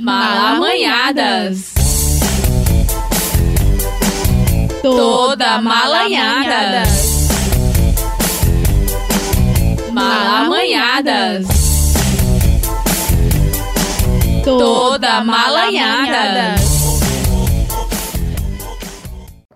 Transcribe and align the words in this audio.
Malamanhadas. 0.00 1.74
Toda 4.80 5.60
malanhadas. 5.60 7.28
Malamanhadas. 9.92 11.46
Toda 14.42 15.22
malanhadas. 15.22 16.69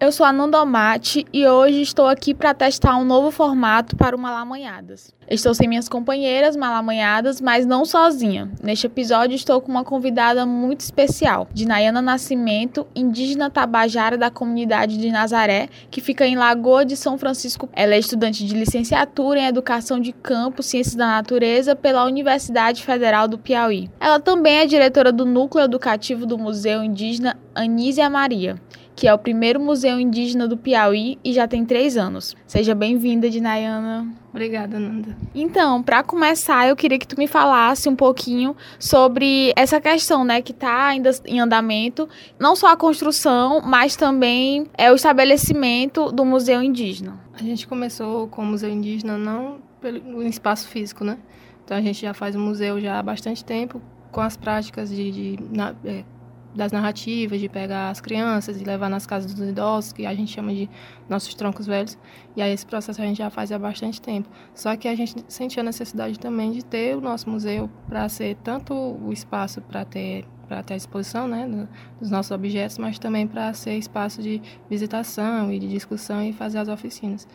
Eu 0.05 0.13
sou 0.13 0.27
a 0.27 0.35
Nandomate 0.35 1.25
e 1.33 1.47
hoje 1.47 1.81
estou 1.81 2.07
aqui 2.07 2.35
para 2.35 2.53
testar 2.53 2.95
um 2.99 3.07
novo 3.07 3.31
formato 3.31 3.97
para 3.97 4.15
o 4.15 4.19
Malamanhadas. 4.19 5.11
Estou 5.31 5.55
sem 5.55 5.67
minhas 5.67 5.89
companheiras 5.89 6.55
malamanhadas, 6.55 7.41
mas 7.41 7.65
não 7.65 7.87
sozinha. 7.87 8.51
Neste 8.63 8.87
episódio 8.87 9.35
estou 9.35 9.63
com 9.63 9.71
uma 9.71 9.83
convidada 9.83 10.45
muito 10.45 10.81
especial, 10.81 11.49
de 11.55 11.67
Nayana 11.67 12.03
Nascimento, 12.03 12.87
indígena 12.95 13.49
tabajara 13.49 14.19
da 14.19 14.31
comunidade 14.31 14.99
de 14.99 15.11
Nazaré, 15.11 15.71
que 15.91 16.03
fica 16.03 16.27
em 16.27 16.37
Lagoa 16.37 16.85
de 16.85 16.99
São 16.99 17.17
Francisco. 17.17 17.71
Ela 17.73 17.95
é 17.95 17.99
estudante 17.99 18.45
de 18.45 18.55
licenciatura 18.55 19.41
em 19.41 19.47
Educação 19.47 19.99
de 19.99 20.13
Campo, 20.13 20.63
Ciências 20.63 20.97
da 20.97 21.07
Natureza 21.07 21.75
pela 21.75 22.05
Universidade 22.05 22.83
Federal 22.83 23.27
do 23.27 23.39
Piauí. 23.39 23.91
Ela 23.99 24.21
também 24.21 24.59
é 24.59 24.67
diretora 24.67 25.11
do 25.11 25.25
Núcleo 25.25 25.65
Educativo 25.65 26.27
do 26.27 26.37
Museu 26.37 26.85
Indígena 26.85 27.39
Anísia 27.55 28.11
Maria 28.11 28.61
que 28.97 29.09
é 29.09 29.15
o 29.15 29.19
primeiro 29.19 29.61
museu 29.61 29.99
indígena 29.99 30.47
do 30.47 30.57
Piauí 30.57 31.19
e 31.25 31.33
já 31.33 31.49
tem 31.49 31.65
três 31.65 31.97
anos. 31.97 32.37
Seja 32.47 32.75
bem-vinda, 32.75 33.29
Dinayana. 33.29 34.07
Obrigada, 34.31 34.79
Nanda. 34.81 35.17
Então, 35.35 35.83
para 35.83 36.03
começar, 36.03 36.69
eu 36.69 36.75
queria 36.75 36.99
que 36.99 37.07
tu 37.07 37.17
me 37.17 37.27
falasse 37.27 37.89
um 37.89 37.95
pouquinho 37.95 38.57
sobre 38.79 39.53
essa 39.57 39.81
questão, 39.81 40.25
né, 40.25 40.43
que 40.43 40.53
está 40.53 40.87
ainda 40.87 41.11
em 41.25 41.39
andamento, 41.41 42.09
não 42.39 42.57
só 42.57 42.69
a 42.69 42.77
construção, 42.77 43.61
mas 43.65 43.95
também 43.95 44.67
é 44.77 44.91
o 44.91 44.95
estabelecimento 44.95 46.11
do 46.11 46.25
museu 46.25 46.63
indígena. 46.63 47.19
A 47.33 47.43
gente 47.43 47.67
começou 47.67 48.29
com 48.29 48.43
o 48.43 48.47
museu 48.47 48.71
indígena 48.71 49.17
não 49.17 49.59
pelo 49.81 50.23
espaço 50.23 50.67
físico, 50.69 51.05
né? 51.05 51.19
Então 51.65 51.77
a 51.77 51.81
gente 51.81 52.01
já 52.01 52.15
faz 52.15 52.35
o 52.35 52.39
museu 52.39 52.81
já 52.81 52.99
há 52.99 53.03
bastante 53.03 53.45
tempo 53.45 53.81
com 54.11 54.21
as 54.21 54.37
práticas 54.37 54.91
de, 54.91 55.11
de 55.11 55.39
na, 55.51 55.75
é, 55.85 56.05
das 56.55 56.71
narrativas, 56.71 57.41
de 57.41 57.49
pegar 57.49 57.91
as 57.91 58.01
crianças 58.01 58.61
e 58.61 58.65
levar 58.65 58.89
nas 58.89 59.07
casas 59.07 59.35
dos 59.35 59.49
idosos, 59.49 59.93
que 59.93 60.07
a 60.07 60.15
gente 60.15 60.33
chama 60.33 60.55
de 60.55 60.71
nossos 61.09 61.35
troncos 61.35 61.67
velhos. 61.67 61.99
E 62.37 62.43
aí 62.43 62.53
esse 62.53 62.65
processo 62.65 63.01
a 63.01 63.05
gente 63.05 63.19
já 63.19 63.31
faz 63.31 63.51
há 63.51 63.59
bastante 63.59 64.01
tempo. 64.01 64.29
Só 64.55 64.77
que 64.77 64.87
a 64.87 64.95
gente 64.95 65.25
sentia 65.29 65.63
a 65.63 65.65
necessidade 65.65 66.19
também 66.19 66.53
de 66.53 66.65
ter 66.65 66.97
o 66.97 67.01
nosso 67.01 67.29
museu 67.29 67.69
para 67.89 68.09
ser 68.09 68.37
tanto 68.37 68.73
o 68.75 69.13
espaço 69.13 69.61
para 69.61 69.85
ter 69.85 70.25
para 70.45 70.63
ter 70.63 70.75
a 70.75 70.77
exposição 70.77 71.27
né, 71.27 71.67
dos 71.99 72.11
nossos 72.11 72.31
objetos, 72.31 72.77
mas 72.77 72.99
também 72.99 73.27
para 73.27 73.53
ser 73.55 73.79
espaço 73.79 74.23
de 74.23 74.43
visitação 74.69 75.51
e 75.51 75.59
de 75.59 75.67
discussão 75.67 76.23
e 76.23 76.35
fazer 76.35 76.59
as 76.59 76.69
oficinas. 76.69 77.27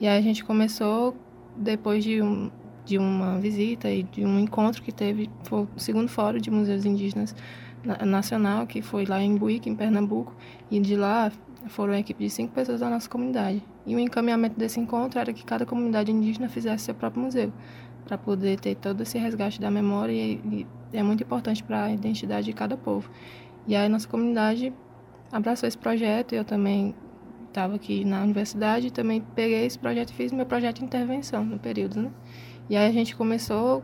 E 0.00 0.08
aí 0.08 0.18
a 0.18 0.22
gente 0.22 0.42
começou 0.42 1.14
depois 1.54 2.02
de 2.02 2.22
um, 2.22 2.50
de 2.84 2.98
uma 2.98 3.38
visita 3.38 3.90
e 3.90 4.02
de 4.02 4.24
um 4.24 4.38
encontro 4.38 4.82
que 4.82 4.90
teve, 4.90 5.30
foi 5.44 5.68
o 5.76 5.78
segundo 5.78 6.08
fórum 6.08 6.38
de 6.38 6.50
museus 6.50 6.86
indígenas 6.86 7.34
nacional, 8.04 8.66
que 8.66 8.82
foi 8.82 9.04
lá 9.04 9.22
em 9.22 9.36
Buíque, 9.36 9.68
em 9.68 9.76
Pernambuco, 9.76 10.34
e 10.70 10.80
de 10.80 10.96
lá 10.96 11.30
foram 11.68 11.92
uma 11.92 11.98
equipe 11.98 12.22
de 12.24 12.30
cinco 12.30 12.52
pessoas 12.52 12.80
da 12.80 12.90
nossa 12.90 13.08
comunidade. 13.08 13.62
E 13.86 13.94
o 13.94 13.98
encaminhamento 13.98 14.58
desse 14.58 14.80
encontro 14.80 15.18
era 15.18 15.32
que 15.32 15.44
cada 15.44 15.64
comunidade 15.64 16.10
indígena 16.10 16.48
fizesse 16.48 16.84
seu 16.84 16.94
próprio 16.94 17.22
museu, 17.22 17.52
para 18.04 18.18
poder 18.18 18.60
ter 18.60 18.74
todo 18.76 19.02
esse 19.02 19.18
resgate 19.18 19.60
da 19.60 19.70
memória, 19.70 20.12
e, 20.12 20.66
é 20.92 21.02
muito 21.02 21.22
importante 21.22 21.62
para 21.62 21.84
a 21.84 21.92
identidade 21.92 22.46
de 22.46 22.52
cada 22.52 22.76
povo. 22.76 23.10
E 23.66 23.74
aí 23.74 23.88
nossa 23.88 24.06
comunidade 24.06 24.72
abraçou 25.32 25.66
esse 25.66 25.78
projeto, 25.78 26.34
eu 26.34 26.44
também 26.44 26.94
estava 27.48 27.76
aqui 27.76 28.04
na 28.04 28.22
universidade, 28.22 28.92
também 28.92 29.22
peguei 29.34 29.64
esse 29.64 29.78
projeto 29.78 30.10
e 30.10 30.12
fiz 30.12 30.32
meu 30.32 30.44
projeto 30.44 30.78
de 30.78 30.84
intervenção 30.84 31.44
no 31.44 31.58
período, 31.58 32.02
né? 32.02 32.10
E 32.68 32.76
aí 32.76 32.88
a 32.88 32.92
gente 32.92 33.14
começou 33.14 33.82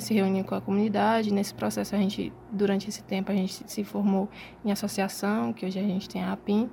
se 0.00 0.14
reunir 0.14 0.44
com 0.44 0.54
a 0.54 0.60
comunidade. 0.60 1.32
Nesse 1.32 1.54
processo, 1.54 1.94
a 1.94 1.98
gente, 1.98 2.32
durante 2.50 2.88
esse 2.88 3.02
tempo, 3.02 3.30
a 3.30 3.34
gente 3.34 3.62
se 3.66 3.84
formou 3.84 4.28
em 4.64 4.72
associação, 4.72 5.52
que 5.52 5.66
hoje 5.66 5.78
a 5.78 5.82
gente 5.82 6.08
tem 6.08 6.22
a 6.22 6.32
APIM, 6.32 6.68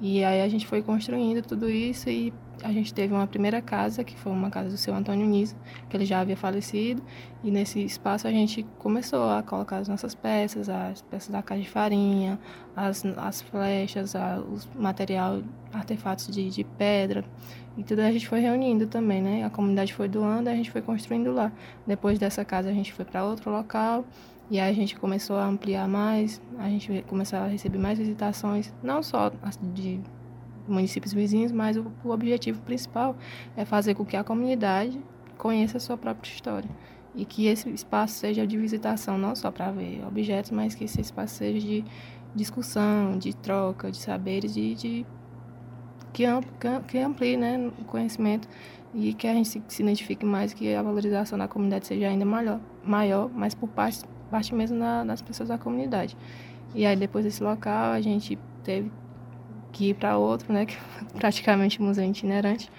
e 0.00 0.24
aí 0.24 0.40
a 0.40 0.48
gente 0.48 0.66
foi 0.66 0.82
construindo 0.82 1.42
tudo 1.42 1.68
isso 1.68 2.08
e 2.08 2.32
a 2.62 2.72
gente 2.72 2.92
teve 2.92 3.12
uma 3.12 3.26
primeira 3.26 3.60
casa, 3.60 4.02
que 4.02 4.16
foi 4.16 4.32
uma 4.32 4.50
casa 4.50 4.70
do 4.70 4.76
seu 4.76 4.94
Antônio 4.94 5.26
Niso, 5.26 5.54
que 5.88 5.96
ele 5.96 6.06
já 6.06 6.20
havia 6.20 6.36
falecido, 6.36 7.02
e 7.44 7.50
nesse 7.50 7.82
espaço 7.82 8.26
a 8.26 8.30
gente 8.30 8.62
começou 8.78 9.28
a 9.30 9.42
colocar 9.42 9.78
as 9.78 9.88
nossas 9.88 10.14
peças, 10.14 10.68
as 10.68 11.02
peças 11.02 11.28
da 11.28 11.42
caixa 11.42 11.62
de 11.62 11.68
farinha, 11.68 12.38
as, 12.74 13.04
as 13.04 13.42
flechas, 13.42 14.16
a, 14.16 14.40
os 14.40 14.66
material, 14.74 15.42
artefatos 15.72 16.28
de, 16.28 16.48
de 16.48 16.64
pedra, 16.64 17.24
e 17.76 17.84
tudo 17.84 18.00
a 18.00 18.10
gente 18.10 18.26
foi 18.26 18.40
reunindo 18.40 18.86
também, 18.86 19.22
né? 19.22 19.44
A 19.44 19.50
comunidade 19.50 19.94
foi 19.94 20.08
doando, 20.08 20.50
a 20.50 20.54
gente 20.54 20.70
foi 20.70 20.82
construindo 20.82 21.32
lá. 21.32 21.52
Depois 21.86 22.18
dessa 22.18 22.44
casa 22.44 22.68
a 22.68 22.72
gente 22.72 22.92
foi 22.92 23.04
para 23.04 23.24
outro 23.24 23.50
local, 23.50 24.04
e 24.50 24.58
aí 24.58 24.70
a 24.70 24.74
gente 24.74 24.98
começou 24.98 25.36
a 25.36 25.46
ampliar 25.46 25.86
mais, 25.86 26.42
a 26.58 26.68
gente 26.68 27.04
começou 27.06 27.38
a 27.38 27.46
receber 27.46 27.78
mais 27.78 27.98
visitações, 27.98 28.74
não 28.82 29.02
só 29.02 29.30
de 29.72 30.00
municípios 30.66 31.12
vizinhos, 31.12 31.52
mas 31.52 31.76
o, 31.76 31.86
o 32.04 32.10
objetivo 32.10 32.60
principal 32.62 33.16
é 33.56 33.64
fazer 33.64 33.94
com 33.94 34.04
que 34.04 34.16
a 34.16 34.24
comunidade 34.24 35.00
conheça 35.38 35.76
a 35.76 35.80
sua 35.80 35.96
própria 35.96 36.28
história. 36.28 36.68
E 37.14 37.24
que 37.24 37.46
esse 37.46 37.68
espaço 37.70 38.14
seja 38.14 38.46
de 38.46 38.56
visitação, 38.56 39.16
não 39.16 39.34
só 39.34 39.50
para 39.50 39.70
ver 39.70 40.04
objetos, 40.06 40.50
mas 40.50 40.74
que 40.74 40.84
esse 40.84 41.00
espaço 41.00 41.36
seja 41.36 41.58
de 41.58 41.84
discussão, 42.34 43.18
de 43.18 43.34
troca 43.34 43.90
de 43.90 43.98
saberes, 43.98 44.54
de, 44.54 44.74
de 44.74 45.06
que, 46.12 46.24
ampli, 46.24 46.50
que 46.88 46.98
amplie 46.98 47.36
né, 47.36 47.70
o 47.78 47.84
conhecimento 47.84 48.48
e 48.94 49.14
que 49.14 49.26
a 49.26 49.34
gente 49.34 49.62
se, 49.68 49.82
identifique 49.82 50.24
mais, 50.24 50.52
que 50.52 50.74
a 50.74 50.82
valorização 50.82 51.38
da 51.38 51.46
comunidade 51.46 51.86
seja 51.86 52.08
ainda 52.08 52.24
maior, 52.24 52.60
maior 52.84 53.30
mas 53.32 53.54
por 53.54 53.68
parte 53.68 54.04
parte 54.30 54.54
mesmo 54.54 54.78
na, 54.78 55.04
das 55.04 55.20
pessoas 55.20 55.48
da 55.48 55.58
comunidade. 55.58 56.16
E 56.74 56.86
aí 56.86 56.96
depois 56.96 57.24
desse 57.24 57.42
local 57.42 57.92
a 57.92 58.00
gente 58.00 58.38
teve 58.62 58.90
que 59.72 59.90
ir 59.90 59.94
para 59.94 60.16
outro, 60.16 60.52
né, 60.52 60.64
que 60.66 60.74
é 60.74 61.18
praticamente 61.18 61.82
museu 61.82 62.04
itinerante, 62.04 62.70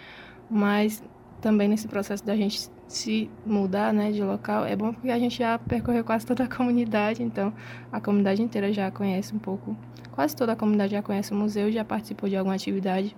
mas 0.50 1.04
também 1.42 1.68
nesse 1.68 1.88
processo 1.88 2.26
da 2.26 2.36
gente 2.36 2.70
se 2.92 3.30
mudar, 3.46 3.94
né, 3.94 4.12
de 4.12 4.22
local, 4.24 4.66
é 4.66 4.76
bom 4.76 4.94
porque 4.94 5.10
a 5.10 5.20
gente 5.20 5.38
já 5.38 5.58
percorreu 5.58 6.04
quase 6.04 6.26
toda 6.26 6.44
a 6.44 6.48
comunidade, 6.54 7.24
então 7.24 7.54
a 7.92 8.00
comunidade 8.00 8.42
inteira 8.42 8.72
já 8.72 8.92
conhece 8.92 9.34
um 9.36 9.40
pouco, 9.40 9.76
quase 10.12 10.36
toda 10.36 10.54
a 10.54 10.56
comunidade 10.56 10.92
já 10.92 11.02
conhece 11.02 11.32
o 11.32 11.36
museu 11.36 11.70
e 11.70 11.72
já 11.72 11.86
participou 11.86 12.30
de 12.30 12.36
alguma 12.36 12.56
atividade, 12.56 13.16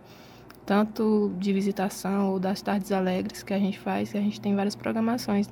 tanto 0.65 1.33
de 1.37 1.51
visitação 1.51 2.31
ou 2.31 2.39
das 2.39 2.61
tardes 2.61 2.91
alegres 2.91 3.43
que 3.43 3.53
a 3.53 3.59
gente 3.59 3.79
faz, 3.79 4.11
que 4.11 4.17
a 4.17 4.21
gente 4.21 4.39
tem 4.39 4.55
várias 4.55 4.75
programações 4.75 5.49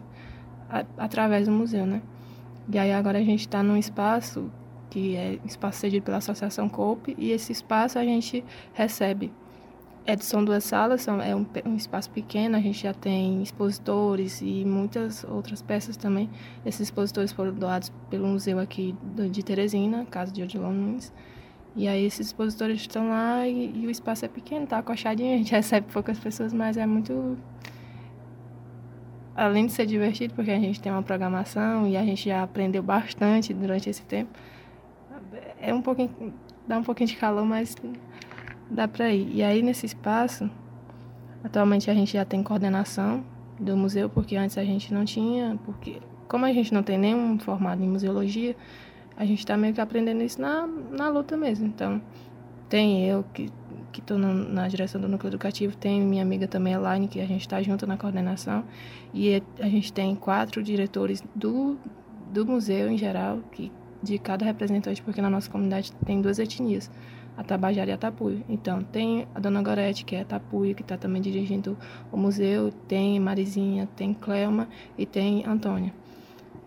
a, 0.69 0.85
através 0.97 1.47
do 1.47 1.51
museu, 1.51 1.85
né. 1.85 2.01
E 2.71 2.77
aí 2.77 2.91
agora 2.93 3.19
a 3.19 3.23
gente 3.23 3.41
está 3.41 3.61
num 3.61 3.75
espaço 3.75 4.49
que 4.91 5.15
é 5.15 5.39
espaço 5.45 5.79
cedido 5.79 6.03
pela 6.03 6.17
Associação 6.17 6.67
COPE, 6.69 7.15
e 7.17 7.31
esse 7.31 7.51
espaço 7.51 7.97
a 7.97 8.03
gente 8.03 8.43
recebe. 8.73 9.31
É, 10.05 10.17
são 10.17 10.43
duas 10.43 10.63
salas, 10.63 11.03
são, 11.03 11.21
é 11.21 11.35
um, 11.35 11.45
um, 11.65 11.75
espaço 11.75 12.09
pequeno, 12.09 12.57
a 12.57 12.59
gente 12.59 12.81
já 12.81 12.93
tem 12.93 13.43
expositores 13.43 14.41
e 14.41 14.65
muitas 14.65 15.23
outras 15.23 15.61
peças 15.61 15.95
também. 15.95 16.27
Esses 16.65 16.81
expositores 16.81 17.31
foram 17.31 17.53
doados 17.53 17.91
pelo 18.09 18.27
museu 18.27 18.57
aqui 18.57 18.95
de 19.29 19.43
Teresina, 19.43 20.05
Casa 20.05 20.31
de 20.31 20.41
Odilon 20.41 20.71
Nunes. 20.71 21.13
E 21.75 21.87
aí 21.87 22.03
esses 22.03 22.27
expositores 22.27 22.81
estão 22.81 23.09
lá 23.09 23.47
e, 23.47 23.71
e 23.75 23.87
o 23.87 23.91
espaço 23.91 24.25
é 24.25 24.27
pequeno, 24.27 24.65
tá 24.65 24.79
acochadinho, 24.79 25.35
a 25.35 25.37
gente 25.37 25.51
recebe 25.53 25.87
poucas 25.91 26.17
pessoas, 26.19 26.51
mas 26.51 26.77
é 26.77 26.85
muito 26.85 27.37
além 29.35 29.67
de 29.67 29.71
ser 29.71 29.85
divertido, 29.85 30.33
porque 30.33 30.51
a 30.51 30.59
gente 30.59 30.81
tem 30.81 30.91
uma 30.91 31.03
programação 31.03 31.87
e 31.87 31.95
a 31.95 32.03
gente 32.03 32.27
já 32.27 32.43
aprendeu 32.43 32.83
bastante 32.83 33.53
durante 33.53 33.89
esse 33.89 34.01
tempo, 34.03 34.31
é 35.59 35.73
um 35.73 35.81
pouquinho, 35.81 36.33
dá 36.67 36.77
um 36.77 36.83
pouquinho 36.83 37.07
de 37.07 37.15
calor, 37.15 37.45
mas 37.45 37.75
dá 38.71 38.87
para 38.87 39.11
ir. 39.11 39.29
E 39.35 39.43
aí 39.43 39.61
nesse 39.61 39.85
espaço, 39.85 40.49
atualmente 41.43 41.91
a 41.91 41.93
gente 41.93 42.13
já 42.13 42.25
tem 42.25 42.41
coordenação 42.41 43.23
do 43.59 43.77
museu, 43.77 44.09
porque 44.09 44.35
antes 44.35 44.57
a 44.57 44.63
gente 44.63 44.93
não 44.93 45.05
tinha, 45.05 45.59
porque 45.65 46.01
como 46.27 46.45
a 46.45 46.53
gente 46.53 46.73
não 46.73 46.81
tem 46.81 46.97
nenhum 46.97 47.37
formado 47.37 47.83
em 47.83 47.87
museologia, 47.87 48.55
a 49.17 49.25
gente 49.25 49.39
está 49.39 49.55
meio 49.55 49.73
que 49.73 49.81
aprendendo 49.81 50.23
isso 50.23 50.41
na, 50.41 50.65
na 50.65 51.09
luta 51.09 51.37
mesmo. 51.37 51.67
Então, 51.67 52.01
tem 52.69 53.05
eu 53.05 53.23
que 53.33 53.51
que 53.91 53.99
estou 53.99 54.17
na 54.17 54.67
direção 54.67 54.99
do 54.99 55.07
núcleo 55.07 55.29
educativo, 55.29 55.75
tem 55.75 56.01
minha 56.01 56.23
amiga 56.23 56.47
também, 56.47 56.73
Elaine, 56.73 57.07
que 57.07 57.19
a 57.19 57.25
gente 57.25 57.41
está 57.41 57.61
junto 57.61 57.85
na 57.85 57.97
coordenação, 57.97 58.63
e 59.13 59.43
a 59.59 59.67
gente 59.67 59.91
tem 59.91 60.15
quatro 60.15 60.63
diretores 60.63 61.21
do, 61.35 61.77
do 62.31 62.45
museu 62.45 62.89
em 62.89 62.97
geral, 62.97 63.39
que 63.51 63.71
de 64.01 64.17
cada 64.17 64.45
representante, 64.45 65.01
porque 65.01 65.21
na 65.21 65.29
nossa 65.29 65.49
comunidade 65.49 65.91
tem 66.05 66.21
duas 66.21 66.39
etnias, 66.39 66.89
a 67.35 67.43
Tabajara 67.43 67.89
e 67.89 67.93
a 67.93 67.97
Tapuio. 67.97 68.43
Então, 68.47 68.83
tem 68.83 69.27
a 69.33 69.39
Dona 69.39 69.61
Gorete, 69.61 70.05
que 70.05 70.15
é 70.15 70.21
a 70.21 70.25
Tapuio, 70.25 70.75
que 70.75 70.81
está 70.81 70.97
também 70.97 71.21
dirigindo 71.21 71.77
o 72.11 72.17
museu, 72.17 72.71
tem 72.87 73.19
Marizinha, 73.19 73.87
tem 73.95 74.13
Clelma 74.13 74.67
e 74.97 75.05
tem 75.05 75.45
Antônia. 75.45 75.93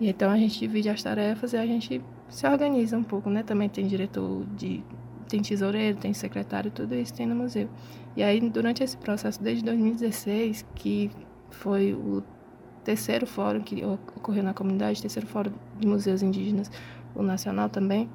E 0.01 0.09
então 0.09 0.31
a 0.31 0.37
gente 0.37 0.59
divide 0.59 0.89
as 0.89 1.03
tarefas 1.03 1.53
e 1.53 1.57
a 1.57 1.67
gente 1.67 2.03
se 2.29 2.47
organiza 2.47 2.97
um 2.97 3.03
pouco, 3.03 3.31
né? 3.31 3.43
Também 3.43 3.69
tem 3.69 3.87
diretor 3.87 4.45
de 4.57 4.83
tem 5.29 5.41
tesoureiro, 5.41 5.99
tem 5.99 6.13
secretário, 6.13 6.71
tudo 6.71 6.95
isso 6.95 7.15
tem 7.15 7.27
no 7.27 7.35
museu. 7.35 7.69
E 8.17 8.23
aí 8.23 8.41
durante 8.41 8.83
esse 8.83 8.97
processo 8.97 9.43
desde 9.43 9.65
2016, 9.65 10.67
que 10.75 11.11
foi 11.51 11.95
o 11.95 12.23
terceiro 12.85 13.27
fórum 13.27 13.61
que 13.61 13.85
ocorreu 13.85 14.43
na 14.43 14.53
comunidade, 14.53 15.01
terceiro 15.01 15.27
fórum 15.27 15.53
de 15.79 15.87
museus 15.87 16.23
indígenas, 16.23 16.71
o 17.15 17.23
nacional 17.23 17.69
também, 17.69 18.09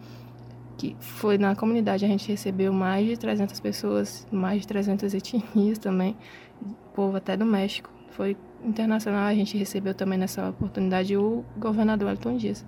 que 0.80 0.96
foi 1.02 1.38
na 1.38 1.54
comunidade 1.58 2.06
a 2.06 2.08
gente 2.08 2.30
recebeu 2.30 2.72
mais 2.72 3.06
de 3.06 3.18
300 3.18 3.60
pessoas, 3.60 4.26
mais 4.32 4.62
de 4.62 4.68
300 4.68 5.14
etnias 5.14 5.78
também, 5.78 6.16
povo 6.96 7.18
até 7.18 7.36
do 7.36 7.46
México. 7.46 7.90
Foi 8.12 8.38
internacional, 8.64 9.28
a 9.28 9.34
gente 9.34 9.58
recebeu 9.58 9.94
também 9.94 10.18
nessa 10.18 10.50
oportunidade 10.50 11.18
o 11.18 11.44
governador 11.58 12.12
Elton 12.12 12.38
Dias. 12.38 12.66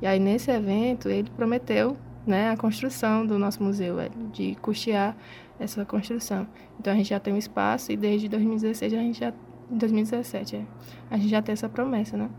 E 0.00 0.06
aí 0.06 0.20
nesse 0.20 0.52
evento 0.52 1.08
ele 1.08 1.28
prometeu 1.30 1.96
né, 2.24 2.48
a 2.50 2.56
construção 2.56 3.26
do 3.26 3.36
nosso 3.40 3.60
museu, 3.60 3.98
é, 3.98 4.08
de 4.32 4.54
custear 4.62 5.16
essa 5.58 5.84
construção. 5.84 6.46
Então 6.78 6.92
a 6.92 6.96
gente 6.96 7.08
já 7.08 7.18
tem 7.18 7.34
um 7.34 7.38
espaço 7.38 7.90
e 7.90 7.96
desde 7.96 8.28
2016 8.28 8.94
a 8.94 8.98
gente 8.98 9.18
já 9.18 9.32
2017, 9.68 10.56
é, 10.56 10.64
a 11.10 11.16
gente 11.16 11.28
já 11.28 11.42
tem 11.42 11.52
essa 11.52 11.68
promessa, 11.68 12.16
né? 12.16 12.30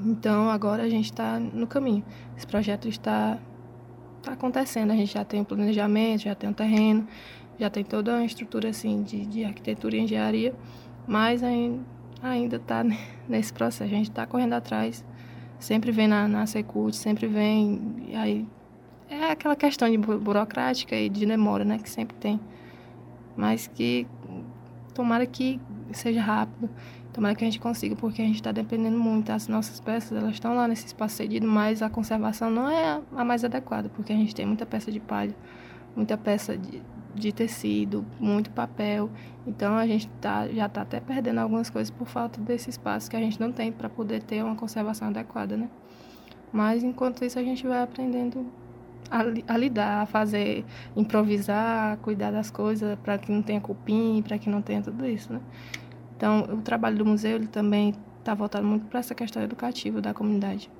Então 0.00 0.50
agora 0.50 0.82
a 0.82 0.88
gente 0.88 1.12
está 1.12 1.38
no 1.38 1.68
caminho. 1.68 2.04
Esse 2.36 2.46
projeto 2.46 2.88
está 2.88 3.38
tá 4.26 4.32
acontecendo. 4.32 4.90
A 4.90 4.96
gente 4.96 5.12
já 5.12 5.24
tem 5.24 5.40
o 5.40 5.44
planejamento, 5.44 6.22
já 6.22 6.34
tem 6.34 6.50
o 6.50 6.54
terreno, 6.54 7.06
já 7.58 7.70
tem 7.70 7.84
toda 7.84 8.12
uma 8.12 8.24
estrutura 8.24 8.70
assim 8.70 9.02
de, 9.02 9.24
de 9.24 9.44
arquitetura 9.44 9.96
e 9.96 10.00
engenharia, 10.00 10.54
mas 11.06 11.42
ainda 11.42 12.56
está 12.56 12.84
nesse 13.28 13.52
processo. 13.52 13.84
A 13.84 13.86
gente 13.86 14.10
está 14.10 14.26
correndo 14.26 14.54
atrás, 14.54 15.04
sempre 15.58 15.92
vem 15.92 16.08
na, 16.08 16.26
na 16.26 16.46
Secult, 16.46 16.94
sempre 16.94 17.26
vem. 17.26 18.10
aí 18.14 18.46
é 19.08 19.30
aquela 19.30 19.54
questão 19.54 19.88
de 19.88 19.96
burocrática 19.96 20.96
e 20.96 21.08
de 21.08 21.24
demora, 21.24 21.64
né, 21.64 21.78
que 21.78 21.88
sempre 21.88 22.16
tem. 22.16 22.40
Mas 23.36 23.68
que 23.68 24.06
tomara 24.92 25.24
que 25.26 25.60
seja 25.92 26.20
rápido, 26.20 26.68
tomara 27.16 27.34
que 27.34 27.42
a 27.42 27.46
gente 27.46 27.58
consiga, 27.58 27.96
porque 27.96 28.20
a 28.20 28.24
gente 28.26 28.36
está 28.36 28.52
dependendo 28.52 28.98
muito. 28.98 29.32
As 29.32 29.48
nossas 29.48 29.80
peças, 29.80 30.16
elas 30.16 30.34
estão 30.34 30.54
lá 30.54 30.68
nesse 30.68 30.86
espaço 30.86 31.16
cedido, 31.16 31.48
mas 31.48 31.80
a 31.80 31.88
conservação 31.88 32.50
não 32.50 32.68
é 32.68 33.00
a 33.16 33.24
mais 33.24 33.42
adequada, 33.42 33.88
porque 33.88 34.12
a 34.12 34.16
gente 34.16 34.34
tem 34.34 34.44
muita 34.44 34.66
peça 34.66 34.92
de 34.92 35.00
palha, 35.00 35.34
muita 35.96 36.18
peça 36.18 36.58
de, 36.58 36.82
de 37.14 37.32
tecido, 37.32 38.04
muito 38.20 38.50
papel. 38.50 39.10
Então 39.46 39.76
a 39.76 39.86
gente 39.86 40.06
tá, 40.20 40.46
já 40.48 40.66
está 40.66 40.82
até 40.82 41.00
perdendo 41.00 41.38
algumas 41.38 41.70
coisas 41.70 41.90
por 41.90 42.06
falta 42.06 42.38
desse 42.40 42.68
espaço 42.68 43.08
que 43.10 43.16
a 43.16 43.20
gente 43.20 43.40
não 43.40 43.50
tem 43.50 43.72
para 43.72 43.88
poder 43.88 44.22
ter 44.22 44.44
uma 44.44 44.54
conservação 44.54 45.08
adequada, 45.08 45.56
né? 45.56 45.70
Mas 46.52 46.84
enquanto 46.84 47.24
isso 47.24 47.38
a 47.38 47.42
gente 47.42 47.66
vai 47.66 47.82
aprendendo 47.82 48.46
a, 49.10 49.20
a, 49.54 49.56
lidar, 49.56 50.02
a 50.02 50.06
fazer, 50.06 50.66
improvisar, 50.94 51.94
a 51.94 51.96
cuidar 51.96 52.30
das 52.30 52.50
coisas 52.50 52.98
para 52.98 53.16
que 53.16 53.32
não 53.32 53.40
tenha 53.40 53.60
cupim, 53.60 54.22
para 54.22 54.36
que 54.36 54.50
não 54.50 54.60
tenha 54.60 54.82
tudo 54.82 55.06
isso, 55.06 55.32
né? 55.32 55.40
Então, 56.16 56.42
o 56.44 56.62
trabalho 56.62 56.96
do 56.96 57.04
museu 57.04 57.36
ele 57.36 57.46
também 57.46 57.94
está 58.18 58.34
voltado 58.34 58.66
muito 58.66 58.86
para 58.86 59.00
essa 59.00 59.14
questão 59.14 59.42
educativa 59.42 60.00
da 60.00 60.14
comunidade. 60.14 60.70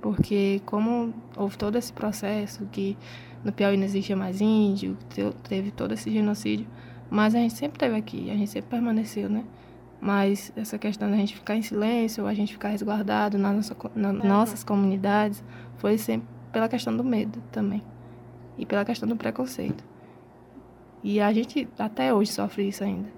Porque 0.00 0.60
como 0.66 1.14
houve 1.36 1.56
todo 1.56 1.76
esse 1.76 1.92
processo 1.92 2.66
que 2.70 2.96
no 3.42 3.52
Piauí 3.52 3.76
não 3.76 3.84
existia 3.84 4.14
mais 4.14 4.40
índio, 4.40 4.96
teve 5.48 5.70
todo 5.70 5.92
esse 5.92 6.10
genocídio, 6.10 6.66
mas 7.10 7.34
a 7.34 7.38
gente 7.38 7.54
sempre 7.54 7.76
esteve 7.76 7.96
aqui, 7.96 8.30
a 8.30 8.34
gente 8.34 8.50
sempre 8.50 8.70
permaneceu, 8.70 9.28
né? 9.28 9.44
Mas 10.00 10.52
essa 10.54 10.78
questão 10.78 11.10
da 11.10 11.16
gente 11.16 11.34
ficar 11.34 11.56
em 11.56 11.62
silêncio, 11.62 12.26
a 12.26 12.34
gente 12.34 12.52
ficar 12.52 12.68
resguardado 12.68 13.38
nas 13.38 13.54
nossa, 13.54 13.76
na, 13.94 14.12
nossas 14.12 14.62
comunidades, 14.62 15.42
foi 15.78 15.96
sempre 15.96 16.28
pela 16.52 16.68
questão 16.68 16.94
do 16.94 17.02
medo 17.02 17.42
também. 17.50 17.82
E 18.58 18.66
pela 18.66 18.84
questão 18.84 19.08
do 19.08 19.16
preconceito. 19.16 19.82
E 21.02 21.20
a 21.20 21.32
gente 21.32 21.66
até 21.78 22.12
hoje 22.12 22.30
sofre 22.30 22.68
isso 22.68 22.84
ainda. 22.84 23.08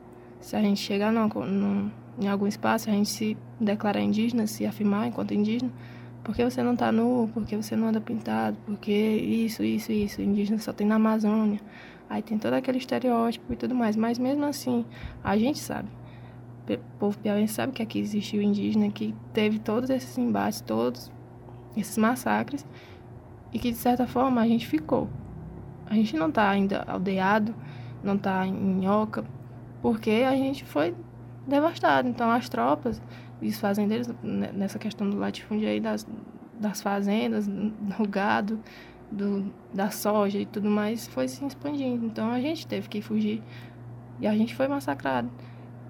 Se 0.46 0.54
a 0.54 0.62
gente 0.62 0.80
chegar 0.80 1.12
no, 1.12 1.90
em 2.20 2.28
algum 2.28 2.46
espaço, 2.46 2.88
a 2.88 2.92
gente 2.92 3.08
se 3.08 3.36
declarar 3.60 4.00
indígena, 4.00 4.46
se 4.46 4.64
afirmar 4.64 5.08
enquanto 5.08 5.34
indígena, 5.34 5.72
porque 6.22 6.44
você 6.44 6.62
não 6.62 6.74
está 6.74 6.92
nu, 6.92 7.28
porque 7.34 7.56
você 7.56 7.74
não 7.74 7.88
anda 7.88 8.00
pintado, 8.00 8.56
porque 8.64 8.92
isso, 8.92 9.64
isso, 9.64 9.90
isso, 9.90 10.22
indígena 10.22 10.60
só 10.60 10.72
tem 10.72 10.86
na 10.86 10.94
Amazônia. 10.94 11.60
Aí 12.08 12.22
tem 12.22 12.38
todo 12.38 12.52
aquele 12.52 12.78
estereótipo 12.78 13.52
e 13.52 13.56
tudo 13.56 13.74
mais. 13.74 13.96
Mas 13.96 14.20
mesmo 14.20 14.44
assim, 14.44 14.84
a 15.24 15.36
gente 15.36 15.58
sabe. 15.58 15.88
O 16.70 16.98
povo 17.00 17.18
piauiense 17.18 17.54
sabe 17.54 17.72
que 17.72 17.82
aqui 17.82 17.98
existiu 17.98 18.40
indígena, 18.40 18.88
que 18.88 19.16
teve 19.32 19.58
todos 19.58 19.90
esses 19.90 20.16
embates, 20.16 20.60
todos 20.60 21.10
esses 21.76 21.98
massacres, 21.98 22.64
e 23.52 23.58
que 23.58 23.72
de 23.72 23.78
certa 23.78 24.06
forma 24.06 24.40
a 24.42 24.46
gente 24.46 24.64
ficou. 24.64 25.08
A 25.86 25.94
gente 25.94 26.16
não 26.16 26.28
está 26.28 26.48
ainda 26.48 26.84
aldeado, 26.86 27.52
não 28.00 28.14
está 28.14 28.46
em 28.46 28.88
Oca, 28.88 29.24
porque 29.86 30.24
a 30.26 30.34
gente 30.34 30.64
foi 30.64 30.96
devastado. 31.46 32.08
Então 32.08 32.28
as 32.28 32.48
tropas 32.48 33.00
e 33.40 33.46
os 33.46 33.60
fazendeiros, 33.60 34.08
nessa 34.20 34.80
questão 34.80 35.08
do 35.08 35.16
latifúndio 35.16 35.68
aí 35.68 35.78
das, 35.78 36.04
das 36.58 36.82
fazendas, 36.82 37.46
do 37.46 38.08
gado, 38.08 38.58
do, 39.12 39.48
da 39.72 39.92
soja 39.92 40.40
e 40.40 40.44
tudo 40.44 40.68
mais, 40.68 41.06
foi 41.06 41.28
se 41.28 41.44
expandindo. 41.46 42.04
Então 42.04 42.32
a 42.32 42.40
gente 42.40 42.66
teve 42.66 42.88
que 42.88 43.00
fugir 43.00 43.40
e 44.18 44.26
a 44.26 44.36
gente 44.36 44.56
foi 44.56 44.66
massacrado. 44.66 45.30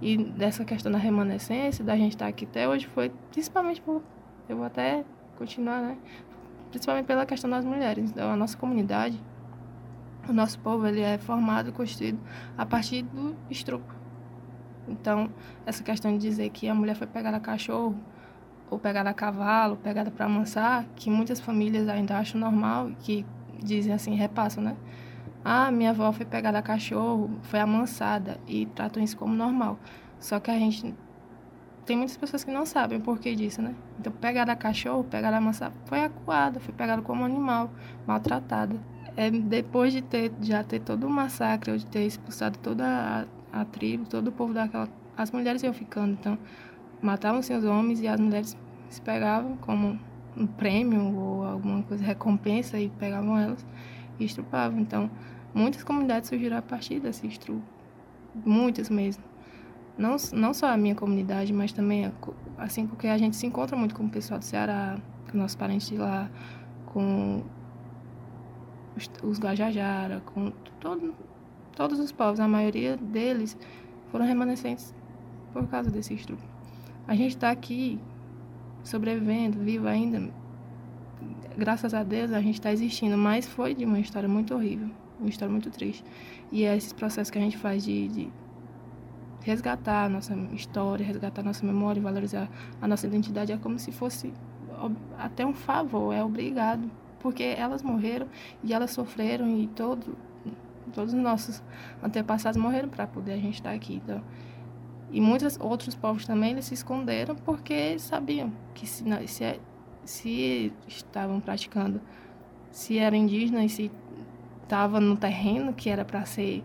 E 0.02 0.19
dessa 0.19 0.62
questão 0.62 0.92
da 0.92 0.99
remanescência, 0.99 1.82
da 1.82 1.96
gente 1.96 2.16
estar 2.16 2.26
aqui 2.26 2.44
até 2.44 2.69
hoje, 2.69 2.87
foi 2.88 3.10
principalmente 3.31 3.81
por. 3.81 4.02
Eu 4.46 4.58
vou 4.58 4.66
até 4.66 5.06
continuar, 5.38 5.81
né? 5.81 5.96
principalmente 6.70 7.06
pela 7.06 7.25
questão 7.25 7.49
das 7.49 7.64
mulheres. 7.64 8.10
Então, 8.10 8.31
a 8.31 8.37
nossa 8.37 8.58
comunidade, 8.58 9.19
o 10.32 10.34
nosso 10.34 10.58
povo, 10.58 10.87
ele 10.87 11.00
é 11.00 11.19
formado, 11.19 11.73
construído 11.73 12.19
a 12.56 12.64
partir 12.64 13.02
do 13.02 13.34
estrupo. 13.50 13.94
Então, 14.88 15.31
essa 15.64 15.82
questão 15.82 16.12
de 16.12 16.19
dizer 16.19 16.49
que 16.50 16.69
a 16.69 16.75
mulher 16.75 16.94
foi 16.94 17.06
pegada 17.06 17.37
a 17.37 17.40
cachorro, 17.40 17.96
ou 18.70 18.78
pegada 18.78 19.11
a 19.11 19.14
cavalo, 19.14 19.76
pegada 19.76 20.11
para 20.11 20.26
amansar, 20.26 20.84
que 20.96 21.11
muitas 21.11 21.40
famílias 21.40 21.88
ainda 21.88 22.19
acham 22.19 22.40
normal, 22.40 22.90
que 23.00 23.25
dizem 23.62 23.93
assim, 23.93 24.14
repassam, 24.14 24.62
né? 24.62 24.76
Ah, 25.44 25.70
minha 25.70 25.90
avó 25.90 26.11
foi 26.12 26.26
pegada 26.26 26.58
a 26.58 26.62
cachorro, 26.62 27.31
foi 27.43 27.61
amansada, 27.61 28.40
e 28.46 28.67
tratam 28.67 29.02
isso 29.02 29.17
como 29.17 29.34
normal. 29.34 29.78
Só 30.19 30.40
que 30.40 30.50
a 30.50 30.58
gente 30.58 30.94
tem 31.84 31.96
muitas 31.96 32.17
pessoas 32.17 32.43
que 32.43 32.50
não 32.50 32.67
sabem 32.67 32.99
o 32.99 33.00
porquê 33.00 33.37
disso, 33.37 33.62
né? 33.62 33.75
Então, 33.99 34.12
pegada 34.12 34.50
a 34.50 34.56
cachorro, 34.56 35.05
pegada 35.05 35.37
a 35.37 35.40
maçã, 35.40 35.73
foi 35.85 36.02
acuada, 36.02 36.59
foi 36.59 36.75
pegada 36.75 37.00
como 37.00 37.25
animal, 37.25 37.71
maltratada. 38.06 38.76
É, 39.16 39.30
depois 39.30 39.92
de 39.92 40.02
ter, 40.02 40.32
já 40.42 40.62
ter 40.62 40.80
todo 40.80 41.06
o 41.06 41.11
massacre, 41.11 41.73
ou 41.73 41.78
de 41.78 41.87
ter 41.87 42.04
expulsado 42.04 42.58
toda 42.58 42.85
a, 42.85 43.61
a 43.61 43.64
tribo, 43.64 44.04
todo 44.06 44.28
o 44.28 44.32
povo 44.32 44.52
daquela... 44.52 44.88
As 45.16 45.30
mulheres 45.30 45.62
iam 45.62 45.73
ficando, 45.73 46.12
então, 46.12 46.38
matavam 47.00 47.40
seus 47.40 47.64
homens 47.64 48.00
e 48.00 48.08
as 48.08 48.20
mulheres 48.20 48.56
se 48.90 49.00
pegavam 49.00 49.56
como 49.56 49.99
um 50.37 50.46
prêmio 50.46 51.16
ou 51.16 51.44
alguma 51.44 51.82
coisa, 51.82 52.04
recompensa, 52.04 52.78
e 52.78 52.90
pegavam 52.90 53.38
elas 53.38 53.66
e 54.20 54.25
estrupavam. 54.25 54.78
Então, 54.80 55.11
muitas 55.54 55.82
comunidades 55.82 56.28
surgiram 56.28 56.58
a 56.58 56.62
partir 56.62 57.00
desse 57.00 57.26
estrupo. 57.26 57.62
Muitas 58.44 58.90
mesmo 58.90 59.25
não, 59.99 60.16
não 60.32 60.52
só 60.52 60.66
a 60.66 60.76
minha 60.76 60.94
comunidade, 60.94 61.52
mas 61.52 61.73
também, 61.73 62.12
assim, 62.58 62.87
porque 62.87 63.06
a 63.06 63.16
gente 63.16 63.37
se 63.37 63.46
encontra 63.46 63.76
muito 63.76 63.94
com 63.94 64.04
o 64.04 64.11
pessoal 64.11 64.38
do 64.38 64.44
Ceará, 64.44 64.96
com 65.30 65.38
nossos 65.38 65.56
parentes 65.56 65.88
de 65.88 65.96
lá, 65.96 66.28
com 66.87 67.42
os, 68.97 69.11
os 69.23 69.38
Guajajara, 69.38 70.23
com 70.26 70.50
todo, 70.81 71.15
todos 71.75 71.99
os 72.00 72.12
povos, 72.12 72.41
a 72.41 72.49
maioria 72.49 72.97
deles 72.97 73.57
foram 74.11 74.26
remanescentes 74.26 74.95
por 75.53 75.67
causa 75.69 75.91
desse 75.91 76.15
estudo. 76.15 76.43
A 77.07 77.15
gente 77.15 77.31
está 77.31 77.50
aqui 77.50 78.00
sobrevivendo, 78.83 79.59
vivo 79.59 79.87
ainda, 79.87 80.31
graças 81.57 81.95
a 81.95 82.03
Deus 82.03 82.33
a 82.33 82.41
gente 82.41 82.55
está 82.55 82.73
existindo, 82.73 83.17
mas 83.17 83.47
foi 83.47 83.75
de 83.75 83.85
uma 83.85 83.99
história 83.99 84.29
muito 84.29 84.55
horrível, 84.55 84.91
uma 85.19 85.29
história 85.29 85.50
muito 85.50 85.71
triste. 85.71 86.05
E 86.50 86.65
é 86.65 86.76
esses 86.76 86.93
processos 86.93 87.31
que 87.31 87.38
a 87.38 87.41
gente 87.41 87.57
faz 87.57 87.85
de, 87.85 88.09
de 88.09 88.33
resgatar 89.43 90.05
a 90.05 90.09
nossa 90.09 90.35
história, 90.53 91.07
resgatar 91.07 91.41
a 91.43 91.45
nossa 91.45 91.65
memória, 91.65 92.03
valorizar 92.03 92.49
a 92.81 92.88
nossa 92.88 93.07
identidade 93.07 93.53
é 93.53 93.57
como 93.57 93.79
se 93.79 93.93
fosse 93.93 94.33
até 95.19 95.47
um 95.47 95.55
favor, 95.55 96.12
é 96.12 96.23
obrigado, 96.23 96.91
porque 97.20 97.42
elas 97.42 97.82
morreram 97.82 98.26
e 98.62 98.73
elas 98.73 98.90
sofreram 98.90 99.49
e 99.49 99.66
todo, 99.68 100.16
todos 100.92 101.12
os 101.12 101.20
nossos 101.20 101.62
antepassados 102.02 102.61
morreram 102.61 102.88
para 102.88 103.06
poder 103.06 103.32
a 103.32 103.38
gente 103.38 103.54
estar 103.54 103.73
aqui. 103.73 104.00
Então, 104.04 104.23
e 105.11 105.20
muitos 105.20 105.58
outros 105.61 105.94
povos 105.94 106.26
também 106.26 106.52
eles 106.52 106.66
se 106.66 106.75
esconderam 106.75 107.35
porque 107.37 107.99
sabiam 107.99 108.52
que 108.75 108.87
se, 108.87 109.04
se, 109.26 109.61
se 110.04 110.73
estavam 110.87 111.40
praticando, 111.40 112.00
se 112.70 112.99
era 112.99 113.16
indígena 113.16 113.64
e 113.64 113.68
se 113.68 113.90
estava 114.62 115.00
no 115.00 115.16
terreno 115.16 115.73
que 115.73 115.88
era 115.88 116.04
para 116.04 116.25
ser 116.25 116.64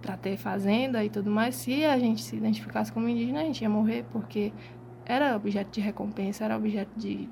para 0.00 0.16
ter 0.16 0.36
fazenda 0.36 1.04
e 1.04 1.08
tudo 1.08 1.30
mais, 1.30 1.54
se 1.54 1.84
a 1.84 1.96
gente 1.96 2.22
se 2.22 2.34
identificasse 2.34 2.92
como 2.92 3.08
indígena, 3.08 3.40
a 3.40 3.44
gente 3.44 3.62
ia 3.62 3.70
morrer, 3.70 4.04
porque 4.10 4.52
era 5.06 5.36
objeto 5.36 5.70
de 5.70 5.80
recompensa, 5.80 6.44
era 6.44 6.56
objeto 6.56 6.90
de 6.96 7.28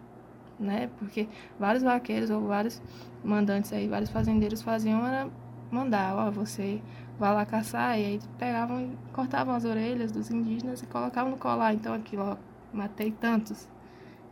né? 0.60 0.90
Porque 0.98 1.28
vários 1.58 1.82
vaqueiros 1.82 2.30
ou 2.30 2.46
vários 2.46 2.80
mandantes 3.24 3.72
aí, 3.72 3.88
vários 3.88 4.10
fazendeiros 4.10 4.62
faziam 4.62 5.04
era 5.06 5.28
mandar, 5.70 6.14
ó, 6.14 6.30
você 6.30 6.82
vai 7.18 7.34
lá 7.34 7.46
caçar, 7.46 7.98
e 7.98 8.04
aí 8.04 8.20
pegavam 8.38 8.92
cortavam 9.12 9.54
as 9.54 9.64
orelhas 9.64 10.12
dos 10.12 10.30
indígenas 10.30 10.82
e 10.82 10.86
colocavam 10.86 11.32
no 11.32 11.38
colar. 11.38 11.74
Então 11.74 11.94
aquilo, 11.94 12.22
ó, 12.22 12.36
matei 12.72 13.10
tantos. 13.10 13.68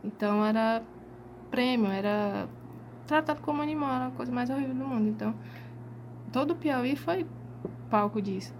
Então 0.03 0.45
era 0.45 0.81
prêmio, 1.49 1.87
era 1.87 2.47
tratado 3.07 3.41
como 3.41 3.61
animal, 3.61 3.95
era 3.95 4.07
a 4.07 4.11
coisa 4.11 4.31
mais 4.31 4.49
horrível 4.49 4.75
do 4.75 4.85
mundo. 4.85 5.09
Então, 5.09 5.33
todo 6.31 6.51
o 6.51 6.55
Piauí 6.55 6.95
foi 6.95 7.25
palco 7.89 8.21
disso. 8.21 8.53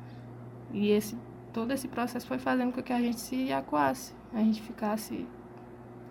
E 0.72 0.90
esse 0.90 1.18
todo 1.54 1.72
esse 1.72 1.88
processo 1.88 2.28
foi 2.28 2.38
fazendo 2.40 2.72
com 2.72 2.82
que 2.82 2.94
a 2.94 3.00
gente 3.00 3.20
se 3.20 3.52
acuasse, 3.52 4.14
a 4.34 4.40
gente 4.40 4.62
ficasse 4.62 5.28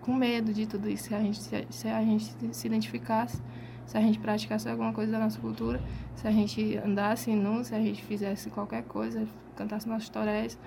com 0.09 0.15
medo 0.15 0.51
de 0.51 0.65
tudo 0.65 0.89
isso, 0.89 1.03
se 1.03 1.13
a 1.13 1.19
gente 1.19 1.39
se, 1.39 1.87
a 1.87 2.01
gente 2.01 2.35
se 2.51 2.65
identificasse, 2.65 3.39
se 3.85 3.95
a 3.95 4.01
gente 4.01 4.17
praticasse 4.17 4.67
alguma 4.67 4.91
coisa 4.91 5.11
da 5.11 5.19
nossa 5.19 5.39
cultura, 5.39 5.79
se 6.15 6.27
a 6.27 6.31
gente 6.31 6.77
andasse 6.77 7.29
nu, 7.35 7.63
se 7.63 7.75
a 7.75 7.79
gente 7.79 8.03
fizesse 8.03 8.49
qualquer 8.49 8.81
coisa, 8.85 9.27
cantasse 9.55 9.87
nossos 9.87 10.09
toréis, 10.09 10.57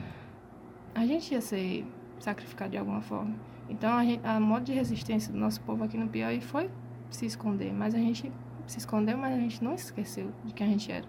a 0.94 1.04
gente 1.04 1.34
ia 1.34 1.40
ser 1.40 1.84
sacrificado 2.20 2.70
de 2.70 2.76
alguma 2.78 3.00
forma. 3.00 3.34
Então, 3.68 3.92
a, 3.92 4.04
gente, 4.04 4.25
a 4.25 4.38
modo 4.38 4.64
de 4.64 4.75
resistência 4.75 5.32
do 5.32 5.38
nosso 5.40 5.61
povo 5.62 5.82
aqui 5.82 5.99
no 5.99 6.06
Piauí 6.06 6.40
foi 6.40 6.70
se 7.11 7.26
esconder, 7.26 7.72
mas 7.72 7.96
a 7.96 7.99
gente 7.99 8.30
se 8.68 8.78
escondeu, 8.78 9.18
mas 9.18 9.34
a 9.34 9.40
gente 9.40 9.64
não 9.64 9.75
esqueceu 9.75 10.30
de 10.44 10.54
quem 10.54 10.68
a 10.68 10.70
gente 10.70 10.92
era. 10.92 11.06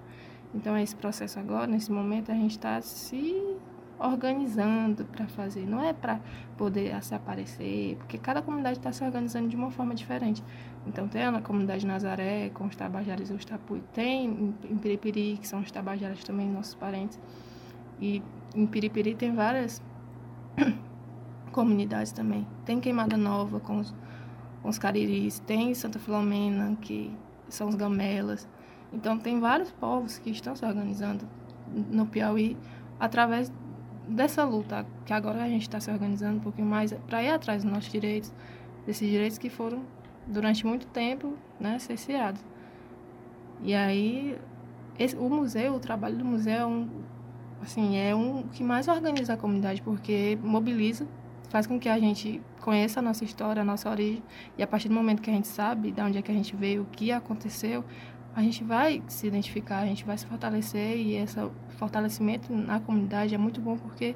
Então, 0.56 0.76
esse 0.76 0.96
processo 0.96 1.38
agora, 1.38 1.68
nesse 1.68 1.92
momento, 1.92 2.32
a 2.32 2.36
gente 2.36 2.52
está 2.52 2.82
se 2.82 3.58
organizando 4.04 5.06
para 5.06 5.26
fazer. 5.28 5.66
Não 5.66 5.82
é 5.82 5.94
para 5.94 6.20
poder 6.58 7.02
se 7.02 7.16
aparecer, 7.16 7.96
porque 7.98 8.18
cada 8.18 8.42
comunidade 8.42 8.78
está 8.78 8.92
se 8.92 9.04
organizando 9.04 9.48
de 9.48 9.56
uma 9.56 9.72
forma 9.72 9.96
diferente. 9.96 10.44
Então, 10.86 11.08
tem 11.08 11.24
a 11.24 11.42
comunidade 11.42 11.86
Nazaré, 11.86 12.50
com 12.50 12.66
os 12.66 12.76
Tabajaras 12.76 13.30
e 13.30 13.34
os 13.34 13.46
Tapui. 13.46 13.82
Tem 13.94 14.54
em 14.70 14.78
Piripiri, 14.78 15.38
que 15.40 15.48
são 15.48 15.62
os 15.62 15.72
Tabajaras 15.72 16.24
também, 16.24 16.50
nossos 16.52 16.76
parentes. 16.76 17.20
E 18.02 18.22
em 18.54 18.68
Piripiri 18.68 19.16
tem 19.16 19.34
várias 19.34 19.82
comunidades 21.52 22.12
também. 22.12 22.46
Tem 22.66 22.82
Queimada 22.82 23.16
Nova 23.16 23.60
com 23.62 23.80
os, 23.80 23.96
com 24.62 24.68
os 24.68 24.78
Cariris, 24.78 25.40
tem 25.40 25.74
Santa 25.74 26.00
Filomena, 26.00 26.76
que 26.82 27.16
são 27.48 27.70
os 27.70 27.76
Gamelas. 27.76 28.48
Então, 28.92 29.18
tem 29.18 29.40
vários 29.40 29.72
povos 29.72 30.18
que 30.18 30.30
estão 30.30 30.56
se 30.56 30.66
organizando 30.66 31.26
no 31.90 32.06
Piauí 32.06 32.58
através 33.00 33.52
dessa 34.08 34.44
luta, 34.44 34.86
que 35.06 35.14
agora 35.14 35.44
a 35.44 35.48
gente 35.48 35.64
está 35.64 35.80
se 35.80 35.90
organizando 35.90 36.38
um 36.38 36.42
pouquinho 36.42 36.68
mais 36.68 36.94
para 37.08 37.24
ir 37.24 37.30
atrás 37.30 37.64
dos 37.64 37.72
nossos 37.72 37.92
direitos, 37.92 38.34
desses 38.86 39.10
direitos 39.10 39.38
que 39.38 39.50
foram, 39.50 39.84
durante 40.28 40.66
muito 40.66 40.88
tempo, 40.88 41.38
né, 41.60 41.80
cerceados. 41.80 42.44
E 43.62 43.74
aí, 43.74 44.38
esse, 45.00 45.16
o 45.16 45.30
museu, 45.30 45.76
o 45.76 45.80
trabalho 45.80 46.18
do 46.18 46.26
museu 46.26 46.54
é 46.54 46.66
um, 46.66 46.90
assim, 47.62 47.98
é 47.98 48.14
um 48.14 48.44
que 48.44 48.64
mais 48.64 48.88
organiza 48.88 49.34
a 49.34 49.38
comunidade, 49.38 49.82
porque 49.82 50.38
mobiliza, 50.44 51.08
faz 51.50 51.68
com 51.68 51.80
que 51.80 51.88
a 51.88 52.00
gente 52.00 52.42
conheça 52.62 53.00
a 53.00 53.04
nossa 53.04 53.24
história, 53.24 53.62
a 53.62 53.66
nossa 53.66 53.90
origem, 53.90 54.24
e 54.58 54.64
a 54.64 54.68
partir 54.68 54.90
do 54.90 54.96
momento 54.96 55.22
que 55.22 55.30
a 55.30 55.34
gente 55.34 55.48
sabe 55.48 55.92
de 55.92 56.02
onde 56.02 56.18
é 56.18 56.22
que 56.22 56.32
a 56.32 56.34
gente 56.34 56.56
veio, 56.56 56.82
o 56.82 56.86
que 56.86 57.12
aconteceu, 57.12 57.84
a 58.36 58.42
gente 58.42 58.64
vai 58.64 59.02
se 59.08 59.28
identificar, 59.28 59.80
a 59.80 59.86
gente 59.86 60.04
vai 60.04 60.18
se 60.18 60.26
fortalecer 60.26 60.98
e 60.98 61.16
esse 61.16 61.38
fortalecimento 61.78 62.54
na 62.54 62.80
comunidade 62.80 63.36
é 63.36 63.38
muito 63.38 63.62
bom 63.62 63.78
porque 63.78 64.16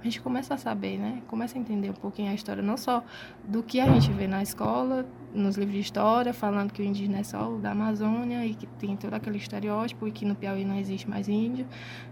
a 0.00 0.04
gente 0.04 0.20
começa 0.20 0.54
a 0.54 0.56
saber, 0.56 0.96
né? 0.96 1.22
Começa 1.26 1.58
a 1.58 1.60
entender 1.60 1.90
um 1.90 1.94
pouquinho 1.94 2.30
a 2.30 2.34
história, 2.34 2.62
não 2.62 2.76
só 2.76 3.02
do 3.44 3.64
que 3.64 3.80
a 3.80 3.86
gente 3.92 4.12
vê 4.12 4.28
na 4.28 4.40
escola, 4.42 5.04
nos 5.34 5.56
livros 5.56 5.74
de 5.74 5.80
história, 5.80 6.32
falando 6.32 6.72
que 6.72 6.80
o 6.80 6.84
indígena 6.84 7.18
é 7.18 7.24
só 7.24 7.52
o 7.52 7.58
da 7.58 7.72
Amazônia 7.72 8.46
e 8.46 8.54
que 8.54 8.66
tem 8.66 8.96
todo 8.96 9.14
aquele 9.14 9.38
estereótipo 9.38 10.06
e 10.06 10.12
que 10.12 10.24
no 10.24 10.36
Piauí 10.36 10.64
não 10.64 10.78
existe 10.78 11.10
mais 11.10 11.28
índio, 11.28 11.66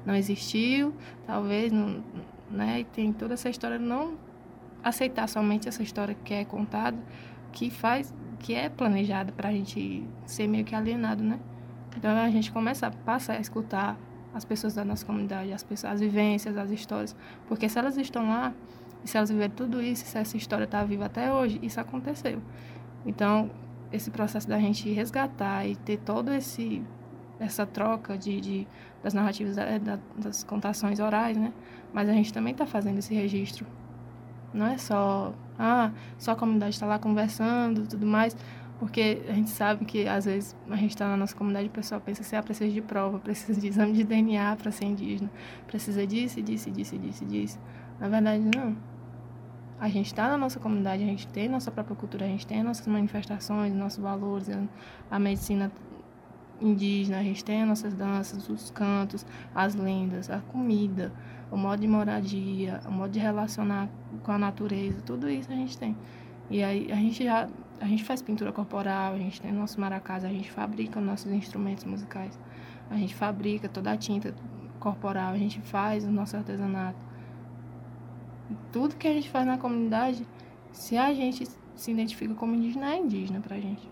não 0.05 0.17
existiu, 0.17 0.93
talvez, 1.27 1.71
não, 1.71 2.03
né? 2.51 2.81
E 2.81 2.85
tem 2.85 3.13
toda 3.13 3.35
essa 3.35 3.49
história, 3.49 3.79
não 3.79 4.19
aceitar 4.83 5.29
somente 5.29 5.69
essa 5.69 5.83
história 5.83 6.17
que 6.25 6.35
é 6.35 6.45
contada, 6.45 6.99
que 7.53 7.71
faz 7.71 8.13
que 8.37 8.55
é 8.55 8.69
planejada 8.69 9.33
para 9.33 9.49
a 9.49 9.53
gente 9.53 10.05
ser 10.25 10.47
meio 10.47 10.65
que 10.65 10.75
alienado, 10.75 11.23
né? 11.23 11.39
Então 11.97 12.11
a 12.17 12.31
gente 12.31 12.53
começa 12.53 12.87
a 12.87 12.91
passar 12.91 13.35
a 13.35 13.41
escutar 13.41 13.99
as 14.35 14.45
pessoas 14.45 14.75
da 14.75 14.85
nossa 14.85 15.05
comunidade, 15.05 15.53
as 15.53 15.63
pessoas, 15.63 15.95
as 15.95 16.01
vivências, 16.01 16.57
as 16.57 16.71
histórias, 16.71 17.17
porque 17.49 17.69
se 17.69 17.79
elas 17.79 17.97
estão 17.97 18.29
lá 18.29 18.53
e 19.03 19.09
se 19.09 19.17
elas 19.17 19.31
viverem 19.31 19.57
tudo 19.57 19.83
isso, 19.83 20.05
se 20.05 20.19
essa 20.19 20.37
história 20.37 20.65
está 20.65 20.85
viva 20.85 21.07
até 21.07 21.33
hoje, 21.33 21.59
isso 21.63 21.81
aconteceu. 21.81 22.43
Então 23.05 23.51
esse 23.91 24.11
processo 24.11 24.49
da 24.49 24.59
gente 24.59 24.91
resgatar 24.91 25.67
e 25.67 25.77
ter 25.77 25.99
todo 25.99 26.33
esse 26.33 26.83
essa 27.39 27.67
troca 27.67 28.17
de, 28.17 28.41
de 28.41 28.69
das 29.03 29.15
narrativas 29.15 29.57
da, 29.57 29.99
das 30.17 30.43
contações 30.43 31.01
orais, 31.01 31.37
né? 31.37 31.53
Mas 31.93 32.09
a 32.09 32.13
gente 32.13 32.33
também 32.33 32.53
está 32.53 32.67
fazendo 32.67 32.99
esse 32.99 33.15
registro 33.15 33.67
não 34.57 34.67
é 34.67 34.79
só, 34.79 35.35
ah, 35.59 35.91
só 36.19 36.33
a 36.33 36.37
comunidade 36.37 36.75
está 36.75 36.87
lá 36.87 36.99
conversando 36.99 37.87
tudo 37.87 38.07
mais, 38.07 38.37
porque 38.79 39.23
a 39.29 39.33
gente 39.33 39.51
sabe 39.51 39.85
que 39.85 40.07
às 40.07 40.25
vezes 40.25 40.57
a 40.69 40.77
gente 40.77 40.91
está 40.91 41.09
na 41.09 41.17
nossa 41.17 41.35
comunidade 41.35 41.67
e 41.67 41.69
o 41.69 41.73
pessoal 41.73 42.01
pensa 42.01 42.23
assim, 42.23 42.37
ah, 42.37 42.43
precisa 42.43 42.71
de 42.71 42.83
prova, 42.83 43.19
precisa 43.21 43.61
de 43.61 43.69
exame 43.69 43.93
de 43.93 44.05
DNA 44.05 44.57
para 44.57 44.71
ser 44.71 44.87
indígena, 44.87 45.31
precisa 45.67 46.07
disso, 46.07 46.43
disso, 46.43 46.71
disso, 46.71 46.99
disso, 46.99 47.25
disso. 47.25 47.59
Na 47.99 48.09
verdade, 48.09 48.43
não. 48.55 48.77
A 49.79 49.89
gente 49.89 50.07
está 50.07 50.29
na 50.29 50.39
nossa 50.39 50.59
comunidade, 50.59 51.03
a 51.03 51.07
gente 51.07 51.27
tem 51.29 51.49
nossa 51.49 51.71
própria 51.71 51.95
cultura, 51.95 52.25
a 52.25 52.29
gente 52.29 52.47
tem 52.47 52.63
nossas 52.63 52.87
manifestações, 52.87 53.75
nossos 53.75 53.99
valores, 53.99 54.49
a 55.11 55.19
medicina 55.19 55.71
indígena, 56.61 57.19
a 57.19 57.23
gente 57.23 57.45
tem 57.45 57.63
as 57.63 57.69
nossas 57.69 57.95
danças, 57.95 58.49
os 58.49 58.71
cantos, 58.71 59.27
as 59.55 59.75
lendas, 59.75 60.31
a 60.31 60.39
comida, 60.39 61.13
o 61.51 61.57
modo 61.57 61.81
de 61.81 61.89
moradia, 61.89 62.81
o 62.87 62.91
modo 62.91 63.11
de 63.11 63.19
relacionar 63.19 63.89
com 64.23 64.33
a 64.33 64.39
natureza, 64.39 65.01
tudo 65.03 65.29
isso 65.29 65.51
a 65.51 65.55
gente 65.55 65.79
tem. 65.79 65.97
E 66.51 66.63
aí 66.63 66.91
a 66.91 66.97
gente 66.97 67.25
já 67.25 67.49
a 67.81 67.87
gente 67.87 68.05
faz 68.05 68.23
pintura 68.23 68.53
corporal, 68.53 69.15
a 69.15 69.19
gente 69.19 69.41
tem 69.41 69.53
nosso 69.53 69.81
maracás, 69.81 70.25
a 70.25 70.29
gente 70.29 70.51
fabrica 70.51 71.01
nossos 71.01 71.31
instrumentos 71.31 71.85
musicais, 71.85 72.39
a 72.91 72.97
gente 72.97 73.15
fabrica 73.15 73.69
toda 73.69 73.93
a 73.93 73.97
tinta 73.97 74.35
corporal, 74.81 75.33
a 75.33 75.39
gente 75.39 75.61
faz 75.61 76.05
o 76.05 76.11
nosso 76.11 76.37
artesanato. 76.37 76.99
E 78.51 78.55
tudo 78.73 78.97
que 78.97 79.07
a 79.07 79.13
gente 79.13 79.29
faz 79.29 79.47
na 79.47 79.59
comunidade, 79.59 80.27
se 80.73 80.97
a 80.97 81.13
gente 81.13 81.47
se 81.75 81.91
identifica 81.91 82.35
como 82.35 82.55
indígena, 82.55 82.95
é 82.95 82.99
indígena 82.99 83.41
pra 83.41 83.57
gente. 83.57 83.91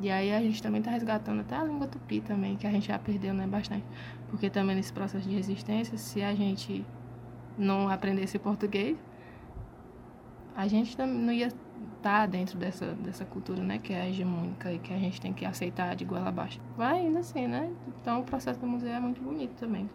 E 0.00 0.10
aí 0.10 0.32
a 0.32 0.40
gente 0.40 0.60
também 0.62 0.80
está 0.80 0.90
resgatando 0.90 1.40
até 1.40 1.54
a 1.54 1.62
língua 1.62 1.86
tupi 1.86 2.20
também, 2.20 2.56
que 2.56 2.66
a 2.66 2.70
gente 2.70 2.88
já 2.88 2.98
perdeu, 2.98 3.34
né, 3.34 3.46
bastante. 3.46 3.84
Porque 4.32 4.48
também 4.48 4.74
nesse 4.74 4.90
processo 4.90 5.28
de 5.28 5.36
resistência, 5.36 5.98
se 5.98 6.22
a 6.22 6.34
gente 6.34 6.84
não 7.58 7.90
aprendesse 7.90 8.38
português, 8.38 8.96
a 10.56 10.66
gente 10.66 10.96
não 10.98 11.30
ia 11.30 11.48
estar 11.48 11.60
tá 12.02 12.26
dentro 12.26 12.58
dessa, 12.58 12.94
dessa 12.94 13.26
cultura, 13.26 13.62
né, 13.62 13.78
que 13.78 13.92
é 13.92 14.08
hegemônica 14.08 14.72
e 14.72 14.78
que 14.78 14.90
a 14.90 14.96
gente 14.96 15.20
tem 15.20 15.34
que 15.34 15.44
aceitar 15.44 15.94
de 15.94 16.06
goela 16.06 16.30
abaixo. 16.30 16.58
Vai 16.78 17.04
indo 17.04 17.18
assim, 17.18 17.46
né? 17.46 17.70
Então 18.00 18.20
o 18.20 18.24
processo 18.24 18.58
do 18.58 18.66
museu 18.66 18.90
é 18.90 19.00
muito 19.00 19.20
bonito 19.20 19.52
também, 19.60 19.88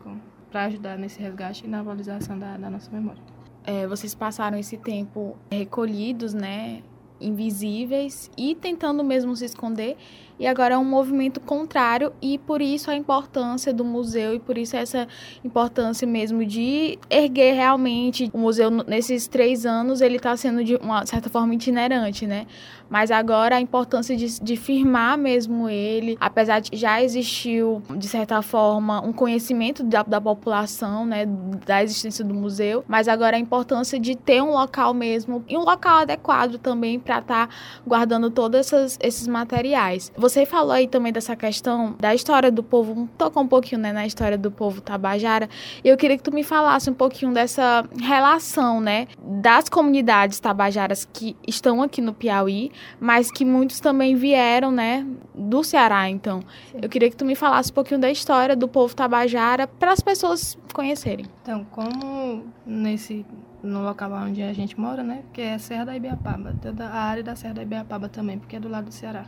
para 0.51 0.65
ajudar 0.65 0.99
nesse 0.99 1.19
resgate 1.19 1.65
e 1.65 1.67
na 1.67 1.81
valorização 1.81 2.37
da, 2.37 2.57
da 2.57 2.69
nossa 2.69 2.91
memória. 2.91 3.21
É, 3.63 3.87
vocês 3.87 4.13
passaram 4.13 4.59
esse 4.59 4.77
tempo 4.77 5.35
recolhidos, 5.49 6.31
né, 6.31 6.83
invisíveis 7.19 8.29
e 8.37 8.53
tentando 8.53 9.03
mesmo 9.03 9.35
se 9.35 9.45
esconder 9.45 9.97
e 10.39 10.45
agora 10.45 10.75
é 10.75 10.77
um 10.77 10.85
movimento 10.85 11.39
contrário 11.39 12.13
e 12.21 12.37
por 12.37 12.61
isso 12.61 12.91
a 12.91 12.95
importância 12.95 13.73
do 13.73 13.83
museu 13.83 14.35
e 14.35 14.39
por 14.39 14.57
isso 14.57 14.75
essa 14.75 15.07
importância 15.43 16.07
mesmo 16.07 16.45
de 16.45 16.97
erguer 17.09 17.53
realmente 17.53 18.29
o 18.33 18.37
museu 18.37 18.69
nesses 18.69 19.27
três 19.27 19.65
anos 19.65 20.01
ele 20.01 20.17
está 20.17 20.35
sendo 20.37 20.63
de 20.63 20.75
uma 20.75 21.05
certa 21.05 21.29
forma 21.29 21.53
itinerante, 21.53 22.27
né? 22.27 22.45
Mas 22.89 23.11
agora 23.11 23.55
a 23.57 23.61
importância 23.61 24.15
de, 24.15 24.41
de 24.41 24.55
firmar 24.55 25.17
mesmo 25.17 25.69
ele, 25.69 26.17
apesar 26.19 26.59
de 26.59 26.77
já 26.77 27.01
existiu 27.01 27.81
de 27.97 28.07
certa 28.07 28.41
forma 28.41 29.01
um 29.01 29.11
conhecimento 29.11 29.83
da, 29.83 30.03
da 30.03 30.21
população, 30.21 31.05
né, 31.05 31.25
da 31.65 31.83
existência 31.83 32.23
do 32.23 32.33
museu, 32.33 32.83
mas 32.87 33.07
agora 33.07 33.35
a 33.35 33.39
importância 33.39 33.99
de 33.99 34.15
ter 34.15 34.41
um 34.41 34.51
local 34.51 34.93
mesmo 34.93 35.43
e 35.47 35.57
um 35.57 35.61
local 35.61 35.99
adequado 35.99 36.57
também 36.57 36.99
para 36.99 37.19
estar 37.19 37.47
tá 37.47 37.53
guardando 37.85 38.29
todos 38.29 38.71
esses 39.01 39.27
materiais. 39.27 40.11
Você 40.17 40.26
falou 40.45 40.71
aí 40.71 40.87
também 40.87 41.11
dessa 41.11 41.35
questão 41.35 41.95
da 41.99 42.13
história 42.13 42.51
do 42.51 42.63
povo, 42.63 43.07
tocou 43.17 43.43
um 43.43 43.47
pouquinho 43.47 43.81
né, 43.81 43.93
na 43.93 44.05
história 44.05 44.37
do 44.37 44.51
povo 44.51 44.81
tabajara, 44.81 45.49
e 45.83 45.87
eu 45.87 45.97
queria 45.97 46.17
que 46.17 46.23
tu 46.23 46.33
me 46.33 46.43
falasse 46.43 46.89
um 46.89 46.93
pouquinho 46.93 47.33
dessa 47.33 47.85
relação, 48.01 48.79
né, 48.81 49.07
das 49.21 49.69
comunidades 49.69 50.39
tabajaras 50.39 51.05
que 51.05 51.35
estão 51.47 51.81
aqui 51.81 52.01
no 52.01 52.13
Piauí, 52.13 52.71
mas 52.99 53.31
que 53.31 53.45
muitos 53.45 53.79
também 53.79 54.15
vieram, 54.15 54.71
né, 54.71 55.05
do 55.33 55.63
Ceará, 55.63 56.09
então. 56.09 56.41
Sim. 56.71 56.79
Eu 56.81 56.89
queria 56.89 57.09
que 57.09 57.15
tu 57.15 57.25
me 57.25 57.35
falasse 57.35 57.71
um 57.71 57.73
pouquinho 57.73 57.99
da 57.99 58.09
história 58.09 58.55
do 58.55 58.67
povo 58.67 58.95
tabajara 58.95 59.67
para 59.67 59.91
as 59.91 60.01
pessoas 60.01 60.57
conhecerem. 60.73 61.25
Então, 61.41 61.65
como 61.71 62.43
nesse 62.65 63.25
no 63.63 63.83
local 63.83 64.11
onde 64.11 64.41
a 64.41 64.53
gente 64.53 64.79
mora, 64.79 65.03
né? 65.03 65.23
Que 65.33 65.41
é 65.41 65.53
a 65.55 65.59
Serra 65.59 65.85
da 65.85 65.95
Ibiapaba, 65.95 66.55
toda 66.61 66.87
a 66.87 67.01
área 67.01 67.23
da 67.23 67.35
Serra 67.35 67.55
da 67.55 67.61
Ibiapaba 67.63 68.07
também, 68.07 68.37
porque 68.37 68.55
é 68.55 68.59
do 68.59 68.69
lado 68.69 68.85
do 68.85 68.93
Ceará. 68.93 69.25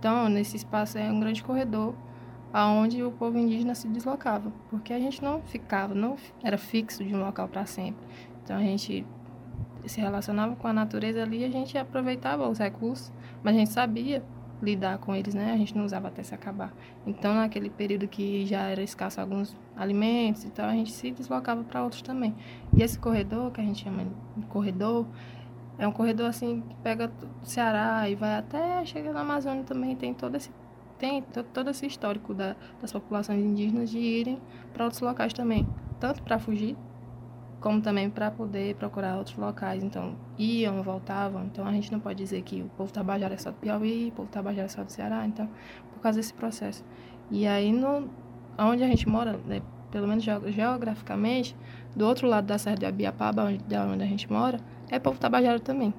Então, 0.00 0.30
nesse 0.30 0.56
espaço 0.56 0.96
é 0.96 1.12
um 1.12 1.20
grande 1.20 1.44
corredor 1.44 1.94
aonde 2.52 3.02
o 3.02 3.12
povo 3.12 3.36
indígena 3.36 3.74
se 3.74 3.86
deslocava, 3.86 4.50
porque 4.70 4.94
a 4.94 4.98
gente 4.98 5.22
não 5.22 5.42
ficava, 5.42 5.94
não 5.94 6.16
era 6.42 6.56
fixo 6.56 7.04
de 7.04 7.14
um 7.14 7.20
local 7.20 7.46
para 7.46 7.66
sempre. 7.66 8.02
Então 8.42 8.56
a 8.56 8.62
gente 8.62 9.06
se 9.86 10.00
relacionava 10.00 10.56
com 10.56 10.66
a 10.66 10.72
natureza 10.72 11.22
ali, 11.22 11.44
a 11.44 11.50
gente 11.50 11.76
aproveitava 11.76 12.48
os 12.48 12.58
recursos, 12.58 13.12
mas 13.42 13.54
a 13.54 13.58
gente 13.58 13.70
sabia 13.70 14.24
lidar 14.62 14.98
com 14.98 15.14
eles, 15.14 15.34
né? 15.34 15.52
A 15.52 15.56
gente 15.56 15.76
não 15.76 15.84
usava 15.84 16.08
até 16.08 16.22
se 16.22 16.34
acabar. 16.34 16.72
Então, 17.06 17.34
naquele 17.34 17.70
período 17.70 18.08
que 18.08 18.44
já 18.46 18.62
era 18.62 18.82
escasso 18.82 19.20
alguns 19.20 19.56
alimentos 19.76 20.44
e 20.44 20.50
tal, 20.50 20.66
a 20.66 20.72
gente 20.72 20.92
se 20.92 21.10
deslocava 21.10 21.62
para 21.62 21.82
outros 21.82 22.02
também. 22.02 22.34
E 22.76 22.82
esse 22.82 22.98
corredor, 22.98 23.50
que 23.52 23.60
a 23.60 23.64
gente 23.64 23.84
chama 23.84 24.04
de 24.36 24.46
corredor, 24.46 25.06
é 25.80 25.88
um 25.88 25.92
corredor 25.92 26.26
assim 26.26 26.60
que 26.60 26.74
pega 26.76 27.10
o 27.42 27.46
Ceará 27.46 28.08
e 28.08 28.14
vai 28.14 28.36
até 28.36 28.84
chegar 28.84 29.12
na 29.12 29.22
Amazônia 29.22 29.64
também, 29.64 29.96
tem 29.96 30.12
todo 30.14 30.36
esse 30.36 30.50
tem 30.98 31.22
todo 31.54 31.70
esse 31.70 31.86
histórico 31.86 32.34
da, 32.34 32.54
das 32.78 32.92
populações 32.92 33.42
indígenas 33.42 33.88
de 33.88 33.98
irem 33.98 34.38
para 34.74 34.84
outros 34.84 35.00
locais 35.00 35.32
também, 35.32 35.66
tanto 35.98 36.22
para 36.22 36.38
fugir 36.38 36.76
como 37.58 37.80
também 37.80 38.10
para 38.10 38.30
poder 38.30 38.74
procurar 38.74 39.16
outros 39.16 39.36
locais. 39.36 39.82
Então, 39.82 40.16
iam, 40.38 40.82
voltavam. 40.82 41.44
Então, 41.44 41.66
a 41.66 41.72
gente 41.72 41.92
não 41.92 42.00
pode 42.00 42.18
dizer 42.18 42.42
que 42.42 42.62
o 42.62 42.68
povo 42.70 42.92
tabajara 42.92 43.34
é 43.34 43.36
só 43.36 43.50
do 43.50 43.56
Piauí, 43.56 44.08
o 44.08 44.12
povo 44.12 44.28
tabajara 44.28 44.64
é 44.64 44.68
só 44.68 44.82
do 44.82 44.90
Ceará. 44.90 45.26
Então, 45.26 45.48
por 45.92 46.00
causa 46.00 46.18
desse 46.18 46.32
processo. 46.32 46.82
E 47.30 47.46
aí, 47.46 47.70
no, 47.70 48.08
onde 48.58 48.82
a 48.82 48.86
gente 48.86 49.06
mora, 49.08 49.38
né, 49.46 49.60
pelo 49.90 50.08
menos 50.08 50.24
geograficamente, 50.24 51.54
do 51.94 52.06
outro 52.06 52.26
lado 52.26 52.46
da 52.46 52.56
Serra 52.56 52.76
de 52.76 52.86
Abiapaba, 52.86 53.44
onde, 53.44 53.62
onde 53.76 54.02
a 54.02 54.06
gente 54.06 54.30
mora, 54.30 54.58
é 54.90 54.98
povo 54.98 55.18
tabajara 55.18 55.60
também. 55.60 55.94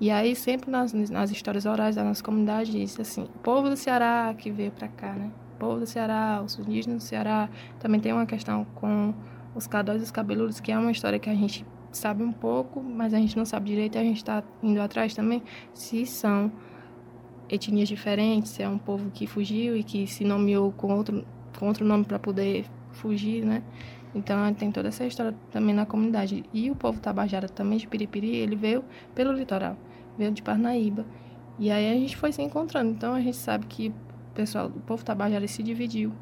E 0.00 0.10
aí, 0.10 0.34
sempre 0.34 0.70
nas, 0.70 0.92
nas 0.92 1.30
histórias 1.30 1.66
orais 1.66 1.96
da 1.96 2.04
nossa 2.04 2.22
comunidade, 2.22 2.72
diz 2.72 2.98
assim: 2.98 3.26
povo 3.42 3.68
do 3.68 3.76
Ceará 3.76 4.34
que 4.36 4.50
veio 4.50 4.70
para 4.70 4.88
cá, 4.88 5.12
né? 5.12 5.30
povo 5.60 5.78
do 5.78 5.86
Ceará, 5.86 6.42
os 6.44 6.58
indígenas 6.58 7.04
do 7.04 7.06
Ceará. 7.06 7.50
Também 7.78 8.00
tem 8.00 8.12
uma 8.12 8.24
questão 8.24 8.64
com 8.74 9.14
os 9.54 9.66
cadóis 9.66 10.00
e 10.00 10.04
os 10.04 10.10
cabeludos, 10.10 10.58
que 10.58 10.72
é 10.72 10.78
uma 10.78 10.90
história 10.90 11.18
que 11.18 11.28
a 11.28 11.34
gente 11.34 11.66
sabe 11.92 12.22
um 12.22 12.32
pouco, 12.32 12.82
mas 12.82 13.12
a 13.12 13.18
gente 13.18 13.36
não 13.36 13.44
sabe 13.44 13.68
direito, 13.68 13.98
a 13.98 14.02
gente 14.02 14.16
está 14.16 14.42
indo 14.62 14.80
atrás 14.80 15.14
também 15.14 15.42
se 15.74 16.06
são 16.06 16.50
etnias 17.48 17.88
diferentes, 17.88 18.52
se 18.52 18.62
é 18.62 18.68
um 18.68 18.78
povo 18.78 19.10
que 19.10 19.26
fugiu 19.26 19.76
e 19.76 19.82
que 19.82 20.06
se 20.06 20.24
nomeou 20.24 20.72
com 20.72 20.94
outro, 20.94 21.26
com 21.58 21.66
outro 21.66 21.84
nome 21.84 22.04
para 22.04 22.18
poder 22.18 22.64
fugir, 22.92 23.44
né? 23.44 23.62
Então 24.14 24.52
tem 24.54 24.72
toda 24.72 24.88
essa 24.88 25.04
história 25.06 25.34
também 25.50 25.74
na 25.74 25.86
comunidade. 25.86 26.44
E 26.52 26.70
o 26.70 26.74
povo 26.74 27.00
tabajara 27.00 27.48
também 27.48 27.78
de 27.78 27.86
Piripiri, 27.86 28.36
ele 28.36 28.56
veio 28.56 28.84
pelo 29.14 29.32
litoral, 29.32 29.76
veio 30.18 30.32
de 30.32 30.42
Parnaíba. 30.42 31.04
E 31.58 31.70
aí 31.70 31.90
a 31.90 31.94
gente 31.94 32.16
foi 32.16 32.32
se 32.32 32.42
encontrando. 32.42 32.90
Então 32.90 33.14
a 33.14 33.20
gente 33.20 33.36
sabe 33.36 33.66
que 33.66 33.88
o 33.88 34.34
pessoal, 34.34 34.66
o 34.66 34.80
povo 34.80 35.04
tabajara 35.04 35.46
se 35.46 35.62
dividiu. 35.62 36.12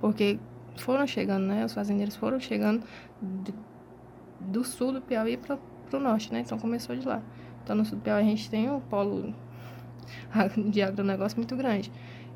Porque 0.00 0.38
foram 0.76 1.06
chegando, 1.06 1.46
né? 1.46 1.64
Os 1.64 1.72
fazendeiros 1.72 2.16
foram 2.16 2.40
chegando 2.40 2.82
de, 3.22 3.54
do 4.40 4.64
sul 4.64 4.92
do 4.92 5.00
Piauí 5.00 5.36
para 5.36 5.58
o 5.92 6.00
norte, 6.00 6.32
né? 6.32 6.40
Então 6.40 6.58
começou 6.58 6.96
de 6.96 7.06
lá. 7.06 7.22
Então 7.62 7.76
no 7.76 7.84
sul 7.84 7.98
do 7.98 8.02
Piauí 8.02 8.22
a 8.22 8.26
gente 8.26 8.50
tem 8.50 8.70
um 8.70 8.80
polo 8.80 9.34
de 10.70 10.82
agronegócio 10.82 11.36
muito 11.36 11.54
grande, 11.54 11.92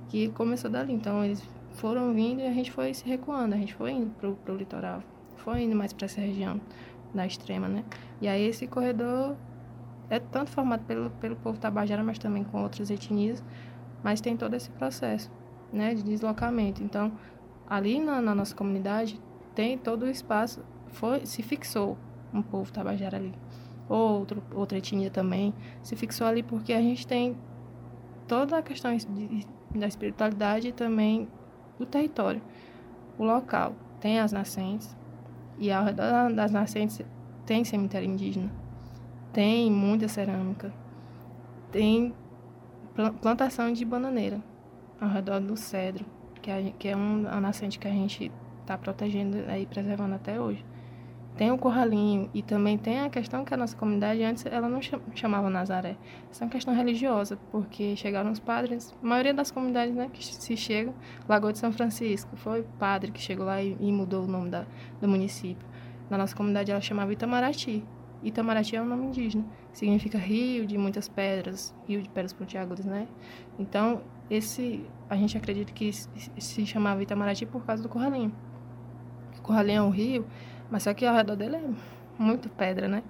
que 0.09 0.29
começou 0.29 0.71
dali. 0.71 0.93
Então 0.93 1.25
eles 1.25 1.43
foram 1.75 2.15
vindo 2.15 2.41
e 2.41 2.47
a 2.47 2.53
gente 2.53 2.71
foi 2.71 2.95
se 2.95 3.07
recuando, 3.07 3.55
a 3.55 3.59
gente 3.59 3.75
foi 3.75 3.93
indo 3.93 4.11
para 4.43 4.53
o 4.53 4.57
litoral, 4.57 5.03
foi 5.37 5.63
indo 5.63 5.77
mais 5.77 5.93
para 5.93 6.07
essa 6.07 6.21
região 6.21 6.61
da 7.13 7.27
extrema, 7.27 7.69
né? 7.69 7.85
E 8.21 8.29
aí 8.29 8.43
esse 8.47 8.67
corredor 8.67 9.37
é 10.11 10.19
tanto 10.19 10.51
formado 10.51 10.85
pelo, 10.85 11.11
pelo 11.11 11.37
povo 11.37 11.59
tabajara, 11.59 12.03
mas 12.03 12.19
também 12.19 12.45
com 12.45 12.63
outras 12.63 12.91
etnias, 12.91 13.43
mas 14.03 14.21
tem 14.21 14.37
todo 14.37 14.55
esse 14.55 14.71
processo, 14.71 15.31
né, 15.73 15.95
de 15.95 16.03
deslocamento. 16.03 16.83
Então, 16.83 17.13
ali 17.69 18.01
na, 18.01 18.21
na, 18.21 18.35
nossa 18.35 18.55
comunidade 18.55 19.21
tem 19.55 19.79
todo 19.79 20.03
o 20.03 20.09
espaço, 20.09 20.65
foi, 20.89 21.25
se 21.27 21.43
fixou 21.43 21.97
um 22.33 22.43
povo 22.43 22.73
tabajara 22.73 23.17
ali. 23.17 23.33
Outro, 23.89 24.43
outra 24.55 24.79
etnia 24.79 25.11
também 25.11 25.55
se 25.83 25.95
fixou 25.95 26.27
ali 26.27 26.43
porque 26.43 26.73
a 26.73 26.81
gente 26.81 27.07
tem 27.07 27.37
toda 28.27 28.59
a 28.59 28.63
questão 28.63 28.97
de, 28.97 29.47
da 29.75 29.87
espiritualidade 29.87 30.73
também 30.73 31.29
do 31.79 31.87
território. 31.87 32.43
O 33.19 33.25
local 33.25 33.75
tem 34.01 34.21
as 34.21 34.33
nascentes 34.33 34.97
e 35.59 35.71
ao 35.71 35.85
redor 35.85 36.33
das 36.35 36.51
nascentes 36.51 37.01
tem 37.47 37.65
cemitério 37.65 38.09
indígena, 38.09 38.51
tem 39.33 39.71
muita 39.71 40.09
cerâmica, 40.09 40.73
tem 41.71 42.15
plantação 43.21 43.73
de 43.73 43.85
bananeira 43.85 44.41
ao 45.01 45.09
redor 45.09 45.41
do 45.41 45.57
cedro 45.57 46.05
que 46.45 46.51
é, 46.51 46.73
que 46.79 46.89
é 46.89 46.97
um, 46.97 47.21
uma 47.21 47.41
nascente 47.41 47.79
que 47.79 47.89
a 47.89 47.91
gente 47.91 48.31
está 48.61 48.77
protegendo 48.77 49.39
e 49.39 49.65
preservando 49.65 50.15
até 50.15 50.39
hoje. 50.39 50.63
Tem 51.37 51.51
o 51.51 51.59
Corralinho 51.59 52.31
e 52.33 52.43
também 52.43 52.79
tem 52.79 53.01
a 53.01 53.11
questão 53.11 53.45
que 53.45 53.53
a 53.53 53.57
nossa 53.57 53.77
comunidade 53.77 54.23
antes 54.23 54.47
ela 54.47 54.69
não 54.69 54.79
chamava 55.15 55.51
Nazaré. 55.51 55.97
Essa 56.31 56.45
é 56.45 56.47
uma 56.47 56.51
questão 56.51 56.73
religiosa, 56.73 57.37
porque 57.51 57.97
chegaram 57.97 58.31
os 58.31 58.39
padres, 58.39 58.95
a 59.03 59.07
maioria 59.07 59.35
das 59.35 59.51
comunidades 59.51 59.97
né, 59.97 60.09
que 60.13 60.25
se 60.25 60.57
chegam, 60.57 60.95
Lagoa 61.29 61.53
de 61.53 61.59
São 61.59 61.73
Francisco, 61.73 62.37
foi 62.37 62.61
o 62.61 62.65
padre 62.79 63.11
que 63.11 63.21
chegou 63.21 63.47
lá 63.47 63.61
e, 63.61 63.77
e 63.81 63.91
mudou 63.91 64.25
o 64.25 64.29
nome 64.29 64.49
da, 64.49 64.65
do 65.01 65.09
município. 65.09 65.67
Na 66.09 66.17
nossa 66.17 66.37
comunidade 66.37 66.71
ela 66.71 66.81
chamava 66.81 67.13
Itamaraty. 67.13 67.83
Itamaraty 68.23 68.77
é 68.77 68.83
um 68.83 68.87
nome 68.87 69.07
indígena, 69.07 69.45
significa 69.73 70.17
rio 70.17 70.65
de 70.65 70.79
muitas 70.79 71.09
pedras, 71.09 71.75
rio 71.87 72.01
de 72.01 72.09
pedras 72.09 72.33
pontiagudas, 72.33 72.85
né? 72.85 73.09
Então, 73.59 74.03
esse 74.31 74.87
a 75.11 75.17
gente 75.17 75.37
acredita 75.37 75.73
que 75.73 75.91
se 75.93 76.65
chamava 76.65 77.03
Itamaraty 77.03 77.45
por 77.45 77.65
causa 77.65 77.83
do 77.83 77.89
Corralinho. 77.89 78.33
O 79.39 79.43
Corralinho 79.43 79.79
é 79.79 79.83
um 79.83 79.91
rio, 79.91 80.25
mas 80.71 80.83
só 80.83 80.95
que 80.95 81.05
ao 81.05 81.15
redor 81.15 81.37
dele 81.37 81.57
é 81.57 81.71
muito 82.19 82.49
pedra, 82.49 82.89
né? 82.89 83.03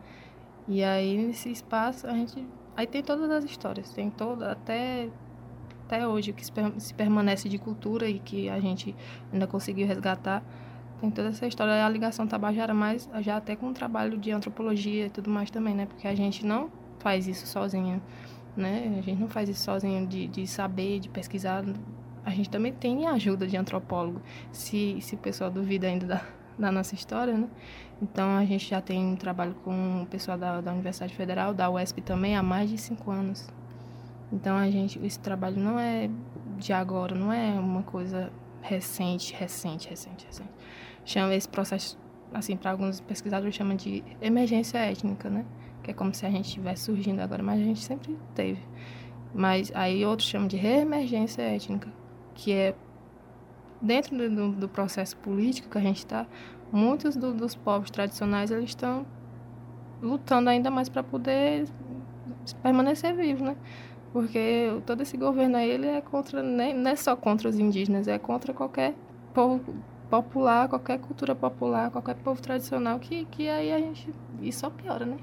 E 0.66 0.82
aí 0.82 1.16
nesse 1.18 1.50
espaço 1.50 2.06
a 2.06 2.12
gente 2.12 2.46
aí 2.76 2.86
tem 2.86 3.02
todas 3.02 3.30
as 3.30 3.44
histórias, 3.44 3.92
tem 3.92 4.10
toda 4.10 4.52
até 4.52 5.08
até 5.86 6.06
hoje 6.08 6.30
o 6.30 6.34
que 6.34 6.44
se 6.44 6.94
permanece 6.94 7.48
de 7.48 7.58
cultura 7.58 8.08
e 8.08 8.18
que 8.18 8.48
a 8.48 8.58
gente 8.58 8.96
ainda 9.32 9.46
conseguiu 9.46 9.86
resgatar. 9.86 10.42
Tem 11.00 11.10
toda 11.10 11.28
essa 11.28 11.46
história, 11.46 11.84
a 11.84 11.88
ligação 11.88 12.26
Tabajara, 12.26 12.72
mas 12.72 13.08
já 13.20 13.36
até 13.36 13.54
com 13.54 13.68
o 13.68 13.74
trabalho 13.74 14.16
de 14.16 14.30
antropologia 14.30 15.06
e 15.06 15.10
tudo 15.10 15.28
mais 15.28 15.50
também, 15.50 15.74
né? 15.74 15.84
Porque 15.84 16.08
a 16.08 16.14
gente 16.14 16.46
não 16.46 16.70
faz 16.98 17.28
isso 17.28 17.46
sozinho 17.46 18.00
né? 18.56 18.96
A 18.98 19.02
gente 19.02 19.20
não 19.20 19.28
faz 19.28 19.48
isso 19.48 19.62
sozinho 19.62 20.06
de, 20.06 20.26
de 20.26 20.46
saber, 20.46 21.00
de 21.00 21.08
pesquisar. 21.08 21.64
A 22.24 22.30
gente 22.30 22.48
também 22.48 22.72
tem 22.72 23.06
ajuda 23.06 23.46
de 23.46 23.56
antropólogo, 23.56 24.20
se, 24.52 24.98
se 25.00 25.14
o 25.14 25.18
pessoal 25.18 25.50
duvida 25.50 25.86
ainda 25.86 26.06
da, 26.06 26.22
da 26.58 26.70
nossa 26.70 26.94
história, 26.94 27.34
né? 27.36 27.48
Então, 28.02 28.36
a 28.36 28.44
gente 28.44 28.68
já 28.68 28.80
tem 28.80 29.04
um 29.04 29.16
trabalho 29.16 29.54
com 29.64 30.02
o 30.02 30.06
pessoal 30.06 30.36
da, 30.36 30.60
da 30.60 30.72
Universidade 30.72 31.14
Federal, 31.14 31.54
da 31.54 31.70
UESP 31.70 32.02
também, 32.02 32.36
há 32.36 32.42
mais 32.42 32.68
de 32.68 32.78
cinco 32.78 33.10
anos. 33.10 33.48
Então, 34.32 34.56
a 34.56 34.70
gente, 34.70 34.98
esse 35.04 35.18
trabalho 35.18 35.58
não 35.58 35.78
é 35.78 36.10
de 36.58 36.72
agora, 36.72 37.14
não 37.14 37.32
é 37.32 37.52
uma 37.58 37.82
coisa 37.82 38.32
recente, 38.60 39.34
recente, 39.34 39.88
recente, 39.88 40.26
recente. 40.26 40.50
Chama 41.04 41.34
esse 41.34 41.48
processo, 41.48 41.98
assim, 42.32 42.56
para 42.56 42.70
alguns 42.70 43.00
pesquisadores, 43.00 43.54
chama 43.54 43.74
de 43.74 44.02
emergência 44.20 44.78
étnica, 44.78 45.30
né? 45.30 45.44
que 45.84 45.90
é 45.90 45.94
como 45.94 46.12
se 46.14 46.24
a 46.26 46.30
gente 46.30 46.46
estivesse 46.46 46.84
surgindo 46.84 47.20
agora, 47.20 47.42
mas 47.42 47.60
a 47.60 47.64
gente 47.64 47.80
sempre 47.80 48.18
teve. 48.34 48.60
Mas 49.34 49.70
aí 49.74 50.04
outros 50.04 50.28
chamam 50.28 50.48
de 50.48 50.56
reemergência 50.56 51.42
étnica, 51.42 51.92
que 52.34 52.52
é 52.52 52.74
dentro 53.80 54.16
do, 54.30 54.52
do 54.52 54.68
processo 54.68 55.16
político 55.16 55.68
que 55.68 55.78
a 55.78 55.80
gente 55.80 55.98
está, 55.98 56.26
muitos 56.72 57.16
do, 57.16 57.32
dos 57.32 57.54
povos 57.54 57.90
tradicionais 57.90 58.50
eles 58.50 58.70
estão 58.70 59.06
lutando 60.02 60.50
ainda 60.50 60.70
mais 60.70 60.88
para 60.88 61.02
poder 61.02 61.66
permanecer 62.62 63.14
vivos, 63.14 63.42
né? 63.42 63.56
Porque 64.12 64.80
todo 64.86 65.02
esse 65.02 65.16
governo 65.16 65.56
aí 65.56 65.70
ele 65.70 65.86
é 65.86 66.00
contra, 66.00 66.42
nem, 66.42 66.74
não 66.74 66.90
é 66.90 66.96
só 66.96 67.16
contra 67.16 67.48
os 67.48 67.58
indígenas, 67.58 68.06
é 68.06 68.18
contra 68.18 68.52
qualquer 68.52 68.94
povo 69.32 69.74
popular, 70.08 70.68
qualquer 70.68 70.98
cultura 70.98 71.34
popular, 71.34 71.90
qualquer 71.90 72.14
povo 72.16 72.40
tradicional 72.40 72.98
que, 73.00 73.24
que 73.24 73.48
aí 73.48 73.72
a 73.72 73.78
gente. 73.78 74.12
E 74.40 74.52
só 74.52 74.70
piora, 74.70 75.04
né? 75.04 75.16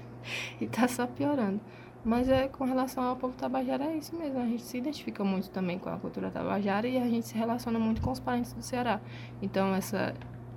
e 0.60 0.66
tá 0.66 0.88
só 0.88 1.06
piorando. 1.06 1.60
Mas 2.04 2.28
é 2.28 2.48
com 2.48 2.64
relação 2.64 3.04
ao 3.04 3.16
povo 3.16 3.34
tabajara 3.36 3.84
é 3.84 3.96
isso 3.96 4.14
mesmo. 4.16 4.40
A 4.40 4.46
gente 4.46 4.62
se 4.62 4.76
identifica 4.76 5.22
muito 5.22 5.50
também 5.50 5.78
com 5.78 5.88
a 5.88 5.96
cultura 5.96 6.30
tabajara 6.30 6.88
e 6.88 6.98
a 6.98 7.08
gente 7.08 7.28
se 7.28 7.34
relaciona 7.36 7.78
muito 7.78 8.02
com 8.02 8.10
os 8.10 8.18
parentes 8.18 8.52
do 8.52 8.62
Ceará. 8.62 9.00
Então, 9.40 9.72
essa 9.72 10.12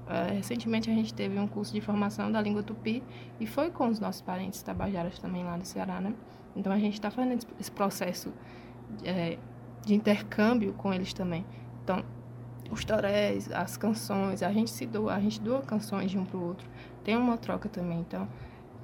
uh, 0.05 0.33
recentemente 0.33 0.89
a 0.89 0.93
gente 0.93 1.13
teve 1.13 1.37
um 1.39 1.47
curso 1.47 1.71
de 1.71 1.81
formação 1.81 2.31
da 2.31 2.41
língua 2.41 2.63
tupi 2.63 3.03
e 3.39 3.45
foi 3.45 3.69
com 3.69 3.87
os 3.87 3.99
nossos 3.99 4.21
parentes 4.21 4.61
tabajaras 4.63 5.19
também 5.19 5.43
lá 5.43 5.55
do 5.55 5.65
Ceará, 5.65 6.01
né? 6.01 6.15
Então, 6.55 6.71
a 6.73 6.79
gente 6.79 6.93
está 6.93 7.11
fazendo 7.11 7.45
esse 7.59 7.71
processo 7.71 8.33
é, 9.03 9.37
de 9.85 9.93
intercâmbio 9.93 10.73
com 10.73 10.91
eles 10.91 11.13
também. 11.13 11.45
Então, 11.83 12.03
os 12.71 12.83
torés, 12.83 13.51
as 13.51 13.77
canções, 13.77 14.41
a 14.41 14.51
gente 14.51 14.71
se 14.71 14.85
doa, 14.85 15.13
a 15.13 15.19
gente 15.19 15.39
doa 15.39 15.61
canções 15.61 16.09
de 16.09 16.17
um 16.17 16.25
para 16.25 16.37
o 16.37 16.43
outro. 16.43 16.67
Tem 17.03 17.15
uma 17.15 17.37
troca 17.37 17.69
também, 17.69 17.99
então, 17.99 18.27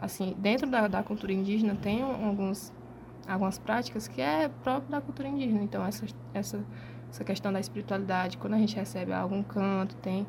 assim, 0.01 0.35
dentro 0.39 0.69
da, 0.69 0.87
da 0.87 1.03
cultura 1.03 1.31
indígena 1.31 1.75
tem 1.75 2.01
alguns 2.01 2.73
algumas 3.27 3.59
práticas 3.59 4.07
que 4.07 4.19
é 4.19 4.49
próprio 4.63 4.89
da 4.89 4.99
cultura 4.99 5.27
indígena. 5.27 5.61
Então, 5.61 5.85
essa, 5.85 6.05
essa, 6.33 6.65
essa 7.09 7.23
questão 7.23 7.53
da 7.53 7.59
espiritualidade, 7.59 8.37
quando 8.37 8.55
a 8.55 8.57
gente 8.57 8.75
recebe 8.75 9.13
algum 9.13 9.43
canto, 9.43 9.95
tem 9.97 10.25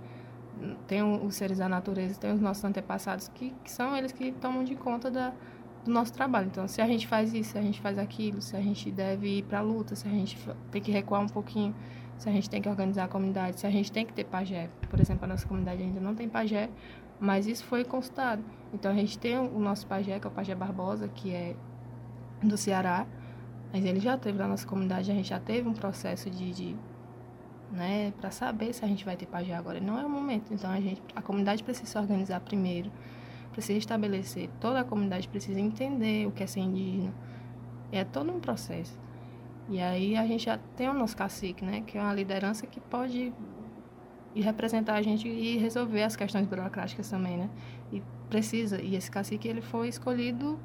tem 0.87 1.03
os 1.03 1.35
seres 1.35 1.59
da 1.59 1.69
natureza, 1.69 2.21
tem 2.21 2.33
os 2.33 2.41
nossos 2.41 2.63
antepassados, 2.63 3.27
que, 3.29 3.53
que 3.65 3.71
são 3.71 3.97
eles 3.97 4.13
que 4.13 4.31
tomam 4.33 4.63
de 4.63 4.77
conta 4.77 5.11
da, 5.11 5.33
do 5.85 5.91
nosso 5.91 6.13
trabalho. 6.13 6.47
Então, 6.47 6.69
se 6.69 6.81
a 6.81 6.87
gente 6.87 7.07
faz 7.07 7.33
isso, 7.35 7.53
se 7.53 7.59
a 7.59 7.63
gente 7.63 7.81
faz 7.81 7.99
aquilo, 7.99 8.41
se 8.41 8.57
a 8.57 8.61
gente 8.61 8.91
deve 8.91 9.39
ir 9.39 9.43
para 9.43 9.59
a 9.59 9.63
luta, 9.63 9.97
se 9.97 10.07
a 10.07 10.11
gente 10.11 10.39
tem 10.71 10.81
que 10.81 10.93
recuar 10.93 11.21
um 11.21 11.27
pouquinho, 11.27 11.75
se 12.17 12.29
a 12.29 12.33
gente 12.33 12.49
tem 12.49 12.63
que 12.63 12.69
organizar 12.69 13.05
a 13.05 13.09
comunidade, 13.09 13.59
se 13.59 13.67
a 13.67 13.71
gente 13.71 13.91
tem 13.91 14.07
que 14.07 14.13
ter 14.13 14.25
pajé. 14.25 14.71
Por 14.89 15.01
exemplo, 15.01 15.25
a 15.25 15.29
nossa 15.29 15.47
comunidade 15.47 15.83
ainda 15.83 16.01
não 16.01 16.15
tem 16.15 16.29
pajé, 16.29 16.71
mas 17.23 17.47
isso 17.47 17.65
foi 17.65 17.85
consultado. 17.85 18.43
Então, 18.75 18.91
a 18.91 18.95
gente 18.95 19.19
tem 19.19 19.39
o 19.39 19.59
nosso 19.59 19.87
pajé, 19.87 20.19
que 20.19 20.27
é 20.27 20.31
o 20.31 20.33
pajé 20.33 20.55
Barbosa, 20.55 21.09
que 21.09 21.33
é 21.33 21.55
do 22.43 22.57
Ceará, 22.57 23.07
mas 23.73 23.85
ele 23.85 24.01
já 24.01 24.19
teve 24.19 24.39
na 24.39 24.49
nossa 24.49 24.67
comunidade, 24.67 25.11
a 25.11 25.15
gente 25.15 25.29
já 25.29 25.39
teve 25.39 25.69
um 25.69 25.73
processo 25.73 26.29
de, 26.29 26.51
de 26.51 26.77
né, 27.71 28.13
para 28.21 28.31
saber 28.31 28.73
se 28.73 28.85
a 28.85 28.89
gente 28.89 29.05
vai 29.05 29.17
ter 29.17 29.27
pajé 29.27 29.55
agora. 29.55 29.81
Não 29.81 29.99
é 29.99 30.05
o 30.05 30.11
momento. 30.11 30.53
Então, 30.53 30.69
a 30.71 30.81
gente, 30.81 31.01
a 31.15 31.23
comunidade 31.23 31.63
precisa 31.63 31.87
se 31.87 31.97
organizar 31.97 32.41
primeiro 32.41 32.91
precisa 33.53 33.79
estabelecer, 33.79 34.49
toda 34.59 34.81
a 34.81 34.85
comunidade 34.85 35.29
precisa 35.29 35.61
entender 35.61 36.27
o 36.27 36.33
que 36.33 36.43
é 36.43 36.47
ser 36.47 36.61
indígena. 36.61 37.13
É 37.93 38.03
todo 38.03 38.33
um 38.33 38.41
processo. 38.41 38.99
E 39.69 39.81
aí 39.81 40.17
a 40.17 40.27
gente 40.27 40.47
já 40.47 40.59
tem 40.77 40.89
o 40.89 40.95
nosso 40.95 41.17
cacique, 41.17 41.65
né, 41.65 41.83
que 41.83 41.97
é 41.97 42.01
uma 42.01 42.15
liderança 42.15 42.67
que 42.67 42.81
pode 42.81 43.33
ir 44.35 44.43
representar 44.43 44.95
a 44.95 45.03
gente 45.03 45.29
e 45.29 45.57
resolver 45.59 46.03
as 46.03 46.17
questões 46.17 46.47
burocráticas 46.47 47.09
também, 47.09 47.37
né? 47.37 47.51
E 47.93 48.03
precisa. 48.29 48.81
E 48.81 48.97
esse 48.97 49.11
cacique 49.11 49.47
ele 49.47 49.61
foi 49.61 49.89
escolhido 49.89 50.59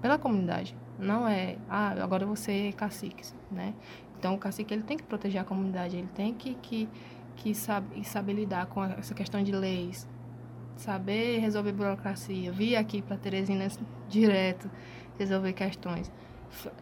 pela 0.00 0.18
comunidade. 0.18 0.76
Não 0.98 1.28
é, 1.28 1.56
ah, 1.68 1.90
agora 2.02 2.26
você 2.26 2.68
é 2.68 2.72
cacique, 2.72 3.24
né? 3.50 3.74
Então 4.18 4.34
o 4.34 4.38
cacique 4.38 4.74
ele 4.74 4.82
tem 4.82 4.96
que 4.96 5.04
proteger 5.04 5.40
a 5.40 5.44
comunidade, 5.44 5.96
ele 5.96 6.08
tem 6.14 6.34
que 6.34 6.54
que 6.54 6.88
que 7.36 7.54
sabe, 7.54 8.04
saber 8.04 8.32
lidar 8.32 8.66
com 8.66 8.82
essa 8.82 9.14
questão 9.14 9.40
de 9.40 9.52
leis, 9.52 10.08
saber 10.76 11.38
resolver 11.38 11.70
burocracia, 11.70 12.50
vir 12.50 12.74
aqui 12.74 13.00
para 13.00 13.16
Teresina 13.16 13.68
direto 14.08 14.68
resolver 15.16 15.52
questões, 15.52 16.10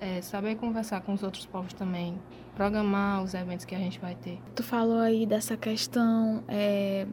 é, 0.00 0.22
saber 0.22 0.56
conversar 0.56 1.02
com 1.02 1.12
os 1.12 1.22
outros 1.22 1.44
povos 1.44 1.74
também, 1.74 2.18
programar 2.56 3.22
os 3.22 3.34
eventos 3.34 3.64
que 3.64 3.74
a 3.74 3.78
gente 3.78 4.00
vai 4.00 4.16
ter. 4.16 4.40
Tu 4.54 4.62
falou 4.64 4.98
aí 4.98 5.26
dessa 5.26 5.56
questão 5.56 6.42
é, 6.48 7.06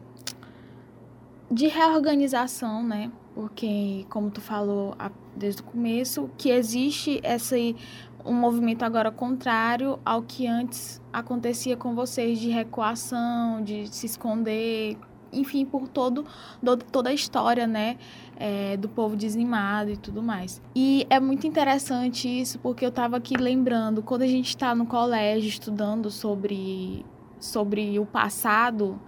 de 1.50 1.68
reorganização, 1.68 2.82
né? 2.82 3.12
Porque, 3.34 4.06
como 4.08 4.30
tu 4.30 4.40
falou 4.40 4.96
desde 5.36 5.60
o 5.60 5.64
começo, 5.64 6.30
que 6.38 6.50
existe 6.50 7.20
esse 7.22 7.76
um 8.24 8.32
movimento 8.32 8.82
agora 8.84 9.10
contrário 9.10 9.98
ao 10.02 10.22
que 10.22 10.46
antes 10.46 11.00
acontecia 11.12 11.76
com 11.76 11.94
vocês 11.94 12.40
de 12.40 12.48
recuação, 12.48 13.62
de 13.62 13.86
se 13.94 14.06
esconder, 14.06 14.96
enfim, 15.34 15.64
por 15.64 15.88
todo, 15.88 16.24
do, 16.62 16.76
toda 16.76 17.10
a 17.10 17.12
história, 17.12 17.66
né, 17.66 17.96
é, 18.36 18.76
do 18.76 18.88
povo 18.88 19.16
dizimado 19.16 19.90
e 19.90 19.96
tudo 19.96 20.22
mais. 20.22 20.60
E 20.74 21.06
é 21.10 21.18
muito 21.20 21.46
interessante 21.46 22.28
isso, 22.28 22.58
porque 22.58 22.84
eu 22.84 22.88
estava 22.88 23.16
aqui 23.16 23.36
lembrando, 23.36 24.02
quando 24.02 24.22
a 24.22 24.26
gente 24.26 24.48
está 24.48 24.74
no 24.74 24.86
colégio 24.86 25.48
estudando 25.48 26.10
sobre, 26.10 27.04
sobre 27.38 27.98
o 27.98 28.06
passado, 28.06 29.00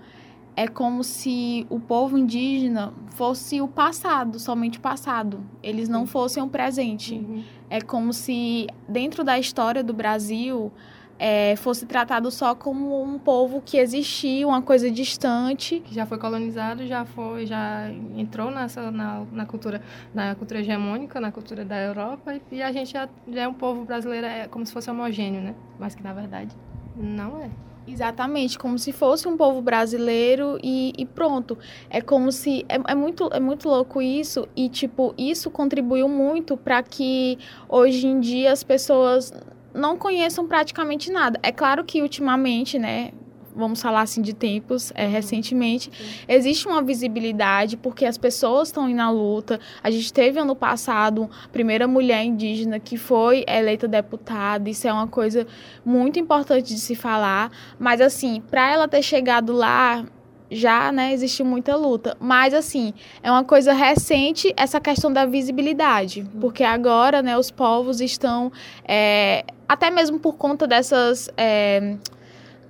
é 0.57 0.67
como 0.67 1.05
se 1.05 1.67
o 1.69 1.79
povo 1.79 2.17
indígena 2.17 2.93
fosse 3.11 3.61
o 3.61 3.69
passado, 3.69 4.39
somente 4.39 4.79
o 4.79 4.81
passado. 4.81 5.41
Eles 5.63 5.87
não 5.87 6.07
fossem 6.07 6.43
o 6.43 6.49
presente. 6.49 7.15
Uhum. 7.15 7.45
É 7.69 7.81
como 7.83 8.13
se 8.13 8.67
dentro 8.89 9.23
da 9.23 9.39
história 9.39 9.85
do 9.85 9.93
Brasil 9.93 10.73
é, 11.19 11.57
fosse 11.57 11.87
tratado 11.87 12.31
só 12.31 12.55
como 12.55 13.03
um 13.03 13.19
povo 13.19 13.63
que 13.65 13.79
existia, 13.79 14.47
uma 14.47 14.63
coisa 14.63 14.91
distante. 14.91 15.81
Que 15.81 15.95
já 15.95 16.07
foi 16.07 16.19
colonizado, 16.19 16.87
já 16.87 17.05
foi, 17.05 17.47
já 17.47 17.91
entrou 18.17 18.51
nessa, 18.51 18.91
na, 18.91 19.25
na 19.33 19.47
cultura, 19.47 19.81
na 20.15 20.35
cultura 20.35 20.61
hegemônica, 20.61 21.21
na 21.21 21.33
cultura 21.33 21.65
da 21.65 21.81
Europa, 21.81 22.35
e 22.51 22.63
a 22.63 22.73
gente 22.73 22.93
já, 22.93 23.09
já 23.29 23.43
é 23.43 23.49
um 23.49 23.55
povo 23.55 23.85
brasileiro, 23.85 24.27
é 24.27 24.47
como 24.47 24.65
se 24.67 24.73
fosse 24.73 24.91
homogêneo, 24.91 25.41
né? 25.41 25.55
Mas 25.79 25.95
que 25.95 26.03
na 26.03 26.13
verdade 26.13 26.55
não 26.97 27.43
é. 27.43 27.51
Exatamente, 27.89 28.59
como 28.59 28.77
se 28.79 28.91
fosse 28.91 29.29
um 29.29 29.37
povo 29.37 29.63
brasileiro 29.63 30.59
e, 30.61 30.93
e 30.99 31.07
pronto. 31.07 31.57
É 31.89 32.01
como 32.01 32.33
se. 32.33 32.65
É, 32.69 32.81
é, 32.93 32.95
muito, 32.97 33.31
é 33.33 33.39
muito 33.39 33.69
louco 33.69 34.03
isso, 34.03 34.49
e, 34.57 34.69
tipo, 34.69 35.15
isso 35.17 35.51
contribuiu 35.51 36.09
muito 36.09 36.57
para 36.57 36.83
que 36.83 37.39
hoje 37.69 38.09
em 38.09 38.19
dia 38.19 38.51
as 38.51 38.65
pessoas 38.65 39.33
não 39.77 39.97
conheçam 39.97 40.47
praticamente 40.47 41.11
nada. 41.13 41.39
É 41.43 41.53
claro 41.53 41.85
que 41.85 42.03
ultimamente, 42.03 42.79
né, 42.79 43.13
vamos 43.57 43.81
falar 43.81 44.03
assim 44.03 44.21
de 44.21 44.35
tempos, 44.35 44.93
é, 44.95 45.07
recentemente, 45.07 45.91
existe 46.29 46.69
uma 46.69 46.83
visibilidade 46.83 47.77
porque 47.77 48.05
as 48.05 48.19
pessoas 48.19 48.69
estão 48.69 48.89
indo 48.89 49.01
à 49.01 49.11
luta. 49.11 49.59
A 49.83 49.91
gente 49.91 50.13
teve 50.13 50.39
ano 50.39 50.55
passado 50.55 51.29
a 51.45 51.49
primeira 51.49 51.89
mulher 51.89 52.23
indígena 52.23 52.79
que 52.79 52.99
foi 52.99 53.45
eleita 53.49 53.89
deputada, 53.89 54.69
isso 54.69 54.87
é 54.87 54.93
uma 54.93 55.09
coisa 55.09 55.47
muito 55.85 56.19
importante 56.19 56.75
de 56.75 56.81
se 56.81 56.95
falar, 56.95 57.51
mas 57.79 58.01
assim, 58.01 58.43
para 58.51 58.71
ela 58.71 58.87
ter 58.87 59.03
chegado 59.03 59.53
lá, 59.53 60.05
já, 60.51 60.93
né, 60.93 61.13
existe 61.13 61.43
muita 61.43 61.77
luta. 61.77 62.17
Mas, 62.21 62.55
assim, 62.55 62.93
é 63.23 63.31
uma 63.31 63.45
coisa 63.45 63.73
recente 63.73 64.53
essa 64.57 64.81
questão 64.81 65.13
da 65.13 65.27
visibilidade. 65.27 66.27
Porque 66.41 66.65
agora, 66.65 67.23
né, 67.23 67.37
os 67.37 67.51
povos 67.51 68.01
estão, 68.01 68.53
é, 68.87 69.45
até 69.69 69.91
mesmo 69.91 70.19
por 70.19 70.37
conta 70.37 70.67
dessas... 70.67 71.31
É, 71.37 71.97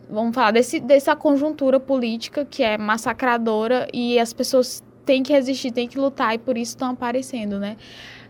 vamos 0.09 0.35
falar, 0.35 0.53
desse, 0.53 0.79
dessa 0.79 1.17
conjuntura 1.17 1.81
política 1.81 2.45
que 2.45 2.63
é 2.63 2.79
massacradora 2.79 3.89
e 3.93 4.19
as 4.19 4.33
pessoas 4.33 4.83
têm 5.05 5.23
que 5.23 5.33
resistir, 5.33 5.73
têm 5.73 5.89
que 5.89 5.99
lutar 5.99 6.35
e 6.35 6.39
por 6.39 6.57
isso 6.57 6.73
estão 6.73 6.91
aparecendo, 6.91 7.59
né? 7.59 7.77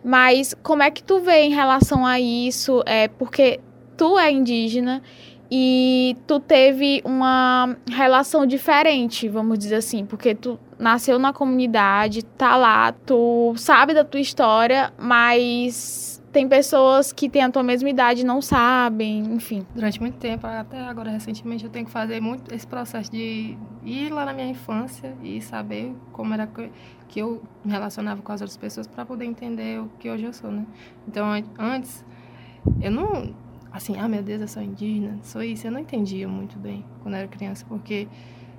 Mas 0.05 0.55
como 0.63 0.83
é 0.83 0.91
que 0.91 1.03
tu 1.03 1.21
vê 1.21 1.43
em 1.43 1.51
relação 1.51 2.07
a 2.07 2.21
isso? 2.21 2.83
É, 2.87 3.09
porque 3.09 3.61
tu 3.97 4.19
é 4.19 4.31
indígena 4.31 5.03
e 5.51 6.17
tu 6.27 6.41
teve 6.41 7.03
uma 7.05 7.77
relação 7.91 8.47
diferente, 8.47 9.29
vamos 9.29 9.59
dizer 9.59 9.77
assim, 9.77 10.05
porque 10.05 10.35
tu 10.35 10.59
nasceu 10.79 11.19
na 11.19 11.33
comunidade, 11.33 12.25
tá 12.25 12.57
lá, 12.57 12.93
tu 12.93 13.55
sabe 13.57 13.95
da 13.95 14.05
tua 14.05 14.21
história, 14.21 14.93
mas 14.99 16.23
tem 16.33 16.47
pessoas 16.47 17.13
que 17.13 17.31
têm 17.31 17.45
a 17.45 17.51
tua 17.51 17.63
mesma 17.63 17.89
idade 17.89 18.21
e 18.21 18.25
não 18.25 18.43
sabem, 18.43 19.21
enfim. 19.33 19.67
Durante 19.75 19.99
muito 20.01 20.19
tempo, 20.19 20.47
até 20.47 20.81
agora 20.81 21.11
recentemente, 21.11 21.65
eu 21.65 21.71
tenho 21.71 21.87
que 21.87 21.91
fazer 21.91 22.21
muito 22.21 22.55
esse 22.55 22.67
processo 22.67 23.11
de 23.11 23.57
ir 23.83 24.11
lá 24.11 24.27
na 24.27 24.35
minha 24.35 24.49
infância 24.49 25.17
e 25.23 25.41
saber 25.41 25.95
como 26.13 26.35
era 26.35 26.47
que 27.09 27.21
eu 27.21 27.43
me 27.65 27.73
relacionava 27.73 28.21
com 28.21 28.33
as 28.33 28.43
outras 28.43 28.57
pessoas 28.57 28.87
para 28.87 29.07
poder 29.07 29.25
entender 29.25 29.81
o 29.81 29.89
que 29.99 30.11
hoje 30.11 30.25
eu 30.25 30.33
sou, 30.35 30.51
né? 30.51 30.67
Então, 31.09 31.27
antes, 31.59 32.05
eu 32.83 32.91
não 32.91 33.35
assim, 33.77 33.97
ah, 33.99 34.09
meu 34.09 34.23
Deus, 34.23 34.41
eu 34.41 34.49
sou 34.49 34.63
indígena, 34.63 35.19
sou 35.23 35.43
isso. 35.43 35.67
Eu 35.67 35.73
não 35.73 35.81
entendia 35.81 36.27
muito 36.27 36.59
bem 36.59 36.85
quando 37.03 37.15
era 37.15 37.29
criança, 37.29 37.65
porque 37.69 38.09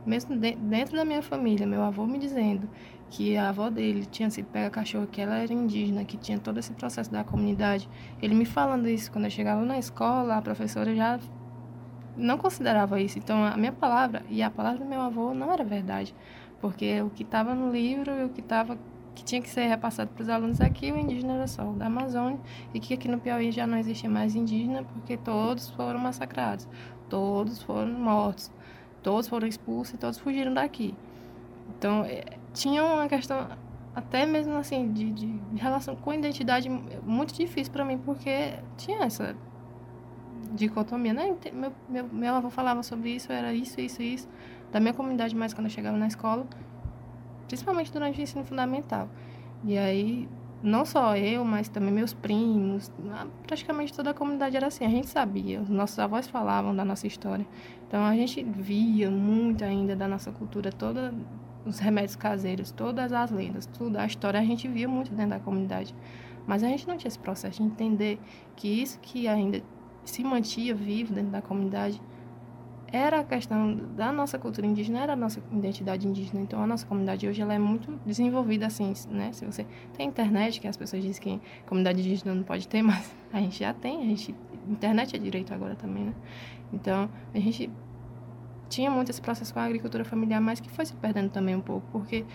mesmo 0.06 0.38
dentro 0.38 0.95
da 0.95 1.03
minha 1.03 1.21
família, 1.21 1.67
meu 1.67 1.82
avô 1.82 2.06
me 2.06 2.17
dizendo 2.17 2.69
que 3.10 3.36
a 3.38 3.49
avó 3.49 3.69
dele 3.69 4.06
tinha 4.06 4.30
sido 4.30 4.47
pega 4.47 4.69
cachorro, 4.69 5.08
que 5.08 5.21
ela 5.21 5.38
era 5.38 5.51
indígena, 5.51 6.03
que 6.03 6.17
tinha 6.17 6.38
todo 6.38 6.60
esse 6.60 6.71
processo 6.73 7.12
da 7.12 7.23
comunidade. 7.23 7.89
Ele 8.21 8.36
me 8.36 8.45
falando 8.45 8.88
isso 8.88 9.12
quando 9.12 9.25
eu 9.25 9.32
chegava 9.32 9.63
na 9.65 9.80
escola, 9.80 10.38
a 10.38 10.41
professora 10.41 10.95
já 10.95 11.19
não 12.15 12.38
considerava 12.38 12.99
isso. 12.99 13.17
Então, 13.17 13.43
a 13.43 13.58
minha 13.58 13.71
palavra 13.71 14.23
e 14.30 14.41
a 14.43 14.49
palavra 14.49 14.80
do 14.80 14.86
meu 14.86 15.01
avô 15.01 15.34
não 15.34 15.51
era 15.51 15.63
verdade, 15.63 16.13
porque 16.60 17.01
o 17.01 17.10
que 17.10 17.23
estava 17.23 17.56
no 17.56 17.71
livro 17.71 18.12
e 18.12 18.23
o 18.25 18.30
que 18.30 18.41
estava 18.41 18.77
que 19.17 19.23
tinha 19.23 19.41
que 19.41 19.49
ser 19.49 19.65
repassado 19.67 20.12
para 20.12 20.21
os 20.21 20.30
alunos 20.30 20.62
aqui, 20.62 20.91
o 20.91 20.97
indígena 20.97 21.34
era 21.34 21.47
só 21.47 21.67
o 21.67 21.73
da 21.73 21.88
Amazônia, 21.88 22.39
e 22.71 22.80
que 22.80 22.93
aqui 22.93 23.08
no 23.08 23.19
Piauí 23.19 23.51
já 23.51 23.65
não 23.65 23.77
existia 23.80 24.08
mais 24.08 24.36
indígena, 24.36 24.84
porque 24.84 25.17
todos 25.17 25.71
foram 25.71 25.99
massacrados, 25.99 26.67
todos 27.10 27.63
foram 27.63 27.91
mortos, 27.93 28.51
todos 29.01 29.27
foram 29.27 29.47
expulsos 29.47 29.95
e 29.95 29.97
todos 29.97 30.19
fugiram 30.19 30.53
daqui. 30.53 30.93
Então, 31.75 32.03
é, 32.03 32.25
tinha 32.53 32.84
uma 32.84 33.08
questão, 33.08 33.47
até 33.95 34.23
mesmo 34.23 34.56
assim, 34.56 34.91
de, 34.91 35.12
de 35.12 35.39
relação 35.56 35.95
com 35.95 36.13
identidade 36.13 36.69
muito 36.69 37.34
difícil 37.34 37.73
para 37.73 37.84
mim, 37.84 37.97
porque 37.97 38.53
tinha 38.77 39.03
essa 39.03 39.36
dicotomia, 40.53 41.13
né? 41.13 41.36
Meu, 41.51 41.73
meu, 41.89 42.08
meu 42.12 42.36
avô 42.36 42.51
falava 42.51 42.84
sobre 42.84 43.15
isso, 43.15 43.32
era 43.32 43.51
isso, 43.51 43.82
isso, 43.82 44.01
isso, 44.03 44.30
da 44.71 44.80
minha 44.80 44.93
comunidade, 44.93 45.36
mais 45.36 45.56
quando 45.56 45.65
eu 45.65 45.71
chegava 45.71 45.97
na 45.97 46.08
escola, 46.08 46.45
principalmente 47.47 47.91
durante 47.91 48.19
o 48.19 48.23
ensino 48.23 48.43
fundamental. 48.43 49.10
E 49.63 49.77
aí, 49.77 50.27
não 50.62 50.86
só 50.86 51.15
eu, 51.15 51.45
mas 51.45 51.69
também 51.69 51.91
meus 51.91 52.13
primos, 52.13 52.91
praticamente 53.45 53.93
toda 53.93 54.12
a 54.12 54.13
comunidade 54.13 54.57
era 54.57 54.67
assim. 54.67 54.86
A 54.86 54.89
gente 54.89 55.07
sabia, 55.07 55.62
os 55.62 55.69
nossos 55.69 55.97
avós 55.99 56.27
falavam 56.27 56.75
da 56.75 56.83
nossa 56.83 57.07
história. 57.07 57.45
Então 57.88 58.03
a 58.03 58.15
gente 58.15 58.43
via 58.43 59.10
muito 59.10 59.63
ainda 59.63 59.95
da 59.95 60.07
nossa 60.07 60.31
cultura, 60.31 60.71
todos 60.71 61.12
os 61.65 61.79
remédios 61.79 62.15
caseiros, 62.15 62.71
todas 62.71 63.12
as 63.12 63.29
lendas, 63.29 63.65
tudo, 63.65 63.97
a 63.97 64.05
história 64.05 64.39
a 64.39 64.43
gente 64.43 64.67
via 64.67 64.88
muito 64.88 65.13
dentro 65.13 65.31
da 65.31 65.39
comunidade. 65.39 65.93
Mas 66.45 66.63
a 66.63 66.67
gente 66.67 66.88
não 66.88 66.97
tinha 66.97 67.10
esse 67.10 67.19
processo 67.19 67.62
de 67.62 67.67
entender 67.67 68.19
que 68.55 68.67
isso 68.67 68.99
que 69.01 69.27
ainda 69.27 69.62
se 70.05 70.23
mantinha 70.23 70.73
vivo 70.73 71.13
dentro 71.13 71.31
da 71.31 71.41
comunidade 71.41 72.01
era 72.91 73.19
a 73.19 73.23
questão 73.23 73.76
da 73.95 74.12
nossa 74.12 74.39
cultura 74.39 74.65
indígena, 74.65 75.02
era 75.02 75.13
a 75.13 75.15
nossa 75.15 75.41
identidade 75.52 76.08
indígena. 76.08 76.41
Então, 76.41 76.62
a 76.62 76.67
nossa 76.67 76.86
comunidade 76.86 77.28
hoje 77.28 77.41
ela 77.41 77.54
é 77.54 77.60
muito 77.60 78.00
desenvolvida 78.06 78.65
assim, 78.67 78.93
né? 79.10 79.32
Se 79.34 79.45
você 79.45 79.65
tem 79.95 80.08
internet, 80.08 80.62
que 80.62 80.67
as 80.67 80.78
pessoas 80.78 81.04
dizem 81.04 81.21
que 81.21 81.41
comunidade 81.65 82.00
indígena 82.00 82.34
não 82.34 82.43
pode 82.43 82.67
ter, 82.67 82.82
mas 82.84 83.13
a 83.32 83.39
gente 83.39 83.60
já 83.60 83.73
tem, 83.73 84.02
a 84.02 84.06
gente 84.06 84.34
internet 84.69 85.15
é 85.15 85.19
direito 85.19 85.54
agora 85.54 85.76
também, 85.76 86.06
né? 86.06 86.13
Então, 86.71 87.10
a 87.34 87.39
gente 87.39 87.69
tinha 88.69 88.91
muito 88.91 89.10
esse 89.10 89.21
processo 89.21 89.54
com 89.54 89.60
a 89.60 89.63
agricultura 89.63 90.04
familiar, 90.04 90.41
mas 90.41 90.60
que 90.60 90.69
foi 90.69 90.86
se 90.86 90.93
perdendo 90.95 91.30
também 91.30 91.56
um 91.56 91.62
pouco, 91.62 91.88
porque 91.91 92.26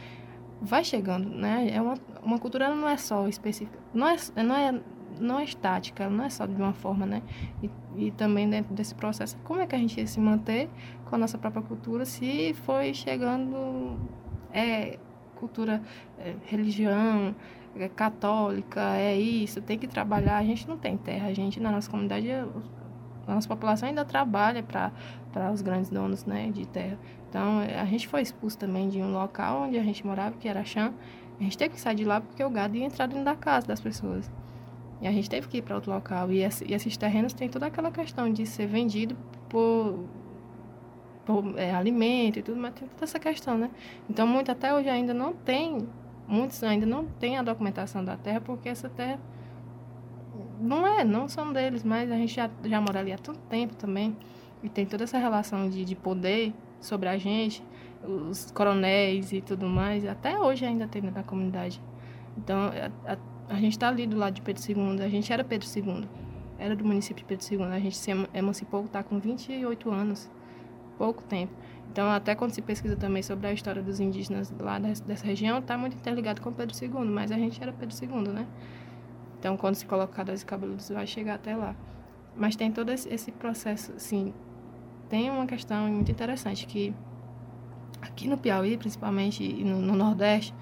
vai 0.60 0.84
chegando, 0.84 1.28
né? 1.28 1.68
É 1.72 1.80
uma, 1.80 1.94
uma 2.22 2.38
cultura 2.38 2.74
não 2.74 2.88
é 2.88 2.96
só 2.96 3.26
específica, 3.26 3.78
não 3.92 4.08
é, 4.08 4.16
não 4.42 4.54
é 4.56 4.80
não 5.20 5.38
é 5.38 5.44
estática, 5.44 6.08
não 6.08 6.24
é 6.24 6.30
só 6.30 6.46
de 6.46 6.54
uma 6.54 6.72
forma, 6.72 7.06
né? 7.06 7.22
E, 7.62 7.70
e 7.96 8.10
também 8.12 8.48
dentro 8.48 8.74
desse 8.74 8.94
processo, 8.94 9.36
como 9.44 9.60
é 9.60 9.66
que 9.66 9.74
a 9.74 9.78
gente 9.78 9.98
ia 9.98 10.06
se 10.06 10.20
manter 10.20 10.68
com 11.04 11.14
a 11.14 11.18
nossa 11.18 11.38
própria 11.38 11.62
cultura 11.62 12.04
se 12.04 12.54
foi 12.64 12.94
chegando 12.94 13.98
é, 14.52 14.98
cultura, 15.36 15.82
é, 16.18 16.34
religião, 16.46 17.34
é, 17.76 17.88
católica, 17.88 18.96
é 18.96 19.16
isso, 19.16 19.60
tem 19.60 19.78
que 19.78 19.86
trabalhar. 19.86 20.38
A 20.38 20.44
gente 20.44 20.68
não 20.68 20.76
tem 20.76 20.96
terra, 20.96 21.28
a 21.28 21.34
gente 21.34 21.58
na 21.58 21.70
nossa 21.70 21.90
comunidade, 21.90 22.30
a 22.30 23.34
nossa 23.34 23.48
população 23.48 23.88
ainda 23.88 24.04
trabalha 24.04 24.62
para 24.62 25.52
os 25.52 25.62
grandes 25.62 25.90
donos 25.90 26.24
né, 26.24 26.50
de 26.50 26.66
terra. 26.66 26.98
Então, 27.28 27.60
a 27.60 27.84
gente 27.86 28.06
foi 28.06 28.20
expulso 28.20 28.58
também 28.58 28.88
de 28.88 29.00
um 29.00 29.12
local 29.12 29.62
onde 29.62 29.78
a 29.78 29.82
gente 29.82 30.06
morava, 30.06 30.36
que 30.36 30.46
era 30.46 30.62
Chã. 30.64 30.92
A 31.40 31.42
gente 31.42 31.56
teve 31.56 31.74
que 31.74 31.80
sair 31.80 31.94
de 31.94 32.04
lá 32.04 32.20
porque 32.20 32.44
o 32.44 32.50
gado 32.50 32.76
ia 32.76 32.84
entrar 32.84 33.06
dentro 33.06 33.24
da 33.24 33.34
casa 33.34 33.66
das 33.66 33.80
pessoas. 33.80 34.30
E 35.02 35.08
a 35.08 35.10
gente 35.10 35.28
teve 35.28 35.48
que 35.48 35.58
ir 35.58 35.62
para 35.62 35.74
outro 35.74 35.92
local. 35.92 36.30
E, 36.30 36.42
esse, 36.42 36.64
e, 36.64 36.72
esses 36.72 36.96
terrenos 36.96 37.32
têm 37.32 37.48
toda 37.48 37.66
aquela 37.66 37.90
questão 37.90 38.32
de 38.32 38.46
ser 38.46 38.66
vendido 38.68 39.16
por, 39.48 40.04
por 41.26 41.58
é, 41.58 41.74
alimento 41.74 42.38
e 42.38 42.42
tudo, 42.42 42.58
mas 42.58 42.72
tem 42.74 42.86
toda 42.86 43.04
essa 43.04 43.18
questão, 43.18 43.58
né? 43.58 43.68
Então, 44.08 44.26
muito 44.26 44.50
até 44.52 44.72
hoje 44.72 44.88
ainda 44.88 45.12
não 45.12 45.32
tem, 45.32 45.88
muitos 46.28 46.62
ainda 46.62 46.86
não 46.86 47.04
têm 47.04 47.36
a 47.36 47.42
documentação 47.42 48.04
da 48.04 48.16
terra, 48.16 48.40
porque 48.40 48.68
essa 48.68 48.88
terra 48.88 49.18
não 50.60 50.86
é, 50.86 51.02
não 51.02 51.28
são 51.28 51.52
deles, 51.52 51.82
mas 51.82 52.10
a 52.10 52.16
gente 52.16 52.34
já, 52.34 52.48
já 52.64 52.80
mora 52.80 53.00
ali 53.00 53.12
há 53.12 53.18
tanto 53.18 53.40
tempo 53.40 53.74
também. 53.74 54.16
E 54.62 54.68
tem 54.68 54.86
toda 54.86 55.02
essa 55.02 55.18
relação 55.18 55.68
de, 55.68 55.84
de 55.84 55.96
poder 55.96 56.54
sobre 56.80 57.08
a 57.08 57.18
gente, 57.18 57.60
os 58.04 58.52
coronéis 58.52 59.32
e 59.32 59.40
tudo 59.40 59.66
mais. 59.66 60.06
Até 60.06 60.38
hoje 60.38 60.64
ainda 60.64 60.86
tem 60.86 61.02
na 61.02 61.24
comunidade. 61.24 61.82
Então, 62.38 62.70
a, 63.04 63.12
a, 63.12 63.16
a 63.48 63.56
gente 63.56 63.72
está 63.72 63.88
ali 63.88 64.06
do 64.06 64.16
lado 64.16 64.34
de 64.34 64.42
Pedro 64.42 64.62
II. 64.66 65.02
A 65.04 65.08
gente 65.08 65.32
era 65.32 65.44
Pedro 65.44 65.68
II. 65.68 66.08
Era 66.58 66.76
do 66.76 66.84
município 66.84 67.22
de 67.22 67.24
Pedro 67.24 67.46
II. 67.50 67.64
A 67.64 67.78
gente 67.78 67.96
se 67.96 68.10
emancipou, 68.32 68.84
está 68.84 69.02
com 69.02 69.18
28 69.18 69.90
anos. 69.90 70.30
Pouco 70.96 71.22
tempo. 71.24 71.52
Então, 71.90 72.10
até 72.10 72.34
quando 72.34 72.52
se 72.52 72.62
pesquisa 72.62 72.96
também 72.96 73.22
sobre 73.22 73.46
a 73.46 73.52
história 73.52 73.82
dos 73.82 74.00
indígenas 74.00 74.52
lá 74.58 74.78
dessa 74.78 75.26
região, 75.26 75.58
está 75.58 75.76
muito 75.76 75.96
interligado 75.96 76.40
com 76.40 76.52
Pedro 76.52 76.74
II. 76.80 77.04
Mas 77.04 77.30
a 77.30 77.36
gente 77.36 77.62
era 77.62 77.72
Pedro 77.72 77.94
II, 78.00 78.32
né? 78.32 78.46
Então, 79.38 79.56
quando 79.56 79.74
se 79.74 79.84
colocar 79.84 80.22
das 80.22 80.44
cabeludos, 80.44 80.88
vai 80.88 81.06
chegar 81.06 81.34
até 81.34 81.56
lá. 81.56 81.74
Mas 82.36 82.56
tem 82.56 82.70
todo 82.70 82.90
esse 82.90 83.30
processo, 83.32 83.92
assim. 83.92 84.32
Tem 85.08 85.28
uma 85.30 85.46
questão 85.46 85.88
muito 85.88 86.10
interessante 86.10 86.66
que 86.66 86.94
aqui 88.00 88.26
no 88.28 88.38
Piauí, 88.38 88.78
principalmente, 88.78 89.44
e 89.44 89.64
no 89.64 89.94
Nordeste, 89.94 90.54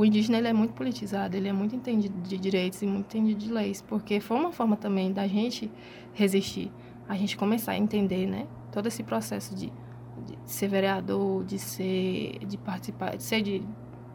o 0.00 0.04
indígena 0.06 0.38
ele 0.38 0.48
é 0.48 0.52
muito 0.54 0.72
politizado, 0.72 1.36
ele 1.36 1.46
é 1.46 1.52
muito 1.52 1.76
entendido 1.76 2.18
de 2.22 2.38
direitos 2.38 2.80
e 2.80 2.86
muito 2.86 3.14
entendido 3.14 3.38
de 3.38 3.52
leis, 3.52 3.82
porque 3.82 4.18
foi 4.18 4.38
uma 4.38 4.50
forma 4.50 4.74
também 4.74 5.12
da 5.12 5.26
gente 5.26 5.70
resistir, 6.14 6.72
a 7.06 7.14
gente 7.16 7.36
começar 7.36 7.72
a 7.72 7.76
entender, 7.76 8.24
né, 8.24 8.46
todo 8.72 8.86
esse 8.86 9.02
processo 9.02 9.54
de, 9.54 9.70
de 10.26 10.38
ser 10.46 10.68
vereador, 10.68 11.44
de 11.44 11.58
ser, 11.58 12.38
de 12.46 12.56
participar, 12.56 13.14
de 13.14 13.22
ser 13.22 13.42
de 13.42 13.62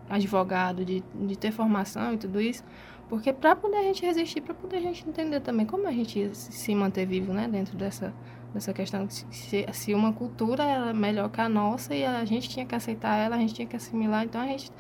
advogado, 0.10 0.84
de, 0.84 1.04
de 1.14 1.38
ter 1.38 1.52
formação 1.52 2.16
e 2.16 2.18
tudo 2.18 2.42
isso, 2.42 2.64
porque 3.08 3.32
para 3.32 3.56
poder 3.56 3.78
a 3.78 3.84
gente 3.84 4.04
resistir, 4.04 4.42
para 4.42 4.56
poder 4.56 4.78
a 4.78 4.82
gente 4.82 5.08
entender 5.08 5.40
também 5.42 5.68
como 5.68 5.88
a 5.88 5.92
gente 5.92 6.32
se 6.34 6.74
manter 6.74 7.06
vivo, 7.06 7.32
né, 7.32 7.48
dentro 7.48 7.78
dessa 7.78 8.12
dessa 8.56 8.72
questão 8.72 9.06
se, 9.10 9.66
se 9.74 9.94
uma 9.94 10.14
cultura 10.14 10.64
era 10.64 10.94
melhor 10.94 11.30
que 11.30 11.42
a 11.42 11.50
nossa 11.50 11.94
e 11.94 12.06
a 12.06 12.24
gente 12.24 12.48
tinha 12.48 12.66
que 12.66 12.74
aceitar 12.74 13.18
ela, 13.18 13.36
a 13.36 13.40
gente 13.40 13.54
tinha 13.54 13.68
que 13.68 13.76
assimilar, 13.76 14.24
então 14.24 14.40
a 14.40 14.48
gente 14.48 14.72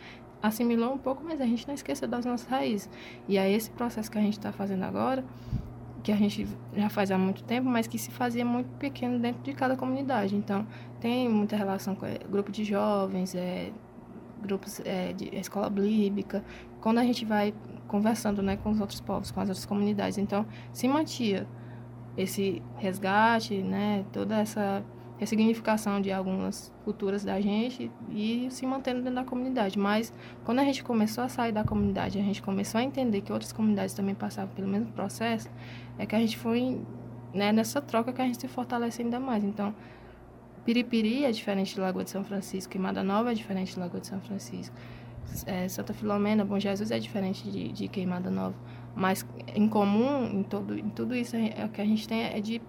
assimilou 0.47 0.93
um 0.93 0.97
pouco, 0.97 1.23
mas 1.23 1.41
a 1.41 1.45
gente 1.45 1.67
não 1.67 1.73
esqueceu 1.73 2.07
das 2.07 2.25
nossas 2.25 2.47
raízes. 2.47 2.89
E 3.27 3.37
é 3.37 3.51
esse 3.51 3.69
processo 3.71 4.11
que 4.11 4.17
a 4.17 4.21
gente 4.21 4.37
está 4.37 4.51
fazendo 4.51 4.83
agora, 4.83 5.23
que 6.03 6.11
a 6.11 6.15
gente 6.15 6.47
já 6.75 6.89
faz 6.89 7.09
há 7.09 7.17
muito 7.17 7.43
tempo, 7.43 7.67
mas 7.67 7.87
que 7.87 7.97
se 7.97 8.11
fazia 8.11 8.45
muito 8.45 8.67
pequeno 8.77 9.17
dentro 9.19 9.41
de 9.41 9.53
cada 9.53 9.75
comunidade. 9.75 10.35
Então, 10.35 10.65
tem 10.99 11.27
muita 11.27 11.55
relação 11.55 11.95
com 11.95 12.05
é, 12.05 12.19
grupo 12.29 12.51
de 12.51 12.63
jovens, 12.63 13.33
é, 13.33 13.71
grupos 14.41 14.79
é, 14.85 15.13
de 15.13 15.35
escola 15.35 15.69
bíblica, 15.69 16.43
quando 16.79 16.99
a 16.99 17.03
gente 17.03 17.25
vai 17.25 17.53
conversando 17.87 18.43
né, 18.43 18.55
com 18.57 18.69
os 18.69 18.79
outros 18.79 19.01
povos, 19.01 19.31
com 19.31 19.39
as 19.39 19.49
outras 19.49 19.65
comunidades. 19.65 20.17
Então, 20.17 20.45
se 20.71 20.87
mantia 20.87 21.47
esse 22.15 22.61
resgate, 22.77 23.61
né, 23.61 24.05
toda 24.13 24.37
essa 24.37 24.83
ressignificação 25.17 26.01
de 26.01 26.11
algumas 26.11 26.73
culturas 26.83 27.23
da 27.23 27.39
gente 27.39 27.89
e 28.09 28.47
se 28.51 28.65
mantendo 28.65 28.99
dentro 29.01 29.15
da 29.15 29.23
comunidade. 29.23 29.79
Mas 29.79 30.13
quando 30.43 30.59
a 30.59 30.63
gente 30.63 30.83
começou 30.83 31.23
a 31.23 31.29
sair 31.29 31.51
da 31.51 31.63
comunidade, 31.63 32.19
a 32.19 32.23
gente 32.23 32.41
começou 32.41 32.79
a 32.79 32.83
entender 32.83 33.21
que 33.21 33.31
outras 33.31 33.53
comunidades 33.53 33.93
também 33.93 34.13
passavam 34.13 34.53
pelo 34.53 34.67
mesmo 34.67 34.91
processo, 34.91 35.49
é 35.97 36.05
que 36.05 36.15
a 36.15 36.19
gente 36.19 36.37
foi 36.37 36.81
né, 37.33 37.51
nessa 37.51 37.81
troca 37.81 38.11
que 38.11 38.21
a 38.21 38.25
gente 38.25 38.39
se 38.39 38.47
fortalece 38.47 39.01
ainda 39.01 39.19
mais. 39.19 39.43
Então, 39.43 39.73
Piripiri 40.65 41.25
é 41.25 41.31
diferente 41.31 41.75
de 41.75 41.79
Lagoa 41.79 42.03
de 42.03 42.09
São 42.09 42.23
Francisco, 42.23 42.71
Queimada 42.71 43.03
Nova 43.03 43.31
é 43.31 43.35
diferente 43.35 43.73
de 43.73 43.79
Lagoa 43.79 43.99
de 43.99 44.07
São 44.07 44.19
Francisco. 44.19 44.75
É, 45.45 45.67
Santa 45.67 45.93
Filomena, 45.93 46.45
Bom 46.45 46.59
Jesus 46.59 46.91
é 46.91 46.99
diferente 46.99 47.49
de, 47.49 47.71
de 47.71 47.87
Queimada 47.87 48.29
Nova. 48.29 48.55
Mas 48.95 49.25
em 49.53 49.67
comum, 49.67 50.25
em, 50.25 50.43
todo, 50.43 50.77
em 50.77 50.89
tudo 50.89 51.15
isso, 51.15 51.35
é, 51.35 51.65
o 51.65 51.69
que 51.69 51.81
a 51.81 51.85
gente 51.85 52.07
tem 52.07 52.23
é 52.23 52.39
de 52.39 52.61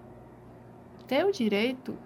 ter 1.07 1.25
o 1.25 1.31
direito 1.31 1.97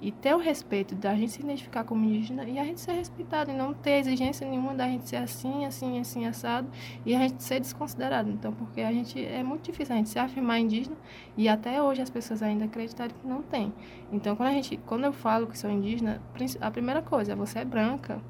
e 0.00 0.12
ter 0.12 0.34
o 0.34 0.38
respeito 0.38 0.94
da 0.94 1.14
gente 1.14 1.32
se 1.32 1.40
identificar 1.40 1.82
como 1.84 2.04
indígena 2.04 2.44
e 2.44 2.58
a 2.58 2.64
gente 2.64 2.80
ser 2.80 2.92
respeitado 2.92 3.50
e 3.50 3.54
não 3.54 3.74
ter 3.74 3.98
exigência 3.98 4.48
nenhuma 4.48 4.74
da 4.74 4.86
gente 4.86 5.08
ser 5.08 5.16
assim, 5.16 5.64
assim, 5.64 5.98
assim, 5.98 6.26
assado 6.26 6.68
e 7.04 7.14
a 7.14 7.18
gente 7.18 7.42
ser 7.42 7.60
desconsiderado. 7.60 8.30
Então, 8.30 8.52
porque 8.52 8.80
a 8.80 8.92
gente 8.92 9.24
é 9.24 9.42
muito 9.42 9.64
difícil 9.64 9.94
a 9.94 9.98
gente 9.98 10.08
se 10.08 10.18
afirmar 10.18 10.60
indígena 10.60 10.96
e 11.36 11.48
até 11.48 11.82
hoje 11.82 12.00
as 12.00 12.10
pessoas 12.10 12.42
ainda 12.42 12.66
acreditarem 12.66 13.14
que 13.20 13.26
não 13.26 13.42
tem. 13.42 13.72
Então, 14.12 14.36
quando 14.36 14.50
a 14.50 14.52
gente, 14.52 14.76
quando 14.86 15.04
eu 15.04 15.12
falo 15.12 15.46
que 15.46 15.58
sou 15.58 15.70
indígena, 15.70 16.22
a 16.60 16.70
primeira 16.70 17.02
coisa, 17.02 17.34
você 17.34 17.60
é 17.60 17.64
branca. 17.64 18.22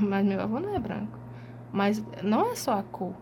Mas 0.00 0.24
meu 0.24 0.40
avô 0.40 0.60
não 0.60 0.74
é 0.74 0.78
branco. 0.78 1.18
Mas 1.72 2.04
não 2.22 2.52
é 2.52 2.54
só 2.54 2.78
a 2.78 2.82
cor. 2.82 3.14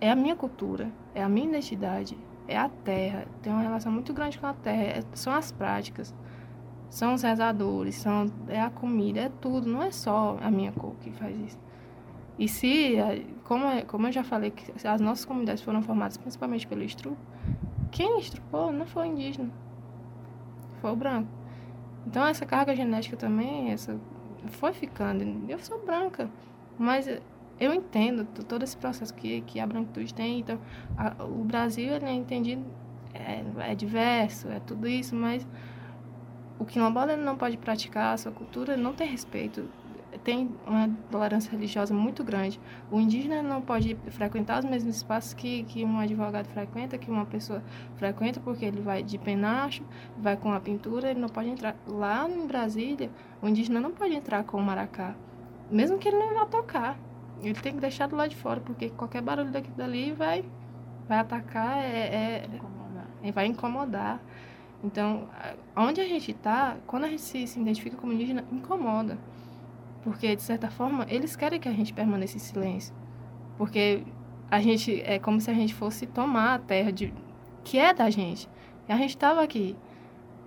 É 0.00 0.10
a 0.10 0.16
minha 0.16 0.36
cultura, 0.36 0.92
é 1.12 1.22
a 1.22 1.28
minha 1.28 1.48
identidade, 1.48 2.16
é 2.48 2.56
a 2.56 2.68
terra, 2.68 3.26
tem 3.42 3.52
uma 3.52 3.62
relação 3.62 3.92
muito 3.92 4.12
grande 4.12 4.38
com 4.38 4.46
a 4.46 4.54
terra, 4.54 4.82
é, 4.82 5.02
são 5.12 5.32
as 5.34 5.52
práticas, 5.52 6.14
são 6.88 7.14
os 7.14 7.22
rezadores, 7.22 7.96
são, 7.96 8.26
é 8.48 8.60
a 8.60 8.70
comida, 8.70 9.20
é 9.20 9.28
tudo, 9.40 9.68
não 9.68 9.82
é 9.82 9.90
só 9.90 10.38
a 10.40 10.50
minha 10.50 10.72
cor 10.72 10.94
que 11.00 11.10
faz 11.12 11.38
isso. 11.38 11.58
E 12.38 12.48
se, 12.48 12.96
como, 13.44 13.64
como 13.86 14.06
eu 14.06 14.12
já 14.12 14.24
falei, 14.24 14.50
que 14.50 14.72
as 14.86 15.00
nossas 15.00 15.24
comunidades 15.24 15.62
foram 15.62 15.82
formadas 15.82 16.16
principalmente 16.16 16.66
pelo 16.66 16.82
estrupo, 16.82 17.18
quem 17.90 18.18
estrupou 18.18 18.72
não 18.72 18.86
foi 18.86 19.08
o 19.08 19.12
indígena, 19.12 19.50
foi 20.80 20.92
o 20.92 20.96
branco. 20.96 21.28
Então 22.06 22.26
essa 22.26 22.46
carga 22.46 22.74
genética 22.74 23.16
também, 23.16 23.70
essa 23.70 23.98
foi 24.46 24.72
ficando. 24.72 25.24
Eu 25.48 25.58
sou 25.58 25.84
branca, 25.84 26.30
mas 26.78 27.06
eu 27.60 27.74
entendo 27.74 28.24
todo 28.44 28.62
esse 28.62 28.76
processo 28.76 29.12
que, 29.12 29.40
que 29.42 29.58
a 29.58 29.66
branquitude 29.66 30.14
tem. 30.14 30.40
Então, 30.40 30.58
a, 30.96 31.24
o 31.24 31.44
Brasil 31.44 31.92
ele 31.92 32.04
é 32.04 32.12
entendido, 32.12 32.64
é, 33.12 33.42
é, 33.70 33.74
diverso, 33.74 34.48
é 34.48 34.60
tudo 34.60 34.86
isso, 34.86 35.14
mas 35.16 35.46
o 36.58 36.64
quilombola 36.64 37.16
não 37.16 37.36
pode 37.36 37.56
praticar, 37.56 38.14
a 38.14 38.16
sua 38.16 38.32
cultura 38.32 38.76
não 38.76 38.92
tem 38.92 39.08
respeito. 39.08 39.68
Tem 40.24 40.50
uma 40.66 40.88
tolerância 41.10 41.50
religiosa 41.50 41.92
muito 41.92 42.24
grande. 42.24 42.58
O 42.90 42.98
indígena 42.98 43.42
não 43.42 43.60
pode 43.60 43.94
frequentar 44.08 44.58
os 44.58 44.64
mesmos 44.64 44.96
espaços 44.96 45.34
que, 45.34 45.64
que 45.64 45.84
um 45.84 45.98
advogado 45.98 46.46
frequenta, 46.46 46.96
que 46.96 47.10
uma 47.10 47.26
pessoa 47.26 47.62
frequenta, 47.96 48.40
porque 48.40 48.64
ele 48.64 48.80
vai 48.80 49.02
de 49.02 49.18
penacho, 49.18 49.84
vai 50.16 50.36
com 50.36 50.52
a 50.52 50.60
pintura, 50.60 51.10
ele 51.10 51.20
não 51.20 51.28
pode 51.28 51.50
entrar. 51.50 51.76
Lá 51.86 52.28
em 52.28 52.46
Brasília, 52.46 53.10
o 53.42 53.48
indígena 53.48 53.80
não 53.80 53.90
pode 53.90 54.14
entrar 54.14 54.44
com 54.44 54.56
o 54.58 54.62
maracá, 54.62 55.14
mesmo 55.70 55.98
que 55.98 56.08
ele 56.08 56.18
não 56.18 56.34
vá 56.34 56.46
tocar 56.46 56.98
ele 57.42 57.54
tem 57.54 57.74
que 57.74 57.80
deixar 57.80 58.06
do 58.06 58.16
lado 58.16 58.30
de 58.30 58.36
fora, 58.36 58.60
porque 58.60 58.90
qualquer 58.90 59.22
barulho 59.22 59.50
daqui 59.50 59.70
dali 59.70 60.12
vai, 60.12 60.44
vai 61.08 61.18
atacar, 61.18 61.78
é, 61.78 62.48
é, 63.22 63.32
vai 63.32 63.46
incomodar. 63.46 64.20
Então, 64.82 65.28
onde 65.76 66.00
a 66.00 66.04
gente 66.04 66.30
está, 66.30 66.76
quando 66.86 67.04
a 67.04 67.08
gente 67.08 67.22
se, 67.22 67.46
se 67.46 67.60
identifica 67.60 67.96
como 67.96 68.12
indígena, 68.12 68.44
incomoda. 68.52 69.18
Porque, 70.02 70.36
de 70.36 70.42
certa 70.42 70.70
forma, 70.70 71.04
eles 71.08 71.34
querem 71.34 71.58
que 71.58 71.68
a 71.68 71.72
gente 71.72 71.92
permaneça 71.92 72.36
em 72.36 72.40
silêncio. 72.40 72.94
Porque 73.56 74.04
a 74.50 74.60
gente 74.60 75.02
é 75.02 75.18
como 75.18 75.40
se 75.40 75.50
a 75.50 75.54
gente 75.54 75.74
fosse 75.74 76.06
tomar 76.06 76.54
a 76.54 76.58
terra 76.58 76.92
de, 76.92 77.12
que 77.64 77.78
é 77.78 77.92
da 77.92 78.08
gente. 78.08 78.48
E 78.88 78.92
a 78.92 78.96
gente 78.96 79.10
estava 79.10 79.42
aqui. 79.42 79.76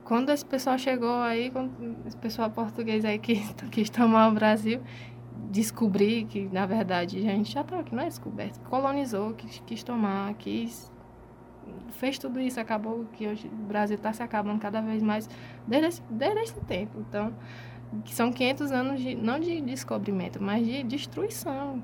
Quando 0.04 0.30
esse 0.30 0.45
pessoal 0.45 0.77
chegou 0.77 1.21
aí, 1.21 1.51
quando 1.51 1.71
esse 2.08 2.17
pessoal 2.17 2.49
português 2.49 3.06
aí 3.06 3.19
que 3.19 3.36
quis 3.69 3.89
tomar 3.89 4.30
o 4.30 4.34
Brasil, 4.34 4.82
descobrir 5.51 6.25
que, 6.25 6.47
na 6.51 6.65
verdade, 6.65 7.17
a 7.17 7.21
gente 7.21 7.51
já 7.51 7.61
estava 7.61 7.81
aqui, 7.81 7.93
não 7.93 8.03
é 8.03 8.07
descoberto, 8.07 8.59
colonizou, 8.61 9.33
quis, 9.33 9.61
quis 9.65 9.83
tomar, 9.83 10.33
quis 10.35 10.91
fez 11.91 12.17
tudo 12.17 12.39
isso, 12.39 12.59
acabou 12.59 13.05
que 13.13 13.27
hoje 13.27 13.47
o 13.47 13.65
Brasil 13.67 13.95
está 13.95 14.11
se 14.13 14.23
acabando 14.23 14.59
cada 14.59 14.81
vez 14.81 15.01
mais 15.03 15.29
desde 15.67 15.87
esse, 15.87 16.01
desde 16.09 16.39
esse 16.39 16.59
tempo. 16.61 16.99
Então, 16.99 17.33
são 18.05 18.31
500 18.31 18.71
anos 18.71 19.01
de, 19.01 19.15
não 19.15 19.39
de 19.39 19.61
descobrimento, 19.61 20.41
mas 20.41 20.65
de 20.65 20.83
destruição. 20.83 21.83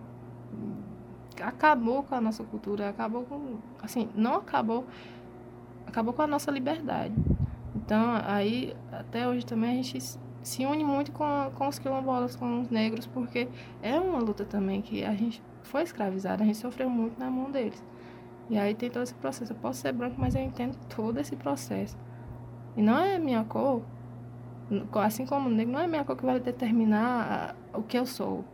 Acabou 1.42 2.04
com 2.04 2.16
a 2.16 2.22
nossa 2.22 2.44
cultura, 2.44 2.90
acabou 2.90 3.24
com, 3.24 3.58
assim, 3.82 4.10
não 4.16 4.36
acabou, 4.36 4.86
acabou 5.86 6.14
com 6.14 6.22
a 6.22 6.28
nossa 6.28 6.50
liberdade. 6.50 7.14
Então, 7.76 8.20
aí, 8.26 8.76
até 8.92 9.28
hoje 9.28 9.46
também 9.46 9.72
a 9.72 9.84
gente 9.84 10.20
se 10.42 10.66
une 10.66 10.84
muito 10.84 11.12
com, 11.12 11.52
com 11.56 11.68
os 11.68 11.80
quilombolas, 11.80 12.36
com 12.36 12.62
os 12.62 12.70
negros, 12.70 13.06
porque 13.08 13.48
é 13.82 14.00
uma 14.00 14.20
luta 14.20 14.46
também 14.46 14.82
que 14.82 15.04
a 15.04 15.14
gente 15.14 15.42
foi 15.64 15.84
escravizado, 15.84 16.44
a 16.44 16.46
gente 16.46 16.58
sofreu 16.58 16.90
muito 16.90 17.20
na 17.20 17.30
mão 17.30 17.52
deles. 17.52 17.84
E 18.50 18.58
aí 18.58 18.74
tem 18.74 18.90
todo 18.90 19.04
esse 19.04 19.14
processo. 19.14 19.52
Eu 19.52 19.58
posso 19.58 19.82
ser 19.82 19.92
branco, 19.92 20.16
mas 20.18 20.36
eu 20.36 20.42
entendo 20.42 20.78
todo 20.88 21.20
esse 21.20 21.36
processo. 21.36 21.98
E 22.76 22.82
não 22.82 22.98
é 22.98 23.18
minha 23.20 23.44
cor, 23.44 23.82
assim 24.96 25.26
como 25.26 25.50
o 25.50 25.52
negro, 25.52 25.74
não 25.74 25.80
é 25.80 25.88
minha 25.88 26.04
cor 26.04 26.16
que 26.16 26.26
vai 26.26 26.40
determinar 26.40 27.56
o 27.74 27.82
que 27.82 27.98
eu 27.98 28.06
sou. 28.06 28.46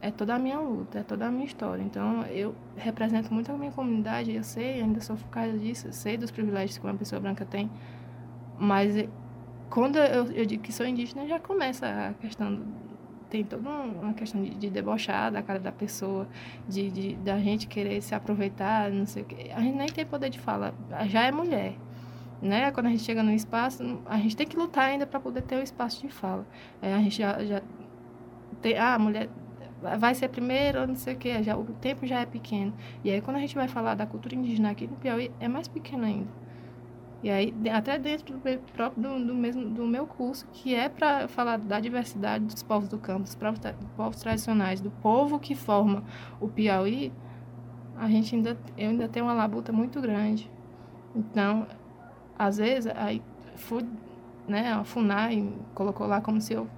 É 0.00 0.10
toda 0.10 0.34
a 0.34 0.38
minha 0.38 0.58
luta, 0.60 0.98
é 0.98 1.02
toda 1.02 1.26
a 1.26 1.30
minha 1.30 1.46
história. 1.46 1.82
Então, 1.82 2.22
eu 2.26 2.54
represento 2.76 3.32
muito 3.32 3.50
a 3.50 3.56
minha 3.56 3.72
comunidade, 3.72 4.34
eu 4.34 4.44
sei, 4.44 4.82
ainda 4.82 5.00
sou 5.00 5.16
por 5.16 5.28
causa 5.28 5.56
disso, 5.56 5.90
sei 5.92 6.16
dos 6.18 6.30
privilégios 6.30 6.76
que 6.78 6.84
uma 6.84 6.94
pessoa 6.94 7.20
branca 7.20 7.44
tem. 7.46 7.70
Mas 8.58 8.94
quando 9.70 9.96
eu, 9.96 10.26
eu 10.32 10.46
digo 10.46 10.62
que 10.62 10.72
sou 10.72 10.86
indígena, 10.86 11.26
já 11.26 11.38
começa 11.40 11.86
a 11.86 12.14
questão 12.14 12.62
tem 13.28 13.44
toda 13.44 13.68
uma 13.68 14.14
questão 14.14 14.42
de, 14.42 14.50
de, 14.50 14.70
debochar 14.70 15.32
da 15.32 15.42
cara 15.42 15.58
da 15.58 15.72
pessoa, 15.72 16.28
de, 16.68 16.90
de 16.90 17.16
da 17.16 17.38
gente 17.38 17.66
querer 17.66 18.00
se 18.00 18.14
aproveitar, 18.14 18.90
não 18.90 19.06
sei 19.06 19.22
o 19.22 19.26
quê. 19.26 19.50
A 19.54 19.60
gente 19.60 19.76
nem 19.76 19.88
tem 19.88 20.06
poder 20.06 20.30
de 20.30 20.38
fala, 20.38 20.74
já 21.06 21.24
é 21.24 21.32
mulher. 21.32 21.74
Né? 22.40 22.70
Quando 22.70 22.86
a 22.86 22.90
gente 22.90 23.02
chega 23.02 23.22
no 23.22 23.32
espaço, 23.32 23.82
a 24.06 24.18
gente 24.18 24.36
tem 24.36 24.46
que 24.46 24.56
lutar 24.56 24.84
ainda 24.84 25.06
para 25.06 25.18
poder 25.18 25.42
ter 25.42 25.56
o 25.56 25.62
espaço 25.62 26.00
de 26.02 26.12
fala. 26.12 26.46
É, 26.80 26.94
a 26.94 26.98
gente 26.98 27.18
já, 27.18 27.44
já 27.44 27.62
tem, 28.60 28.78
ah, 28.78 28.94
a 28.94 28.98
mulher 28.98 29.28
vai 29.98 30.14
ser 30.14 30.28
primeiro, 30.28 30.86
não 30.86 30.96
sei 30.96 31.14
o 31.14 31.16
quê, 31.16 31.42
já, 31.42 31.56
o 31.56 31.64
tempo 31.64 32.06
já 32.06 32.20
é 32.20 32.26
pequeno. 32.26 32.72
E 33.02 33.10
aí, 33.10 33.20
quando 33.20 33.36
a 33.36 33.40
gente 33.40 33.54
vai 33.54 33.68
falar 33.68 33.94
da 33.94 34.06
cultura 34.06 34.34
indígena 34.34 34.70
aqui 34.70 34.86
no 34.86 34.96
Piauí, 34.96 35.30
é 35.40 35.48
mais 35.48 35.66
pequeno 35.68 36.04
ainda. 36.04 36.45
E 37.26 37.28
aí, 37.28 37.52
até 37.74 37.98
dentro 37.98 38.38
do 38.38 38.60
próprio 38.72 39.02
do, 39.02 39.26
do 39.26 39.34
mesmo 39.34 39.68
do 39.68 39.84
meu 39.84 40.06
curso, 40.06 40.46
que 40.52 40.72
é 40.76 40.88
para 40.88 41.26
falar 41.26 41.58
da 41.58 41.80
diversidade 41.80 42.44
dos 42.44 42.62
povos 42.62 42.88
do 42.88 42.98
campo, 42.98 43.24
dos 43.24 43.34
povos, 43.34 43.58
povos, 43.96 44.20
tradicionais, 44.20 44.80
do 44.80 44.92
povo 44.92 45.36
que 45.40 45.52
forma 45.56 46.04
o 46.40 46.46
Piauí, 46.46 47.12
a 47.96 48.08
gente 48.08 48.36
ainda 48.36 48.56
eu 48.78 48.90
ainda 48.90 49.08
tenho 49.08 49.26
uma 49.26 49.34
labuta 49.34 49.72
muito 49.72 50.00
grande. 50.00 50.48
Então, 51.16 51.66
às 52.38 52.58
vezes, 52.58 52.92
aí 52.94 53.20
fui, 53.56 53.84
né, 54.46 54.74
a 54.74 54.84
FUNAI 54.84 55.52
colocou 55.74 56.06
lá 56.06 56.20
como 56.20 56.40
se 56.40 56.52
eu 56.52 56.68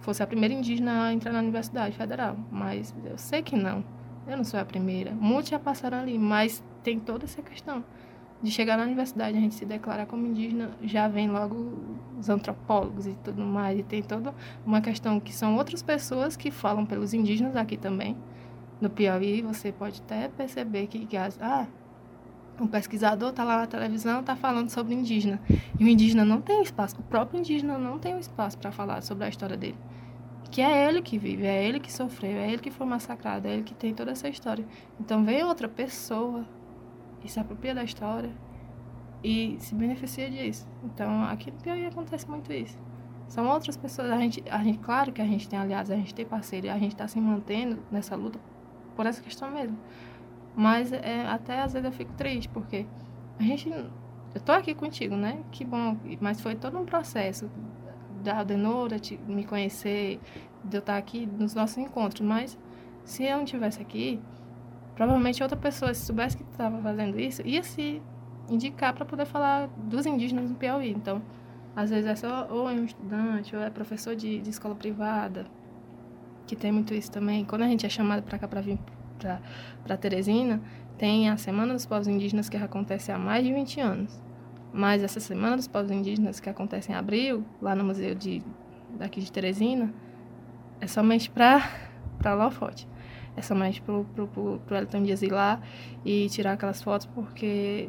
fosse 0.00 0.22
a 0.22 0.26
primeira 0.26 0.52
indígena 0.52 1.06
a 1.06 1.14
entrar 1.14 1.32
na 1.32 1.38
Universidade 1.38 1.96
Federal, 1.96 2.36
mas 2.52 2.94
eu 3.02 3.16
sei 3.16 3.40
que 3.40 3.56
não. 3.56 3.82
Eu 4.26 4.36
não 4.36 4.44
sou 4.44 4.60
a 4.60 4.64
primeira. 4.66 5.12
Muitos 5.12 5.48
já 5.48 5.58
passaram 5.58 6.00
ali, 6.00 6.18
mas 6.18 6.62
tem 6.82 6.98
toda 6.98 7.24
essa 7.24 7.40
questão 7.40 7.82
de 8.42 8.50
chegar 8.50 8.78
na 8.78 8.84
universidade, 8.84 9.36
a 9.36 9.40
gente 9.40 9.54
se 9.54 9.66
declarar 9.66 10.06
como 10.06 10.26
indígena, 10.26 10.70
já 10.82 11.08
vem 11.08 11.28
logo 11.28 11.78
os 12.18 12.28
antropólogos 12.28 13.06
e 13.06 13.14
tudo 13.22 13.42
mais. 13.42 13.78
E 13.78 13.82
tem 13.82 14.02
toda 14.02 14.34
uma 14.64 14.80
questão 14.80 15.20
que 15.20 15.32
são 15.32 15.56
outras 15.56 15.82
pessoas 15.82 16.36
que 16.36 16.50
falam 16.50 16.86
pelos 16.86 17.12
indígenas 17.12 17.54
aqui 17.54 17.76
também. 17.76 18.16
No 18.80 18.88
Piauí, 18.88 19.42
você 19.42 19.70
pode 19.70 20.00
até 20.00 20.28
perceber 20.28 20.86
que, 20.86 21.04
que 21.04 21.16
as, 21.16 21.38
ah, 21.40 21.66
um 22.58 22.66
pesquisador 22.66 23.30
está 23.30 23.44
lá 23.44 23.58
na 23.58 23.66
televisão, 23.66 24.20
está 24.20 24.34
falando 24.34 24.70
sobre 24.70 24.94
indígena. 24.94 25.38
E 25.78 25.84
o 25.84 25.88
indígena 25.88 26.24
não 26.24 26.40
tem 26.40 26.62
espaço, 26.62 26.96
o 26.98 27.02
próprio 27.02 27.38
indígena 27.38 27.76
não 27.76 27.98
tem 27.98 28.14
um 28.14 28.18
espaço 28.18 28.56
para 28.56 28.72
falar 28.72 29.02
sobre 29.02 29.24
a 29.24 29.28
história 29.28 29.56
dele. 29.56 29.76
Que 30.50 30.62
é 30.62 30.88
ele 30.88 31.00
que 31.02 31.18
vive, 31.18 31.44
é 31.46 31.64
ele 31.64 31.78
que 31.78 31.92
sofreu, 31.92 32.38
é 32.38 32.50
ele 32.50 32.58
que 32.58 32.70
foi 32.70 32.86
massacrado, 32.86 33.46
é 33.46 33.52
ele 33.52 33.62
que 33.62 33.74
tem 33.74 33.94
toda 33.94 34.10
essa 34.10 34.28
história. 34.28 34.64
Então 34.98 35.24
vem 35.24 35.44
outra 35.44 35.68
pessoa 35.68 36.44
e 37.24 37.28
se 37.28 37.38
apropria 37.38 37.74
da 37.74 37.84
história 37.84 38.30
e 39.22 39.56
se 39.58 39.74
beneficia 39.74 40.30
disso. 40.30 40.66
Então, 40.82 41.24
aqui 41.24 41.50
no 41.50 41.58
Piauí 41.58 41.86
acontece 41.86 42.28
muito 42.28 42.52
isso. 42.52 42.78
São 43.28 43.46
outras 43.48 43.76
pessoas, 43.76 44.10
a 44.10 44.18
gente, 44.18 44.42
a 44.50 44.58
gente, 44.62 44.78
claro 44.78 45.12
que 45.12 45.22
a 45.22 45.24
gente 45.24 45.48
tem 45.48 45.58
aliados, 45.58 45.90
a 45.90 45.96
gente 45.96 46.14
tem 46.14 46.26
parceiro, 46.26 46.70
a 46.70 46.78
gente 46.78 46.92
está 46.92 47.06
se 47.06 47.20
mantendo 47.20 47.78
nessa 47.90 48.16
luta 48.16 48.40
por 48.96 49.06
essa 49.06 49.22
questão 49.22 49.50
mesmo. 49.50 49.78
Mas 50.56 50.92
é, 50.92 51.26
até 51.26 51.60
às 51.60 51.72
vezes 51.72 51.86
eu 51.86 51.92
fico 51.92 52.12
triste, 52.14 52.48
porque 52.48 52.86
a 53.38 53.42
gente. 53.42 53.70
Eu 54.34 54.40
tô 54.40 54.52
aqui 54.52 54.74
contigo, 54.74 55.16
né? 55.16 55.42
Que 55.50 55.64
bom, 55.64 55.96
mas 56.20 56.40
foi 56.40 56.54
todo 56.54 56.78
um 56.78 56.84
processo 56.84 57.50
da 58.22 58.38
Aldenora 58.38 58.96
me 59.26 59.44
conhecer, 59.44 60.20
de 60.64 60.76
eu 60.76 60.80
estar 60.80 60.96
aqui 60.96 61.26
nos 61.26 61.54
nossos 61.54 61.78
encontros. 61.78 62.26
Mas 62.26 62.58
se 63.04 63.24
eu 63.24 63.36
não 63.36 63.44
estivesse 63.44 63.80
aqui, 63.80 64.20
Provavelmente 65.00 65.42
outra 65.42 65.56
pessoa, 65.56 65.94
se 65.94 66.04
soubesse 66.04 66.36
que 66.36 66.42
estava 66.42 66.78
fazendo 66.82 67.18
isso, 67.18 67.40
ia 67.48 67.62
se 67.62 68.02
indicar 68.50 68.92
para 68.92 69.06
poder 69.06 69.24
falar 69.24 69.66
dos 69.78 70.04
indígenas 70.04 70.50
no 70.50 70.56
Piauí. 70.56 70.90
Então, 70.90 71.22
às 71.74 71.88
vezes 71.88 72.04
é 72.04 72.14
só 72.14 72.46
ou 72.50 72.68
é 72.68 72.74
um 72.74 72.84
estudante, 72.84 73.56
ou 73.56 73.62
é 73.62 73.70
professor 73.70 74.14
de, 74.14 74.42
de 74.42 74.50
escola 74.50 74.74
privada, 74.74 75.46
que 76.46 76.54
tem 76.54 76.70
muito 76.70 76.92
isso 76.92 77.10
também. 77.10 77.46
Quando 77.46 77.62
a 77.62 77.66
gente 77.66 77.86
é 77.86 77.88
chamado 77.88 78.22
para 78.22 78.38
cá 78.38 78.46
para 78.46 78.60
vir 78.60 78.78
para 79.82 79.96
Teresina, 79.96 80.60
tem 80.98 81.30
a 81.30 81.38
Semana 81.38 81.72
dos 81.72 81.86
Povos 81.86 82.06
Indígenas 82.06 82.50
que 82.50 82.58
acontece 82.58 83.10
há 83.10 83.18
mais 83.18 83.42
de 83.42 83.54
20 83.54 83.80
anos. 83.80 84.22
Mas 84.70 85.02
essa 85.02 85.18
Semana 85.18 85.56
dos 85.56 85.66
Povos 85.66 85.90
Indígenas 85.90 86.40
que 86.40 86.50
acontece 86.50 86.92
em 86.92 86.94
abril, 86.94 87.42
lá 87.62 87.74
no 87.74 87.84
museu 87.84 88.14
de, 88.14 88.42
daqui 88.98 89.22
de 89.22 89.32
Teresina, 89.32 89.94
é 90.78 90.86
somente 90.86 91.30
para 91.30 92.34
Lofote 92.34 92.89
é 93.40 93.42
somente 93.42 93.82
pro, 93.82 94.04
pro, 94.14 94.28
pro, 94.28 94.60
pro 94.66 94.76
Elton 94.76 95.02
Dias 95.02 95.22
ir 95.22 95.32
lá 95.32 95.60
e 96.04 96.28
tirar 96.28 96.52
aquelas 96.52 96.82
fotos, 96.82 97.06
porque 97.06 97.88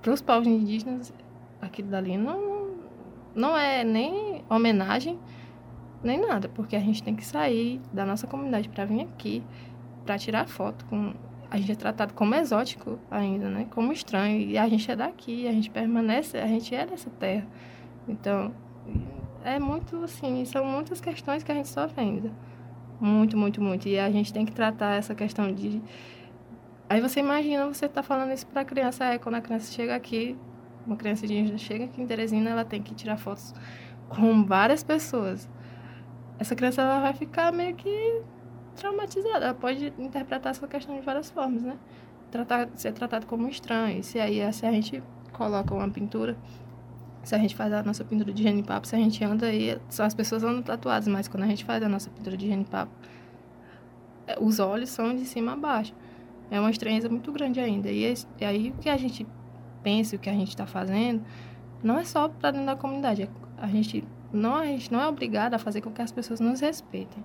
para 0.00 0.12
os 0.12 0.22
povos 0.22 0.46
indígenas, 0.46 1.12
aquilo 1.60 1.88
dali 1.88 2.16
não, 2.16 2.74
não 3.34 3.56
é 3.56 3.84
nem 3.84 4.44
homenagem, 4.48 5.18
nem 6.02 6.20
nada, 6.20 6.48
porque 6.48 6.76
a 6.76 6.80
gente 6.80 7.02
tem 7.02 7.14
que 7.14 7.24
sair 7.24 7.80
da 7.92 8.04
nossa 8.04 8.26
comunidade 8.26 8.68
para 8.68 8.84
vir 8.84 9.02
aqui, 9.02 9.42
para 10.04 10.18
tirar 10.18 10.48
foto 10.48 10.84
com... 10.86 11.14
A 11.48 11.58
gente 11.58 11.72
é 11.72 11.74
tratado 11.74 12.14
como 12.14 12.34
exótico 12.34 12.98
ainda, 13.10 13.50
né? 13.50 13.66
Como 13.70 13.92
estranho. 13.92 14.40
E 14.40 14.56
a 14.56 14.66
gente 14.66 14.90
é 14.90 14.96
daqui, 14.96 15.46
a 15.46 15.52
gente 15.52 15.68
permanece, 15.68 16.38
a 16.38 16.46
gente 16.46 16.74
é 16.74 16.86
dessa 16.86 17.10
terra. 17.10 17.46
Então, 18.08 18.54
é 19.44 19.58
muito 19.58 20.02
assim, 20.02 20.46
são 20.46 20.64
muitas 20.64 20.98
questões 20.98 21.42
que 21.42 21.52
a 21.52 21.54
gente 21.54 21.68
sofre 21.68 22.00
ainda. 22.00 22.32
Muito, 23.02 23.36
muito, 23.36 23.60
muito. 23.60 23.88
E 23.88 23.98
a 23.98 24.08
gente 24.12 24.32
tem 24.32 24.46
que 24.46 24.52
tratar 24.52 24.92
essa 24.94 25.12
questão 25.12 25.52
de. 25.52 25.82
Aí 26.88 27.00
você 27.00 27.18
imagina 27.18 27.66
você 27.66 27.88
tá 27.88 28.00
falando 28.00 28.32
isso 28.32 28.46
para 28.46 28.64
criança, 28.64 29.04
é 29.04 29.18
quando 29.18 29.34
a 29.34 29.40
criança 29.40 29.72
chega 29.72 29.96
aqui, 29.96 30.36
uma 30.86 30.94
criança 30.94 31.26
de 31.26 31.58
chega 31.58 31.86
aqui 31.86 32.00
em 32.00 32.06
Teresina, 32.06 32.50
ela 32.50 32.64
tem 32.64 32.80
que 32.80 32.94
tirar 32.94 33.16
fotos 33.16 33.52
com 34.08 34.44
várias 34.44 34.84
pessoas. 34.84 35.50
Essa 36.38 36.54
criança 36.54 36.82
ela 36.82 37.00
vai 37.00 37.12
ficar 37.12 37.52
meio 37.52 37.74
que 37.74 38.22
traumatizada. 38.76 39.46
Ela 39.46 39.54
pode 39.54 39.92
interpretar 39.98 40.52
essa 40.52 40.68
questão 40.68 40.94
de 40.94 41.00
várias 41.00 41.28
formas, 41.28 41.64
né? 41.64 41.76
Tratar, 42.30 42.68
ser 42.76 42.92
tratado 42.92 43.26
como 43.26 43.48
estranho. 43.48 43.98
E 43.98 44.04
se 44.04 44.20
aí 44.20 44.52
se 44.52 44.64
a 44.64 44.70
gente 44.70 45.02
coloca 45.32 45.74
uma 45.74 45.90
pintura 45.90 46.36
se 47.22 47.34
a 47.34 47.38
gente 47.38 47.54
faz 47.54 47.72
a 47.72 47.82
nossa 47.82 48.04
pintura 48.04 48.32
de 48.32 48.42
genipapo, 48.42 48.86
se 48.86 48.96
a 48.96 48.98
gente 48.98 49.22
anda 49.24 49.46
aí, 49.46 49.78
só 49.88 50.04
as 50.04 50.14
pessoas 50.14 50.42
andam 50.42 50.62
tatuadas, 50.62 51.06
mas 51.06 51.28
quando 51.28 51.44
a 51.44 51.46
gente 51.46 51.64
faz 51.64 51.82
a 51.82 51.88
nossa 51.88 52.10
pintura 52.10 52.36
de 52.36 52.46
genipapo, 52.46 52.92
é, 54.26 54.36
os 54.40 54.58
olhos 54.58 54.90
são 54.90 55.14
de 55.14 55.24
cima 55.24 55.52
a 55.52 55.56
baixo. 55.56 55.94
É 56.50 56.58
uma 56.58 56.70
estranheza 56.70 57.08
muito 57.08 57.32
grande 57.32 57.60
ainda. 57.60 57.90
E, 57.90 58.04
esse, 58.04 58.26
e 58.40 58.44
aí 58.44 58.70
o 58.70 58.80
que 58.80 58.88
a 58.88 58.96
gente 58.96 59.26
pensa, 59.82 60.16
o 60.16 60.18
que 60.18 60.28
a 60.28 60.34
gente 60.34 60.48
está 60.48 60.66
fazendo, 60.66 61.24
não 61.82 61.98
é 61.98 62.04
só 62.04 62.28
para 62.28 62.50
dentro 62.50 62.66
da 62.66 62.76
comunidade. 62.76 63.28
A 63.56 63.66
gente 63.66 64.04
não, 64.32 64.56
a 64.56 64.66
gente 64.66 64.90
não 64.92 65.00
é 65.00 65.06
obrigado 65.06 65.54
a 65.54 65.58
fazer 65.58 65.80
com 65.80 65.90
que 65.90 66.02
as 66.02 66.12
pessoas 66.12 66.40
nos 66.40 66.60
respeitem. 66.60 67.24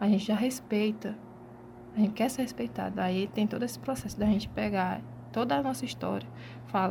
a 0.00 0.08
gente 0.08 0.26
já 0.26 0.34
respeita. 0.34 1.16
A 1.96 2.00
gente 2.00 2.12
quer 2.12 2.28
ser 2.28 2.42
respeitado. 2.42 3.00
Aí 3.00 3.28
tem 3.28 3.46
todo 3.46 3.62
esse 3.64 3.78
processo 3.78 4.18
da 4.18 4.26
gente 4.26 4.48
pegar 4.48 5.00
toda 5.34 5.56
a 5.56 5.62
nossa 5.62 5.84
história, 5.84 6.28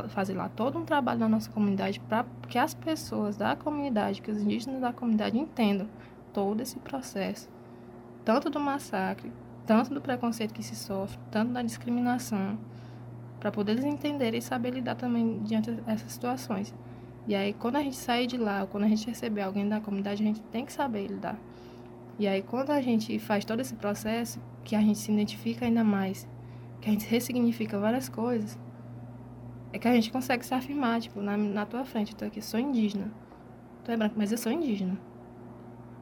fazer 0.08 0.34
lá 0.34 0.50
todo 0.50 0.78
um 0.78 0.84
trabalho 0.84 1.20
na 1.20 1.28
nossa 1.30 1.50
comunidade 1.50 1.98
para 1.98 2.26
que 2.46 2.58
as 2.58 2.74
pessoas 2.74 3.38
da 3.38 3.56
comunidade, 3.56 4.20
que 4.20 4.30
os 4.30 4.42
indígenas 4.42 4.82
da 4.82 4.92
comunidade 4.92 5.38
entendam 5.38 5.88
todo 6.30 6.60
esse 6.60 6.78
processo, 6.78 7.48
tanto 8.22 8.50
do 8.50 8.60
massacre, 8.60 9.32
tanto 9.64 9.94
do 9.94 10.00
preconceito 10.00 10.52
que 10.52 10.62
se 10.62 10.76
sofre, 10.76 11.18
tanto 11.30 11.52
da 11.52 11.62
discriminação, 11.62 12.58
para 13.40 13.50
poder 13.50 13.72
eles 13.72 13.84
entenderem 13.84 14.38
e 14.40 14.42
saber 14.42 14.72
lidar 14.72 14.94
também 14.94 15.42
diante 15.42 15.70
dessas 15.70 16.12
situações. 16.12 16.74
E 17.26 17.34
aí, 17.34 17.54
quando 17.54 17.76
a 17.76 17.82
gente 17.82 17.96
sair 17.96 18.26
de 18.26 18.36
lá, 18.36 18.66
quando 18.66 18.84
a 18.84 18.88
gente 18.88 19.06
receber 19.06 19.40
alguém 19.40 19.66
da 19.66 19.80
comunidade, 19.80 20.22
a 20.22 20.26
gente 20.26 20.42
tem 20.42 20.66
que 20.66 20.72
saber 20.72 21.06
lidar. 21.06 21.38
E 22.18 22.26
aí, 22.26 22.42
quando 22.42 22.70
a 22.70 22.82
gente 22.82 23.18
faz 23.18 23.42
todo 23.42 23.60
esse 23.60 23.74
processo, 23.74 24.38
que 24.62 24.76
a 24.76 24.80
gente 24.80 24.98
se 24.98 25.10
identifica 25.10 25.64
ainda 25.64 25.82
mais, 25.82 26.28
que 26.84 26.90
a 26.90 26.92
gente 26.92 27.06
ressignifica 27.06 27.78
várias 27.78 28.10
coisas, 28.10 28.58
é 29.72 29.78
que 29.78 29.88
a 29.88 29.94
gente 29.94 30.12
consegue 30.12 30.44
se 30.44 30.52
afirmar, 30.52 31.00
tipo, 31.00 31.22
na, 31.22 31.34
na 31.34 31.64
tua 31.64 31.82
frente, 31.82 32.12
eu 32.12 32.18
tô 32.18 32.26
aqui, 32.26 32.42
sou 32.42 32.60
indígena. 32.60 33.10
Tu 33.82 33.90
é 33.90 33.96
branco, 33.96 34.14
mas 34.18 34.30
eu 34.30 34.36
sou 34.36 34.52
indígena. 34.52 34.98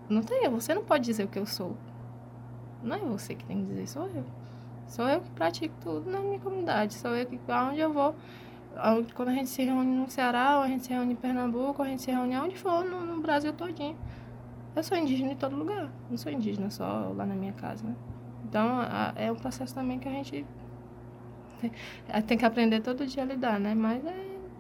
Não 0.09 0.23
tem, 0.23 0.49
você 0.51 0.75
não 0.75 0.85
pode 0.85 1.05
dizer 1.05 1.23
o 1.23 1.29
que 1.29 1.39
eu 1.39 1.47
sou. 1.47 1.77
Não 2.83 2.97
é 2.97 2.99
você 2.99 3.37
que 3.37 3.45
tem 3.45 3.61
que 3.61 3.67
dizer, 3.67 3.87
sou 3.87 4.09
eu. 4.09 4.25
Sou 4.89 5.09
eu 5.09 5.21
que 5.21 5.31
pratico 5.31 5.73
tudo 5.81 6.11
na 6.11 6.19
minha 6.19 6.41
comunidade. 6.41 6.95
Sou 6.95 7.15
eu 7.15 7.27
que, 7.27 7.39
aonde 7.49 7.79
eu 7.79 7.93
vou, 7.93 8.17
quando 9.15 9.29
a 9.29 9.33
gente 9.35 9.51
se 9.51 9.63
reúne 9.63 9.97
no 9.97 10.11
Ceará, 10.11 10.57
ou 10.57 10.65
a 10.65 10.69
gente 10.69 10.85
se 10.85 10.93
reúne 10.93 11.13
em 11.13 11.17
Pernambuco, 11.17 11.81
ou 11.81 11.87
a 11.87 11.89
gente 11.89 12.03
se 12.03 12.11
reúne 12.11 12.35
aonde 12.35 12.59
for, 12.59 12.85
no, 12.85 13.07
no 13.07 13.23
Brasil 13.23 13.53
todinho. 13.53 13.97
Eu 14.75 14.83
sou 14.83 14.99
indígena 14.99 15.31
em 15.31 15.37
todo 15.37 15.55
lugar. 15.55 15.93
Não 16.11 16.19
sou 16.19 16.33
indígena 16.33 16.71
só 16.71 17.13
lá 17.15 17.25
na 17.25 17.37
minha 17.37 17.53
casa, 17.53 17.87
né? 17.87 17.95
Então, 18.45 18.81
a, 18.81 19.13
é 19.15 19.31
um 19.31 19.37
processo 19.37 19.73
também 19.73 20.01
que 20.01 20.09
a 20.09 20.13
gente 20.13 20.45
tem, 21.71 22.23
tem 22.23 22.39
que 22.39 22.45
aprender 22.45 22.81
todo 22.81 23.07
dia 23.07 23.23
a 23.23 23.27
lidar, 23.27 23.61
né? 23.61 23.75
Mas 23.75 24.05
é, 24.05 24.15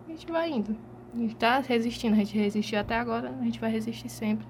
a 0.07 0.11
gente 0.11 0.31
vai 0.31 0.51
indo. 0.51 0.77
A 1.15 1.17
gente 1.17 1.37
tá 1.37 1.59
resistindo, 1.59 2.15
a 2.15 2.17
gente 2.17 2.37
resistiu 2.37 2.79
até 2.79 2.97
agora, 2.97 3.31
a 3.39 3.45
gente 3.45 3.61
vai 3.61 3.71
resistir 3.71 4.09
sempre, 4.09 4.47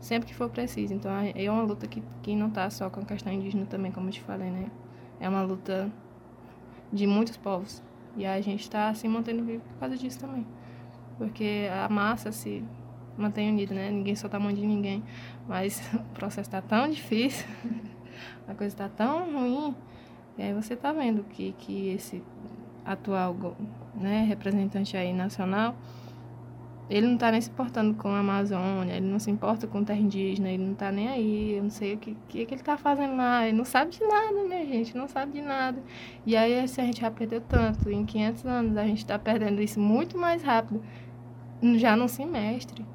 sempre 0.00 0.26
que 0.26 0.34
for 0.34 0.48
preciso. 0.48 0.94
Então, 0.94 1.12
é 1.34 1.50
uma 1.50 1.62
luta 1.62 1.86
que, 1.86 2.02
que 2.22 2.34
não 2.34 2.48
tá 2.50 2.70
só 2.70 2.88
com 2.88 3.00
a 3.00 3.04
questão 3.04 3.32
indígena 3.32 3.66
também, 3.66 3.92
como 3.92 4.08
eu 4.08 4.12
te 4.12 4.22
falei, 4.22 4.50
né? 4.50 4.70
É 5.20 5.28
uma 5.28 5.42
luta 5.42 5.92
de 6.92 7.06
muitos 7.06 7.36
povos. 7.36 7.82
E 8.16 8.24
a 8.24 8.40
gente 8.40 8.62
está 8.62 8.92
se 8.94 9.06
mantendo 9.06 9.44
vivo 9.44 9.62
por 9.64 9.78
causa 9.80 9.96
disso 9.96 10.18
também. 10.18 10.46
Porque 11.18 11.68
a 11.70 11.88
massa 11.88 12.32
se 12.32 12.64
mantém 13.16 13.50
unida, 13.50 13.74
né? 13.74 13.90
Ninguém 13.90 14.14
solta 14.14 14.38
a 14.38 14.40
mão 14.40 14.52
de 14.52 14.66
ninguém. 14.66 15.04
Mas 15.46 15.82
o 15.94 15.98
processo 16.14 16.48
está 16.48 16.62
tão 16.62 16.88
difícil, 16.88 17.46
a 18.48 18.54
coisa 18.54 18.74
está 18.74 18.88
tão 18.88 19.32
ruim. 19.32 19.74
E 20.38 20.42
aí 20.42 20.52
você 20.52 20.74
está 20.74 20.92
vendo 20.92 21.24
que, 21.24 21.52
que 21.58 21.88
esse 21.88 22.22
atual 22.84 23.56
né, 23.94 24.24
representante 24.24 24.96
aí 24.96 25.12
nacional 25.12 25.74
ele 26.88 27.06
não 27.06 27.14
está 27.14 27.32
nem 27.32 27.40
se 27.40 27.50
importando 27.50 27.94
com 27.94 28.08
a 28.08 28.20
Amazônia, 28.20 28.94
ele 28.94 29.06
não 29.06 29.18
se 29.18 29.30
importa 29.30 29.66
com 29.66 29.82
terra 29.82 29.98
indígena, 29.98 30.48
ele 30.48 30.62
não 30.64 30.72
está 30.72 30.92
nem 30.92 31.08
aí, 31.08 31.56
eu 31.56 31.64
não 31.64 31.70
sei 31.70 31.94
o 31.94 31.98
que, 31.98 32.16
que, 32.28 32.46
que 32.46 32.54
ele 32.54 32.60
está 32.60 32.76
fazendo 32.76 33.16
lá, 33.16 33.46
ele 33.46 33.56
não 33.56 33.64
sabe 33.64 33.90
de 33.90 34.04
nada, 34.04 34.44
minha 34.44 34.64
gente, 34.64 34.96
não 34.96 35.08
sabe 35.08 35.32
de 35.32 35.42
nada. 35.42 35.82
E 36.24 36.36
aí, 36.36 36.66
se 36.68 36.80
a 36.80 36.84
gente 36.84 37.00
já 37.00 37.10
perdeu 37.10 37.40
tanto, 37.40 37.90
em 37.90 38.06
500 38.06 38.46
anos, 38.46 38.76
a 38.76 38.84
gente 38.84 38.98
está 38.98 39.18
perdendo 39.18 39.60
isso 39.60 39.80
muito 39.80 40.16
mais 40.16 40.42
rápido, 40.44 40.80
já 41.74 41.96
num 41.96 42.06
semestre. 42.06 42.86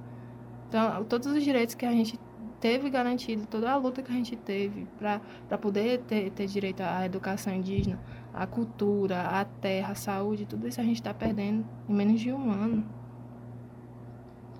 Então, 0.69 1.03
todos 1.03 1.27
os 1.27 1.43
direitos 1.43 1.75
que 1.75 1.85
a 1.85 1.91
gente 1.91 2.17
teve 2.61 2.91
garantido, 2.91 3.47
toda 3.47 3.71
a 3.71 3.75
luta 3.75 4.03
que 4.03 4.11
a 4.11 4.15
gente 4.15 4.35
teve 4.35 4.87
para 4.97 5.57
poder 5.57 5.99
ter, 6.01 6.29
ter 6.29 6.45
direito 6.45 6.81
à 6.81 7.03
educação 7.03 7.53
indígena, 7.53 7.99
à 8.31 8.45
cultura, 8.45 9.23
à 9.23 9.43
terra, 9.43 9.93
à 9.93 9.95
saúde, 9.95 10.45
tudo 10.45 10.67
isso 10.67 10.79
a 10.79 10.83
gente 10.83 10.97
está 10.97 11.13
perdendo 11.13 11.65
em 11.89 11.93
menos 11.93 12.21
de 12.21 12.31
um 12.31 12.51
ano. 12.51 12.85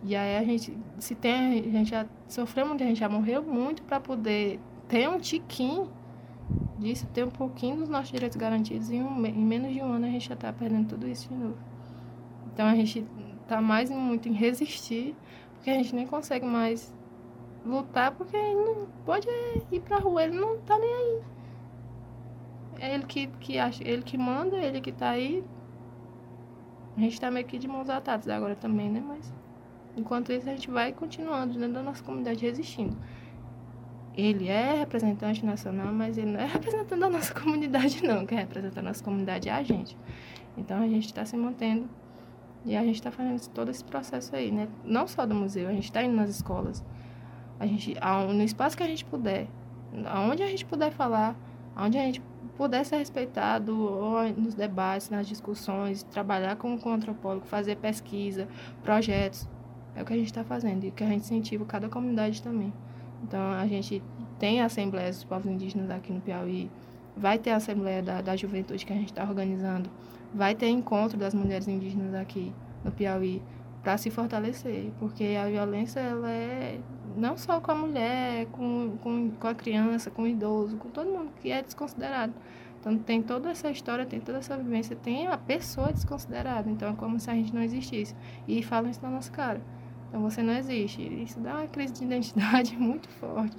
E 0.04 0.16
aí 0.16 0.36
a 0.36 0.44
gente, 0.44 0.76
se 0.98 1.14
tem, 1.14 1.60
a 1.60 1.62
gente 1.62 1.92
já 1.92 2.08
sofreu 2.28 2.68
muito, 2.68 2.84
a 2.84 2.88
gente 2.88 3.00
já 3.00 3.08
morreu 3.08 3.44
muito 3.44 3.84
para 3.84 4.00
poder 4.00 4.60
ter 4.88 5.08
um 5.08 5.20
tiquinho 5.20 5.88
disso, 6.80 7.08
ter 7.14 7.24
um 7.24 7.30
pouquinho 7.30 7.78
dos 7.78 7.88
nossos 7.88 8.12
direitos 8.12 8.36
garantidos. 8.36 8.90
Em, 8.90 9.04
um, 9.04 9.26
em 9.28 9.46
menos 9.46 9.72
de 9.72 9.80
um 9.80 9.94
ano 9.94 10.08
a 10.08 10.10
gente 10.10 10.28
já 10.28 10.34
está 10.34 10.52
perdendo 10.52 10.90
tudo 10.90 11.08
isso 11.08 11.30
de 11.30 11.36
novo. 11.36 11.58
Então 12.52 12.66
a 12.66 12.74
gente 12.74 13.06
está 13.44 13.62
mais 13.62 13.92
muito 13.92 14.28
em 14.28 14.34
resistir, 14.34 15.16
porque 15.54 15.70
a 15.70 15.76
gente 15.76 15.94
nem 15.94 16.08
consegue 16.08 16.48
mais 16.48 16.92
lutar, 17.66 18.12
porque 18.12 18.36
ele 18.36 18.56
não 18.56 18.88
pode 19.06 19.28
ir 19.72 19.80
pra 19.82 19.98
rua, 19.98 20.24
ele 20.24 20.40
não 20.40 20.60
tá 20.62 20.78
nem 20.78 20.94
aí. 20.94 21.22
É 22.80 22.94
ele 22.96 23.06
que, 23.06 23.28
que 23.28 23.60
acha, 23.60 23.84
ele 23.88 24.02
que 24.02 24.18
manda, 24.18 24.58
ele 24.58 24.82
que 24.82 24.92
tá 24.92 25.12
aí. 25.12 25.44
A 26.98 27.00
gente 27.00 27.20
tá 27.20 27.30
meio 27.32 27.46
que 27.46 27.58
de 27.58 27.68
mãos 27.68 27.90
atadas 27.90 28.28
agora 28.28 28.56
também, 28.56 28.90
né? 28.90 29.04
Mas 29.06 29.32
Enquanto 29.96 30.32
isso, 30.32 30.50
a 30.50 30.54
gente 30.54 30.70
vai 30.72 30.94
continuando 30.94 31.54
dentro 31.54 31.74
da 31.74 31.84
nossa 31.84 32.04
comunidade 32.04 32.46
resistindo. 32.46 32.96
Ele 34.16 34.48
é 34.48 34.74
representante 34.80 35.46
nacional, 35.46 35.92
mas 35.94 36.18
ele 36.18 36.32
não 36.32 36.40
é 36.40 36.46
representante 36.48 37.00
da 37.00 37.10
nossa 37.10 37.34
comunidade, 37.34 38.04
não. 38.04 38.26
Quem 38.26 38.38
representa 38.38 38.80
a 38.80 38.84
nossa 38.84 39.04
comunidade 39.04 39.50
é 39.50 39.52
a 39.52 39.64
gente. 39.64 39.98
Então, 40.58 40.82
a 40.82 40.88
gente 40.88 41.06
está 41.06 41.26
se 41.26 41.36
mantendo 41.36 41.90
e 42.66 42.76
a 42.76 42.84
gente 42.84 42.96
está 42.96 43.12
fazendo 43.12 43.46
todo 43.50 43.70
esse 43.70 43.84
processo 43.84 44.36
aí, 44.36 44.52
né? 44.52 44.68
Não 44.84 45.08
só 45.08 45.26
do 45.26 45.36
museu, 45.36 45.68
a 45.68 45.74
gente 45.74 45.86
está 45.86 46.04
indo 46.04 46.16
nas 46.16 46.30
escolas. 46.30 46.84
A 47.62 47.68
gente, 47.68 47.96
no 48.34 48.42
espaço 48.42 48.76
que 48.76 48.82
a 48.82 48.88
gente 48.88 49.06
puder, 49.06 49.48
aonde 50.08 50.42
a 50.42 50.48
gente 50.48 50.66
puder 50.66 50.92
falar, 50.92 51.36
aonde 51.76 51.96
a 51.96 52.02
gente 52.02 52.20
puder 52.58 52.84
ser 52.84 52.98
respeitado 52.98 53.72
nos 54.36 54.56
debates, 54.56 55.12
nas 55.12 55.28
discussões, 55.28 56.02
trabalhar 56.02 56.56
com 56.56 56.76
o 56.76 56.90
antropólogo, 56.90 57.46
fazer 57.46 57.76
pesquisa, 57.78 58.48
projetos, 58.82 59.48
é 59.96 60.02
o 60.02 60.06
que 60.06 60.12
a 60.12 60.16
gente 60.16 60.26
está 60.26 60.44
fazendo 60.44 60.86
e 60.86 60.90
o 60.90 60.92
que 60.92 61.04
a 61.04 61.08
gente 61.08 61.22
incentiva 61.22 61.64
cada 61.64 61.88
comunidade 61.88 62.42
também. 62.42 62.74
Então, 63.22 63.52
a 63.52 63.68
gente 63.68 64.02
tem 64.40 64.60
a 64.60 64.66
Assembleia 64.66 65.12
dos 65.12 65.24
Povos 65.24 65.46
Indígenas 65.46 65.92
aqui 65.92 66.12
no 66.12 66.20
Piauí, 66.20 66.68
vai 67.16 67.38
ter 67.38 67.52
a 67.52 67.58
Assembleia 67.58 68.02
da, 68.02 68.22
da 68.22 68.36
Juventude 68.36 68.84
que 68.84 68.92
a 68.92 68.96
gente 68.96 69.12
está 69.12 69.24
organizando, 69.24 69.88
vai 70.34 70.56
ter 70.56 70.68
encontro 70.70 71.16
das 71.16 71.36
mulheres 71.36 71.68
indígenas 71.68 72.16
aqui 72.16 72.52
no 72.84 72.92
Piauí 72.92 73.40
para 73.82 73.98
se 73.98 74.10
fortalecer, 74.12 74.92
porque 75.00 75.36
a 75.42 75.48
violência 75.48 76.00
ela 76.00 76.30
é 76.30 76.80
não 77.18 77.38
só 77.38 77.60
com 77.60 77.72
a 77.72 77.76
mulher, 77.76 78.46
com, 78.48 78.98
com, 79.02 79.32
com 79.32 79.48
a 79.48 79.56
criança, 79.56 80.12
com 80.12 80.24
o 80.24 80.28
idoso, 80.28 80.78
com 80.78 80.90
todo 80.90 81.10
mundo 81.10 81.32
que 81.42 81.52
é 81.52 81.62
desconsiderado. 81.62 82.34
Então 82.80 82.98
tem 82.98 83.22
toda 83.22 83.52
essa 83.52 83.70
história, 83.70 84.06
tem 84.06 84.20
toda 84.20 84.40
essa 84.40 84.58
vivência, 84.58 84.96
tem 84.96 85.28
a 85.28 85.38
pessoa 85.38 85.94
desconsiderada. 85.94 86.70
Então 86.70 86.90
é 86.90 86.96
como 86.96 87.20
se 87.20 87.30
a 87.30 87.34
gente 87.34 87.54
não 87.54 87.62
existisse. 87.62 88.16
E 88.48 88.64
falam 88.64 88.90
isso 88.90 89.02
na 89.04 89.10
nossa 89.10 89.32
cara. 89.32 89.62
Então 90.10 90.22
você 90.22 90.42
não 90.42 90.54
existe. 90.54 91.02
Isso 91.02 91.40
dá 91.40 91.56
uma 91.56 91.68
crise 91.68 91.94
de 91.94 92.04
identidade 92.04 92.76
muito 92.78 93.08
forte. 93.10 93.56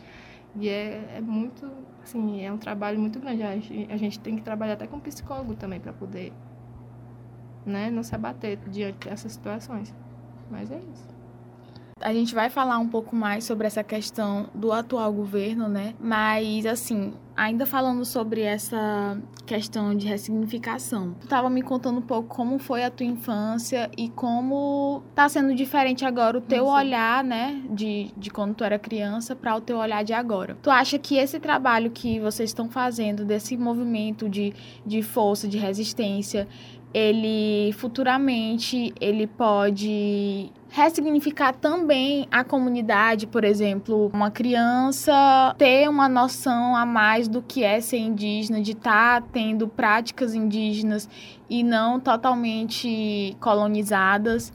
E 0.56 0.68
é, 0.68 1.14
é 1.16 1.20
muito, 1.20 1.70
assim, 2.02 2.44
é 2.44 2.52
um 2.52 2.58
trabalho 2.58 2.98
muito 2.98 3.20
grande. 3.20 3.42
A 3.42 3.54
gente, 3.54 3.92
a 3.92 3.96
gente 3.96 4.18
tem 4.18 4.36
que 4.36 4.42
trabalhar 4.42 4.74
até 4.74 4.86
com 4.86 4.98
psicólogo 4.98 5.54
também 5.54 5.80
para 5.80 5.92
poder, 5.92 6.32
né, 7.64 7.90
não 7.90 8.02
se 8.02 8.14
abater 8.14 8.58
diante 8.68 9.08
dessas 9.08 9.32
situações. 9.32 9.94
Mas 10.53 10.70
é 10.70 10.76
isso 10.76 11.12
a 12.03 12.12
gente 12.12 12.34
vai 12.34 12.50
falar 12.50 12.78
um 12.78 12.88
pouco 12.88 13.14
mais 13.14 13.44
sobre 13.44 13.66
essa 13.66 13.82
questão 13.82 14.48
do 14.55 14.72
atual 14.72 15.12
governo, 15.12 15.68
né? 15.68 15.94
Mas, 16.00 16.66
assim, 16.66 17.14
ainda 17.36 17.64
falando 17.64 18.05
sobre 18.05 18.42
essa 18.42 19.16
questão 19.46 19.94
de 19.94 20.07
ressignificação, 20.07 21.14
tu 21.20 21.24
estava 21.24 21.48
me 21.48 21.62
contando 21.62 21.98
um 21.98 22.03
pouco 22.03 22.28
como 22.28 22.59
foi 22.59 22.84
a 22.84 22.90
tua 22.90 23.07
infância 23.07 23.90
e 23.96 24.09
como 24.11 25.03
tá 25.14 25.28
sendo 25.28 25.55
diferente 25.55 26.05
agora 26.05 26.38
o 26.38 26.40
teu 26.40 26.64
Nossa. 26.64 26.78
olhar, 26.78 27.24
né, 27.24 27.62
de, 27.70 28.11
de 28.16 28.30
quando 28.30 28.55
tu 28.55 28.64
era 28.64 28.78
criança 28.78 29.34
para 29.36 29.57
o 29.57 29.61
teu 29.61 29.78
olhar 29.78 30.03
de 30.03 30.12
agora. 30.12 30.57
Tu 30.61 30.70
acha 30.70 30.98
que 30.98 31.16
esse 31.16 31.38
trabalho 31.38 31.90
que 31.90 32.18
vocês 32.20 32.50
estão 32.50 32.68
fazendo, 32.68 33.24
desse 33.24 33.57
movimento 33.57 34.28
de, 34.28 34.53
de 34.84 35.03
força, 35.03 35.46
de 35.46 35.59
resistência, 35.59 36.48
ele 36.95 37.72
futuramente 37.72 38.93
ele 39.01 39.26
pode 39.26 40.51
ressignificar 40.68 41.53
também 41.53 42.26
a 42.30 42.43
comunidade, 42.43 43.26
por 43.26 43.45
exemplo, 43.45 44.11
uma 44.12 44.30
criança 44.30 45.55
ter 45.59 45.88
uma 45.88 46.09
noção 46.09 46.74
a 46.74 46.86
mais 46.86 47.28
do 47.28 47.43
que 47.43 47.62
é 47.62 47.80
ser 47.80 47.99
indígena, 47.99 48.61
de 48.61 48.72
estar 48.72 49.20
tá 49.20 49.28
tendo 49.32 49.68
práticas 49.68 50.34
indígenas 50.34 51.09
e 51.49 51.62
não 51.62 52.01
totalmente 52.01 53.36
colonizadas. 53.38 54.53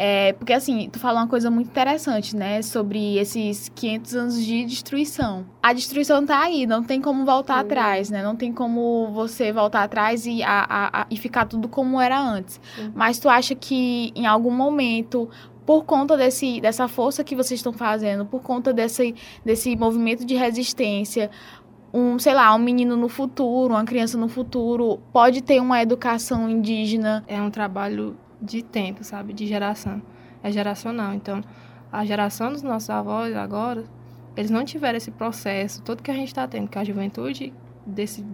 É, 0.00 0.32
porque 0.34 0.52
assim, 0.52 0.88
tu 0.92 1.00
fala 1.00 1.18
uma 1.18 1.26
coisa 1.26 1.50
muito 1.50 1.66
interessante, 1.66 2.36
né? 2.36 2.62
Sobre 2.62 3.18
esses 3.18 3.68
500 3.70 4.14
anos 4.14 4.44
de 4.44 4.64
destruição. 4.64 5.44
A 5.60 5.72
destruição 5.72 6.24
tá 6.24 6.40
aí, 6.40 6.68
não 6.68 6.84
tem 6.84 7.00
como 7.00 7.24
voltar 7.24 7.54
Sim. 7.54 7.60
atrás, 7.60 8.08
né? 8.08 8.22
Não 8.22 8.36
tem 8.36 8.52
como 8.52 9.10
você 9.12 9.50
voltar 9.50 9.82
atrás 9.82 10.24
e, 10.24 10.40
a, 10.40 10.60
a, 10.60 11.00
a, 11.02 11.06
e 11.10 11.16
ficar 11.16 11.46
tudo 11.46 11.68
como 11.68 12.00
era 12.00 12.16
antes. 12.16 12.60
Sim. 12.76 12.92
Mas 12.94 13.18
tu 13.18 13.28
acha 13.28 13.56
que 13.56 14.12
em 14.14 14.24
algum 14.24 14.52
momento 14.52 15.28
por 15.66 15.84
conta 15.84 16.16
desse, 16.16 16.60
dessa 16.60 16.86
força 16.86 17.24
que 17.24 17.34
vocês 17.34 17.58
estão 17.58 17.72
fazendo, 17.72 18.24
por 18.24 18.40
conta 18.40 18.72
desse, 18.72 19.16
desse 19.44 19.74
movimento 19.74 20.24
de 20.24 20.36
resistência, 20.36 21.28
um, 21.92 22.20
sei 22.20 22.34
lá, 22.34 22.54
um 22.54 22.58
menino 22.58 22.96
no 22.96 23.08
futuro, 23.08 23.74
uma 23.74 23.84
criança 23.84 24.16
no 24.16 24.28
futuro, 24.28 25.00
pode 25.12 25.42
ter 25.42 25.60
uma 25.60 25.82
educação 25.82 26.48
indígena. 26.48 27.24
É 27.26 27.42
um 27.42 27.50
trabalho 27.50 28.16
de 28.40 28.62
tempo, 28.62 29.04
sabe? 29.04 29.32
De 29.32 29.46
geração. 29.46 30.02
É 30.42 30.50
geracional. 30.50 31.14
Então, 31.14 31.42
a 31.90 32.04
geração 32.04 32.52
dos 32.52 32.62
nossos 32.62 32.90
avós 32.90 33.34
agora, 33.36 33.84
eles 34.36 34.50
não 34.50 34.64
tiveram 34.64 34.96
esse 34.96 35.10
processo, 35.10 35.82
todo 35.82 36.02
que 36.02 36.10
a 36.10 36.14
gente 36.14 36.28
está 36.28 36.46
tendo, 36.46 36.68
que 36.68 36.78
a 36.78 36.84
juventude 36.84 37.52
desse, 37.84 38.24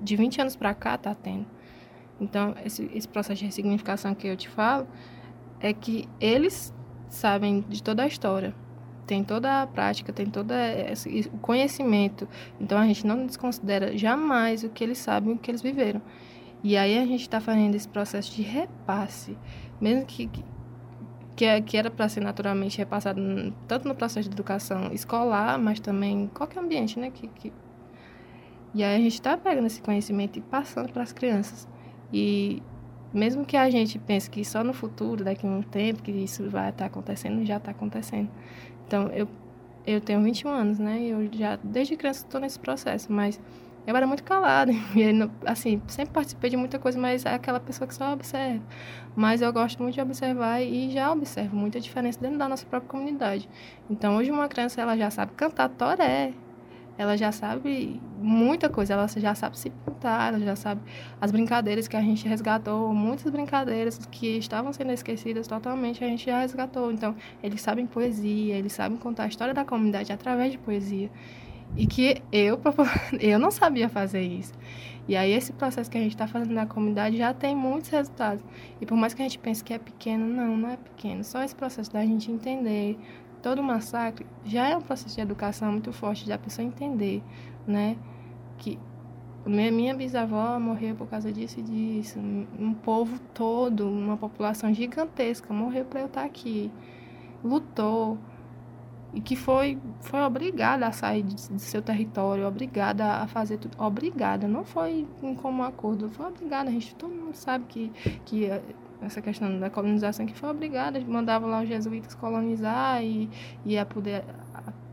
de 0.00 0.16
20 0.16 0.40
anos 0.40 0.56
para 0.56 0.74
cá 0.74 0.96
está 0.96 1.14
tendo. 1.14 1.46
Então, 2.20 2.54
esse, 2.64 2.90
esse 2.92 3.06
processo 3.06 3.38
de 3.38 3.46
ressignificação 3.46 4.14
que 4.14 4.26
eu 4.26 4.36
te 4.36 4.48
falo 4.48 4.86
é 5.60 5.72
que 5.72 6.08
eles 6.20 6.74
sabem 7.08 7.64
de 7.68 7.82
toda 7.82 8.02
a 8.02 8.06
história, 8.06 8.54
tem 9.06 9.24
toda 9.24 9.62
a 9.62 9.66
prática, 9.66 10.12
tem 10.12 10.26
todo 10.26 10.52
o 11.32 11.38
conhecimento. 11.38 12.28
Então, 12.60 12.78
a 12.78 12.86
gente 12.86 13.06
não 13.06 13.24
desconsidera 13.24 13.96
jamais 13.96 14.64
o 14.64 14.68
que 14.68 14.84
eles 14.84 14.98
sabem, 14.98 15.32
o 15.32 15.38
que 15.38 15.50
eles 15.50 15.62
viveram. 15.62 16.02
E 16.62 16.76
aí 16.76 16.98
a 16.98 17.06
gente 17.06 17.22
está 17.22 17.40
fazendo 17.40 17.74
esse 17.74 17.88
processo 17.88 18.34
de 18.34 18.42
repasse, 18.42 19.36
mesmo 19.80 20.04
que, 20.04 20.28
que, 21.36 21.44
é, 21.44 21.60
que 21.60 21.76
era 21.76 21.90
para 21.90 22.08
ser 22.08 22.20
naturalmente 22.20 22.78
repassado 22.78 23.20
tanto 23.66 23.86
no 23.86 23.94
processo 23.94 24.28
de 24.28 24.34
educação 24.34 24.92
escolar, 24.92 25.58
mas 25.58 25.78
também 25.78 26.24
em 26.24 26.26
qualquer 26.26 26.60
ambiente, 26.60 26.98
né? 26.98 27.10
Que, 27.10 27.28
que... 27.28 27.52
E 28.74 28.82
aí 28.82 28.96
a 28.96 28.98
gente 28.98 29.14
está 29.14 29.36
pegando 29.36 29.66
esse 29.66 29.80
conhecimento 29.80 30.38
e 30.38 30.42
passando 30.42 30.92
para 30.92 31.02
as 31.02 31.12
crianças. 31.12 31.68
E 32.12 32.62
mesmo 33.12 33.44
que 33.44 33.56
a 33.56 33.70
gente 33.70 33.98
pense 33.98 34.28
que 34.28 34.44
só 34.44 34.62
no 34.64 34.72
futuro, 34.72 35.24
daqui 35.24 35.46
a 35.46 35.50
um 35.50 35.62
tempo, 35.62 36.02
que 36.02 36.10
isso 36.10 36.48
vai 36.50 36.70
estar 36.70 36.84
tá 36.84 36.86
acontecendo, 36.86 37.44
já 37.44 37.56
está 37.56 37.70
acontecendo. 37.70 38.28
Então, 38.86 39.08
eu, 39.08 39.28
eu 39.86 40.00
tenho 40.00 40.22
21 40.22 40.50
anos, 40.50 40.78
né? 40.78 41.00
Eu 41.02 41.28
já, 41.32 41.56
desde 41.56 41.96
criança, 41.96 42.24
estou 42.24 42.40
nesse 42.40 42.58
processo, 42.58 43.12
mas 43.12 43.40
eu 43.88 43.96
era 43.96 44.06
muito 44.06 44.22
calada. 44.22 44.70
E, 44.94 45.30
assim, 45.46 45.80
sempre 45.88 46.12
participei 46.12 46.50
de 46.50 46.56
muita 46.56 46.78
coisa, 46.78 46.98
mas 46.98 47.24
é 47.24 47.32
aquela 47.32 47.58
pessoa 47.58 47.88
que 47.88 47.94
só 47.94 48.12
observa. 48.12 48.62
Mas 49.16 49.40
eu 49.40 49.50
gosto 49.50 49.82
muito 49.82 49.94
de 49.94 50.00
observar 50.02 50.60
e 50.60 50.90
já 50.90 51.10
observo 51.10 51.56
muita 51.56 51.80
diferença 51.80 52.20
dentro 52.20 52.36
da 52.36 52.46
nossa 52.46 52.66
própria 52.66 52.90
comunidade. 52.90 53.48
Então, 53.88 54.16
hoje 54.16 54.30
uma 54.30 54.46
criança, 54.46 54.80
ela 54.82 54.94
já 54.94 55.10
sabe 55.10 55.32
cantar 55.32 55.70
toré, 55.70 56.34
ela 56.98 57.16
já 57.16 57.32
sabe 57.32 57.98
muita 58.18 58.68
coisa, 58.68 58.92
ela 58.92 59.08
já 59.08 59.34
sabe 59.34 59.58
se 59.58 59.70
pintar, 59.70 60.34
ela 60.34 60.44
já 60.44 60.54
sabe 60.54 60.82
as 61.18 61.32
brincadeiras 61.32 61.88
que 61.88 61.96
a 61.96 62.02
gente 62.02 62.28
resgatou, 62.28 62.92
muitas 62.92 63.30
brincadeiras 63.32 63.98
que 64.10 64.36
estavam 64.36 64.70
sendo 64.70 64.92
esquecidas 64.92 65.46
totalmente, 65.46 66.04
a 66.04 66.08
gente 66.08 66.26
já 66.26 66.40
resgatou. 66.40 66.92
Então, 66.92 67.16
eles 67.42 67.62
sabem 67.62 67.86
poesia, 67.86 68.54
eles 68.56 68.72
sabem 68.74 68.98
contar 68.98 69.24
a 69.24 69.28
história 69.28 69.54
da 69.54 69.64
comunidade 69.64 70.12
através 70.12 70.52
de 70.52 70.58
poesia. 70.58 71.10
E 71.76 71.86
que 71.86 72.22
eu, 72.32 72.60
eu 73.20 73.38
não 73.38 73.50
sabia 73.50 73.88
fazer 73.88 74.22
isso. 74.22 74.52
E 75.08 75.16
aí 75.16 75.32
esse 75.32 75.52
processo 75.54 75.90
que 75.90 75.96
a 75.96 76.00
gente 76.00 76.12
está 76.12 76.26
fazendo 76.26 76.52
na 76.52 76.66
comunidade 76.66 77.16
já 77.16 77.32
tem 77.32 77.56
muitos 77.56 77.88
resultados. 77.88 78.44
E 78.80 78.84
por 78.84 78.96
mais 78.96 79.14
que 79.14 79.22
a 79.22 79.24
gente 79.24 79.38
pense 79.38 79.64
que 79.64 79.72
é 79.72 79.78
pequeno, 79.78 80.26
não, 80.26 80.56
não 80.56 80.68
é 80.68 80.76
pequeno. 80.76 81.24
Só 81.24 81.42
esse 81.42 81.54
processo 81.54 81.90
da 81.90 82.04
gente 82.04 82.30
entender 82.30 82.98
todo 83.42 83.60
o 83.60 83.62
massacre 83.62 84.26
já 84.44 84.68
é 84.68 84.76
um 84.76 84.82
processo 84.82 85.14
de 85.14 85.20
educação 85.22 85.72
muito 85.72 85.92
forte, 85.92 86.28
da 86.28 86.36
pessoa 86.36 86.66
entender, 86.66 87.22
né? 87.66 87.96
Que 88.58 88.78
minha, 89.46 89.72
minha 89.72 89.94
bisavó 89.94 90.58
morreu 90.60 90.94
por 90.94 91.08
causa 91.08 91.32
disso 91.32 91.60
e 91.60 91.62
disso. 91.62 92.18
Um 92.18 92.74
povo 92.74 93.18
todo, 93.32 93.88
uma 93.88 94.16
população 94.16 94.74
gigantesca 94.74 95.54
morreu 95.54 95.86
para 95.86 96.00
eu 96.00 96.06
estar 96.06 96.24
aqui. 96.24 96.70
Lutou 97.42 98.18
e 99.12 99.20
que 99.20 99.34
foi, 99.34 99.78
foi 100.00 100.20
obrigada 100.20 100.86
a 100.86 100.92
sair 100.92 101.22
de, 101.22 101.34
de, 101.34 101.62
seu 101.62 101.80
território, 101.80 102.46
obrigada 102.46 103.04
a 103.14 103.26
fazer 103.26 103.58
tudo. 103.58 103.76
Obrigada, 103.78 104.46
não 104.46 104.64
foi 104.64 105.06
em 105.22 105.34
comum 105.34 105.62
acordo, 105.62 106.10
foi 106.10 106.26
obrigada. 106.26 106.68
A 106.68 106.72
gente, 106.72 106.94
todo 106.94 107.12
mundo 107.14 107.34
sabe 107.34 107.64
que, 107.68 107.92
que 108.26 108.44
eh, 108.46 108.62
essa 109.00 109.22
questão 109.22 109.58
da 109.58 109.70
colonização 109.70 110.26
que 110.26 110.34
foi 110.34 110.50
obrigada, 110.50 111.00
mandavam 111.00 111.48
lá 111.48 111.62
os 111.62 111.68
jesuítas 111.68 112.14
colonizar 112.14 113.02
e 113.02 113.30
ia 113.64 113.86
poder 113.86 114.24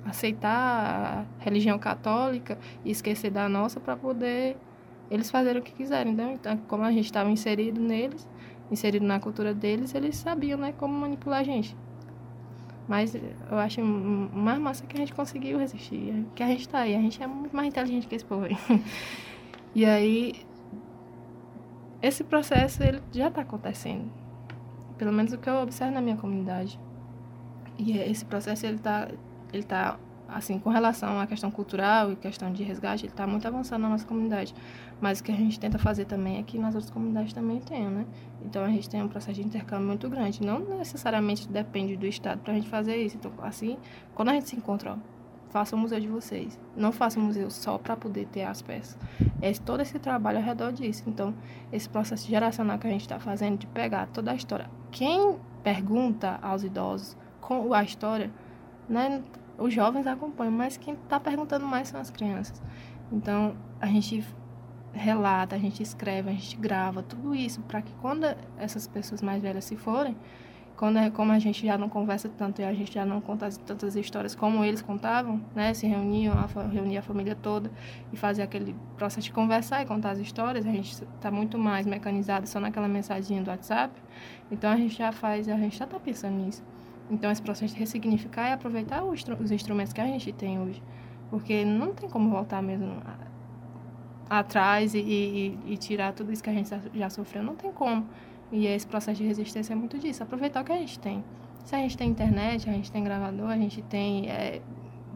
aceitar 0.05 1.26
a 1.39 1.43
religião 1.43 1.78
católica 1.80 2.57
e 2.86 2.91
esquecer 2.91 3.32
da 3.32 3.49
nossa 3.49 3.80
para 3.80 3.95
poder 3.95 4.55
eles 5.09 5.30
fazerem 5.30 5.61
o 5.61 5.63
que 5.63 5.72
quiserem. 5.72 6.16
Então 6.34 6.57
como 6.68 6.84
a 6.84 6.91
gente 6.91 7.05
estava 7.05 7.30
inserido 7.30 7.82
neles, 7.82 8.28
inserido 8.72 9.05
na 9.05 9.20
cultura 9.20 9.53
deles, 9.53 9.93
eles 9.93 10.16
sabiam 10.16 10.57
né, 10.57 10.74
como 10.78 10.93
manipular 10.93 11.41
a 11.41 11.43
gente. 11.43 11.76
Mas 12.88 13.15
eu 13.15 13.57
acho 13.57 13.81
mais 13.81 14.59
massa 14.59 14.86
que 14.86 14.95
a 14.95 14.99
gente 14.99 15.13
conseguiu 15.13 15.57
resistir, 15.57 16.25
que 16.36 16.43
a 16.43 16.47
gente 16.47 16.69
tá 16.69 16.79
aí, 16.79 16.95
a 16.95 17.01
gente 17.01 17.21
é 17.21 17.27
muito 17.27 17.55
mais 17.55 17.67
inteligente 17.67 18.07
que 18.07 18.15
esse 18.15 18.25
povo 18.25 18.45
aí. 18.45 18.57
E 19.75 19.83
aí, 19.83 20.33
esse 22.01 22.23
processo 22.23 22.81
ele 22.81 23.01
já 23.11 23.27
está 23.27 23.41
acontecendo, 23.41 24.09
pelo 24.97 25.11
menos 25.11 25.33
o 25.33 25.38
que 25.38 25.49
eu 25.49 25.55
observo 25.55 25.93
na 25.93 25.99
minha 25.99 26.15
comunidade. 26.15 26.79
E 27.77 27.97
esse 27.97 28.23
processo 28.23 28.65
ele 28.65 28.77
está 28.77 29.09
ele 29.51 29.63
tá 29.63 29.99
assim, 30.27 30.59
com 30.59 30.69
relação 30.69 31.19
à 31.19 31.27
questão 31.27 31.51
cultural 31.51 32.11
e 32.11 32.15
questão 32.15 32.51
de 32.51 32.63
resgate, 32.63 33.05
ele 33.05 33.13
está 33.13 33.27
muito 33.27 33.47
avançado 33.47 33.81
na 33.81 33.89
nossa 33.89 34.05
comunidade. 34.05 34.53
Mas 35.01 35.19
o 35.19 35.23
que 35.23 35.31
a 35.31 35.35
gente 35.35 35.59
tenta 35.59 35.77
fazer 35.77 36.05
também 36.05 36.37
é 36.37 36.43
que 36.43 36.57
nas 36.57 36.73
outras 36.73 36.91
comunidades 36.91 37.33
também 37.33 37.59
tenham, 37.59 37.91
né? 37.91 38.05
Então 38.43 38.63
a 38.63 38.69
gente 38.69 38.89
tem 38.89 39.03
um 39.03 39.07
processo 39.07 39.33
de 39.33 39.45
intercâmbio 39.45 39.87
muito 39.87 40.09
grande. 40.09 40.41
Não 40.41 40.59
necessariamente 40.59 41.47
depende 41.47 41.97
do 41.97 42.05
Estado 42.05 42.39
para 42.39 42.53
a 42.53 42.55
gente 42.55 42.69
fazer 42.69 42.95
isso. 42.95 43.17
Então, 43.17 43.31
assim, 43.41 43.77
quando 44.13 44.29
a 44.29 44.33
gente 44.33 44.49
se 44.49 44.55
encontra, 44.55 44.93
ó, 44.93 44.97
faça 45.49 45.75
o 45.75 45.79
museu 45.79 45.99
de 45.99 46.07
vocês. 46.07 46.59
Não 46.75 46.91
faça 46.91 47.19
o 47.19 47.23
museu 47.23 47.49
só 47.49 47.77
para 47.77 47.95
poder 47.95 48.27
ter 48.27 48.43
as 48.43 48.61
peças. 48.61 48.97
É 49.41 49.51
todo 49.53 49.81
esse 49.81 49.99
trabalho 49.99 50.37
ao 50.37 50.43
redor 50.43 50.71
disso. 50.71 51.03
Então, 51.07 51.33
esse 51.71 51.89
processo 51.89 52.27
geracional 52.27 52.77
que 52.77 52.87
a 52.87 52.89
gente 52.89 53.01
está 53.01 53.19
fazendo 53.19 53.57
de 53.57 53.67
pegar 53.67 54.07
toda 54.07 54.31
a 54.31 54.35
história. 54.35 54.69
Quem 54.91 55.37
pergunta 55.63 56.39
aos 56.41 56.63
idosos 56.63 57.17
com 57.41 57.73
a 57.73 57.83
história, 57.83 58.31
né? 58.87 59.23
os 59.57 59.73
jovens 59.73 60.05
acompanham, 60.07 60.51
mas 60.51 60.77
quem 60.77 60.93
está 60.93 61.19
perguntando 61.19 61.65
mais 61.65 61.87
são 61.87 61.99
as 61.99 62.09
crianças. 62.09 62.61
Então, 63.11 63.55
a 63.79 63.87
gente 63.87 64.23
relata, 64.95 65.55
a 65.55 65.59
gente 65.59 65.83
escreve, 65.83 66.29
a 66.29 66.33
gente 66.33 66.57
grava, 66.57 67.03
tudo 67.03 67.35
isso 67.35 67.61
para 67.61 67.81
que 67.81 67.93
quando 68.01 68.25
essas 68.57 68.87
pessoas 68.87 69.21
mais 69.21 69.41
velhas 69.41 69.65
se 69.65 69.75
forem, 69.75 70.15
quando 70.75 70.97
é, 70.97 71.09
como 71.09 71.31
a 71.31 71.39
gente 71.39 71.65
já 71.65 71.77
não 71.77 71.87
conversa 71.87 72.27
tanto 72.27 72.61
e 72.61 72.65
a 72.65 72.73
gente 72.73 72.93
já 72.93 73.05
não 73.05 73.21
conta 73.21 73.49
tantas 73.65 73.95
histórias 73.95 74.35
como 74.35 74.63
eles 74.63 74.81
contavam, 74.81 75.41
né, 75.55 75.73
se 75.73 75.87
reuniam, 75.87 76.33
a, 76.33 76.67
reunia 76.67 76.99
a 76.99 77.01
família 77.01 77.35
toda 77.35 77.71
e 78.11 78.17
fazer 78.17 78.41
aquele 78.41 78.75
processo 78.97 79.25
de 79.25 79.31
conversar 79.31 79.81
e 79.81 79.85
contar 79.85 80.11
as 80.11 80.19
histórias, 80.19 80.65
a 80.65 80.71
gente 80.71 80.91
está 80.91 81.31
muito 81.31 81.57
mais 81.57 81.85
mecanizado 81.85 82.47
só 82.47 82.59
naquela 82.59 82.87
mensagem 82.87 83.41
do 83.41 83.49
WhatsApp, 83.49 83.93
então 84.51 84.69
a 84.69 84.75
gente 84.75 84.97
já 84.97 85.11
faz, 85.11 85.47
a 85.47 85.55
gente 85.55 85.77
já 85.77 85.85
está 85.85 85.99
pensando 85.99 86.35
nisso. 86.35 86.63
Então, 87.09 87.31
esse 87.31 87.41
processo 87.41 87.73
de 87.73 87.79
ressignificar 87.79 88.47
é 88.47 88.53
aproveitar 88.53 89.03
os, 89.03 89.23
os 89.39 89.51
instrumentos 89.51 89.93
que 89.93 90.01
a 90.01 90.05
gente 90.05 90.31
tem 90.33 90.59
hoje. 90.59 90.81
Porque 91.29 91.63
não 91.63 91.93
tem 91.93 92.09
como 92.09 92.29
voltar 92.29 92.61
mesmo 92.61 92.99
atrás 94.30 94.93
e, 94.93 94.99
e, 94.99 95.59
e, 95.67 95.78
tirar 95.78 96.13
tudo 96.13 96.32
isso 96.32 96.43
que 96.43 96.49
a 96.49 96.53
gente 96.53 96.69
já 96.93 97.09
sofreu. 97.09 97.43
Não 97.43 97.55
tem 97.55 97.71
como. 97.71 98.07
E 98.51 98.67
esse 98.67 98.86
processo 98.88 99.21
de 99.21 99.28
resistência 99.28 99.73
é 99.73 99.76
muito 99.76 99.97
disso. 99.97 100.23
Aproveitar 100.23 100.61
o 100.61 100.65
que 100.65 100.71
a 100.71 100.78
gente 100.78 100.99
tem. 100.99 101.23
Se 101.63 101.76
a 101.76 101.80
gente 101.80 101.97
tem 101.97 102.09
internet, 102.09 102.69
a 102.69 102.73
gente 102.73 102.91
tem 102.91 103.03
gravador, 103.03 103.49
a 103.49 103.57
gente 103.57 103.82
tem 103.82 104.30
é, 104.30 104.61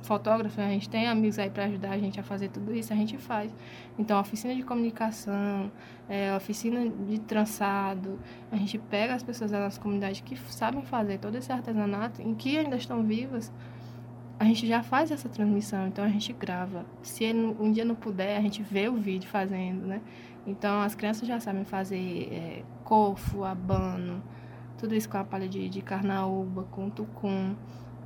fotógrafo, 0.02 0.60
a 0.60 0.68
gente 0.68 0.90
tem 0.90 1.08
amigos 1.08 1.38
aí 1.38 1.50
para 1.50 1.66
ajudar 1.66 1.92
a 1.92 1.98
gente 1.98 2.20
a 2.20 2.24
fazer 2.24 2.50
tudo 2.50 2.74
isso, 2.74 2.92
a 2.92 2.96
gente 2.96 3.18
faz. 3.18 3.54
Então, 3.98 4.20
oficina 4.20 4.56
de 4.56 4.64
comunicação, 4.64 5.72
é, 6.08 6.36
oficina 6.36 6.90
de 6.90 7.20
trançado, 7.20 8.20
a 8.52 8.56
gente 8.56 8.78
pega 8.78 9.14
as 9.14 9.24
pessoas 9.24 9.52
da 9.52 9.60
nossa 9.60 9.80
comunidade 9.80 10.24
que 10.24 10.36
sabem 10.52 10.82
fazer 10.82 11.20
todo 11.20 11.36
esse 11.36 11.52
artesanato, 11.52 12.22
em 12.22 12.34
que 12.34 12.58
ainda 12.58 12.76
estão 12.76 13.04
vivas, 13.04 13.52
a 14.40 14.46
gente 14.46 14.66
já 14.66 14.82
faz 14.82 15.12
essa 15.12 15.28
transmissão, 15.28 15.86
então 15.88 16.04
a 16.04 16.08
gente 16.08 16.32
grava. 16.32 16.86
Se 17.04 17.26
ele, 17.26 17.56
um 17.60 17.70
dia 17.72 17.84
não 17.84 17.94
puder, 17.94 18.38
a 18.38 18.42
gente 18.42 18.64
vê 18.64 18.88
o 18.88 18.96
vídeo 18.96 19.30
fazendo, 19.30 19.86
né? 19.86 20.02
Então, 20.48 20.82
as 20.82 20.96
crianças 20.96 21.28
já 21.28 21.42
sabem 21.42 21.66
fazer 21.66 22.30
é, 22.32 22.64
cofo, 22.86 23.44
abano, 23.44 24.24
tudo 24.78 24.96
isso 24.96 25.10
com 25.10 25.18
a 25.18 25.26
palha 25.26 25.48
de, 25.48 25.68
de 25.68 25.82
carnaúba, 25.82 26.64
com 26.72 26.90
tucum. 26.90 27.54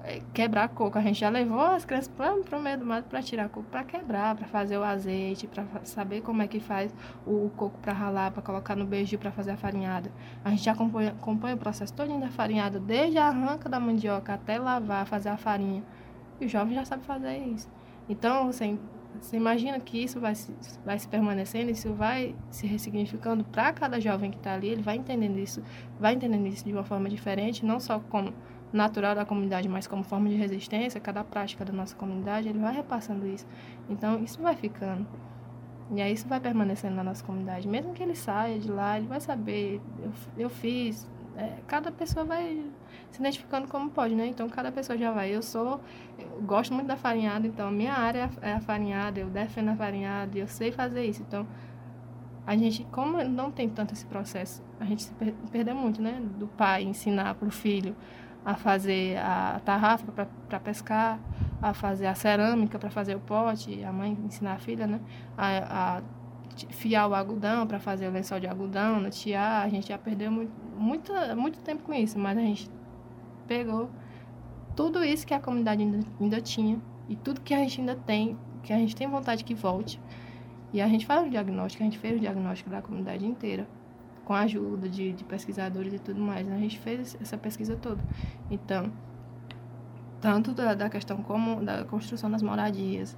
É, 0.03 0.21
quebrar 0.33 0.67
coco. 0.67 0.97
A 0.97 1.01
gente 1.01 1.19
já 1.19 1.29
levou 1.29 1.61
as 1.61 1.85
crianças 1.85 2.09
para 2.09 2.57
o 2.57 2.61
meio 2.61 2.77
do 2.79 2.85
mato 2.85 3.05
para 3.05 3.21
tirar 3.21 3.47
coco, 3.47 3.67
para 3.69 3.85
quebrar, 3.85 4.35
para 4.35 4.47
fazer 4.47 4.77
o 4.77 4.83
azeite, 4.83 5.47
para 5.47 5.65
saber 5.85 6.21
como 6.21 6.41
é 6.41 6.47
que 6.47 6.59
faz 6.59 6.93
o 7.25 7.49
coco 7.55 7.77
para 7.79 7.93
ralar, 7.93 8.31
para 8.31 8.41
colocar 8.41 8.75
no 8.75 8.85
beiju 8.85 9.17
para 9.17 9.31
fazer 9.31 9.51
a 9.51 9.57
farinhada. 9.57 10.11
A 10.43 10.49
gente 10.49 10.63
já 10.63 10.73
acompanha, 10.73 11.11
acompanha 11.11 11.55
o 11.55 11.57
processo 11.59 11.93
todo 11.93 12.19
da 12.19 12.29
farinhada, 12.29 12.79
desde 12.79 13.17
a 13.17 13.27
arranca 13.27 13.69
da 13.69 13.79
mandioca 13.79 14.33
até 14.33 14.57
lavar, 14.59 15.05
fazer 15.05 15.29
a 15.29 15.37
farinha. 15.37 15.83
E 16.43 16.45
o 16.45 16.49
jovem 16.49 16.75
já 16.75 16.83
sabe 16.85 17.03
fazer 17.03 17.37
isso. 17.37 17.69
Então, 18.09 18.49
assim, 18.49 18.77
Você 19.19 19.37
imagina 19.37 19.79
que 19.79 20.03
isso 20.03 20.19
vai 20.19 20.35
se, 20.35 20.53
vai 20.83 20.97
se 20.97 21.07
permanecendo, 21.07 21.69
isso 21.71 21.93
vai 21.93 22.35
se 22.49 22.65
ressignificando 22.65 23.43
para 23.43 23.71
cada 23.71 23.99
jovem 23.99 24.31
que 24.31 24.37
está 24.37 24.53
ali, 24.53 24.69
ele 24.69 24.81
vai 24.81 24.95
entendendo 24.97 25.37
isso, 25.37 25.61
vai 25.99 26.13
entendendo 26.13 26.47
isso 26.47 26.65
de 26.65 26.73
uma 26.73 26.83
forma 26.83 27.09
diferente, 27.09 27.65
não 27.65 27.79
só 27.79 27.99
como 27.99 28.33
natural 28.71 29.13
da 29.13 29.23
comunidade, 29.23 29.69
mas 29.69 29.85
como 29.85 30.03
forma 30.03 30.29
de 30.29 30.35
resistência, 30.35 30.99
cada 30.99 31.23
prática 31.23 31.63
da 31.63 31.71
nossa 31.71 31.95
comunidade, 31.95 32.49
ele 32.49 32.59
vai 32.59 32.73
repassando 32.73 33.27
isso. 33.27 33.45
Então, 33.87 34.23
isso 34.23 34.41
vai 34.41 34.55
ficando. 34.55 35.05
E 35.91 36.01
aí 36.01 36.11
isso 36.13 36.27
vai 36.27 36.39
permanecendo 36.39 36.95
na 36.95 37.03
nossa 37.03 37.23
comunidade. 37.23 37.67
Mesmo 37.67 37.93
que 37.93 38.01
ele 38.01 38.15
saia 38.15 38.57
de 38.59 38.71
lá, 38.71 38.97
ele 38.97 39.07
vai 39.07 39.21
saber, 39.21 39.79
eu, 40.01 40.11
eu 40.37 40.49
fiz. 40.49 41.07
É, 41.37 41.57
cada 41.67 41.91
pessoa 41.91 42.25
vai 42.25 42.65
se 43.13 43.19
identificando 43.19 43.67
como 43.67 43.91
pode, 43.91 44.15
né? 44.15 44.25
Então 44.25 44.49
cada 44.49 44.71
pessoa 44.71 44.97
já 44.97 45.11
vai. 45.11 45.33
Eu 45.33 45.43
sou, 45.43 45.79
eu 46.17 46.41
gosto 46.41 46.73
muito 46.73 46.87
da 46.87 46.97
farinhada, 46.97 47.45
então 47.45 47.67
a 47.67 47.71
minha 47.71 47.93
área 47.93 48.29
é 48.41 48.53
a 48.53 48.59
farinhada, 48.59 49.19
eu 49.19 49.29
defendo 49.29 49.69
a 49.69 49.75
farinhada, 49.75 50.35
eu 50.37 50.47
sei 50.47 50.71
fazer 50.71 51.05
isso. 51.05 51.21
Então 51.21 51.47
a 52.45 52.57
gente, 52.57 52.83
como 52.85 53.23
não 53.23 53.51
tem 53.51 53.69
tanto 53.69 53.93
esse 53.93 54.05
processo, 54.05 54.63
a 54.79 54.85
gente 54.85 55.03
se 55.03 55.13
per 55.13 55.33
perdeu 55.51 55.75
muito, 55.75 56.01
né? 56.01 56.19
Do 56.39 56.47
pai 56.47 56.83
ensinar 56.83 57.35
para 57.35 57.47
o 57.47 57.51
filho 57.51 57.95
a 58.43 58.55
fazer 58.55 59.17
a 59.17 59.61
tarrafa 59.63 60.11
para 60.11 60.59
pescar, 60.59 61.19
a 61.61 61.73
fazer 61.73 62.07
a 62.07 62.15
cerâmica 62.15 62.79
para 62.79 62.89
fazer 62.89 63.15
o 63.15 63.19
pote, 63.19 63.83
a 63.83 63.93
mãe 63.93 64.17
ensinar 64.25 64.53
a 64.53 64.57
filha, 64.57 64.87
né? 64.87 64.99
A, 65.37 65.97
a 65.97 66.01
fiar 66.71 67.07
o 67.07 67.13
algodão 67.13 67.67
para 67.67 67.79
fazer 67.79 68.07
o 68.07 68.11
lençol 68.11 68.39
de 68.39 68.47
algodão, 68.47 68.99
no 68.99 69.09
tiar, 69.11 69.63
a 69.63 69.69
gente 69.69 69.87
já 69.89 69.97
perdeu 69.97 70.31
muito, 70.31 70.51
muito, 70.75 71.13
muito 71.37 71.59
tempo 71.59 71.83
com 71.83 71.93
isso, 71.93 72.17
mas 72.17 72.37
a 72.37 72.41
gente 72.41 72.69
pegou 73.47 73.89
tudo 74.75 75.03
isso 75.03 75.25
que 75.25 75.33
a 75.33 75.39
comunidade 75.39 75.81
ainda, 75.81 75.99
ainda 76.19 76.41
tinha 76.41 76.81
e 77.07 77.15
tudo 77.15 77.41
que 77.41 77.53
a 77.53 77.57
gente 77.57 77.79
ainda 77.79 77.95
tem, 77.95 78.37
que 78.63 78.73
a 78.73 78.77
gente 78.77 78.95
tem 78.95 79.07
vontade 79.07 79.43
que 79.43 79.53
volte. 79.53 79.99
E 80.71 80.81
a 80.81 80.87
gente 80.87 81.05
faz 81.05 81.27
o 81.27 81.29
diagnóstico, 81.29 81.83
a 81.83 81.85
gente 81.85 81.99
fez 81.99 82.17
o 82.17 82.19
diagnóstico 82.19 82.69
da 82.69 82.81
comunidade 82.81 83.25
inteira 83.25 83.67
com 84.25 84.33
a 84.33 84.39
ajuda 84.41 84.87
de, 84.89 85.13
de 85.13 85.23
pesquisadores 85.23 85.93
e 85.93 85.99
tudo 85.99 86.19
mais. 86.19 86.47
Né? 86.47 86.55
A 86.55 86.59
gente 86.59 86.79
fez 86.79 87.17
essa 87.21 87.37
pesquisa 87.37 87.75
toda. 87.75 88.01
Então, 88.49 88.91
tanto 90.19 90.53
da, 90.53 90.73
da 90.73 90.89
questão 90.89 91.21
como 91.21 91.63
da 91.63 91.83
construção 91.83 92.31
das 92.31 92.41
moradias, 92.41 93.17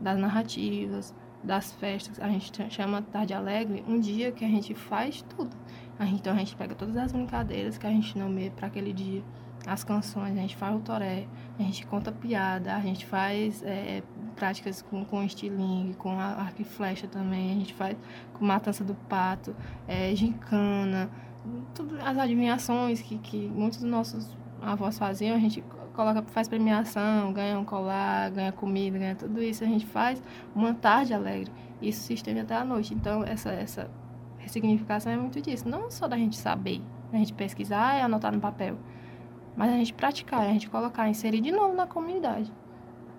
das 0.00 0.18
narrativas, 0.18 1.14
das 1.42 1.72
festas, 1.72 2.20
a 2.20 2.28
gente 2.28 2.52
chama 2.70 3.00
Tarde 3.00 3.32
Alegre 3.32 3.84
um 3.86 3.98
dia 4.00 4.32
que 4.32 4.44
a 4.44 4.48
gente 4.48 4.74
faz 4.74 5.22
tudo. 5.22 5.56
Então 6.00 6.32
a 6.32 6.36
gente 6.36 6.54
pega 6.56 6.74
todas 6.74 6.96
as 6.96 7.12
brincadeiras 7.12 7.78
que 7.78 7.86
a 7.86 7.90
gente 7.90 8.18
nomeia 8.18 8.50
para 8.50 8.66
aquele 8.66 8.92
dia, 8.92 9.22
as 9.66 9.82
canções, 9.82 10.36
a 10.36 10.40
gente 10.40 10.56
faz 10.56 10.76
o 10.76 10.80
toré, 10.80 11.26
a 11.58 11.62
gente 11.62 11.86
conta 11.86 12.12
piada, 12.12 12.74
a 12.74 12.80
gente 12.80 13.04
faz 13.04 13.62
é, 13.64 14.02
práticas 14.36 14.82
com, 14.82 15.04
com 15.04 15.22
estilingue, 15.24 15.94
com 15.94 16.20
arco 16.20 16.62
e 16.62 16.64
flecha 16.64 17.08
também, 17.08 17.52
a 17.52 17.54
gente 17.54 17.74
faz 17.74 17.96
com 18.34 18.44
matança 18.44 18.84
do 18.84 18.94
pato, 18.94 19.56
é, 19.88 20.14
gincana, 20.14 21.10
tudo, 21.74 21.98
as 22.00 22.16
adivinhações 22.16 23.00
que, 23.00 23.18
que 23.18 23.48
muitos 23.48 23.80
dos 23.80 23.90
nossos 23.90 24.36
avós 24.60 24.98
faziam, 24.98 25.34
a 25.34 25.40
gente 25.40 25.64
coloca, 25.94 26.22
faz 26.22 26.46
premiação, 26.46 27.32
ganha 27.32 27.58
um 27.58 27.64
colar, 27.64 28.30
ganha 28.30 28.52
comida, 28.52 28.98
ganha 28.98 29.14
tudo 29.14 29.42
isso, 29.42 29.64
a 29.64 29.66
gente 29.66 29.86
faz 29.86 30.22
uma 30.54 30.74
tarde 30.74 31.14
alegre. 31.14 31.50
Isso 31.80 32.02
se 32.02 32.14
estende 32.14 32.40
até 32.40 32.54
a 32.54 32.64
noite. 32.64 32.94
Então, 32.94 33.22
essa, 33.22 33.50
essa 33.50 33.90
ressignificação 34.46 35.12
é 35.12 35.16
muito 35.16 35.40
disso. 35.40 35.68
Não 35.68 35.90
só 35.90 36.08
da 36.08 36.16
gente 36.16 36.36
saber, 36.36 36.80
a 37.12 37.16
gente 37.16 37.34
pesquisar 37.34 37.98
e 37.98 38.00
anotar 38.00 38.32
no 38.32 38.40
papel, 38.40 38.76
mas 39.56 39.70
a 39.72 39.76
gente 39.76 39.92
praticar, 39.92 40.40
a 40.40 40.52
gente 40.52 40.70
colocar, 40.70 41.08
inserir 41.08 41.40
de 41.40 41.52
novo 41.52 41.74
na 41.74 41.86
comunidade 41.86 42.52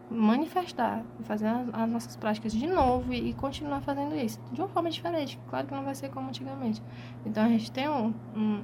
manifestar, 0.10 1.04
fazer 1.24 1.48
as, 1.74 1.90
nossas 1.90 2.16
práticas 2.16 2.54
de 2.54 2.66
novo 2.66 3.14
e, 3.14 3.30
e, 3.30 3.34
continuar 3.34 3.82
fazendo 3.82 4.16
isso 4.16 4.40
de 4.52 4.62
uma 4.62 4.68
forma 4.70 4.90
diferente. 4.90 5.38
Claro 5.50 5.68
que 5.68 5.74
não 5.74 5.84
vai 5.84 5.96
ser 5.96 6.10
como 6.10 6.30
antigamente. 6.30 6.82
Então 7.26 7.44
a 7.44 7.50
gente 7.50 7.72
tem 7.72 7.90
um, 7.90 8.14
um, 8.36 8.64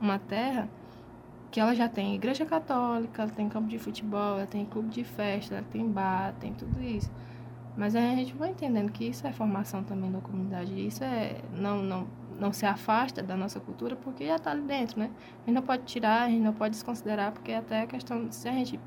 uma 0.00 0.18
terra 0.18 0.68
que 1.50 1.58
ela 1.58 1.74
já 1.74 1.88
tem 1.88 2.14
igreja 2.14 2.44
católica, 2.46 3.22
ela 3.22 3.30
tem 3.30 3.48
campo 3.48 3.68
de 3.68 3.78
futebol, 3.78 4.36
ela 4.36 4.46
tem 4.46 4.64
clube 4.64 4.88
de 4.88 5.02
festa, 5.02 5.56
ela 5.56 5.66
tem 5.70 5.88
bar, 5.90 6.34
tem 6.38 6.52
tudo 6.52 6.80
isso. 6.80 7.10
Mas 7.76 7.94
a 7.94 8.00
gente 8.00 8.34
vai 8.34 8.50
entendendo 8.50 8.90
que 8.90 9.04
isso 9.04 9.26
é 9.26 9.32
formação 9.32 9.82
também 9.82 10.10
da 10.10 10.20
comunidade. 10.20 10.72
Isso 10.86 11.04
é 11.04 11.40
não 11.52 11.82
não 11.82 12.06
não 12.38 12.52
se 12.52 12.66
afasta 12.66 13.22
da 13.22 13.34
nossa 13.34 13.58
cultura 13.58 13.96
porque 13.96 14.26
já 14.26 14.36
está 14.36 14.50
ali 14.50 14.62
dentro, 14.62 14.98
né? 14.98 15.10
A 15.42 15.46
gente 15.46 15.54
não 15.54 15.62
pode 15.62 15.84
tirar, 15.84 16.24
a 16.24 16.28
gente 16.28 16.42
não 16.42 16.52
pode 16.52 16.72
desconsiderar 16.72 17.32
porque 17.32 17.52
até 17.52 17.82
a 17.82 17.86
questão 17.86 18.30
se 18.30 18.48
a 18.48 18.52
gente 18.52 18.78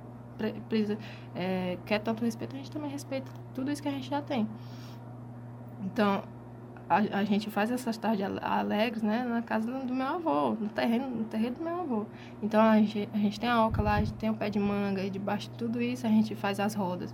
precisa, 0.67 0.97
é, 1.35 1.77
quer 1.85 1.99
tanto 1.99 2.23
respeito, 2.23 2.55
a 2.55 2.59
gente 2.59 2.71
também 2.71 2.89
respeita 2.89 3.29
tudo 3.53 3.71
isso 3.71 3.81
que 3.81 3.89
a 3.89 3.91
gente 3.91 4.09
já 4.09 4.21
tem. 4.21 4.47
Então, 5.81 6.23
a, 6.89 6.97
a 7.19 7.23
gente 7.23 7.49
faz 7.49 7.69
essas 7.71 7.97
tardes 7.97 8.25
alegres, 8.41 9.03
né, 9.03 9.23
na 9.23 9.41
casa 9.41 9.71
do, 9.71 9.93
meu 9.93 10.07
avô, 10.07 10.51
no 10.51 10.69
terreno, 10.69 11.09
no 11.09 11.25
terreno 11.25 11.57
do 11.57 11.63
meu 11.63 11.81
avô. 11.81 12.05
Então, 12.41 12.61
a 12.61 12.77
gente, 12.77 13.09
a 13.13 13.17
gente 13.17 13.39
tem 13.39 13.49
a 13.49 13.65
oca 13.65 13.81
lá, 13.81 13.95
a 13.95 13.99
gente 13.99 14.13
tem 14.13 14.29
o 14.29 14.33
pé 14.33 14.49
de 14.49 14.59
manga, 14.59 15.03
e 15.03 15.09
debaixo 15.09 15.49
de 15.49 15.57
tudo 15.57 15.81
isso 15.81 16.07
a 16.07 16.09
gente 16.09 16.35
faz 16.35 16.59
as 16.59 16.73
rodas. 16.73 17.13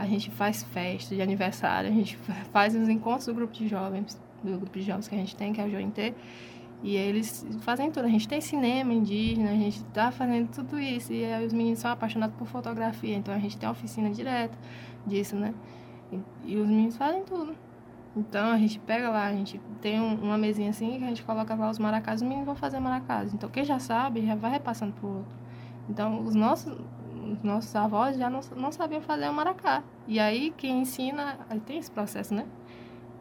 A 0.00 0.06
gente 0.06 0.30
faz 0.30 0.62
festa 0.62 1.14
de 1.14 1.20
aniversário, 1.20 1.90
a 1.90 1.92
gente 1.92 2.16
faz 2.50 2.74
os 2.74 2.88
encontros 2.88 3.26
do 3.26 3.34
grupo 3.34 3.52
de 3.52 3.68
jovens, 3.68 4.18
do 4.42 4.58
grupo 4.58 4.78
de 4.78 4.82
jovens 4.82 5.06
que 5.06 5.14
a 5.14 5.18
gente 5.18 5.36
tem, 5.36 5.52
que 5.52 5.60
é 5.60 5.64
o 5.66 5.70
Jointê. 5.70 6.14
E 6.82 6.96
eles 6.96 7.46
fazem 7.60 7.90
tudo. 7.90 8.06
A 8.06 8.08
gente 8.08 8.26
tem 8.26 8.40
cinema 8.40 8.94
indígena, 8.94 9.50
a 9.50 9.54
gente 9.54 9.84
tá 9.92 10.10
fazendo 10.10 10.48
tudo 10.48 10.80
isso. 10.80 11.12
E 11.12 11.22
aí 11.22 11.44
os 11.44 11.52
meninos 11.52 11.80
são 11.80 11.90
apaixonados 11.90 12.34
por 12.36 12.46
fotografia, 12.46 13.14
então 13.14 13.34
a 13.34 13.38
gente 13.38 13.58
tem 13.58 13.68
oficina 13.68 14.08
direta 14.08 14.56
disso, 15.06 15.36
né? 15.36 15.52
E, 16.10 16.18
e 16.46 16.56
os 16.56 16.66
meninos 16.66 16.96
fazem 16.96 17.22
tudo. 17.22 17.54
Então 18.16 18.50
a 18.50 18.56
gente 18.56 18.78
pega 18.80 19.10
lá, 19.10 19.26
a 19.26 19.32
gente 19.32 19.60
tem 19.82 20.00
um, 20.00 20.14
uma 20.14 20.38
mesinha 20.38 20.70
assim 20.70 20.98
que 20.98 21.04
a 21.04 21.08
gente 21.08 21.22
coloca 21.22 21.54
lá 21.54 21.68
os 21.68 21.78
maracás, 21.78 22.22
os 22.22 22.26
meninos 22.26 22.46
vão 22.46 22.56
fazer 22.56 22.80
maracás. 22.80 23.34
Então 23.34 23.50
quem 23.50 23.64
já 23.66 23.78
sabe 23.78 24.24
já 24.24 24.34
vai 24.34 24.50
repassando 24.50 24.94
pro 24.94 25.08
outro. 25.08 25.38
Então 25.90 26.22
os 26.24 26.34
nossos, 26.34 26.78
os 27.32 27.42
nossos 27.42 27.74
avós 27.74 28.16
já 28.16 28.28
não, 28.28 28.40
não 28.56 28.72
sabiam 28.72 29.00
fazer 29.00 29.28
o 29.28 29.32
maracá. 29.32 29.82
E 30.06 30.18
aí 30.18 30.52
quem 30.56 30.80
ensina, 30.80 31.38
aí 31.48 31.60
tem 31.60 31.78
esse 31.78 31.90
processo, 31.90 32.34
né? 32.34 32.46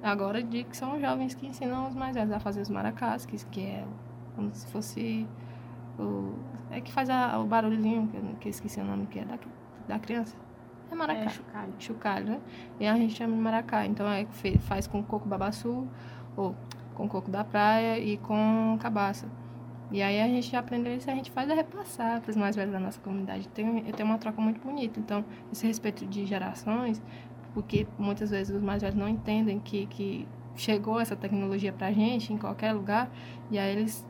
Agora 0.02 0.42
de 0.42 0.64
que 0.64 0.76
são 0.76 1.00
jovens 1.00 1.36
que 1.36 1.46
ensinam 1.46 1.88
os 1.88 1.96
mais 1.96 2.16
velhos 2.16 2.32
a 2.32 2.40
fazer 2.40 2.62
os 2.62 2.70
maracás, 2.70 3.26
que, 3.26 3.38
que 3.48 3.62
é 3.62 3.86
como 4.36 4.54
se 4.54 4.66
fosse 4.68 5.28
o. 5.98 6.34
É 6.72 6.80
que 6.80 6.92
faz 6.92 7.10
a, 7.10 7.38
o 7.40 7.46
barulhinho, 7.46 8.08
que, 8.08 8.36
que 8.38 8.48
eu 8.48 8.52
esqueci 8.52 8.80
o 8.80 8.84
nome, 8.84 9.08
que 9.08 9.20
é 9.20 9.26
da, 9.26 9.38
da 9.88 10.00
criança. 10.00 10.36
É 10.92 10.96
maracá. 10.96 11.22
É 11.22 11.30
chocalho. 11.30 11.74
Chocalho, 11.80 12.26
né? 12.32 12.40
E 12.80 12.88
a 12.88 12.96
gente 12.96 13.16
chama 13.16 13.36
de 13.36 13.42
maracá. 13.42 13.86
Então 13.86 14.08
é 14.08 14.26
faz 14.60 14.88
com 14.88 15.04
coco 15.04 15.28
babaçu, 15.28 15.88
ou 16.38 16.56
com 16.96 17.08
coco 17.08 17.30
da 17.30 17.44
praia 17.44 18.00
e 18.00 18.18
com 18.18 18.78
cabaça. 18.80 19.28
E 19.92 20.02
aí 20.02 20.22
a 20.22 20.28
gente 20.28 20.56
aprendeu 20.56 20.96
isso 20.96 21.10
a 21.10 21.16
gente 21.16 21.32
faz 21.32 21.50
a 21.50 21.56
repassar 21.56 22.22
para 22.22 22.30
os 22.30 22.36
mais 22.36 22.56
velhos 22.56 22.72
da 22.72 22.80
nossa 22.80 23.00
comunidade. 23.00 23.48
Tem, 23.50 23.84
tem 23.84 24.06
uma 24.06 24.18
troca 24.18 24.40
muito 24.42 24.62
bonita. 24.62 25.00
Então, 25.00 25.26
esse 25.52 25.66
respeito 25.66 26.06
de 26.06 26.26
gerações 26.26 27.02
porque 27.54 27.88
muitas 27.98 28.30
vezes 28.30 28.56
os 28.56 28.62
mais 28.62 28.82
velhos 28.82 28.98
não 28.98 29.08
entendem 29.08 29.60
que, 29.60 29.86
que 29.88 30.28
chegou 30.56 31.00
essa 31.00 31.16
tecnologia 31.16 31.72
para 31.72 31.88
a 31.88 31.92
gente 31.92 32.34
em 32.34 32.38
qualquer 32.38 32.74
lugar, 32.74 33.10
e 33.50 33.58
aí 33.58 33.72
eles 33.72 34.06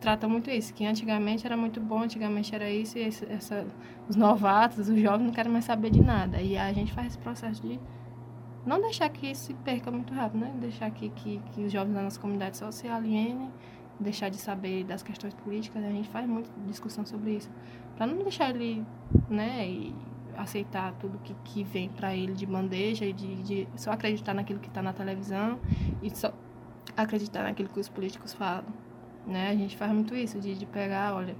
tratam 0.00 0.30
muito 0.30 0.50
isso, 0.50 0.72
que 0.72 0.86
antigamente 0.86 1.46
era 1.46 1.56
muito 1.56 1.80
bom, 1.80 2.02
antigamente 2.02 2.54
era 2.54 2.70
isso, 2.70 2.96
e 2.96 3.02
esse, 3.02 3.24
essa, 3.26 3.66
os 4.08 4.16
novatos, 4.16 4.88
os 4.88 4.98
jovens 4.98 5.26
não 5.26 5.32
querem 5.32 5.52
mais 5.52 5.66
saber 5.66 5.90
de 5.90 6.02
nada. 6.02 6.40
E 6.40 6.56
a 6.56 6.72
gente 6.72 6.92
faz 6.92 7.08
esse 7.08 7.18
processo 7.18 7.60
de 7.60 7.78
não 8.64 8.80
deixar 8.80 9.08
que 9.10 9.30
isso 9.30 9.46
se 9.46 9.54
perca 9.54 9.90
muito 9.90 10.14
rápido, 10.14 10.40
né? 10.40 10.52
Deixar 10.58 10.90
que, 10.90 11.10
que, 11.10 11.40
que 11.52 11.64
os 11.64 11.72
jovens 11.72 11.94
da 11.94 12.02
nossa 12.02 12.18
comunidade 12.18 12.56
só 12.56 12.70
se 12.70 12.88
alienem, 12.88 13.50
deixar 14.00 14.28
de 14.28 14.36
saber 14.36 14.84
das 14.84 15.02
questões 15.02 15.34
políticas, 15.34 15.84
a 15.84 15.90
gente 15.90 16.08
faz 16.08 16.26
muita 16.26 16.50
discussão 16.66 17.04
sobre 17.04 17.36
isso. 17.36 17.50
Para 17.96 18.06
não 18.06 18.22
deixar 18.22 18.50
ele, 18.50 18.84
né, 19.28 19.92
aceitar 20.36 20.92
tudo 20.94 21.18
que, 21.18 21.34
que 21.44 21.64
vem 21.64 21.88
para 21.88 22.14
ele 22.14 22.32
de 22.32 22.46
bandeja 22.46 23.04
e 23.04 23.12
de, 23.12 23.42
de 23.42 23.68
só 23.76 23.92
acreditar 23.92 24.34
naquilo 24.34 24.58
que 24.58 24.68
está 24.68 24.82
na 24.82 24.92
televisão 24.92 25.58
e 26.02 26.10
só 26.10 26.32
acreditar 26.96 27.42
naquilo 27.42 27.68
que 27.68 27.80
os 27.80 27.88
políticos 27.88 28.32
falam. 28.32 28.72
Né? 29.26 29.50
A 29.50 29.54
gente 29.54 29.76
faz 29.76 29.92
muito 29.92 30.14
isso, 30.14 30.40
de, 30.40 30.54
de 30.54 30.66
pegar, 30.66 31.14
olha, 31.14 31.36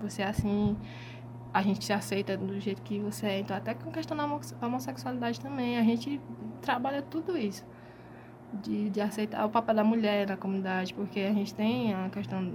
você 0.00 0.22
é 0.22 0.26
assim, 0.26 0.76
a 1.52 1.62
gente 1.62 1.84
se 1.84 1.92
aceita 1.92 2.36
do 2.36 2.58
jeito 2.58 2.80
que 2.82 2.98
você 2.98 3.26
é. 3.26 3.40
Então, 3.40 3.56
até 3.56 3.74
com 3.74 3.90
questão 3.92 4.16
da 4.16 4.66
homossexualidade 4.66 5.40
também, 5.40 5.78
a 5.78 5.82
gente 5.82 6.20
trabalha 6.60 7.02
tudo 7.02 7.36
isso. 7.36 7.64
De, 8.52 8.90
de 8.90 9.00
aceitar 9.00 9.46
o 9.46 9.48
papel 9.48 9.74
da 9.74 9.82
mulher 9.82 10.28
na 10.28 10.36
comunidade, 10.36 10.92
porque 10.92 11.20
a 11.20 11.32
gente 11.32 11.54
tem 11.54 11.94
a 11.94 12.10
questão 12.10 12.52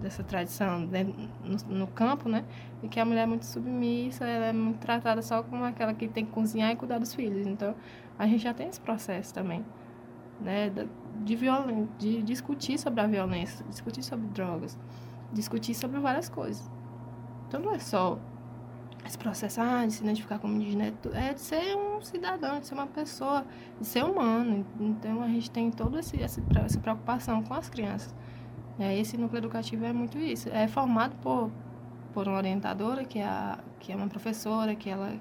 dessa 0.00 0.22
tradição 0.22 0.80
no, 0.80 1.78
no, 1.78 1.86
campo, 1.88 2.28
né? 2.28 2.44
E 2.82 2.88
que 2.88 3.00
a 3.00 3.04
mulher 3.04 3.22
é 3.22 3.26
muito 3.26 3.44
submissa, 3.44 4.26
ela 4.26 4.46
é 4.46 4.52
muito 4.52 4.78
tratada 4.78 5.20
só 5.22 5.42
como 5.42 5.64
aquela 5.64 5.92
que 5.94 6.08
tem 6.08 6.24
que 6.24 6.32
cozinhar 6.32 6.70
e 6.70 6.76
cuidar 6.76 6.98
dos 6.98 7.14
filhos. 7.14 7.46
Então, 7.46 7.74
a 8.18 8.26
gente 8.26 8.42
já 8.42 8.54
tem 8.54 8.68
esse 8.68 8.80
processo 8.80 9.34
também, 9.34 9.64
né? 10.40 10.70
De, 11.24 11.36
violen 11.36 11.88
de 11.98 12.22
discutir 12.22 12.78
sobre 12.78 13.00
a 13.00 13.06
violência, 13.06 13.64
discutir 13.68 14.02
sobre 14.02 14.26
drogas, 14.28 14.78
discutir 15.32 15.74
sobre 15.74 15.98
várias 15.98 16.28
coisas. 16.28 16.70
Então, 17.48 17.60
não 17.60 17.74
é 17.74 17.78
só 17.78 18.18
esse 19.08 19.18
processo 19.18 19.60
ah, 19.60 19.86
de 19.86 19.92
se 19.94 20.02
identificar 20.02 20.38
como 20.38 20.54
indígena 20.54 20.92
é 21.14 21.32
de 21.32 21.40
ser 21.40 21.74
um 21.76 22.00
cidadão, 22.02 22.60
de 22.60 22.66
ser 22.66 22.74
uma 22.74 22.86
pessoa, 22.86 23.44
de 23.80 23.86
ser 23.86 24.04
humano. 24.04 24.66
Então 24.78 25.22
a 25.22 25.28
gente 25.28 25.50
tem 25.50 25.70
toda 25.70 25.98
essa, 25.98 26.40
preocupação 26.80 27.42
com 27.42 27.54
as 27.54 27.70
crianças. 27.70 28.14
É, 28.78 28.96
esse 28.98 29.16
núcleo 29.16 29.38
educativo 29.38 29.84
é 29.84 29.92
muito 29.92 30.18
isso. 30.18 30.48
É 30.50 30.68
formado 30.68 31.16
por, 31.16 31.50
por 32.12 32.28
uma 32.28 32.36
orientadora, 32.36 33.04
que 33.04 33.18
é, 33.18 33.24
a, 33.24 33.58
que 33.80 33.92
é 33.92 33.96
uma 33.96 34.08
professora, 34.08 34.74
que 34.74 34.90
ela 34.90 35.18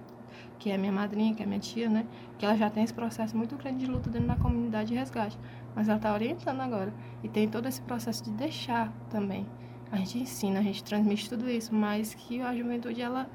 que 0.60 0.72
é 0.72 0.78
minha 0.78 0.92
madrinha, 0.92 1.34
que 1.34 1.42
é 1.42 1.46
minha 1.46 1.60
tia, 1.60 1.90
né? 1.90 2.06
Que 2.38 2.46
ela 2.46 2.58
já 2.58 2.70
tem 2.70 2.84
esse 2.84 2.94
processo 2.94 3.38
muito 3.38 3.56
grande 3.56 3.80
de 3.80 3.86
luta 3.86 4.10
dentro 4.10 4.28
da 4.28 4.36
comunidade 4.36 4.90
de 4.90 4.96
resgate. 4.96 5.38
Mas 5.76 5.88
ela 5.88 5.98
está 5.98 6.14
orientando 6.14 6.60
agora. 6.60 6.94
E 7.24 7.30
tem 7.30 7.48
todo 7.48 7.68
esse 7.68 7.82
processo 7.82 8.24
de 8.24 8.32
deixar 8.32 8.92
também. 9.10 9.48
A 9.92 9.98
gente 9.98 10.20
ensina, 10.20 10.60
a 10.60 10.64
gente 10.64 10.84
transmite 10.84 11.30
tudo 11.30 11.50
isso, 11.50 11.74
mas 11.74 12.14
que 12.14 12.42
a 12.42 12.56
juventude, 12.56 13.02
ela 13.02 13.30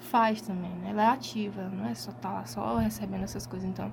faz 0.00 0.40
também, 0.40 0.70
né? 0.76 0.90
Ela 0.90 1.02
é 1.02 1.06
ativa, 1.06 1.68
não 1.68 1.86
é 1.86 1.94
só 1.94 2.12
tá 2.12 2.32
lá 2.32 2.44
só 2.44 2.76
recebendo 2.76 3.24
essas 3.24 3.46
coisas. 3.46 3.68
Então, 3.68 3.92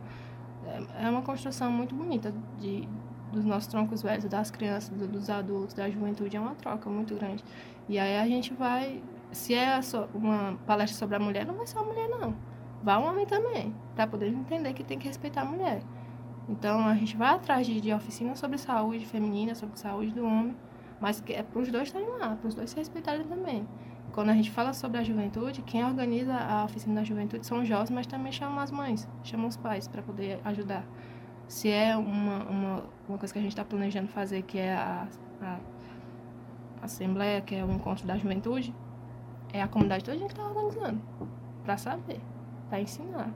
é, 0.66 1.06
é 1.06 1.10
uma 1.10 1.22
construção 1.22 1.72
muito 1.72 1.93
bonita 1.95 2.34
de, 2.60 2.88
dos 3.32 3.45
nossos 3.45 3.68
troncos 3.68 4.01
velhos, 4.01 4.26
das 4.26 4.51
crianças, 4.51 4.89
dos 4.89 5.30
adultos, 5.30 5.74
da 5.74 5.89
juventude. 5.89 6.38
É 6.38 6.39
uma 6.39 6.56
troca 6.56 6.89
muito 6.89 7.16
grande. 7.16 7.43
E 7.88 7.99
aí 7.99 8.18
a 8.18 8.26
gente 8.28 8.53
vai 8.53 9.01
se 9.36 9.53
é 9.53 9.80
uma 10.14 10.58
palestra 10.66 10.97
sobre 10.97 11.16
a 11.18 11.20
mulher, 11.20 11.45
não 11.45 11.56
vai 11.56 11.68
ser 11.68 11.78
uma 11.78 11.86
mulher, 11.86 12.08
não. 12.08 12.34
Vai 12.82 12.97
um 12.97 13.06
homem 13.06 13.26
também, 13.26 13.76
para 13.95 14.08
poder 14.08 14.28
entender 14.28 14.74
que 14.74 14.84
tem 14.84 14.97
que 14.97 15.08
respeitar 15.08 15.41
a 15.41 15.45
mulher. 15.45 15.82
Então, 16.47 16.88
a 16.88 16.93
gente 16.95 17.18
vai 17.18 17.30
atrás 17.30 17.66
de, 17.66 17.82
de 17.82 17.91
oficinas 17.91 18.39
sobre 18.39 18.58
saúde 18.58 19.06
feminina, 19.06 19.53
sobre 19.56 19.78
saúde 19.78 20.12
do 20.12 20.26
homem, 20.26 20.56
mas 21.01 21.22
é 21.28 21.43
para 21.43 21.60
os 21.60 21.72
dois 21.72 21.88
estarem 21.88 22.08
lá, 22.08 22.36
para 22.36 22.47
os 22.47 22.56
dois 22.56 22.70
se 22.70 22.76
respeitarem 22.78 23.26
também. 23.26 23.68
Quando 24.16 24.30
a 24.30 24.34
gente 24.34 24.49
fala 24.49 24.72
sobre 24.72 24.97
a 24.97 25.03
juventude, 25.03 25.61
quem 25.61 25.84
organiza 25.84 26.34
a 26.34 26.63
oficina 26.63 26.95
da 26.95 27.03
juventude 27.03 27.45
são 27.45 27.61
os 27.61 27.68
jovens, 27.68 27.89
mas 27.89 28.07
também 28.07 28.32
chamam 28.32 28.61
as 28.61 28.72
mães, 28.72 29.05
chamam 29.26 29.45
os 29.45 29.57
pais 29.57 29.89
para 29.89 30.01
poder 30.01 30.39
ajudar. 30.45 30.86
Se 31.49 31.70
é 31.70 31.97
uma, 31.97 32.45
uma, 32.45 32.84
uma 33.09 33.18
coisa 33.18 33.34
que 33.34 33.39
a 33.39 33.41
gente 33.41 33.51
está 33.51 33.66
planejando 33.66 34.07
fazer, 34.07 34.43
que 34.43 34.57
é 34.57 34.74
a, 34.74 35.05
a 35.41 35.59
assembleia, 36.82 37.41
que 37.41 37.55
é 37.55 37.66
o 37.66 37.70
encontro 37.70 38.07
da 38.07 38.16
juventude, 38.16 38.74
é 39.51 39.61
a 39.61 39.68
comunidade 39.68 40.05
toda 40.05 40.16
a 40.16 40.20
gente 40.22 40.32
está 40.32 40.47
organizando 40.47 41.01
para 41.66 41.76
saber, 41.76 42.22
para 42.70 42.80
ensinar. 42.80 43.34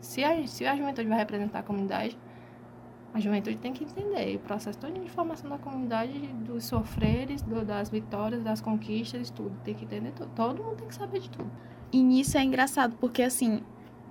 Se 0.00 0.24
a, 0.24 0.46
se 0.46 0.64
a 0.64 0.74
juventude 0.74 1.10
vai 1.10 1.18
representar 1.18 1.58
a 1.58 1.62
comunidade, 1.62 2.18
a 3.16 3.20
juventude 3.20 3.56
tem 3.56 3.72
que 3.72 3.82
entender 3.82 4.36
o 4.36 4.40
processo 4.40 4.78
todo 4.78 4.92
de 4.92 5.08
formação 5.08 5.48
da 5.48 5.56
comunidade, 5.56 6.12
dos 6.46 6.64
sofreres, 6.64 7.40
do, 7.40 7.64
das 7.64 7.88
vitórias, 7.88 8.42
das 8.42 8.60
conquistas, 8.60 9.30
tudo. 9.30 9.52
Tem 9.64 9.74
que 9.74 9.86
entender 9.86 10.12
tudo. 10.12 10.30
Todo 10.36 10.62
mundo 10.62 10.76
tem 10.76 10.86
que 10.86 10.94
saber 10.94 11.20
de 11.20 11.30
tudo. 11.30 11.50
E 11.90 12.02
nisso 12.02 12.36
é 12.36 12.44
engraçado, 12.44 12.94
porque 13.00 13.22
assim, 13.22 13.62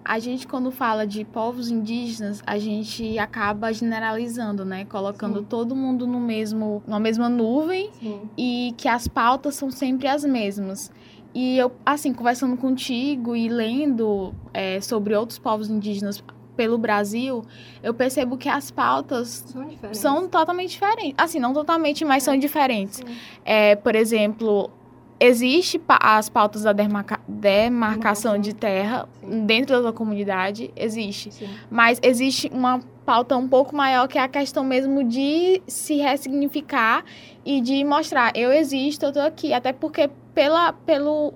a 0.04 0.18
gente 0.18 0.48
quando 0.48 0.72
fala 0.72 1.06
de 1.06 1.24
povos 1.24 1.70
indígenas, 1.70 2.42
a 2.48 2.58
gente 2.58 3.20
acaba 3.20 3.72
generalizando, 3.72 4.66
né? 4.66 4.86
Colocando 4.86 5.42
Sim. 5.42 5.46
todo 5.46 5.76
mundo 5.76 6.08
no 6.08 6.20
mesmo, 6.20 6.82
na 6.88 7.00
mesma 7.00 7.30
nuvem 7.30 7.92
Sim. 8.00 8.22
e 8.36 8.74
que 8.76 8.88
as 8.88 9.08
pautas 9.08 9.54
são 9.54 9.70
sempre 9.70 10.08
as 10.08 10.26
mesmas. 10.26 10.92
E 11.32 11.60
eu, 11.60 11.72
assim, 11.86 12.12
conversando 12.12 12.58
contigo 12.58 13.36
e 13.36 13.50
lendo 13.50 14.34
é, 14.52 14.82
sobre 14.82 15.14
outros 15.14 15.38
povos 15.38 15.70
indígenas 15.70 16.24
pelo 16.56 16.78
Brasil, 16.78 17.44
eu 17.84 17.94
percebo 17.94 18.38
que 18.38 18.50
as 18.50 18.72
pautas 18.72 19.44
são, 19.48 19.94
são 19.94 20.28
totalmente 20.28 20.72
diferentes. 20.72 21.16
Assim, 21.18 21.40
não 21.40 21.54
totalmente, 21.54 22.04
mas 22.04 22.24
é. 22.24 22.26
são 22.26 22.38
diferentes. 22.38 23.02
É, 23.44 23.76
por 23.76 23.96
exemplo, 23.96 24.72
existe 25.20 25.82
as 25.88 26.30
pautas 26.30 26.64
da 26.64 26.74
demarca, 26.74 27.20
demarcação 27.28 28.38
de 28.38 28.54
terra 28.54 29.08
Sim. 29.22 29.46
dentro 29.46 29.82
da 29.82 29.94
comunidade, 29.94 30.72
existe. 30.76 31.32
Sim. 31.32 31.50
Mas 31.70 32.00
existe 32.02 32.50
uma 32.54 32.80
pauta 33.06 33.38
um 33.38 33.48
pouco 33.48 33.76
maior 33.76 34.08
que 34.08 34.18
é 34.18 34.22
a 34.22 34.28
questão 34.28 34.64
mesmo 34.64 35.04
de 35.04 35.62
se 35.68 35.96
ressignificar 35.98 37.04
e 37.46 37.62
de 37.62 37.84
mostrar 37.84 38.32
eu 38.36 38.52
existo, 38.52 39.06
eu 39.06 39.14
tô 39.14 39.20
aqui, 39.20 39.54
até 39.54 39.72
porque 39.72 40.10
pela 40.34 40.74
pelo 40.74 41.34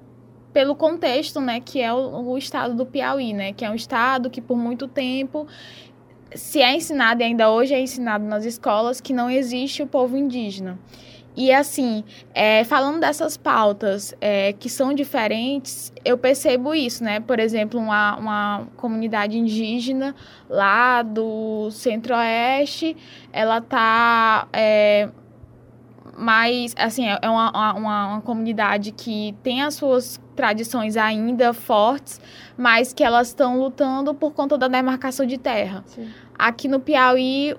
pelo 0.60 0.76
contexto, 0.76 1.40
né, 1.40 1.62
que 1.62 1.80
é 1.80 1.94
o, 1.94 2.32
o 2.32 2.38
estado 2.38 2.74
do 2.74 2.86
Piauí, 2.86 3.32
né, 3.32 3.54
que 3.54 3.64
é 3.64 3.70
um 3.70 3.76
estado 3.76 4.30
que 4.30 4.42
por 4.42 4.58
muito 4.58 4.90
tempo 4.90 5.48
se 6.36 6.62
é 6.62 6.76
ensinado 6.76 7.22
e 7.22 7.24
ainda 7.24 7.50
hoje 7.50 7.74
é 7.74 7.80
ensinado 7.80 8.26
nas 8.26 8.44
escolas 8.44 9.00
que 9.00 9.14
não 9.14 9.30
existe 9.30 9.82
o 9.82 9.88
povo 9.88 10.18
indígena. 10.18 10.78
E 11.34 11.50
assim, 11.50 12.04
é, 12.34 12.66
falando 12.66 13.00
dessas 13.00 13.38
pautas 13.38 14.14
é, 14.20 14.52
que 14.52 14.70
são 14.70 14.94
diferentes, 14.94 15.94
eu 16.04 16.18
percebo 16.18 16.76
isso, 16.76 17.06
né? 17.06 17.22
Por 17.22 17.40
exemplo, 17.40 17.80
uma, 17.80 18.18
uma 18.18 18.68
comunidade 18.76 19.40
indígena 19.40 20.14
lá 20.50 21.02
do 21.02 21.72
centro-oeste, 21.72 22.98
ela 23.32 23.62
tá 23.62 24.50
é, 24.52 25.08
mais, 26.20 26.76
assim, 26.78 27.08
é 27.08 27.30
uma, 27.30 27.50
uma, 27.50 28.04
uma 28.10 28.22
comunidade 28.22 28.92
que 28.92 29.34
tem 29.42 29.62
as 29.62 29.76
suas 29.76 30.20
tradições 30.40 30.96
ainda 30.96 31.52
fortes, 31.52 32.22
mas 32.58 32.94
que 32.94 33.04
elas 33.04 33.28
estão 33.28 33.60
lutando 33.60 34.14
por 34.14 34.32
conta 34.32 34.58
da 34.58 34.70
demarcação 34.70 35.26
de 35.26 35.38
terra. 35.38 35.84
Sim. 35.86 36.08
Aqui 36.34 36.70
no 36.70 36.80
Piauí, 36.80 37.58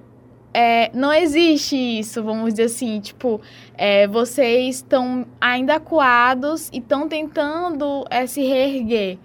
é, 0.54 0.90
não 0.94 1.12
existe 1.12 1.76
isso, 1.76 2.24
vamos 2.24 2.54
dizer 2.54 2.62
assim, 2.62 2.98
tipo, 2.98 3.38
é, 3.76 4.06
vocês 4.06 4.76
estão 4.76 5.26
ainda 5.38 5.74
acuados 5.74 6.70
e 6.72 6.78
estão 6.78 7.06
tentando 7.06 8.06
é, 8.08 8.26
se 8.26 8.40
reerguer. 8.40 9.18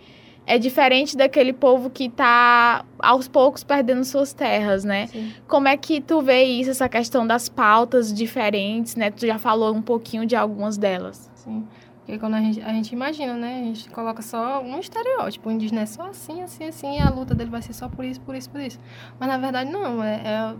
É 0.46 0.58
diferente 0.58 1.16
daquele 1.16 1.54
povo 1.54 1.90
que 1.90 2.08
está 2.08 2.84
aos 3.00 3.26
poucos 3.26 3.64
perdendo 3.64 4.04
suas 4.04 4.34
terras, 4.34 4.84
né? 4.84 5.08
Sim. 5.08 5.32
Como 5.48 5.70
é 5.70 5.78
que 5.78 6.02
tu 6.02 6.22
vê 6.22 6.44
isso, 6.44 6.72
essa 6.72 6.90
questão 6.90 7.26
das 7.26 7.48
pautas 7.48 8.14
diferentes, 8.14 8.98
né? 8.98 9.10
Tu 9.12 9.26
já 9.26 9.40
falou 9.40 9.74
um 9.74 9.82
pouquinho 9.82 10.26
de 10.26 10.36
algumas 10.36 10.78
delas. 10.78 11.32
Sim. 11.36 11.66
Porque 12.06 12.20
quando 12.20 12.36
a 12.36 12.40
gente, 12.40 12.62
a 12.62 12.70
gente 12.70 12.92
imagina, 12.94 13.34
né? 13.34 13.62
A 13.62 13.64
gente 13.64 13.90
coloca 13.90 14.22
só 14.22 14.62
um 14.62 14.80
estereótipo. 14.80 15.50
O 15.50 15.52
indígena 15.52 15.82
é 15.82 15.86
só 15.88 16.04
assim, 16.04 16.42
assim, 16.42 16.66
assim, 16.66 16.98
e 16.98 17.00
a 17.00 17.10
luta 17.10 17.34
dele 17.34 17.50
vai 17.50 17.64
ser 17.64 17.74
só 17.74 17.90
por 17.90 18.06
isso, 18.06 18.22
por 18.22 18.36
isso, 18.36 18.50
por 18.50 18.62
isso. 18.62 18.80
Mas 19.20 19.28
na 19.28 19.38
verdade 19.38 19.72
não, 19.72 20.04
é, 20.04 20.16
é 20.16 20.56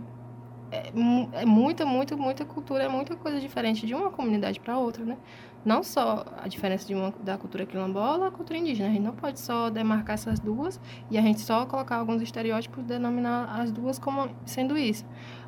é, 0.70 0.92
é 1.32 1.44
muita, 1.44 1.86
muita, 1.86 2.16
muita 2.16 2.44
cultura, 2.44 2.84
é 2.84 2.88
muita 2.88 3.14
coisa 3.16 3.40
diferente 3.40 3.86
de 3.86 3.94
uma 3.94 4.10
comunidade 4.10 4.58
para 4.58 4.78
outra, 4.78 5.04
né? 5.04 5.16
Não 5.64 5.82
só 5.82 6.24
a 6.42 6.48
diferença 6.48 6.86
de 6.86 6.94
uma, 6.94 7.12
da 7.22 7.36
cultura 7.36 7.66
quilombola 7.66 8.28
a 8.28 8.30
cultura 8.30 8.58
indígena. 8.58 8.88
A 8.88 8.92
gente 8.92 9.02
não 9.02 9.14
pode 9.14 9.40
só 9.40 9.68
demarcar 9.68 10.14
essas 10.14 10.38
duas 10.38 10.80
e 11.10 11.18
a 11.18 11.22
gente 11.22 11.40
só 11.40 11.66
colocar 11.66 11.96
alguns 11.96 12.22
estereótipos 12.22 12.84
e 12.84 12.86
denominar 12.86 13.60
as 13.60 13.72
duas 13.72 13.98
como 13.98 14.28
sendo 14.44 14.76
isso. 14.76 15.04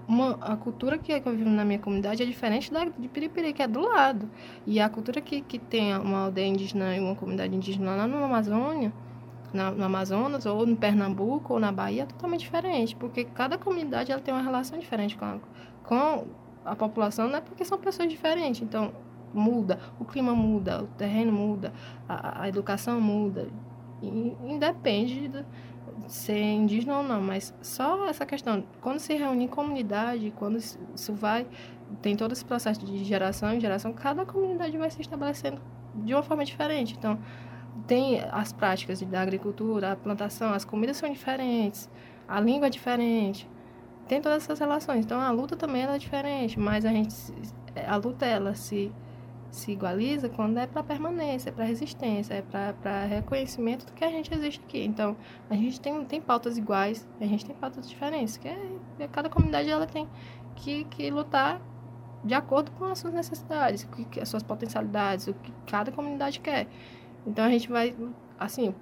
Uma, 0.08 0.38
a 0.40 0.56
cultura 0.56 0.96
que 0.96 1.12
eu 1.12 1.36
vivo 1.36 1.50
na 1.50 1.66
minha 1.66 1.78
comunidade 1.78 2.22
é 2.22 2.26
diferente 2.26 2.72
da 2.72 2.86
de 2.86 3.08
Piripiri, 3.08 3.52
que 3.52 3.62
é 3.62 3.68
do 3.68 3.80
lado. 3.80 4.28
E 4.66 4.80
a 4.80 4.88
cultura 4.88 5.20
que, 5.20 5.42
que 5.42 5.58
tem 5.58 5.94
uma 5.98 6.24
aldeia 6.24 6.46
indígena 6.46 6.96
e 6.96 7.00
uma 7.00 7.14
comunidade 7.14 7.54
indígena 7.54 7.94
lá 7.94 8.06
na 8.06 8.24
Amazônia, 8.24 8.90
na, 9.52 9.70
no 9.70 9.84
Amazonas, 9.84 10.46
ou 10.46 10.64
no 10.66 10.76
Pernambuco, 10.76 11.52
ou 11.52 11.60
na 11.60 11.70
Bahia, 11.70 12.04
é 12.04 12.06
totalmente 12.06 12.40
diferente, 12.40 12.96
porque 12.96 13.24
cada 13.24 13.58
comunidade 13.58 14.10
ela 14.10 14.20
tem 14.20 14.32
uma 14.32 14.42
relação 14.42 14.78
diferente 14.78 15.14
com 15.14 15.26
a, 15.26 15.38
com 15.84 16.26
a 16.64 16.74
população, 16.74 17.28
né? 17.28 17.42
Porque 17.42 17.62
são 17.64 17.76
pessoas 17.76 18.08
diferentes. 18.08 18.62
Então, 18.62 18.92
muda, 19.34 19.78
o 20.00 20.06
clima 20.06 20.34
muda, 20.34 20.84
o 20.84 20.86
terreno 20.86 21.32
muda, 21.32 21.72
a, 22.08 22.42
a 22.42 22.48
educação 22.48 22.98
muda. 22.98 23.48
E, 24.02 24.36
independe 24.46 25.28
de 25.28 25.44
ser 26.08 26.40
indígena 26.40 26.98
ou 26.98 27.02
não, 27.04 27.20
mas 27.20 27.54
só 27.62 28.08
essa 28.08 28.26
questão, 28.26 28.64
quando 28.80 28.98
se 28.98 29.14
reúne 29.14 29.44
em 29.44 29.48
comunidade, 29.48 30.32
quando 30.36 30.56
isso 30.56 31.12
vai, 31.12 31.46
tem 32.02 32.16
todo 32.16 32.32
esse 32.32 32.44
processo 32.44 32.84
de 32.84 33.04
geração 33.04 33.52
em 33.52 33.60
geração, 33.60 33.92
cada 33.92 34.24
comunidade 34.24 34.76
vai 34.76 34.90
se 34.90 35.00
estabelecendo 35.00 35.60
de 35.94 36.14
uma 36.14 36.22
forma 36.22 36.44
diferente. 36.44 36.94
Então, 36.98 37.18
tem 37.86 38.20
as 38.32 38.52
práticas 38.52 39.00
da 39.02 39.20
agricultura, 39.20 39.92
a 39.92 39.96
plantação, 39.96 40.52
as 40.52 40.64
comidas 40.64 40.96
são 40.96 41.10
diferentes, 41.12 41.88
a 42.26 42.40
língua 42.40 42.66
é 42.66 42.70
diferente, 42.70 43.48
tem 44.08 44.20
todas 44.20 44.44
essas 44.44 44.58
relações. 44.58 45.04
Então 45.04 45.20
a 45.20 45.30
luta 45.30 45.54
também 45.54 45.82
é 45.82 45.98
diferente, 45.98 46.58
mas 46.58 46.84
a 46.84 46.90
gente 46.90 47.14
a 47.86 47.96
luta 47.96 48.26
ela 48.26 48.54
se 48.54 48.90
se 49.50 49.72
igualiza 49.72 50.28
quando 50.28 50.58
é 50.58 50.66
para 50.66 50.82
permanência, 50.82 51.50
é 51.50 51.52
para 51.52 51.64
resistência, 51.64 52.34
é 52.34 52.42
para 52.42 53.04
reconhecimento 53.04 53.86
do 53.86 53.92
que 53.92 54.04
a 54.04 54.10
gente 54.10 54.32
existe 54.32 54.60
aqui. 54.64 54.84
Então, 54.84 55.16
a 55.48 55.54
gente 55.54 55.80
tem, 55.80 56.04
tem 56.04 56.20
pautas 56.20 56.58
iguais, 56.58 57.08
a 57.20 57.26
gente 57.26 57.44
tem 57.44 57.54
pautas 57.54 57.88
diferentes, 57.88 58.36
que 58.36 58.48
é, 58.48 58.70
é 58.98 59.08
cada 59.08 59.28
comunidade 59.28 59.68
ela 59.68 59.86
tem 59.86 60.08
que, 60.56 60.84
que 60.84 61.10
lutar 61.10 61.60
de 62.24 62.34
acordo 62.34 62.70
com 62.72 62.84
as 62.84 62.98
suas 62.98 63.14
necessidades, 63.14 63.84
que, 63.84 64.04
que 64.04 64.20
as 64.20 64.28
suas 64.28 64.42
potencialidades, 64.42 65.28
o 65.28 65.34
que 65.34 65.52
cada 65.66 65.90
comunidade 65.92 66.40
quer. 66.40 66.66
Então 67.26 67.44
a 67.44 67.50
gente 67.50 67.68
vai, 67.68 67.94
assim, 68.38 68.74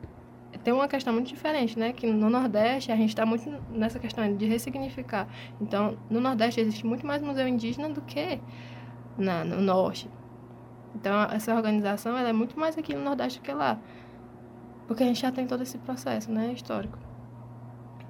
tem 0.65 0.73
uma 0.73 0.89
questão 0.89 1.13
muito 1.13 1.29
diferente, 1.29 1.79
né? 1.79 1.93
Que 1.93 2.07
no 2.07 2.31
Nordeste 2.31 2.91
a 2.91 2.97
gente 2.97 3.11
está 3.11 3.27
muito 3.27 3.51
nessa 3.71 3.99
questão 3.99 4.37
de 4.37 4.47
ressignificar. 4.47 5.29
Então, 5.61 5.99
no 6.09 6.21
Nordeste 6.21 6.61
existe 6.61 6.87
muito 6.87 7.07
mais 7.07 7.23
museu 7.23 7.47
indígena 7.47 7.89
do 7.89 8.01
que 8.01 8.41
na, 9.19 9.45
no 9.45 9.61
Norte. 9.61 10.09
Então, 10.97 11.25
essa 11.25 11.55
organização 11.55 12.17
ela 12.17 12.31
é 12.31 12.33
muito 12.33 12.59
mais 12.59 12.77
aqui 12.79 12.95
no 12.95 13.03
Nordeste 13.03 13.39
do 13.39 13.43
que 13.43 13.53
lá. 13.53 13.79
Porque 14.87 15.03
a 15.03 15.07
gente 15.07 15.21
já 15.21 15.31
tem 15.31 15.47
todo 15.47 15.63
esse 15.63 15.77
processo, 15.79 16.33
né, 16.33 16.53
histórico. 16.53 16.99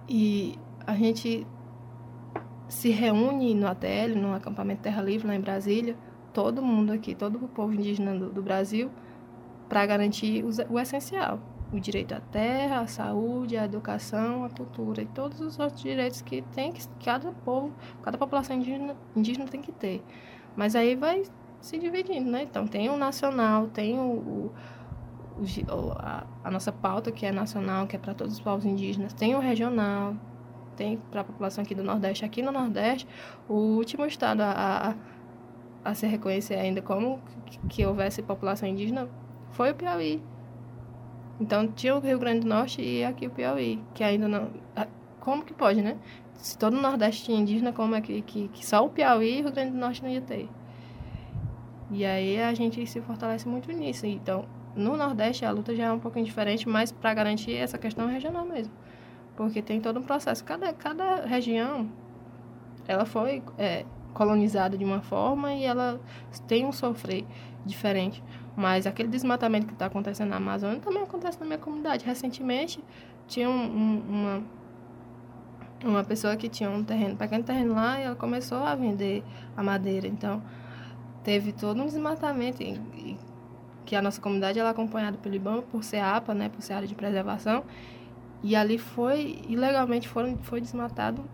E 0.09 0.57
a 0.87 0.95
gente 0.95 1.45
se 2.69 2.91
reúne 2.91 3.55
no 3.55 3.67
ATL, 3.67 4.15
no 4.15 4.35
acampamento 4.35 4.83
Terra 4.83 5.03
Livre, 5.03 5.27
lá 5.27 5.35
em 5.35 5.41
Brasília, 5.41 5.97
todo 6.33 6.63
mundo 6.63 6.93
aqui, 6.93 7.15
todo 7.15 7.45
o 7.45 7.49
povo 7.49 7.73
indígena 7.73 8.17
do, 8.17 8.31
do 8.31 8.41
Brasil, 8.41 8.89
para 9.69 9.85
garantir 9.85 10.45
o, 10.45 10.75
o 10.75 10.79
essencial, 10.79 11.41
o 11.73 11.81
direito 11.81 12.15
à 12.15 12.21
terra, 12.21 12.81
à 12.81 12.87
saúde, 12.87 13.57
à 13.57 13.65
educação, 13.65 14.45
à 14.45 14.51
cultura 14.51 15.03
e 15.03 15.07
todos 15.07 15.41
os 15.41 15.59
outros 15.59 15.83
direitos 15.83 16.23
que 16.23 16.43
tem 16.55 16.73
que 16.73 16.87
cada 17.05 17.33
povo, 17.33 17.73
cada 18.03 18.17
população 18.17 18.55
indígena, 18.55 18.97
indígena 19.17 19.47
tem 19.47 19.61
que 19.61 19.73
ter. 19.73 20.05
Mas 20.55 20.77
aí 20.77 20.95
vai 20.95 21.25
se 21.67 21.79
dividindo, 21.79 22.31
né? 22.31 22.45
Então 22.45 22.65
tem 22.65 22.89
o 22.89 22.97
nacional, 22.97 23.67
tem 23.67 23.99
o, 23.99 24.03
o, 24.03 24.53
o 25.41 25.93
a, 25.99 26.25
a, 26.45 26.51
nossa 26.51 26.71
pauta 26.71 27.11
que 27.11 27.27
é 27.27 27.33
nacional, 27.33 27.89
que 27.89 27.97
é 27.97 27.99
para 27.99 28.15
todos 28.15 28.35
os 28.35 28.41
povos 28.41 28.65
indígenas, 28.65 29.13
tem 29.13 29.35
o 29.35 29.41
regional, 29.41 30.15
tem 30.77 30.97
para 31.11 31.23
a 31.23 31.25
população 31.25 31.65
aqui 31.65 31.75
do 31.75 31.83
Nordeste. 31.83 32.25
Aqui 32.25 32.41
no 32.41 32.53
Nordeste, 32.53 33.09
o 33.49 33.55
último 33.55 34.07
estado 34.07 34.43
a, 34.43 34.95
a, 35.85 35.91
a 35.91 35.95
se 35.95 36.07
reconhecer 36.07 36.55
ainda 36.55 36.81
como 36.81 37.21
que, 37.45 37.59
que 37.69 37.85
houvesse 37.85 38.23
população 38.23 38.69
indígena 38.69 39.09
foi 39.51 39.73
o 39.73 39.75
Piauí. 39.75 40.23
Então 41.41 41.67
tinha 41.67 41.97
o 41.97 41.99
Rio 41.99 42.19
Grande 42.21 42.41
do 42.41 42.49
Norte 42.49 42.81
e 42.81 43.05
aqui 43.05 43.27
o 43.27 43.31
Piauí, 43.31 43.83
que 43.93 44.05
ainda 44.05 44.29
não. 44.29 44.51
Como 45.19 45.45
que 45.45 45.53
pode, 45.53 45.83
né? 45.83 45.97
Se 46.35 46.57
todo 46.57 46.75
o 46.75 46.81
Nordeste 46.81 47.25
tinha 47.25 47.41
indígena, 47.41 47.73
como 47.73 47.97
é 47.97 48.01
que, 48.01 48.23
que, 48.23 48.47
que 48.49 48.65
só 48.65 48.87
o 48.87 48.89
Piauí 48.89 49.39
e 49.39 49.41
o 49.41 49.45
Rio 49.47 49.53
Grande 49.53 49.73
do 49.73 49.79
Norte 49.79 50.01
não 50.01 50.09
ia 50.09 50.21
ter? 50.21 50.49
E 51.91 52.05
aí 52.05 52.41
a 52.41 52.53
gente 52.53 52.85
se 52.87 53.01
fortalece 53.01 53.49
muito 53.49 53.71
nisso. 53.73 54.07
Então, 54.07 54.45
no 54.75 54.97
Nordeste 54.97 55.45
a 55.45 55.51
luta 55.51 55.75
já 55.75 55.85
é 55.85 55.93
um 55.93 55.99
pouquinho 55.99 56.25
diferente, 56.25 56.69
mas 56.69 56.91
para 56.93 57.15
garantir 57.15 57.55
essa 57.55 57.79
questão 57.79 58.07
regional 58.09 58.45
mesmo. 58.45 58.73
Porque 59.37 59.63
tem 59.63 59.81
todo 59.81 60.01
um 60.01 60.03
processo. 60.03 60.45
Cada, 60.45 60.73
cada 60.73 61.27
região, 61.27 61.89
ela 62.89 63.05
foi 63.05 63.43
é, 63.59 63.85
colonizada 64.13 64.77
de 64.77 64.85
uma 64.85 65.01
forma 65.03 65.53
e 65.53 65.65
ela 65.65 66.01
tem 66.47 66.65
um 66.65 66.73
sofrer 66.73 67.25
diferente. 67.65 68.23
Mas 68.57 68.87
aquele 68.87 69.09
desmatamento 69.09 69.67
que 69.67 69.75
está 69.75 69.87
acontecendo 69.87 70.31
na 70.31 70.37
Amazônia 70.37 70.81
também 70.81 71.03
acontece 71.03 71.39
na 71.39 71.47
minha 71.47 71.59
comunidade. 71.59 72.05
Recentemente, 72.05 72.83
tinha 73.29 73.49
um, 73.51 73.53
um, 73.53 74.03
uma, 74.09 74.43
uma 75.85 76.05
pessoa 76.05 76.35
que 76.37 76.49
tinha 76.49 76.71
um 76.71 76.83
terreno, 76.83 77.13
um 77.13 77.17
pequeno 77.17 77.45
terreno 77.45 77.75
lá, 77.75 78.01
e 78.01 78.05
ela 78.05 78.17
começou 78.17 78.59
a 78.59 78.75
vender 78.75 79.23
a 79.55 79.63
madeira. 79.63 80.07
Então, 80.07 80.43
teve 81.27 81.51
todo 81.51 81.83
um 81.83 81.87
desmatamento 81.87 82.63
e, 82.63 82.75
e, 82.95 83.19
que 83.85 83.97
a 83.97 84.01
nossa 84.01 84.21
comunidade 84.21 84.61
ela 84.61 84.69
é 84.69 84.71
acompanhada 84.71 85.19
pelo 85.19 85.35
IBAMA, 85.35 85.63
por 85.63 85.83
CEAPA, 85.83 86.33
né, 86.33 86.49
por 86.49 86.63
ser 86.63 86.75
área 86.75 86.87
de 86.87 86.95
preservação. 86.95 87.65
E 88.45 88.55
ali 88.55 88.79
foi, 88.79 89.43
ilegalmente, 89.49 90.09
foram, 90.09 90.39
foi 90.43 90.61
desmatado 90.61 91.25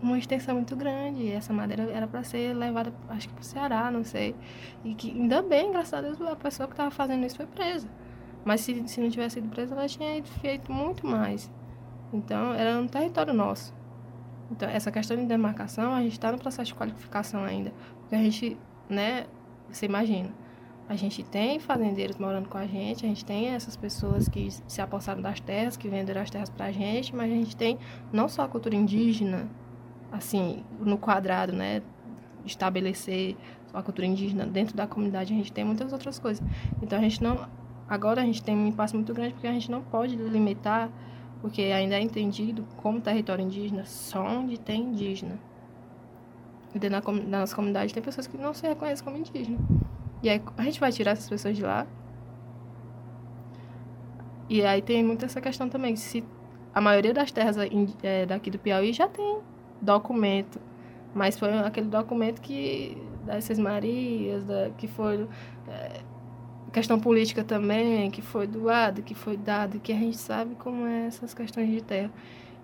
uma 0.00 0.16
extensão 0.16 0.54
muito 0.54 0.76
grande. 0.76 1.22
E 1.22 1.32
essa 1.32 1.52
madeira 1.52 1.82
era 1.90 2.06
para 2.06 2.22
ser 2.22 2.54
levada, 2.54 2.92
acho 3.08 3.26
que 3.26 3.34
para 3.34 3.42
o 3.42 3.44
Ceará, 3.44 3.90
não 3.90 4.04
sei. 4.04 4.36
E 4.84 4.94
que 4.94 5.10
ainda 5.10 5.42
bem, 5.42 5.72
graças 5.72 5.94
a 5.94 6.00
Deus, 6.00 6.20
a 6.20 6.36
pessoa 6.36 6.68
que 6.68 6.74
estava 6.74 6.92
fazendo 6.92 7.26
isso 7.26 7.36
foi 7.36 7.46
presa. 7.46 7.88
Mas 8.44 8.60
se, 8.60 8.86
se 8.86 9.00
não 9.00 9.10
tivesse 9.10 9.34
sido 9.34 9.48
presa, 9.48 9.74
ela 9.74 9.88
tinha 9.88 10.22
feito 10.22 10.72
muito 10.72 11.04
mais. 11.04 11.50
Então, 12.12 12.54
era 12.54 12.78
um 12.78 12.86
território 12.86 13.34
nosso. 13.34 13.74
Então, 14.48 14.68
essa 14.68 14.92
questão 14.92 15.16
de 15.16 15.24
demarcação, 15.24 15.92
a 15.92 16.02
gente 16.02 16.12
está 16.12 16.30
no 16.30 16.38
processo 16.38 16.68
de 16.68 16.74
qualificação 16.74 17.42
ainda. 17.42 17.72
Porque 18.00 18.14
a 18.14 18.18
gente, 18.18 18.56
né, 18.88 19.26
você 19.70 19.86
imagina, 19.86 20.30
a 20.88 20.96
gente 20.96 21.22
tem 21.22 21.60
fazendeiros 21.60 22.16
morando 22.16 22.48
com 22.48 22.56
a 22.56 22.66
gente, 22.66 23.04
a 23.04 23.08
gente 23.08 23.22
tem 23.22 23.48
essas 23.48 23.76
pessoas 23.76 24.26
que 24.26 24.48
se 24.66 24.80
apossaram 24.80 25.20
das 25.20 25.38
terras, 25.38 25.76
que 25.76 25.86
venderam 25.86 26.22
as 26.22 26.30
terras 26.30 26.48
para 26.48 26.66
a 26.66 26.72
gente, 26.72 27.14
mas 27.14 27.30
a 27.30 27.34
gente 27.34 27.54
tem 27.54 27.78
não 28.10 28.26
só 28.26 28.42
a 28.42 28.48
cultura 28.48 28.74
indígena, 28.74 29.50
assim, 30.10 30.64
no 30.80 30.96
quadrado, 30.96 31.52
né? 31.52 31.82
Estabelecer 32.46 33.36
a 33.74 33.82
cultura 33.82 34.06
indígena 34.06 34.46
dentro 34.46 34.74
da 34.74 34.86
comunidade, 34.86 35.34
a 35.34 35.36
gente 35.36 35.52
tem 35.52 35.62
muitas 35.62 35.92
outras 35.92 36.18
coisas. 36.18 36.42
Então 36.82 36.98
a 36.98 37.02
gente 37.02 37.22
não. 37.22 37.46
Agora 37.86 38.22
a 38.22 38.24
gente 38.24 38.42
tem 38.42 38.56
um 38.56 38.66
impasse 38.66 38.94
muito 38.94 39.12
grande 39.12 39.34
porque 39.34 39.46
a 39.46 39.52
gente 39.52 39.70
não 39.70 39.82
pode 39.82 40.16
limitar, 40.16 40.90
porque 41.42 41.62
ainda 41.62 41.96
é 41.96 42.00
entendido 42.00 42.66
como 42.78 42.98
território 42.98 43.44
indígena 43.44 43.84
só 43.84 44.26
onde 44.26 44.58
tem 44.58 44.84
indígena. 44.84 45.38
Dentro 46.74 46.90
da, 46.90 47.00
da 47.00 47.38
nossa 47.40 47.54
comunidade 47.54 47.94
tem 47.94 48.02
pessoas 48.02 48.26
que 48.26 48.36
não 48.36 48.52
se 48.52 48.66
reconhecem 48.66 49.04
como 49.04 49.16
indígena. 49.16 49.58
E 50.22 50.28
aí 50.28 50.42
a 50.56 50.62
gente 50.62 50.80
vai 50.80 50.92
tirar 50.92 51.12
essas 51.12 51.28
pessoas 51.28 51.56
de 51.56 51.62
lá. 51.62 51.86
E 54.48 54.64
aí 54.64 54.80
tem 54.82 55.04
muito 55.04 55.24
essa 55.24 55.40
questão 55.40 55.68
também, 55.68 55.94
se 55.96 56.24
a 56.74 56.80
maioria 56.80 57.12
das 57.12 57.30
terras 57.30 57.56
é, 58.02 58.26
daqui 58.26 58.50
do 58.50 58.58
Piauí 58.58 58.92
já 58.92 59.08
tem 59.08 59.40
documento. 59.80 60.60
Mas 61.14 61.38
foi 61.38 61.52
aquele 61.58 61.88
documento 61.88 62.40
que 62.40 62.96
das 63.24 63.44
Seis 63.44 63.58
Marias, 63.58 64.44
da, 64.44 64.70
que 64.76 64.86
foi 64.86 65.26
é, 65.68 66.00
questão 66.72 66.98
política 66.98 67.42
também, 67.42 68.10
que 68.10 68.22
foi 68.22 68.46
doado, 68.46 69.02
que 69.02 69.14
foi 69.14 69.36
dado, 69.36 69.80
que 69.80 69.92
a 69.92 69.96
gente 69.96 70.16
sabe 70.16 70.54
como 70.54 70.86
é 70.86 71.06
essas 71.06 71.34
questões 71.34 71.70
de 71.70 71.82
terra. 71.82 72.10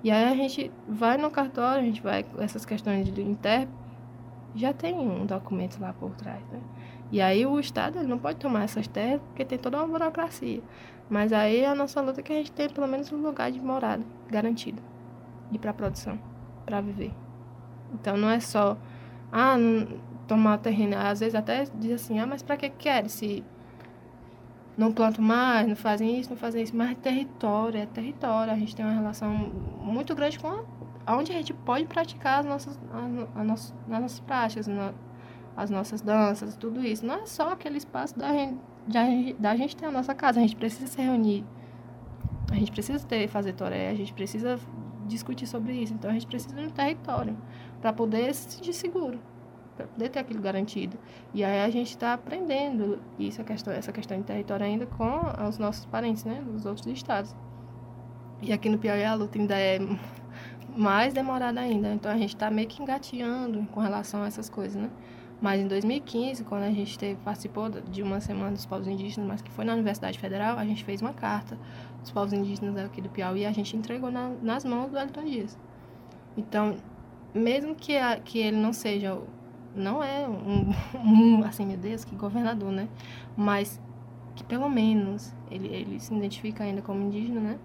E 0.02 0.10
aí 0.10 0.24
a 0.24 0.34
gente 0.34 0.70
vai 0.88 1.16
no 1.16 1.30
cartório, 1.30 1.82
a 1.82 1.84
gente 1.84 2.02
vai 2.02 2.24
essas 2.38 2.64
questões 2.64 3.12
de 3.12 3.22
inter, 3.22 3.66
já 4.54 4.72
tem 4.72 4.94
um 4.94 5.26
documento 5.26 5.80
lá 5.80 5.92
por 5.92 6.10
trás, 6.10 6.42
né? 6.50 6.60
E 7.10 7.20
aí 7.20 7.44
o 7.46 7.58
Estado 7.60 7.98
ele 7.98 8.08
não 8.08 8.18
pode 8.18 8.38
tomar 8.38 8.64
essas 8.64 8.86
terras 8.86 9.20
porque 9.22 9.44
tem 9.44 9.58
toda 9.58 9.78
uma 9.78 9.86
burocracia. 9.86 10.62
Mas 11.08 11.32
aí 11.32 11.64
a 11.64 11.74
nossa 11.74 12.00
luta 12.00 12.20
é 12.20 12.22
que 12.22 12.32
a 12.32 12.36
gente 12.36 12.52
tem 12.52 12.68
pelo 12.68 12.88
menos 12.88 13.12
um 13.12 13.16
lugar 13.16 13.52
de 13.52 13.60
morada 13.60 14.04
garantido 14.28 14.82
e 15.52 15.58
para 15.58 15.72
produção 15.72 16.18
para 16.64 16.80
viver. 16.80 17.12
Então 17.92 18.16
não 18.16 18.30
é 18.30 18.40
só 18.40 18.76
ah, 19.30 19.56
não, 19.56 19.98
tomar 20.26 20.58
terreno. 20.58 20.96
Às 20.96 21.20
vezes 21.20 21.34
até 21.34 21.64
diz 21.74 21.92
assim, 22.02 22.18
ah, 22.18 22.26
mas 22.26 22.42
para 22.42 22.56
que 22.56 22.70
querem 22.70 23.08
se 23.08 23.44
não 24.76 24.92
plantam 24.92 25.24
mais, 25.24 25.68
não 25.68 25.76
fazem 25.76 26.18
isso, 26.18 26.30
não 26.30 26.36
fazem 26.36 26.62
isso, 26.62 26.76
mas 26.76 26.90
é 26.90 26.94
território, 26.94 27.80
é 27.80 27.86
território. 27.86 28.52
A 28.52 28.56
gente 28.56 28.74
tem 28.74 28.84
uma 28.84 28.94
relação 28.94 29.30
muito 29.30 30.14
grande 30.14 30.38
com 30.38 30.48
a, 30.48 30.64
onde 31.06 31.32
a 31.32 31.34
gente 31.34 31.52
pode 31.52 31.86
praticar 31.86 32.40
as 32.40 32.46
nossas, 32.46 32.80
as, 32.92 33.40
as 33.40 33.46
nossas, 33.46 33.74
as 33.82 34.00
nossas 34.00 34.20
práticas, 34.20 34.68
as 35.56 35.70
nossas 35.70 36.00
danças, 36.00 36.56
tudo 36.56 36.84
isso. 36.84 37.04
Não 37.04 37.14
é 37.14 37.26
só 37.26 37.52
aquele 37.52 37.78
espaço 37.78 38.18
da 38.18 38.32
gente, 38.32 38.60
da 39.38 39.56
gente 39.56 39.76
ter 39.76 39.86
a 39.86 39.90
nossa 39.90 40.14
casa, 40.14 40.38
a 40.40 40.42
gente 40.42 40.56
precisa 40.56 40.86
se 40.86 41.00
reunir. 41.00 41.44
A 42.50 42.56
gente 42.56 42.72
precisa 42.72 43.04
ter, 43.06 43.28
fazer 43.28 43.52
toré, 43.54 43.88
a 43.90 43.94
gente 43.94 44.12
precisa 44.12 44.58
discutir 45.06 45.46
sobre 45.46 45.72
isso. 45.72 45.92
Então 45.92 46.10
a 46.10 46.14
gente 46.14 46.26
precisa 46.26 46.54
de 46.54 46.66
um 46.66 46.70
território 46.70 47.36
para 47.80 47.92
poder 47.92 48.34
se 48.34 48.50
sentir 48.50 48.72
seguro, 48.72 49.18
para 49.76 49.86
poder 49.86 50.08
ter 50.08 50.18
aquilo 50.20 50.40
garantido. 50.40 50.98
E 51.32 51.44
aí 51.44 51.62
a 51.62 51.70
gente 51.70 51.90
está 51.90 52.14
aprendendo 52.14 53.00
isso, 53.18 53.40
a 53.40 53.44
questão, 53.44 53.72
essa 53.72 53.92
questão 53.92 54.18
de 54.18 54.24
território 54.24 54.66
ainda 54.66 54.86
com 54.86 55.20
os 55.48 55.58
nossos 55.58 55.84
parentes, 55.86 56.24
né, 56.24 56.42
dos 56.46 56.66
outros 56.66 56.86
estados. 56.86 57.34
E 58.42 58.52
aqui 58.52 58.68
no 58.68 58.78
Piauí 58.78 59.04
a 59.04 59.14
luta 59.14 59.38
ainda 59.38 59.58
é 59.58 59.78
mais 60.76 61.14
demorada 61.14 61.60
ainda. 61.60 61.92
Então 61.92 62.10
a 62.10 62.16
gente 62.16 62.34
está 62.34 62.50
meio 62.50 62.68
que 62.68 62.82
engateando 62.82 63.66
com 63.72 63.80
relação 63.80 64.22
a 64.22 64.26
essas 64.26 64.48
coisas, 64.48 64.80
né? 64.80 64.90
Mas 65.40 65.60
em 65.60 65.68
2015, 65.68 66.44
quando 66.44 66.62
a 66.62 66.70
gente 66.70 66.98
teve, 66.98 67.16
participou 67.22 67.68
de 67.68 68.02
uma 68.02 68.20
semana 68.20 68.52
dos 68.52 68.64
povos 68.64 68.86
indígenas, 68.86 69.28
mas 69.28 69.42
que 69.42 69.50
foi 69.50 69.64
na 69.64 69.74
Universidade 69.74 70.18
Federal, 70.18 70.56
a 70.58 70.64
gente 70.64 70.84
fez 70.84 71.02
uma 71.02 71.12
carta 71.12 71.58
dos 72.00 72.10
povos 72.10 72.32
indígenas 72.32 72.76
aqui 72.78 73.02
do 73.02 73.08
Piauí 73.08 73.40
e 73.40 73.46
a 73.46 73.52
gente 73.52 73.76
entregou 73.76 74.10
na, 74.10 74.30
nas 74.42 74.64
mãos 74.64 74.90
do 74.90 74.98
Elton 74.98 75.24
Dias. 75.24 75.58
Então, 76.36 76.76
mesmo 77.34 77.74
que, 77.74 77.96
a, 77.96 78.18
que 78.18 78.38
ele 78.38 78.56
não 78.56 78.72
seja, 78.72 79.20
não 79.74 80.02
é 80.02 80.26
um, 80.26 80.70
um, 80.98 81.44
assim, 81.44 81.66
meu 81.66 81.76
Deus, 81.76 82.04
que 82.04 82.14
governador, 82.14 82.72
né? 82.72 82.88
Mas 83.36 83.80
que 84.34 84.44
pelo 84.44 84.68
menos 84.68 85.34
ele, 85.50 85.68
ele 85.68 86.00
se 86.00 86.14
identifica 86.14 86.64
ainda 86.64 86.80
como 86.80 87.02
indígena, 87.02 87.40
né? 87.40 87.58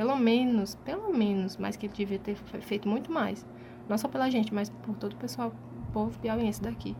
Pelo 0.00 0.16
menos, 0.16 0.76
pelo 0.76 1.12
menos, 1.12 1.58
mas 1.58 1.76
que 1.76 1.84
ele 1.84 1.92
devia 1.92 2.18
ter 2.18 2.34
feito 2.34 2.88
muito 2.88 3.12
mais. 3.12 3.44
Não 3.86 3.98
só 3.98 4.08
pela 4.08 4.30
gente, 4.30 4.54
mas 4.54 4.70
por 4.70 4.96
todo 4.96 5.12
o 5.12 5.16
pessoal 5.16 5.52
povo 5.92 6.18
piauiense 6.18 6.62
daqui. 6.62 6.96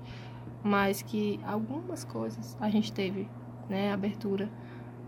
Mas 0.62 1.00
que 1.00 1.40
algumas 1.42 2.04
coisas 2.04 2.58
a 2.60 2.68
gente 2.68 2.92
teve, 2.92 3.26
né, 3.70 3.90
abertura 3.90 4.50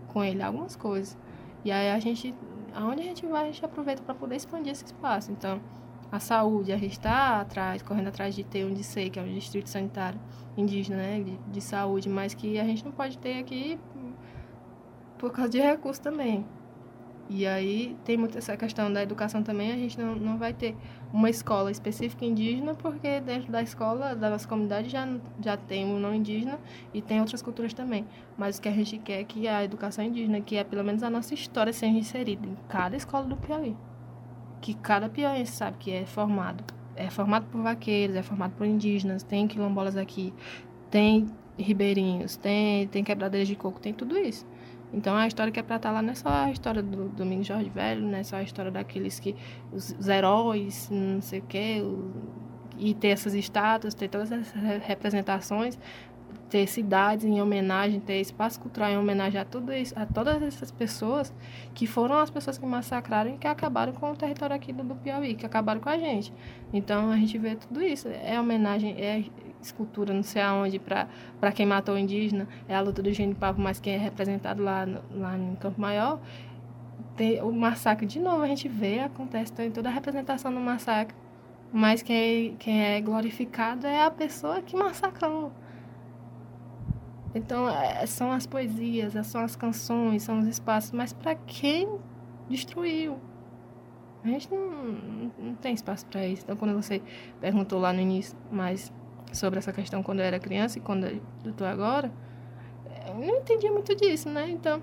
com 0.07 0.23
ele, 0.23 0.41
algumas 0.41 0.75
coisas. 0.75 1.15
E 1.63 1.71
aí 1.71 1.91
a 1.91 1.99
gente, 1.99 2.33
aonde 2.73 3.01
a 3.01 3.05
gente 3.05 3.27
vai, 3.27 3.43
a 3.43 3.51
gente 3.51 3.63
aproveita 3.63 4.01
para 4.01 4.15
poder 4.15 4.37
expandir 4.37 4.71
esse 4.71 4.85
espaço. 4.85 5.31
Então, 5.31 5.61
a 6.11 6.19
saúde, 6.19 6.73
a 6.73 6.77
gente 6.77 6.93
está 6.93 7.41
atrás, 7.41 7.83
correndo 7.83 8.07
atrás 8.07 8.33
de 8.33 8.43
ter 8.43 8.65
um 8.65 8.73
DICEI, 8.73 9.11
que 9.11 9.19
é 9.19 9.21
um 9.21 9.31
distrito 9.31 9.69
sanitário 9.69 10.19
indígena, 10.57 10.97
né, 10.97 11.21
de, 11.21 11.37
de 11.37 11.61
saúde, 11.61 12.09
mas 12.09 12.33
que 12.33 12.57
a 12.59 12.63
gente 12.63 12.83
não 12.83 12.91
pode 12.91 13.19
ter 13.19 13.37
aqui 13.37 13.79
por 15.19 15.31
causa 15.31 15.51
de 15.51 15.59
recursos 15.59 15.99
também. 15.99 16.43
E 17.29 17.47
aí 17.47 17.95
tem 18.03 18.17
muito 18.17 18.37
essa 18.37 18.55
questão 18.57 18.91
da 18.91 19.01
educação 19.01 19.41
também, 19.41 19.71
a 19.71 19.75
gente 19.75 19.99
não, 19.99 20.15
não 20.15 20.37
vai 20.37 20.53
ter. 20.53 20.75
uma 21.11 21.29
escola 21.29 21.71
específica 21.71 22.25
indígena, 22.25 22.73
porque 22.75 23.21
dentro 23.21 23.51
da 23.51 23.61
escola, 23.61 24.15
da 24.15 24.29
nossa 24.29 24.47
comunidade, 24.47 24.89
já, 24.89 25.07
já 25.39 25.55
tem 25.55 25.85
o 25.85 25.99
não 25.99 26.13
indígena 26.13 26.59
e 26.93 27.01
tem 27.01 27.19
outras 27.19 27.41
culturas 27.41 27.73
também. 27.73 28.05
Mas 28.37 28.57
o 28.57 28.61
que 28.61 28.67
a 28.67 28.71
gente 28.71 28.97
quer 28.97 29.21
é 29.21 29.23
que 29.23 29.47
a 29.47 29.63
educação 29.63 30.03
indígena, 30.03 30.41
que 30.41 30.57
é 30.57 30.63
pelo 30.63 30.83
menos 30.83 31.01
a 31.01 31.09
nossa 31.09 31.33
história, 31.33 31.71
seja 31.71 31.97
inserida 31.97 32.45
em 32.45 32.57
cada 32.67 32.95
escola 32.97 33.25
do 33.25 33.37
Piauí. 33.37 33.75
Que 34.61 34.73
cada 34.73 35.09
piauiense 35.09 35.51
sabe 35.51 35.77
que 35.77 35.91
é 35.91 36.05
formado. 36.05 36.63
É 36.95 37.09
formado 37.09 37.45
por 37.51 37.61
vaqueiros, 37.61 38.15
é 38.15 38.23
formado 38.23 38.53
por 38.55 38.65
indígenas, 38.65 39.23
tem 39.23 39.47
quilombolas 39.47 39.97
aqui, 39.97 40.33
tem 40.89 41.27
ribeirinhos, 41.57 42.35
tem, 42.35 42.87
tem 42.87 43.03
quebradeiras 43.03 43.47
de 43.47 43.55
coco, 43.55 43.79
tem 43.79 43.93
tudo 43.93 44.17
isso. 44.17 44.45
Então 44.93 45.15
a 45.15 45.27
história 45.27 45.51
que 45.51 45.59
é 45.59 45.63
para 45.63 45.77
estar 45.77 45.89
tá 45.89 45.93
lá 45.93 46.01
não 46.01 46.11
é 46.11 46.15
só 46.15 46.29
a 46.29 46.51
história 46.51 46.83
do 46.83 47.09
Domingos 47.09 47.47
Jorge 47.47 47.69
Velho, 47.69 48.01
não 48.01 48.17
é 48.17 48.23
só 48.23 48.37
a 48.37 48.43
história 48.43 48.71
daqueles 48.71 49.19
que. 49.19 49.35
os, 49.71 49.95
os 49.99 50.07
heróis, 50.07 50.89
não 50.91 51.21
sei 51.21 51.39
o 51.39 51.43
quê, 51.43 51.81
o, 51.83 52.11
e 52.77 52.93
ter 52.93 53.09
essas 53.09 53.33
estátuas, 53.33 53.93
ter 53.93 54.07
todas 54.07 54.31
essas 54.31 54.53
representações, 54.83 55.77
ter 56.49 56.67
cidades 56.67 57.25
em 57.25 57.41
homenagem, 57.41 57.99
ter 57.99 58.21
espaço 58.21 58.59
cultural 58.59 58.91
em 58.91 58.97
homenagem 58.97 59.41
a 59.41 59.45
tudo 59.45 59.73
isso, 59.73 59.97
a 59.97 60.05
todas 60.05 60.41
essas 60.41 60.71
pessoas 60.71 61.33
que 61.73 61.87
foram 61.87 62.17
as 62.17 62.29
pessoas 62.29 62.59
que 62.59 62.65
massacraram 62.65 63.33
e 63.33 63.37
que 63.39 63.47
acabaram 63.47 63.93
com 63.93 64.11
o 64.11 64.15
território 64.15 64.55
aqui 64.55 64.71
do, 64.71 64.83
do 64.83 64.95
Piauí, 64.95 65.33
que 65.33 65.45
acabaram 65.45 65.81
com 65.81 65.89
a 65.89 65.97
gente. 65.97 66.31
Então 66.71 67.09
a 67.09 67.17
gente 67.17 67.37
vê 67.39 67.55
tudo 67.55 67.81
isso, 67.81 68.07
é 68.07 68.39
homenagem, 68.39 68.95
é 69.01 69.23
escultura 69.65 70.13
não 70.13 70.23
sei 70.23 70.41
aonde 70.41 70.79
para 70.79 71.51
quem 71.53 71.65
matou 71.65 71.95
o 71.95 71.97
indígena, 71.97 72.47
é 72.67 72.75
a 72.75 72.81
luta 72.81 73.01
do 73.01 73.11
Genipapo, 73.11 73.59
mas 73.59 73.79
quem 73.79 73.93
é 73.93 73.97
representado 73.97 74.63
lá, 74.63 74.85
no, 74.85 75.01
lá 75.11 75.37
no 75.37 75.55
Campo 75.57 75.79
Maior, 75.79 76.19
tem 77.15 77.41
o 77.41 77.51
massacre 77.51 78.05
de 78.05 78.19
novo, 78.19 78.41
a 78.41 78.47
gente 78.47 78.67
vê, 78.67 78.99
acontece 78.99 79.51
tem 79.53 79.71
toda 79.71 79.89
a 79.89 79.91
representação 79.91 80.53
do 80.53 80.59
massacre, 80.59 81.15
mas 81.71 82.01
quem, 82.01 82.55
quem 82.57 82.83
é 82.83 83.01
glorificado 83.01 83.87
é 83.87 84.03
a 84.03 84.11
pessoa 84.11 84.61
que 84.61 84.75
massacrou. 84.75 85.51
Então, 87.35 87.67
é, 87.67 88.05
são 88.05 88.31
as 88.31 88.45
poesias, 88.45 89.13
são 89.25 89.41
as 89.41 89.55
canções, 89.55 90.21
são 90.21 90.39
os 90.39 90.47
espaços, 90.47 90.91
mas 90.91 91.13
para 91.13 91.33
quem 91.33 91.89
destruiu? 92.47 93.17
A 94.23 94.27
gente 94.27 94.49
não, 94.51 95.31
não 95.37 95.55
tem 95.55 95.73
espaço 95.73 96.05
para 96.05 96.25
isso. 96.25 96.43
Então, 96.43 96.55
quando 96.55 96.73
você 96.73 97.01
perguntou 97.41 97.79
lá 97.79 97.91
no 97.91 97.99
início, 97.99 98.37
mas 98.51 98.93
sobre 99.33 99.59
essa 99.59 99.73
questão 99.73 100.01
quando 100.01 100.19
eu 100.19 100.25
era 100.25 100.39
criança 100.39 100.77
e 100.77 100.81
quando 100.81 101.05
eu 101.05 101.21
estou 101.45 101.67
agora, 101.67 102.11
eu 103.07 103.15
não 103.15 103.37
entendia 103.37 103.71
muito 103.71 103.95
disso, 103.95 104.29
né? 104.29 104.49
Então, 104.49 104.81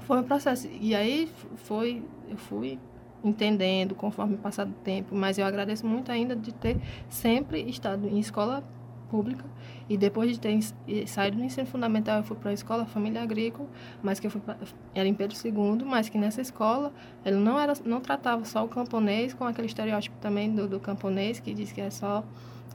foi 0.00 0.18
um 0.18 0.24
processo. 0.24 0.68
E 0.80 0.94
aí 0.94 1.30
foi, 1.56 2.02
eu 2.28 2.36
fui 2.36 2.78
entendendo 3.22 3.94
conforme 3.94 4.34
o 4.34 4.38
passar 4.38 4.64
do 4.64 4.74
tempo, 4.74 5.14
mas 5.14 5.38
eu 5.38 5.44
agradeço 5.44 5.86
muito 5.86 6.10
ainda 6.10 6.34
de 6.34 6.52
ter 6.52 6.78
sempre 7.08 7.60
estado 7.62 8.08
em 8.08 8.18
escola 8.18 8.64
pública 9.10 9.44
e 9.88 9.96
depois 9.96 10.30
de 10.30 10.40
ter 10.40 10.58
saído 11.06 11.36
do 11.36 11.44
ensino 11.44 11.66
fundamental 11.66 12.18
eu 12.18 12.22
fui 12.22 12.36
para 12.36 12.50
a 12.50 12.52
escola 12.52 12.86
família 12.86 13.20
agrícola 13.20 13.68
mas 14.00 14.20
que 14.20 14.26
eu 14.28 14.30
fui 14.30 14.40
pra, 14.40 14.56
era 14.94 15.08
em 15.08 15.12
Pedro 15.12 15.36
II 15.36 15.84
mas 15.84 16.08
que 16.08 16.16
nessa 16.16 16.40
escola 16.40 16.92
ele 17.24 17.36
não 17.36 17.58
era 17.58 17.72
não 17.84 18.00
tratava 18.00 18.44
só 18.44 18.64
o 18.64 18.68
camponês 18.68 19.34
com 19.34 19.44
aquele 19.44 19.66
estereótipo 19.66 20.16
também 20.18 20.54
do, 20.54 20.68
do 20.68 20.78
camponês 20.78 21.40
que 21.40 21.52
diz 21.52 21.72
que 21.72 21.80
é 21.80 21.90
só 21.90 22.24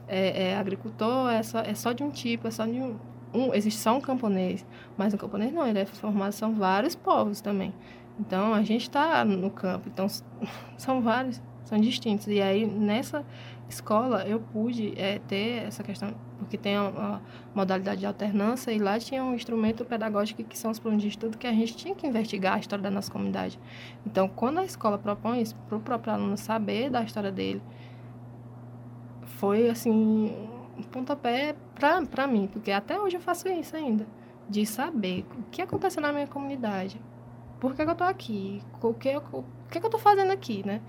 é, 0.08 0.50
é, 0.50 0.56
agricultor 0.56 1.30
é 1.30 1.42
só, 1.42 1.60
é 1.60 1.74
só 1.74 1.92
de 1.92 2.02
um 2.02 2.10
tipo, 2.10 2.46
é 2.48 2.50
só 2.50 2.64
de 2.64 2.78
um, 2.78 2.96
um. 3.32 3.54
Existe 3.54 3.80
só 3.80 3.96
um 3.96 4.00
camponês, 4.00 4.64
mas 4.96 5.12
o 5.14 5.18
camponês 5.18 5.52
não, 5.52 5.66
ele 5.66 5.80
é 5.80 5.86
formado, 5.86 6.32
são 6.32 6.54
vários 6.54 6.94
povos 6.94 7.40
também. 7.40 7.74
Então 8.18 8.54
a 8.54 8.62
gente 8.62 8.82
está 8.82 9.24
no 9.24 9.50
campo, 9.50 9.88
então 9.88 10.06
são 10.78 11.00
vários, 11.02 11.42
são 11.64 11.78
distintos. 11.78 12.26
E 12.28 12.40
aí 12.40 12.66
nessa 12.66 13.24
escola 13.68 14.22
eu 14.26 14.40
pude 14.40 14.94
é, 14.96 15.18
ter 15.18 15.64
essa 15.64 15.82
questão, 15.82 16.14
porque 16.38 16.56
tem 16.56 16.76
a, 16.76 16.86
a, 16.86 17.20
modalidade 17.54 18.00
de 18.00 18.06
alternância 18.06 18.70
e 18.70 18.78
lá 18.78 18.98
tinha 18.98 19.24
um 19.24 19.34
instrumento 19.34 19.84
pedagógico 19.84 20.44
que 20.44 20.56
são 20.56 20.70
os 20.70 20.78
planos 20.78 21.02
de 21.02 21.08
estudo 21.08 21.36
que 21.36 21.46
a 21.46 21.52
gente 21.52 21.76
tinha 21.76 21.94
que 21.94 22.06
investigar 22.06 22.54
a 22.54 22.58
história 22.58 22.82
da 22.82 22.90
nossa 22.90 23.10
comunidade. 23.10 23.58
Então 24.06 24.28
quando 24.28 24.58
a 24.58 24.64
escola 24.64 24.98
propõe 24.98 25.42
isso 25.42 25.56
para 25.68 25.76
o 25.76 25.80
próprio 25.80 26.12
aluno 26.12 26.36
saber 26.36 26.90
da 26.90 27.02
história 27.02 27.32
dele, 27.32 27.60
foi 29.36 29.68
assim 29.68 30.32
um 30.78 30.82
pontapé 30.82 31.54
para 31.74 32.26
mim, 32.26 32.48
porque 32.52 32.70
até 32.70 32.98
hoje 32.98 33.16
eu 33.16 33.20
faço 33.20 33.48
isso 33.48 33.76
ainda, 33.76 34.06
de 34.48 34.66
saber 34.66 35.24
o 35.38 35.42
que 35.50 35.62
aconteceu 35.62 36.02
na 36.02 36.12
minha 36.12 36.26
comunidade, 36.26 37.00
por 37.60 37.74
que, 37.74 37.82
que 37.82 37.88
eu 37.88 37.92
estou 37.92 38.06
aqui, 38.06 38.62
o 38.82 38.94
que, 38.94 39.16
o 39.16 39.44
que, 39.70 39.78
que 39.80 39.86
eu 39.86 39.88
estou 39.88 40.00
fazendo 40.00 40.30
aqui, 40.30 40.64
né? 40.66 40.80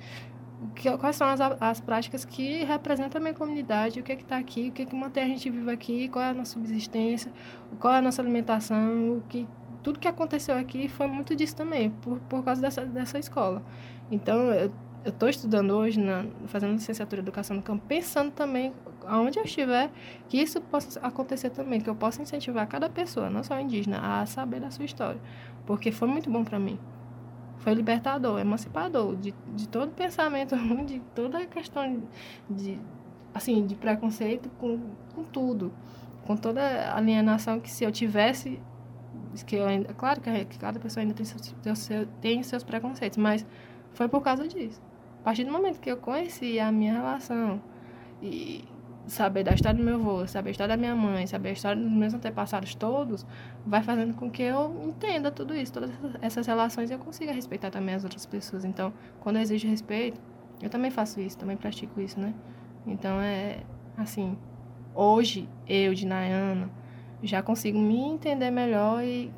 Que, 0.75 0.97
quais 0.97 1.15
são 1.15 1.27
as, 1.27 1.39
as 1.39 1.79
práticas 1.79 2.25
que 2.25 2.63
representam 2.63 3.19
a 3.19 3.21
minha 3.21 3.33
comunidade, 3.33 3.99
o 3.99 4.03
que 4.03 4.11
é 4.11 4.15
está 4.15 4.37
aqui, 4.37 4.69
o 4.69 4.71
que, 4.71 4.81
é 4.81 4.85
que 4.85 4.95
mantém 4.95 5.23
a 5.23 5.27
gente 5.27 5.49
vivo 5.49 5.69
aqui, 5.69 6.09
qual 6.09 6.25
é 6.25 6.29
a 6.29 6.33
nossa 6.33 6.53
subsistência, 6.53 7.31
qual 7.79 7.93
é 7.93 7.97
a 7.99 8.01
nossa 8.01 8.21
alimentação, 8.21 9.17
o 9.17 9.21
que, 9.29 9.47
tudo 9.83 9.99
que 9.99 10.07
aconteceu 10.07 10.57
aqui 10.57 10.89
foi 10.89 11.07
muito 11.07 11.35
disso 11.35 11.55
também, 11.55 11.89
por, 11.89 12.19
por 12.21 12.43
causa 12.43 12.61
dessa, 12.61 12.85
dessa 12.85 13.19
escola. 13.19 13.63
Então, 14.11 14.51
eu 14.51 14.71
eu 15.07 15.11
estou 15.11 15.29
estudando 15.29 15.71
hoje, 15.71 15.99
na, 15.99 16.25
fazendo 16.47 16.73
licenciatura 16.73 17.21
em 17.21 17.23
Educação 17.23 17.55
no 17.55 17.63
Campo, 17.63 17.81
pensando 17.87 18.29
também, 18.31 18.73
aonde 19.05 19.39
eu 19.39 19.45
estiver, 19.45 19.89
que 20.27 20.37
isso 20.37 20.59
possa 20.59 20.99
acontecer 20.99 21.49
também, 21.49 21.79
que 21.79 21.89
eu 21.89 21.95
possa 21.95 22.21
incentivar 22.21 22.67
cada 22.67 22.89
pessoa, 22.89 23.29
não 23.29 23.41
só 23.41 23.57
indígena, 23.57 23.99
a 23.99 24.25
saber 24.25 24.59
da 24.59 24.69
sua 24.69 24.83
história. 24.83 25.19
Porque 25.65 25.93
foi 25.93 26.09
muito 26.09 26.29
bom 26.29 26.43
para 26.43 26.59
mim. 26.59 26.77
Foi 27.59 27.73
libertador, 27.73 28.37
emancipador 28.39 29.15
de, 29.15 29.33
de 29.55 29.67
todo 29.69 29.91
pensamento 29.91 30.55
de 30.85 30.99
toda 31.15 31.39
a 31.39 31.45
questão 31.45 32.03
de, 32.49 32.77
assim, 33.33 33.65
de 33.65 33.75
preconceito 33.75 34.49
com, 34.59 34.77
com 35.15 35.23
tudo. 35.23 35.71
Com 36.25 36.35
toda 36.35 36.61
a 36.61 36.97
alienação 36.97 37.61
que 37.61 37.71
se 37.71 37.85
eu 37.85 37.91
tivesse 37.93 38.59
que 39.45 39.55
eu 39.55 39.65
ainda, 39.65 39.93
claro 39.93 40.19
que 40.19 40.57
cada 40.57 40.79
pessoa 40.79 41.01
ainda 41.01 41.13
tem 41.13 41.25
tem 42.19 42.43
seus 42.43 42.63
preconceitos, 42.63 43.17
mas 43.17 43.45
foi 43.93 44.07
por 44.07 44.21
causa 44.21 44.47
disso 44.47 44.81
partir 45.27 45.43
do 45.43 45.51
momento 45.51 45.81
que 45.81 45.91
eu 45.91 45.97
conheci 45.97 46.57
a 46.57 46.71
minha 46.71 46.93
relação 46.93 47.61
e 48.23 48.63
saber 49.07 49.43
da 49.43 49.53
história 49.53 49.77
do 49.77 49.83
meu 49.83 49.95
avô, 49.95 50.25
saber 50.25 50.47
a 50.47 50.51
história 50.51 50.73
da 50.73 50.79
minha 50.79 50.95
mãe, 50.95 51.27
saber 51.27 51.49
a 51.49 51.51
história 51.51 51.81
dos 51.81 51.91
meus 51.91 52.13
antepassados 52.13 52.73
todos, 52.75 53.25
vai 53.65 53.83
fazendo 53.83 54.13
com 54.13 54.31
que 54.31 54.41
eu 54.41 54.81
entenda 54.85 55.29
tudo 55.29 55.53
isso, 55.53 55.73
todas 55.73 55.91
essas 56.21 56.47
relações 56.47 56.89
e 56.89 56.93
eu 56.93 56.99
consiga 56.99 57.33
respeitar 57.33 57.69
também 57.69 57.93
as 57.93 58.05
outras 58.05 58.25
pessoas. 58.25 58.63
Então, 58.63 58.93
quando 59.19 59.35
exijo 59.35 59.67
respeito, 59.67 60.17
eu 60.61 60.69
também 60.69 60.89
faço 60.89 61.19
isso, 61.19 61.37
também 61.37 61.57
pratico 61.57 61.99
isso, 61.99 62.17
né? 62.17 62.33
Então, 62.85 63.19
é 63.19 63.63
assim, 63.97 64.37
hoje, 64.95 65.49
eu, 65.67 65.93
de 65.93 66.07
Nayana, 66.07 66.71
já 67.21 67.41
consigo 67.41 67.77
me 67.77 67.99
entender 67.99 68.49
melhor 68.49 69.03
e 69.03 69.29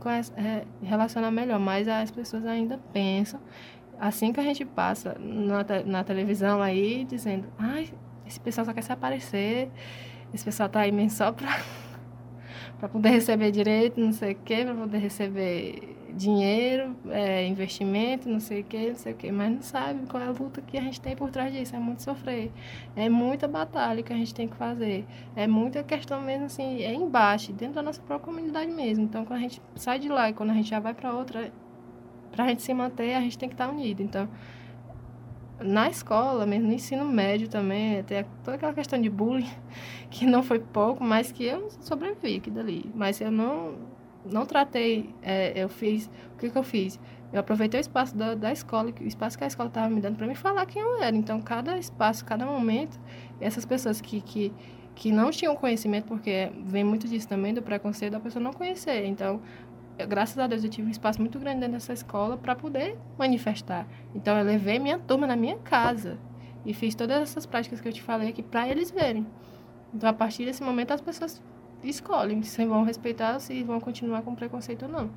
relacionar 0.84 1.32
melhor, 1.32 1.60
mas 1.60 1.88
as 1.88 2.12
pessoas 2.12 2.46
ainda 2.46 2.78
pensam 2.94 3.40
assim 4.00 4.32
que 4.32 4.40
a 4.40 4.44
gente 4.44 4.64
passa 4.64 5.16
na, 5.20 5.64
na 5.86 6.04
televisão 6.04 6.62
aí, 6.62 7.04
dizendo, 7.04 7.48
ai, 7.58 7.90
esse 8.26 8.40
pessoal 8.40 8.66
só 8.66 8.74
quer 8.74 8.84
se 8.84 8.92
aparecer, 8.92 9.70
esse 10.34 10.46
pessoal 10.46 10.70
tá 10.70 10.82
aí 10.82 10.92
mesmo 10.92 11.12
só 11.12 11.32
pra, 11.32 11.60
pra 12.80 12.88
poder 12.88 13.10
receber 13.10 13.52
direito, 13.52 14.00
não 14.00 14.14
sei 14.14 14.34
o 14.34 14.36
quê, 14.36 14.64
pra 14.64 14.74
poder 14.74 15.00
receber 15.00 15.98
dinheiro, 16.14 16.96
é, 17.10 17.46
investimento, 17.46 18.28
não 18.28 18.40
sei 18.40 18.62
o 18.62 18.64
quê, 18.64 18.90
não 18.90 18.96
sei 18.96 19.14
o 19.14 19.16
quê, 19.16 19.32
mas 19.32 19.52
não 19.52 19.62
sabe 19.62 20.06
qual 20.08 20.22
é 20.22 20.28
a 20.28 20.32
luta 20.32 20.62
que 20.62 20.78
a 20.78 20.82
gente 20.82 21.00
tem 21.00 21.16
por 21.16 21.30
trás 21.30 21.54
disso, 21.54 21.76
é 21.76 21.80
muito 21.80 22.02
sofrer, 22.02 22.52
é 22.96 23.10
muita 23.10 23.48
batalha 23.48 24.02
que 24.02 24.12
a 24.12 24.16
gente 24.16 24.34
tem 24.34 24.48
que 24.48 24.56
fazer, 24.56 25.06
é 25.36 25.48
muita 25.48 25.84
questão 25.84 26.22
mesmo 26.22 26.46
assim, 26.46 26.82
é 26.84 26.94
embaixo, 26.94 27.54
dentro 27.54 27.76
da 27.76 27.82
nossa 27.82 28.02
própria 28.02 28.26
comunidade 28.26 28.72
mesmo, 28.72 29.06
então 29.06 29.26
quando 29.26 29.40
a 29.40 29.42
gente 29.42 29.62
sai 29.76 30.00
de 30.00 30.10
lá 30.10 30.30
e 30.30 30.34
quando 30.34 30.52
a 30.52 30.54
gente 30.54 30.70
já 30.70 30.80
vai 30.80 30.94
para 30.94 31.14
outra, 31.14 31.52
para 32.40 32.46
a 32.46 32.48
gente 32.48 32.62
se 32.62 32.74
manter, 32.74 33.16
a 33.16 33.20
gente 33.20 33.38
tem 33.38 33.50
que 33.50 33.56
estar 33.56 33.68
tá 33.68 33.74
unido. 33.74 34.02
Então, 34.02 34.30
na 35.60 35.90
escola, 35.90 36.46
mesmo 36.46 36.68
no 36.68 36.74
ensino 36.74 37.04
médio 37.04 37.50
também, 37.50 38.02
tem 38.04 38.26
toda 38.46 38.56
aquela 38.56 38.72
questão 38.72 39.00
de 39.00 39.10
bullying, 39.10 39.50
que 40.10 40.26
não 40.26 40.42
foi 40.42 40.58
pouco, 40.58 41.04
mas 41.04 41.34
que 41.34 41.44
eu 41.44 41.70
sobrevivi 41.82 42.38
aqui 42.38 42.50
dali. 42.50 42.90
Mas 42.96 43.20
eu 43.20 43.30
não, 43.30 43.76
não 44.26 44.46
tratei, 44.46 45.14
é, 45.22 45.52
eu 45.54 45.68
fiz, 45.68 46.10
o 46.34 46.38
que, 46.38 46.50
que 46.50 46.58
eu 46.58 46.64
fiz? 46.64 46.98
Eu 47.34 47.42
aproveitei 47.42 47.78
o 47.78 47.82
espaço 47.82 48.16
da, 48.16 48.36
da 48.36 48.54
escola, 48.54 48.94
o 49.02 49.04
espaço 49.04 49.38
que 49.38 49.44
a 49.44 49.48
escola 49.48 49.68
estava 49.68 49.90
me 49.90 50.00
dando 50.00 50.16
para 50.16 50.26
me 50.26 50.34
falar 50.34 50.66
quem 50.66 50.82
eu 50.82 51.04
era. 51.04 51.14
Então, 51.14 51.42
cada 51.42 51.78
espaço, 51.78 52.24
cada 52.24 52.46
momento, 52.46 52.98
essas 53.42 53.66
pessoas 53.66 54.00
que, 54.00 54.22
que, 54.22 54.54
que 54.96 55.12
não 55.12 55.30
tinham 55.30 55.58
conhecimento, 55.58 56.06
porque 56.06 56.54
vem 56.64 56.86
muito 56.86 57.06
disso 57.06 57.28
também, 57.28 57.54
do 57.54 57.62
preconceito 57.62 58.14
da 58.14 58.20
pessoa 58.22 58.42
não 58.42 58.54
conhecer. 58.54 59.06
Então, 59.06 59.42
graças 60.06 60.38
a 60.38 60.48
Deus, 60.48 60.64
eu 60.64 60.70
tive 60.70 60.88
um 60.88 60.92
espaço 60.92 61.20
muito 61.20 61.40
grande 61.40 61.60
dentro 61.60 61.74
dessa 61.74 61.94
escola 61.94 62.38
para 62.38 62.56
poder 62.56 62.98
manifestar. 63.18 63.88
Então, 64.14 64.38
eu 64.38 64.46
levei 64.46 64.80
minha 64.80 64.98
turma 65.00 65.28
na 65.28 65.36
minha 65.36 65.58
casa 65.58 66.18
e 66.66 66.74
fiz 66.74 66.96
todas 66.96 67.22
essas 67.22 67.46
práticas 67.46 67.82
que 67.82 67.88
eu 67.88 67.94
te 67.94 68.02
falei 68.02 68.30
aqui 68.30 68.44
para 68.44 68.68
eles 68.68 68.92
verem. 68.92 69.26
Então, 69.94 70.10
a 70.10 70.14
partir 70.14 70.46
desse 70.46 70.64
momento, 70.64 70.92
as 70.92 71.02
pessoas 71.02 71.42
escolhem 71.84 72.42
se 72.44 72.66
vão 72.66 72.84
respeitar, 72.84 73.40
se 73.40 73.64
vão 73.64 73.80
continuar 73.80 74.22
com 74.22 74.36
preconceito 74.36 74.84
ou 74.84 74.90
não. 74.90 75.10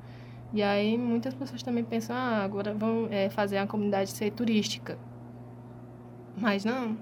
E 0.53 0.61
aí, 0.61 0.97
muitas 0.97 1.33
pessoas 1.33 1.63
também 1.63 1.83
pensam, 1.83 2.15
ah, 2.15 2.43
agora 2.43 2.73
vão 2.73 3.07
é, 3.09 3.29
fazer 3.29 3.57
a 3.57 3.67
comunidade 3.67 4.09
ser 4.09 4.31
turística. 4.31 4.97
Mas 6.37 6.63
não, 6.63 6.97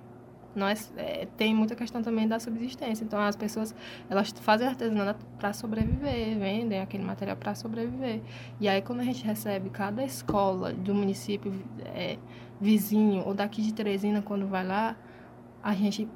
nós 0.55 0.91
é, 0.97 1.27
tem 1.37 1.53
muita 1.53 1.75
questão 1.75 2.01
também 2.01 2.27
da 2.27 2.39
subsistência. 2.39 3.03
Então 3.03 3.19
as 3.19 3.35
pessoas 3.35 3.73
elas 4.09 4.31
fazem 4.31 4.67
artesanato 4.67 5.25
para 5.37 5.53
sobreviver, 5.53 6.37
vendem 6.37 6.79
aquele 6.79 7.03
material 7.03 7.37
para 7.37 7.55
sobreviver. 7.55 8.21
E 8.59 8.67
aí 8.67 8.81
quando 8.81 8.99
a 8.99 9.03
gente 9.03 9.23
recebe 9.23 9.69
cada 9.69 10.03
escola 10.03 10.73
do 10.73 10.93
município 10.93 11.53
é, 11.85 12.17
vizinho 12.59 13.23
ou 13.25 13.33
daqui 13.33 13.61
de 13.61 13.73
Teresina 13.73 14.21
quando 14.21 14.47
vai 14.47 14.65
lá, 14.65 14.95
a 15.63 15.73
gente 15.73 16.07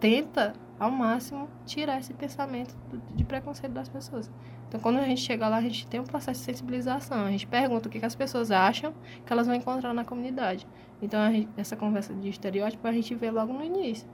tenta 0.00 0.54
ao 0.78 0.90
máximo 0.90 1.48
tirar 1.64 1.98
esse 1.98 2.12
pensamento 2.12 2.74
de 3.14 3.24
preconceito 3.24 3.72
das 3.72 3.88
pessoas. 3.88 4.30
Então, 4.68 4.80
quando 4.80 4.98
a 4.98 5.04
gente 5.04 5.20
chega 5.20 5.48
lá, 5.48 5.58
a 5.58 5.60
gente 5.60 5.86
tem 5.86 6.00
um 6.00 6.04
processo 6.04 6.40
de 6.40 6.46
sensibilização. 6.46 7.24
A 7.24 7.30
gente 7.30 7.46
pergunta 7.46 7.88
o 7.88 7.90
que, 7.90 8.00
que 8.00 8.06
as 8.06 8.14
pessoas 8.14 8.50
acham 8.50 8.92
que 9.24 9.32
elas 9.32 9.46
vão 9.46 9.54
encontrar 9.54 9.94
na 9.94 10.04
comunidade. 10.04 10.66
Então, 11.04 11.30
gente, 11.30 11.50
essa 11.54 11.76
conversa 11.76 12.14
de 12.14 12.30
estereótipo 12.30 12.88
a 12.88 12.92
gente 12.92 13.14
vê 13.14 13.30
logo 13.30 13.52
no 13.52 13.62
início. 13.62 14.08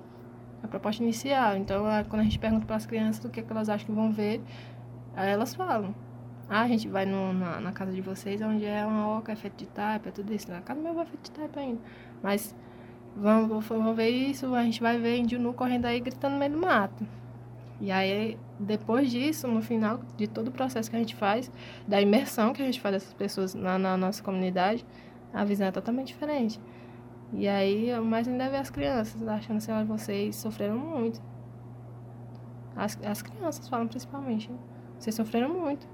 A 0.60 0.66
proposta 0.66 1.00
inicial. 1.00 1.56
Então, 1.56 1.84
quando 2.08 2.20
a 2.20 2.24
gente 2.24 2.38
pergunta 2.38 2.66
para 2.66 2.74
as 2.74 2.84
crianças 2.84 3.24
o 3.24 3.28
que, 3.28 3.42
que 3.42 3.52
elas 3.52 3.68
acham 3.68 3.86
que 3.86 3.92
vão 3.92 4.10
ver, 4.12 4.42
elas 5.14 5.54
falam. 5.54 5.94
Ah, 6.48 6.62
a 6.62 6.68
gente 6.68 6.88
vai 6.88 7.06
no, 7.06 7.32
na, 7.32 7.60
na, 7.60 7.70
casa 7.70 7.92
de 7.92 8.00
vocês, 8.00 8.42
onde 8.42 8.64
é 8.64 8.84
uma 8.84 9.16
oca, 9.16 9.30
é 9.30 9.36
feito 9.36 9.56
de 9.56 9.66
taipa, 9.66 10.08
é 10.08 10.12
tudo 10.12 10.34
isso. 10.34 10.50
Na 10.50 10.60
casa 10.60 10.80
meu 10.80 10.92
vai 10.92 11.04
é 11.04 11.06
feito 11.06 11.22
de 11.22 11.30
taipa 11.30 11.60
ainda. 11.60 11.80
Mas 12.20 12.56
vamos, 13.16 13.64
vamos 13.64 13.96
ver 13.96 14.08
isso, 14.08 14.52
a 14.52 14.64
gente 14.64 14.80
vai 14.80 14.98
ver 14.98 15.16
índio 15.16 15.38
nu 15.38 15.54
correndo 15.54 15.86
aí, 15.86 16.00
gritando 16.00 16.32
no 16.32 16.38
meio 16.40 16.50
do 16.50 16.58
mato. 16.58 17.06
E 17.80 17.92
aí, 17.92 18.36
depois 18.58 19.12
disso, 19.12 19.46
no 19.46 19.62
final 19.62 20.00
de 20.16 20.26
todo 20.26 20.48
o 20.48 20.50
processo 20.50 20.90
que 20.90 20.96
a 20.96 20.98
gente 20.98 21.14
faz, 21.14 21.52
da 21.86 22.00
imersão 22.00 22.52
que 22.52 22.60
a 22.60 22.64
gente 22.64 22.80
faz 22.80 22.94
dessas 22.96 23.14
pessoas 23.14 23.54
na, 23.54 23.78
na 23.78 23.96
nossa 23.96 24.20
comunidade, 24.20 24.84
a 25.32 25.44
visão 25.44 25.68
é 25.68 25.70
totalmente 25.70 26.08
diferente. 26.08 26.60
E 27.32 27.46
aí, 27.46 27.92
o 27.98 28.04
mais 28.04 28.26
ainda 28.26 28.48
ver 28.48 28.56
as 28.56 28.70
crianças, 28.70 29.26
achando 29.26 29.58
assim, 29.58 29.72
olha, 29.72 29.84
vocês 29.84 30.36
sofreram 30.36 30.76
muito. 30.76 31.22
As, 32.74 32.98
as 33.04 33.22
crianças 33.22 33.68
falam 33.68 33.86
principalmente, 33.86 34.50
né? 34.50 34.58
vocês 34.98 35.14
sofreram 35.14 35.48
muito. 35.48 35.86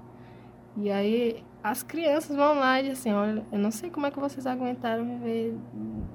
E 0.75 0.91
aí, 0.91 1.43
as 1.63 1.83
crianças 1.83 2.35
vão 2.35 2.55
lá 2.55 2.79
e 2.79 2.89
dizem 2.89 3.11
assim, 3.11 3.13
olha, 3.13 3.45
eu 3.51 3.59
não 3.59 3.71
sei 3.71 3.89
como 3.89 4.05
é 4.05 4.11
que 4.11 4.19
vocês 4.19 4.45
aguentaram 4.47 5.05
viver 5.05 5.55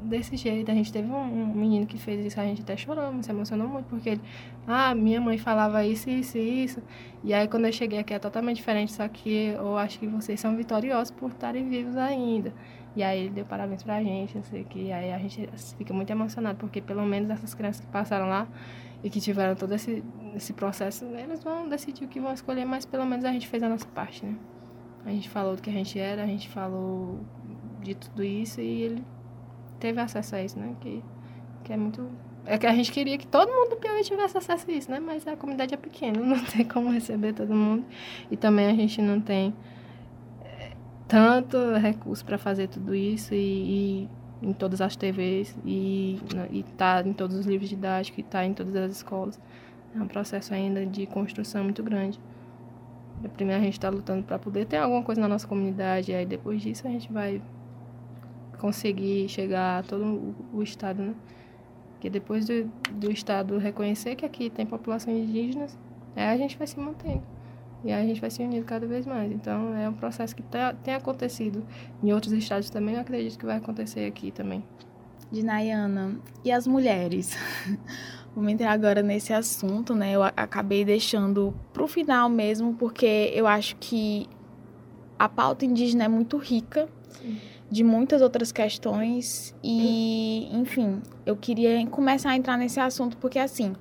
desse 0.02 0.36
jeito. 0.36 0.70
A 0.70 0.74
gente 0.74 0.92
teve 0.92 1.08
um, 1.08 1.16
um 1.16 1.54
menino 1.54 1.86
que 1.86 1.98
fez 1.98 2.24
isso, 2.24 2.40
a 2.40 2.44
gente 2.44 2.62
até 2.62 2.76
chorou, 2.76 3.12
se 3.22 3.30
emocionou 3.30 3.68
muito, 3.68 3.86
porque 3.86 4.10
ele, 4.10 4.20
ah, 4.66 4.94
minha 4.94 5.20
mãe 5.20 5.36
falava 5.36 5.84
isso, 5.84 6.08
isso 6.08 6.38
e 6.38 6.64
isso. 6.64 6.82
E 7.24 7.34
aí 7.34 7.48
quando 7.48 7.66
eu 7.66 7.72
cheguei 7.72 7.98
aqui 7.98 8.14
é 8.14 8.18
totalmente 8.18 8.56
diferente, 8.56 8.92
só 8.92 9.06
que 9.08 9.48
eu 9.48 9.76
acho 9.76 9.98
que 9.98 10.06
vocês 10.06 10.38
são 10.40 10.56
vitoriosos 10.56 11.10
por 11.10 11.30
estarem 11.30 11.68
vivos 11.68 11.96
ainda. 11.96 12.52
E 12.94 13.02
aí 13.02 13.20
ele 13.20 13.30
deu 13.30 13.44
parabéns 13.44 13.82
pra 13.82 14.02
gente, 14.02 14.36
não 14.36 14.44
sei 14.44 14.62
o 14.62 14.64
que. 14.64 14.92
Aí 14.92 15.12
a 15.12 15.18
gente 15.18 15.48
fica 15.78 15.94
muito 15.94 16.10
emocionado, 16.10 16.58
porque 16.58 16.80
pelo 16.80 17.04
menos 17.04 17.30
essas 17.30 17.54
crianças 17.54 17.80
que 17.80 17.90
passaram 17.90 18.28
lá 18.28 18.46
e 19.02 19.10
que 19.10 19.20
tiveram 19.20 19.54
todo 19.54 19.74
esse, 19.74 20.04
esse 20.34 20.52
processo, 20.52 21.04
eles 21.04 21.42
vão 21.42 21.68
decidir 21.68 22.04
o 22.04 22.08
que 22.08 22.20
vão 22.20 22.32
escolher, 22.32 22.64
mas 22.64 22.84
pelo 22.84 23.04
menos 23.04 23.24
a 23.24 23.32
gente 23.32 23.48
fez 23.48 23.62
a 23.62 23.68
nossa 23.68 23.86
parte, 23.86 24.24
né? 24.24 24.36
A 25.04 25.10
gente 25.10 25.28
falou 25.28 25.56
do 25.56 25.62
que 25.62 25.70
a 25.70 25.72
gente 25.72 25.98
era, 25.98 26.22
a 26.22 26.26
gente 26.26 26.48
falou 26.48 27.20
de 27.80 27.94
tudo 27.94 28.22
isso 28.22 28.60
e 28.60 28.82
ele 28.82 29.04
teve 29.80 30.00
acesso 30.00 30.36
a 30.36 30.42
isso, 30.42 30.58
né? 30.58 30.76
Que, 30.80 31.02
que 31.64 31.72
é 31.72 31.76
muito. 31.76 32.08
É 32.44 32.58
que 32.58 32.66
a 32.66 32.74
gente 32.74 32.92
queria 32.92 33.18
que 33.18 33.26
todo 33.26 33.48
mundo 33.48 33.70
do 33.70 33.76
Piauí 33.76 34.02
tivesse 34.02 34.36
acesso 34.38 34.70
a 34.70 34.74
isso, 34.74 34.90
né? 34.90 35.00
Mas 35.00 35.26
a 35.26 35.36
comunidade 35.36 35.74
é 35.74 35.76
pequena, 35.76 36.18
não 36.22 36.38
tem 36.44 36.64
como 36.64 36.90
receber 36.90 37.32
todo 37.32 37.52
mundo. 37.54 37.84
E 38.30 38.36
também 38.36 38.66
a 38.66 38.74
gente 38.74 39.02
não 39.02 39.20
tem 39.20 39.52
tanto 41.12 41.74
recurso 41.74 42.24
para 42.24 42.38
fazer 42.38 42.68
tudo 42.68 42.94
isso 42.94 43.34
e, 43.34 43.36
e, 43.36 44.08
em 44.40 44.54
todas 44.54 44.80
as 44.80 44.96
TVs 44.96 45.54
e, 45.62 46.18
e 46.50 46.62
tá 46.78 47.02
em 47.04 47.12
todos 47.12 47.36
os 47.36 47.44
livros 47.44 47.68
didáticos 47.68 48.18
e 48.18 48.22
tá 48.22 48.46
em 48.46 48.54
todas 48.54 48.74
as 48.74 48.92
escolas. 48.92 49.38
É 49.94 50.00
um 50.00 50.06
processo 50.06 50.54
ainda 50.54 50.86
de 50.86 51.04
construção 51.06 51.64
muito 51.64 51.82
grande. 51.82 52.18
Primeiro 53.34 53.60
a 53.60 53.64
gente 53.64 53.74
está 53.74 53.90
lutando 53.90 54.22
para 54.22 54.38
poder 54.38 54.64
ter 54.64 54.78
alguma 54.78 55.02
coisa 55.02 55.20
na 55.20 55.28
nossa 55.28 55.46
comunidade, 55.46 56.12
e 56.12 56.14
aí 56.14 56.24
depois 56.24 56.62
disso 56.62 56.88
a 56.88 56.90
gente 56.90 57.12
vai 57.12 57.42
conseguir 58.58 59.28
chegar 59.28 59.80
a 59.80 59.82
todo 59.82 60.02
o, 60.02 60.34
o 60.54 60.62
estado, 60.62 61.02
né? 61.02 61.14
Porque 61.92 62.08
depois 62.08 62.46
do, 62.46 62.64
do 62.94 63.12
estado 63.12 63.58
reconhecer 63.58 64.16
que 64.16 64.24
aqui 64.24 64.48
tem 64.48 64.64
populações 64.64 65.28
indígenas, 65.28 65.78
aí 66.16 66.26
a 66.26 66.36
gente 66.38 66.56
vai 66.56 66.66
se 66.66 66.80
mantendo. 66.80 67.22
E 67.84 67.92
aí 67.92 68.02
a 68.02 68.06
gente 68.06 68.20
vai 68.20 68.30
se 68.30 68.42
unindo 68.42 68.64
cada 68.64 68.86
vez 68.86 69.06
mais. 69.06 69.30
Então 69.32 69.74
é 69.74 69.88
um 69.88 69.94
processo 69.94 70.34
que 70.34 70.42
tá, 70.42 70.72
tem 70.72 70.94
acontecido 70.94 71.64
em 72.02 72.12
outros 72.12 72.32
estados 72.32 72.70
também, 72.70 72.94
eu 72.94 73.00
acredito 73.00 73.38
que 73.38 73.46
vai 73.46 73.56
acontecer 73.56 74.06
aqui 74.06 74.30
também. 74.30 74.64
De 75.30 75.42
Nayana, 75.42 76.16
e 76.44 76.52
as 76.52 76.66
mulheres? 76.66 77.36
Vamos 78.34 78.52
entrar 78.52 78.72
agora 78.72 79.02
nesse 79.02 79.32
assunto, 79.32 79.94
né? 79.94 80.12
Eu 80.12 80.22
acabei 80.22 80.84
deixando 80.84 81.54
para 81.72 81.82
o 81.82 81.86
final 81.86 82.28
mesmo, 82.28 82.74
porque 82.74 83.30
eu 83.34 83.46
acho 83.46 83.76
que 83.76 84.26
a 85.18 85.28
pauta 85.28 85.64
indígena 85.64 86.04
é 86.04 86.08
muito 86.08 86.36
rica 86.38 86.88
Sim. 87.10 87.38
de 87.70 87.84
muitas 87.84 88.22
outras 88.22 88.50
questões 88.50 89.54
e, 89.62 90.48
enfim, 90.52 91.00
eu 91.24 91.36
queria 91.36 91.86
começar 91.86 92.30
a 92.30 92.36
entrar 92.36 92.56
nesse 92.56 92.80
assunto 92.80 93.16
porque 93.18 93.38
assim 93.38 93.74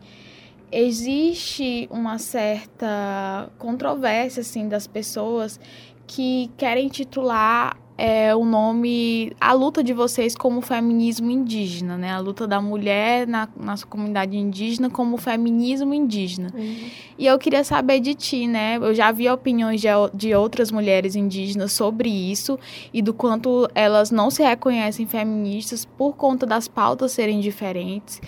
existe 0.72 1.88
uma 1.92 2.18
certa 2.18 3.50
controvérsia 3.58 4.42
assim 4.42 4.68
das 4.68 4.88
pessoas 4.88 5.60
que 6.08 6.50
querem 6.58 6.88
titular 6.88 7.78
é, 7.98 8.36
o 8.36 8.44
nome, 8.44 9.32
a 9.40 9.54
luta 9.54 9.84
de 9.84 9.94
vocês 9.94 10.36
como 10.36 10.60
feminismo 10.60 11.30
indígena, 11.30 11.96
né? 11.98 12.12
A 12.12 12.18
luta 12.18 12.48
da 12.48 12.60
mulher 12.60 13.28
na 13.28 13.48
nossa 13.56 13.86
comunidade 13.86 14.36
indígena 14.36 14.90
como 14.90 15.18
feminismo 15.18 15.94
indígena. 15.94 16.52
Uhum. 16.52 16.90
E 17.16 17.28
eu 17.28 17.38
queria 17.38 17.64
saber 17.64 18.00
de 18.00 18.16
ti, 18.16 18.48
né? 18.48 18.78
Eu 18.78 18.96
já 18.96 19.12
vi 19.12 19.30
opiniões 19.30 19.80
de, 19.80 19.88
de 20.16 20.34
outras 20.34 20.72
mulheres 20.72 21.16
indígenas 21.16 21.74
sobre 21.74 22.10
isso 22.10 22.58
e 22.92 23.04
do 23.04 23.14
quanto 23.14 23.70
elas 23.76 24.10
não 24.10 24.32
se 24.32 24.42
reconhecem 24.42 25.06
feministas 25.06 25.86
por 25.86 26.16
conta 26.16 26.46
das 26.46 26.68
pautas 26.68 27.12
serem 27.12 27.40
diferentes. 27.40 28.20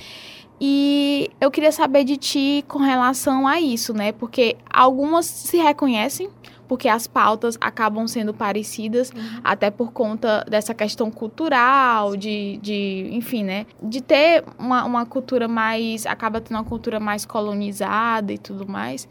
E 0.65 1.29
eu 1.41 1.51
queria 1.51 1.73
saber 1.73 2.05
de 2.05 2.15
ti 2.15 2.63
com 2.69 2.79
relação 2.79 3.45
a 3.45 3.59
isso, 3.59 3.93
né? 3.93 4.13
Porque 4.13 4.55
algumas 4.71 5.25
se 5.25 5.57
reconhecem 5.57 6.29
porque 6.69 6.87
as 6.87 7.05
pautas 7.05 7.57
acabam 7.59 8.07
sendo 8.07 8.33
parecidas, 8.33 9.11
uhum. 9.11 9.41
até 9.43 9.69
por 9.69 9.91
conta 9.91 10.45
dessa 10.49 10.73
questão 10.73 11.11
cultural, 11.11 12.15
de, 12.15 12.57
de 12.61 13.09
enfim, 13.11 13.43
né? 13.43 13.65
De 13.81 14.01
ter 14.01 14.45
uma, 14.57 14.85
uma 14.85 15.05
cultura 15.05 15.49
mais. 15.49 16.05
acaba 16.05 16.39
tendo 16.39 16.57
uma 16.57 16.63
cultura 16.63 16.97
mais 16.97 17.25
colonizada 17.25 18.31
e 18.31 18.37
tudo 18.37 18.65
mais. 18.65 19.07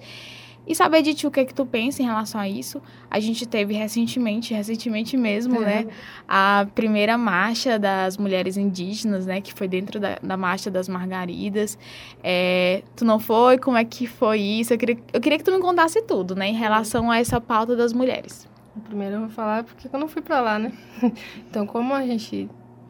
E 0.67 0.75
saber 0.75 1.03
de 1.03 1.13
ti 1.13 1.27
o 1.27 1.31
que 1.31 1.41
é 1.41 1.45
que 1.45 1.53
tu 1.53 1.67
pensa 1.67 2.03
em 2.03 2.07
relação 2.07 2.41
a 2.41 2.49
isso. 2.49 2.81
A 3.11 3.19
gente 3.19 3.47
teve 3.47 3.75
recentemente, 3.75 4.55
recentemente 4.55 5.17
mesmo, 5.17 5.63
é. 5.63 5.65
né, 5.65 5.87
a 6.29 6.67
primeira 6.75 7.19
marcha 7.19 7.79
das 7.79 8.17
mulheres 8.17 8.57
indígenas, 8.57 9.27
né, 9.27 9.41
que 9.41 9.53
foi 9.53 9.67
dentro 9.67 9.99
da, 9.99 10.19
da 10.23 10.37
marcha 10.37 10.71
das 10.71 10.89
margaridas. 10.89 11.77
É, 12.23 12.83
tu 12.95 13.05
não 13.05 13.19
foi? 13.19 13.59
Como 13.59 13.77
é 13.77 13.85
que 13.85 14.07
foi 14.07 14.41
isso? 14.41 14.73
Eu 14.73 14.79
queria, 14.79 14.99
eu 15.13 15.21
queria 15.21 15.39
que 15.39 15.45
tu 15.45 15.53
me 15.53 15.61
contasse 15.61 16.01
tudo, 16.03 16.37
né, 16.37 16.49
em 16.49 16.55
relação 16.55 17.11
a 17.11 17.19
essa 17.19 17.41
pauta 17.41 17.75
das 17.75 17.93
mulheres. 17.93 18.49
Primeiro 18.85 19.17
eu 19.17 19.21
vou 19.21 19.29
falar 19.31 19.65
porque 19.65 19.89
eu 19.93 20.01
não 20.01 20.09
fui 20.09 20.23
para 20.23 20.41
lá, 20.41 20.59
né? 20.59 20.73
Então, 21.51 21.67
como 21.67 21.93
a 21.93 22.07
gente, 22.07 22.49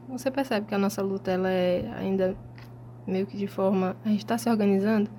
você 0.09 0.31
percebe 0.31 0.67
que 0.67 0.75
a 0.75 0.79
nossa 0.79 1.03
luta 1.03 1.31
ela 1.31 1.51
é 1.51 1.91
ainda 1.99 2.37
meio 3.07 3.27
que 3.27 3.37
de 3.37 3.47
forma, 3.49 3.97
a 4.05 4.09
gente 4.09 4.21
está 4.21 4.39
se 4.39 4.49
organizando 4.49 5.11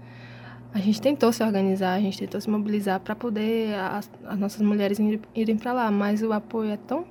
a 0.74 0.80
gente 0.80 1.00
tentou 1.00 1.32
se 1.32 1.44
organizar, 1.44 1.94
a 1.94 2.00
gente 2.00 2.18
tentou 2.18 2.42
se 2.42 2.50
mobilizar 2.50 3.00
para 3.00 3.16
poder 3.16 3.76
as, 3.76 4.10
as, 4.26 4.40
nossas 4.40 4.62
mulheres 4.62 4.98
irem 5.36 5.56
para 5.56 5.72
lá, 5.72 5.92
mas 5.92 6.24
o 6.24 6.34
apoio 6.34 6.72
é 6.72 6.78
tão 6.78 7.06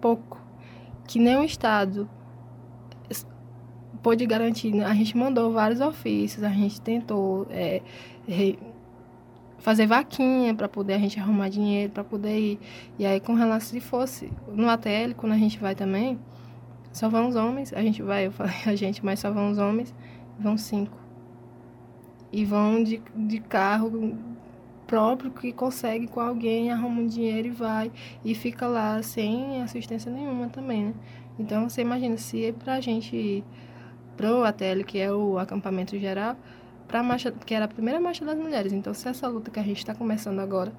pouco 0.00 0.40
que 1.06 1.18
nem 1.18 1.36
o 1.36 1.44
Estado 1.44 2.08
pôde 4.02 4.24
garantir. 4.24 4.82
A 4.82 4.94
gente 4.94 5.16
mandou 5.16 5.52
vários 5.52 5.80
ofícios, 5.82 6.42
a 6.42 6.48
gente 6.48 6.80
tentou 6.80 7.46
é, 7.50 7.82
fazer 9.58 9.86
vaquinha 9.86 10.54
para 10.54 10.66
poder 10.66 10.94
a 10.94 10.98
gente 10.98 11.20
arrumar 11.20 11.50
dinheiro, 11.50 11.92
para 11.92 12.02
poder 12.02 12.38
ir. 12.38 12.60
E 12.98 13.04
aí, 13.04 13.20
com 13.20 13.34
relação 13.34 13.68
se 13.68 13.80
fosse 13.80 14.32
no 14.48 14.68
ATL, 14.70 15.14
quando 15.14 15.32
a 15.32 15.38
gente 15.38 15.58
vai 15.58 15.74
também, 15.74 16.18
só 16.90 17.08
vão 17.10 17.28
os 17.28 17.36
homens, 17.36 17.70
a 17.74 17.82
gente 17.82 18.02
vai, 18.02 18.28
eu 18.28 18.32
falei 18.32 18.54
a 18.64 18.74
gente, 18.74 19.04
mas 19.04 19.20
só 19.20 19.30
vão 19.30 19.50
os 19.50 19.58
homens, 19.58 19.94
vão 20.40 20.56
cinco 20.56 21.01
e 22.32 22.44
vão 22.44 22.82
de, 22.82 23.02
de 23.14 23.38
carro 23.40 24.16
próprio 24.86 25.30
que 25.30 25.52
consegue 25.52 26.06
com 26.06 26.20
alguém, 26.20 26.72
arruma 26.72 27.00
um 27.00 27.06
dinheiro 27.06 27.48
e 27.48 27.50
vai 27.50 27.92
e 28.24 28.34
fica 28.34 28.66
lá 28.66 29.02
sem 29.02 29.62
assistência 29.62 30.10
nenhuma 30.10 30.48
também, 30.48 30.86
né? 30.86 30.94
Então 31.38 31.68
você 31.68 31.80
imagina 31.82 32.16
se 32.16 32.46
é 32.46 32.52
pra 32.52 32.80
gente 32.80 33.44
pro 34.16 34.44
ATL, 34.44 34.84
que 34.86 34.98
é 34.98 35.10
o 35.12 35.38
acampamento 35.38 35.98
geral, 35.98 36.36
pra 36.86 37.02
marcha, 37.02 37.32
que 37.32 37.54
era 37.54 37.64
a 37.64 37.68
primeira 37.68 38.00
marcha 38.00 38.24
das 38.24 38.36
mulheres. 38.36 38.72
Então 38.72 38.92
se 38.92 39.08
essa 39.08 39.28
luta 39.28 39.50
que 39.50 39.58
a 39.58 39.62
gente 39.62 39.78
está 39.78 39.94
começando 39.94 40.40
agora, 40.40 40.72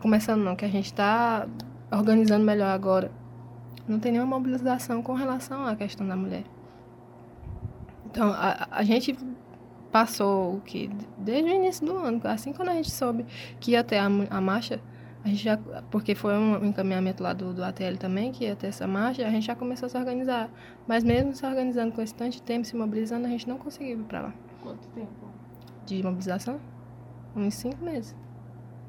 começando 0.00 0.42
não, 0.42 0.56
que 0.56 0.64
a 0.64 0.68
gente 0.68 0.86
está 0.86 1.46
organizando 1.90 2.44
melhor 2.44 2.70
agora, 2.70 3.10
não 3.86 3.98
tem 3.98 4.12
nenhuma 4.12 4.36
mobilização 4.38 5.02
com 5.02 5.14
relação 5.14 5.64
à 5.64 5.74
questão 5.74 6.06
da 6.06 6.14
mulher. 6.14 6.44
Então, 8.06 8.32
a, 8.32 8.68
a 8.70 8.82
gente 8.82 9.16
passou 9.90 10.56
o 10.56 10.60
que 10.60 10.90
desde 11.16 11.50
o 11.50 11.54
início 11.54 11.86
do 11.86 11.96
ano, 11.96 12.20
assim 12.24 12.52
quando 12.52 12.68
a 12.68 12.74
gente 12.74 12.90
soube 12.90 13.24
que 13.58 13.72
ia 13.72 13.82
ter 13.82 13.98
a, 13.98 14.06
a 14.06 14.40
marcha, 14.40 14.80
a 15.24 15.28
gente 15.28 15.42
já, 15.42 15.58
porque 15.90 16.14
foi 16.14 16.34
um 16.34 16.64
encaminhamento 16.64 17.22
lá 17.22 17.32
do, 17.32 17.52
do 17.52 17.62
ATL 17.62 17.96
também, 17.98 18.30
que 18.30 18.44
ia 18.44 18.54
ter 18.54 18.68
essa 18.68 18.86
marcha, 18.86 19.26
a 19.26 19.30
gente 19.30 19.46
já 19.46 19.54
começou 19.54 19.86
a 19.86 19.88
se 19.90 19.98
organizar. 19.98 20.48
Mas 20.86 21.02
mesmo 21.02 21.34
se 21.34 21.44
organizando 21.44 21.92
com 21.92 22.00
esse 22.00 22.14
tanto 22.14 22.32
de 22.32 22.42
tempo, 22.42 22.64
se 22.64 22.76
mobilizando, 22.76 23.26
a 23.26 23.30
gente 23.30 23.48
não 23.48 23.58
conseguiu 23.58 24.00
ir 24.00 24.04
para 24.04 24.20
lá. 24.22 24.34
Quanto 24.62 24.86
tempo? 24.88 25.28
De 25.84 26.02
mobilização? 26.02 26.60
Uns 27.34 27.54
cinco 27.54 27.84
meses. 27.84 28.14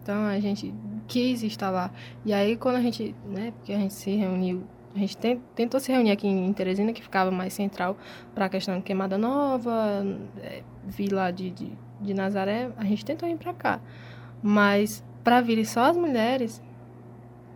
Então 0.01 0.25
a 0.25 0.39
gente 0.39 0.73
quis 1.07 1.43
estar 1.43 1.71
lá. 1.71 1.91
E 2.23 2.31
aí 2.31 2.55
quando 2.55 2.75
a 2.75 2.81
gente, 2.81 3.15
né, 3.25 3.51
porque 3.57 3.73
a 3.73 3.77
gente 3.77 3.93
se 3.93 4.15
reuniu, 4.15 4.63
a 4.95 4.99
gente 4.99 5.17
tentou 5.55 5.79
se 5.79 5.91
reunir 5.91 6.11
aqui 6.11 6.27
em 6.27 6.51
Teresina, 6.51 6.91
que 6.91 7.01
ficava 7.01 7.29
mais 7.29 7.53
central 7.53 7.97
para 8.33 8.45
a 8.45 8.49
questão 8.49 8.77
de 8.77 8.83
Queimada 8.83 9.17
Nova, 9.17 10.05
é, 10.41 10.63
lá 11.11 11.31
de, 11.31 11.51
de, 11.51 11.71
de 12.01 12.13
Nazaré, 12.13 12.71
a 12.75 12.83
gente 12.83 13.05
tentou 13.05 13.29
ir 13.29 13.37
para 13.37 13.53
cá. 13.53 13.79
Mas 14.41 15.03
para 15.23 15.41
virem 15.41 15.63
só 15.63 15.81
as 15.81 15.95
mulheres, 15.95 16.61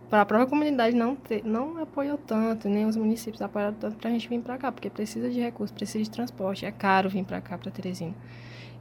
para 0.08 0.20
a 0.20 0.26
própria 0.26 0.46
comunidade 0.46 0.94
não 0.94 1.16
ter, 1.16 1.44
não 1.44 1.82
apoiou 1.82 2.16
tanto, 2.16 2.68
nem 2.68 2.86
os 2.86 2.96
municípios 2.96 3.42
apoiaram 3.42 3.74
tanto 3.74 3.96
para 3.96 4.10
a 4.10 4.12
gente 4.12 4.28
vir 4.28 4.40
para 4.40 4.56
cá, 4.56 4.70
porque 4.70 4.88
precisa 4.88 5.28
de 5.28 5.40
recursos, 5.40 5.74
precisa 5.74 6.04
de 6.04 6.10
transporte, 6.10 6.64
é 6.64 6.70
caro 6.70 7.08
vir 7.08 7.24
para 7.24 7.40
cá, 7.40 7.58
para 7.58 7.70
Teresina. 7.70 8.14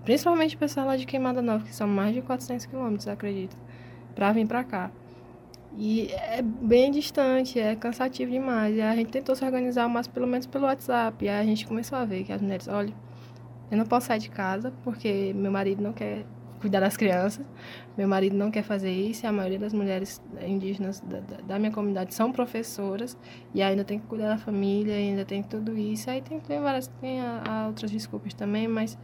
Principalmente 0.03 0.55
o 0.55 0.59
pessoal 0.59 0.85
lá 0.85 0.97
de 0.97 1.05
Queimada 1.05 1.41
Nova, 1.41 1.63
que 1.63 1.73
são 1.73 1.87
mais 1.87 2.13
de 2.13 2.21
400 2.21 2.65
quilômetros, 2.65 3.07
acredito, 3.07 3.57
para 4.13 4.31
vir 4.31 4.45
para 4.45 4.63
cá. 4.63 4.91
E 5.75 6.07
é 6.11 6.41
bem 6.41 6.91
distante, 6.91 7.59
é 7.59 7.75
cansativo 7.75 8.31
demais. 8.31 8.75
E 8.75 8.81
a 8.81 8.95
gente 8.95 9.11
tentou 9.11 9.35
se 9.35 9.43
organizar, 9.43 9.87
mas 9.87 10.07
pelo 10.07 10.27
menos 10.27 10.45
pelo 10.45 10.65
WhatsApp. 10.65 11.25
E 11.25 11.29
a 11.29 11.43
gente 11.43 11.65
começou 11.65 11.97
a 11.97 12.05
ver 12.05 12.23
que 12.23 12.31
as 12.31 12.41
mulheres, 12.41 12.67
olha, 12.67 12.93
eu 13.71 13.77
não 13.77 13.85
posso 13.85 14.07
sair 14.07 14.19
de 14.19 14.29
casa 14.29 14.71
porque 14.83 15.33
meu 15.35 15.51
marido 15.51 15.81
não 15.81 15.93
quer 15.93 16.25
cuidar 16.63 16.79
das 16.79 16.95
crianças, 16.95 17.45
meu 17.97 18.07
marido 18.07 18.37
não 18.37 18.49
quer 18.49 18.63
fazer 18.63 18.89
isso, 18.89 19.25
e 19.25 19.27
a 19.27 19.33
maioria 19.33 19.59
das 19.59 19.73
mulheres 19.73 20.21
indígenas 20.47 21.01
da, 21.01 21.19
da, 21.45 21.59
minha 21.59 21.71
comunidade 21.71 22.13
são 22.13 22.31
professoras, 22.31 23.17
e 23.53 23.61
ainda 23.61 23.83
tem 23.83 23.99
que 23.99 24.07
cuidar 24.07 24.29
da 24.29 24.37
família, 24.37 24.95
ainda 24.95 25.25
tem 25.25 25.43
tudo 25.43 25.77
isso. 25.77 26.09
Aí 26.09 26.21
tem, 26.21 26.39
tem 26.39 26.61
várias, 26.61 26.87
tem 27.01 27.19
a, 27.19 27.43
a 27.45 27.67
outras 27.67 27.91
desculpas 27.91 28.33
também, 28.33 28.65
mas 28.65 28.97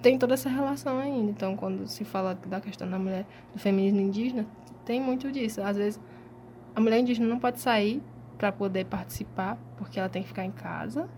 tem 0.00 0.16
toda 0.16 0.34
essa 0.34 0.48
relação 0.48 0.98
ainda. 1.00 1.28
Então, 1.28 1.56
quando 1.56 1.88
se 1.88 2.04
fala 2.04 2.38
da 2.46 2.60
questão 2.60 2.88
da 2.88 3.00
mulher, 3.00 3.26
do 3.52 3.58
feminismo 3.58 4.00
indígena, 4.00 4.46
tem 4.86 5.00
muito 5.00 5.30
disso. 5.30 5.60
Às 5.60 5.76
vezes, 5.76 6.00
a 6.74 6.80
mulher 6.80 7.00
indígena 7.00 7.28
não 7.28 7.38
pode 7.38 7.60
sair 7.60 8.02
para 8.38 8.50
poder 8.50 8.86
participar, 8.86 9.58
porque 9.76 9.98
ela 9.98 10.08
tem 10.08 10.22
que 10.22 10.28
ficar 10.28 10.44
em 10.44 10.50
casa 10.50 11.08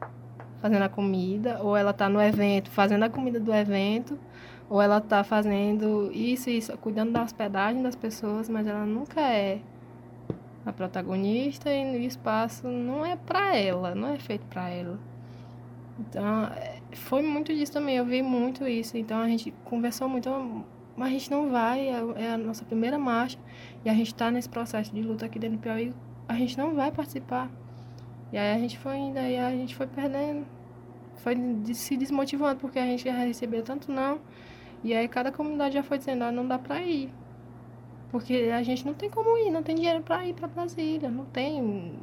fazendo 0.60 0.82
a 0.82 0.88
comida, 0.88 1.62
ou 1.62 1.76
ela 1.76 1.92
está 1.92 2.08
no 2.08 2.20
evento 2.20 2.68
fazendo 2.70 3.04
a 3.04 3.08
comida 3.08 3.38
do 3.38 3.54
evento, 3.54 4.18
ou 4.68 4.82
ela 4.82 4.98
está 4.98 5.22
fazendo 5.22 6.10
isso 6.12 6.50
e 6.50 6.58
isso, 6.58 6.76
cuidando 6.78 7.12
da 7.12 7.22
hospedagem 7.22 7.82
das 7.82 7.94
pessoas, 7.94 8.48
mas 8.48 8.66
ela 8.66 8.84
nunca 8.84 9.20
é 9.20 9.60
a 10.66 10.72
protagonista 10.72 11.72
e 11.72 11.96
o 11.96 12.02
espaço 12.02 12.66
não 12.68 13.04
é 13.06 13.16
para 13.16 13.56
ela, 13.56 13.94
não 13.94 14.08
é 14.08 14.18
feito 14.18 14.44
para 14.46 14.68
ela. 14.68 14.98
Então, 15.98 16.44
é, 16.44 16.80
foi 16.92 17.22
muito 17.22 17.54
disso 17.54 17.72
também, 17.72 17.96
eu 17.96 18.04
vi 18.04 18.22
muito 18.22 18.66
isso. 18.66 18.96
Então, 18.96 19.20
a 19.20 19.28
gente 19.28 19.52
conversou 19.64 20.08
muito, 20.08 20.28
mas 20.98 21.08
a 21.08 21.10
gente 21.12 21.30
não 21.30 21.48
vai, 21.48 21.88
é, 21.88 22.02
é 22.16 22.30
a 22.32 22.36
nossa 22.36 22.64
primeira 22.64 22.98
marcha, 22.98 23.38
e 23.84 23.88
a 23.88 23.94
gente 23.94 24.08
está 24.08 24.30
nesse 24.30 24.48
processo 24.48 24.92
de 24.92 25.00
luta 25.00 25.26
aqui 25.26 25.38
dentro 25.38 25.56
do 25.56 25.62
Piauí, 25.62 25.94
a 26.26 26.34
gente 26.34 26.58
não 26.58 26.74
vai 26.74 26.90
participar. 26.90 27.48
E 28.32 28.36
aí 28.36 28.54
a 28.54 28.58
gente 28.58 28.76
foi 28.78 28.96
indo, 28.96 29.16
aí 29.16 29.38
a 29.38 29.50
gente 29.52 29.76
foi 29.76 29.86
perdendo, 29.86 30.44
foi 31.22 31.36
se 31.72 31.96
desmotivando, 31.96 32.60
porque 32.60 32.78
a 32.80 32.84
gente 32.84 33.04
já 33.04 33.12
recebeu 33.12 33.62
tanto 33.62 33.92
não. 33.92 34.20
E 34.82 34.92
aí 34.92 35.06
cada 35.08 35.30
comunidade 35.30 35.74
já 35.74 35.82
foi 35.82 35.98
dizendo, 35.98 36.24
ah, 36.24 36.32
não 36.32 36.46
dá 36.46 36.58
pra 36.58 36.82
ir. 36.82 37.10
Porque 38.10 38.50
a 38.52 38.62
gente 38.62 38.84
não 38.84 38.94
tem 38.94 39.08
como 39.08 39.36
ir, 39.38 39.50
não 39.50 39.62
tem 39.62 39.76
dinheiro 39.76 40.02
para 40.02 40.26
ir 40.26 40.34
para 40.34 40.48
Brasília, 40.48 41.08
não 41.08 41.24
tem 41.26 41.94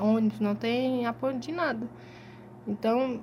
ônibus, 0.00 0.40
não 0.40 0.54
tem 0.54 1.06
apoio 1.06 1.38
de 1.38 1.52
nada. 1.52 1.86
Então, 2.66 3.20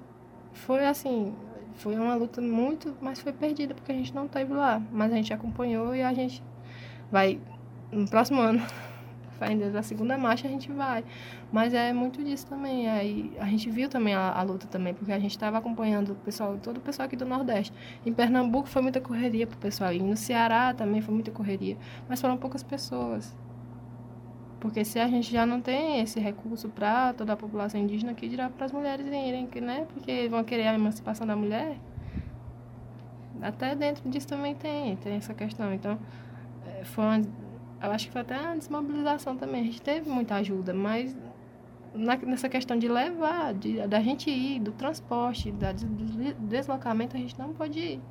foi 0.53 0.85
assim, 0.85 1.33
foi 1.75 1.95
uma 1.95 2.15
luta 2.15 2.41
muito, 2.41 2.95
mas 3.01 3.19
foi 3.19 3.33
perdida 3.33 3.73
porque 3.73 3.91
a 3.91 3.95
gente 3.95 4.13
não 4.13 4.25
esteve 4.25 4.53
lá. 4.53 4.81
Mas 4.91 5.11
a 5.11 5.15
gente 5.15 5.33
acompanhou 5.33 5.95
e 5.95 6.01
a 6.01 6.13
gente 6.13 6.43
vai 7.11 7.39
no 7.91 8.07
próximo 8.07 8.41
ano, 8.41 8.61
ainda 9.39 9.69
da 9.69 9.83
segunda 9.83 10.17
marcha 10.17 10.47
a 10.47 10.51
gente 10.51 10.71
vai. 10.71 11.03
Mas 11.51 11.73
é 11.73 11.93
muito 11.93 12.23
disso 12.23 12.47
também. 12.47 12.89
Aí 12.89 13.31
a 13.39 13.45
gente 13.45 13.69
viu 13.69 13.89
também 13.89 14.13
a, 14.13 14.31
a 14.31 14.41
luta 14.41 14.67
também, 14.67 14.93
porque 14.93 15.11
a 15.11 15.19
gente 15.19 15.31
estava 15.31 15.57
acompanhando 15.57 16.13
o 16.13 16.15
pessoal, 16.15 16.57
todo 16.61 16.77
o 16.77 16.81
pessoal 16.81 17.05
aqui 17.05 17.15
do 17.15 17.25
Nordeste. 17.25 17.73
Em 18.05 18.13
Pernambuco 18.13 18.67
foi 18.67 18.81
muita 18.81 18.99
correria 19.01 19.45
pro 19.45 19.57
pessoal 19.57 19.93
e 19.93 19.99
no 19.99 20.15
Ceará 20.15 20.73
também 20.73 21.01
foi 21.01 21.13
muita 21.13 21.31
correria, 21.31 21.77
mas 22.09 22.19
foram 22.19 22.37
poucas 22.37 22.63
pessoas. 22.63 23.35
Porque 24.63 24.85
se 24.85 24.97
a 24.97 25.09
gente 25.09 25.29
já 25.29 25.45
não 25.45 25.59
tem 25.59 25.99
esse 25.99 26.21
recurso 26.21 26.69
para 26.69 27.11
toda 27.11 27.33
a 27.33 27.35
população 27.35 27.81
indígena, 27.81 28.13
que 28.13 28.29
dirá 28.29 28.49
para 28.49 28.65
as 28.65 28.71
mulheres 28.71 29.05
irem, 29.05 29.49
né? 29.61 29.85
Porque 29.93 30.29
vão 30.29 30.41
querer 30.41 30.67
a 30.67 30.73
emancipação 30.73 31.27
da 31.27 31.35
mulher. 31.35 31.77
Até 33.41 33.75
dentro 33.75 34.09
disso 34.09 34.25
também 34.25 34.55
tem, 34.55 34.95
tem 34.95 35.17
essa 35.17 35.33
questão. 35.33 35.73
Então, 35.73 35.99
é, 36.65 36.85
foi 36.85 37.03
uma, 37.03 37.17
eu 37.17 37.91
acho 37.91 38.05
que 38.05 38.13
foi 38.13 38.21
até 38.21 38.39
uma 38.39 38.55
desmobilização 38.55 39.35
também. 39.35 39.63
A 39.63 39.65
gente 39.65 39.81
teve 39.81 40.09
muita 40.09 40.35
ajuda, 40.35 40.73
mas 40.73 41.13
na, 41.93 42.15
nessa 42.15 42.47
questão 42.47 42.79
de 42.79 42.87
levar, 42.87 43.53
de, 43.53 43.85
da 43.85 43.99
gente 43.99 44.31
ir, 44.31 44.61
do 44.61 44.71
transporte, 44.71 45.51
da, 45.51 45.73
do 45.73 46.33
deslocamento, 46.47 47.17
a 47.17 47.19
gente 47.19 47.37
não 47.37 47.51
pode 47.51 47.77
ir 47.77 48.01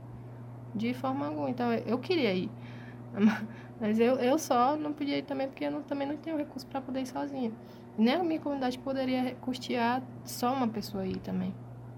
de 0.74 0.93
forma 0.93 1.29
alguma. 1.29 1.49
Então, 1.49 1.73
eu 1.73 1.99
queria 1.99 2.35
ir. 2.35 2.51
Mas 3.83 3.99
eu, 3.99 4.15
eu 4.15 4.39
só 4.39 4.77
não 4.77 4.93
podia 4.93 5.19
ir 5.19 5.23
também 5.23 5.49
porque 5.49 5.65
eu 5.65 5.71
não, 5.73 5.83
também 5.83 6.07
não 6.07 6.17
tenho 6.17 6.37
recurso 6.37 6.65
para 6.69 6.81
poder 6.81 7.01
ir 7.01 7.07
sozinha. 7.07 7.51
Nem 7.99 8.15
a 8.15 8.23
minha 8.23 8.39
comunidade 8.39 8.79
poderia 8.79 9.35
custear 9.41 10.01
só 10.25 10.53
uma 10.53 10.69
pessoa 10.69 11.03
aí 11.03 11.17
também. 11.17 11.53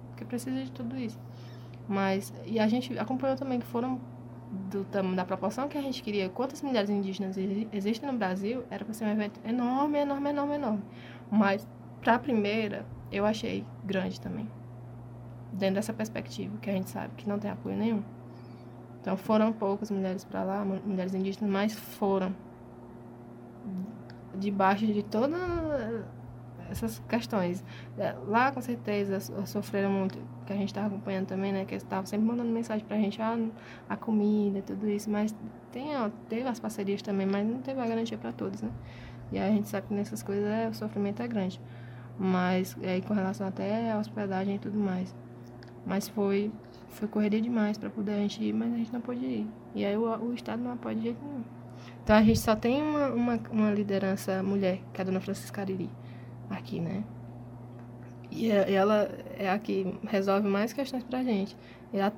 Porque 0.09 0.25
precisa 0.25 0.65
de 0.65 0.73
tudo 0.73 0.97
isso. 0.97 1.21
Mas, 1.87 2.33
e 2.47 2.59
a 2.59 2.67
gente 2.67 2.99
acompanhou 2.99 3.37
também 3.37 3.61
que 3.61 3.67
foram 3.67 4.01
do, 4.71 4.83
da 5.15 5.27
proporção 5.27 5.69
que 5.69 5.77
a 5.77 5.83
gente 5.83 6.03
queria, 6.03 6.31
quantas 6.31 6.63
mulheres 6.63 6.89
indígenas 6.89 7.37
existem 7.71 8.11
no 8.11 8.17
Brasil, 8.17 8.65
era 8.71 8.83
para 8.83 8.95
ser 8.95 9.05
um 9.05 9.11
evento 9.11 9.39
enorme, 9.45 9.99
enorme, 9.99 10.31
enorme, 10.31 10.55
enorme. 10.55 10.83
Mas, 11.31 11.69
para 12.01 12.15
a 12.15 12.19
primeira, 12.19 12.87
eu 13.13 13.27
achei 13.27 13.63
grande 13.85 14.19
também. 14.19 14.49
Dentro 15.53 15.75
dessa 15.75 15.93
perspectiva, 15.93 16.57
que 16.63 16.71
a 16.71 16.73
gente 16.73 16.89
sabe 16.89 17.13
que 17.15 17.29
não 17.29 17.39
tem 17.39 17.51
apoio 17.51 17.77
nenhum. 17.77 18.03
Então 19.05 19.19
foram 19.19 19.53
poucas 19.53 19.91
mulheres 19.91 20.25
para 20.25 20.43
lá, 20.43 20.65
mulheres 20.65 21.13
indígenas, 21.15 21.51
mas 21.51 21.75
foram 21.75 22.35
debaixo 24.35 24.87
de 24.87 25.03
todas 25.03 25.39
essas 26.71 27.01
questões. 27.07 27.63
É, 27.99 28.15
lá, 28.27 28.51
com 28.51 28.63
certeza, 28.63 29.21
sofreram 29.45 29.91
muito, 29.91 30.19
que 30.47 30.55
a 30.55 30.57
gente 30.57 30.69
estava 30.69 30.87
acompanhando 30.87 31.27
também, 31.27 31.53
né? 31.53 31.67
Que 31.67 31.75
eles 31.75 31.83
estavam 31.83 32.07
sempre 32.07 32.27
mandando 32.27 32.51
mensagem 32.51 32.83
para 32.83 32.97
a 32.97 32.99
gente, 32.99 33.21
ah, 33.21 33.37
a 33.91 33.95
comida, 33.95 34.63
tudo 34.63 34.89
isso. 34.89 35.11
Mas 35.11 35.35
tem, 35.71 35.95
ó, 35.99 36.09
teve 36.31 36.49
as 36.49 36.59
parcerias 36.59 37.03
também, 37.03 37.27
mas 37.27 37.47
não 37.47 37.61
teve 37.61 37.79
a 37.83 37.87
garantia 37.87 38.17
para 38.17 38.33
todos, 38.33 38.63
né? 38.63 38.71
E 39.31 39.39
aí 39.39 39.51
a 39.51 39.55
gente 39.55 39.69
sabe 39.69 39.87
que 39.87 39.93
nessas 39.93 40.23
coisas 40.23 40.47
é, 40.47 40.67
o 40.67 40.73
sofrimento 40.73 41.21
é 41.21 41.29
grande. 41.29 41.61
Mas 42.19 42.75
aí 42.83 43.03
com 43.03 43.13
relação 43.13 43.47
até 43.47 43.93
à 43.93 43.99
hospedagem 43.99 44.55
e 44.55 44.59
tudo 44.59 44.79
mais. 44.79 45.15
Mas 45.85 46.09
foi 46.09 46.51
foi 46.95 47.09
correria 47.09 47.41
demais 47.41 47.77
para 47.77 47.91
poder 47.91 48.13
a 48.13 48.19
gente 48.19 48.43
ir, 48.43 48.53
mas 48.53 48.73
a 48.73 48.77
gente 48.77 48.93
não 48.93 49.01
pôde 49.01 49.25
ir. 49.25 49.47
E 49.75 49.85
aí 49.85 49.97
o, 49.97 50.03
o 50.03 50.33
Estado 50.33 50.63
não 50.63 50.73
apoia 50.73 50.95
de 50.95 51.03
jeito 51.03 51.19
nenhum. 51.23 51.45
Então 52.03 52.17
a 52.17 52.23
gente 52.23 52.39
só 52.39 52.55
tem 52.55 52.83
uma, 52.83 53.09
uma, 53.09 53.41
uma 53.51 53.71
liderança 53.71 54.43
mulher, 54.43 54.81
que 54.93 55.01
é 55.01 55.03
a 55.03 55.05
dona 55.05 55.21
Francisca 55.21 55.61
Ariri, 55.61 55.91
aqui, 56.51 56.81
né? 56.81 57.05
E 58.31 58.51
é, 58.51 58.73
ela 58.73 59.09
é 59.39 59.51
a 59.51 59.59
que 59.59 59.95
resolve 60.07 60.49
mais 60.49 60.73
questões 60.73 61.05
pra 61.05 61.23
gente. 61.23 61.57
E 61.93 62.01
a, 62.01 62.13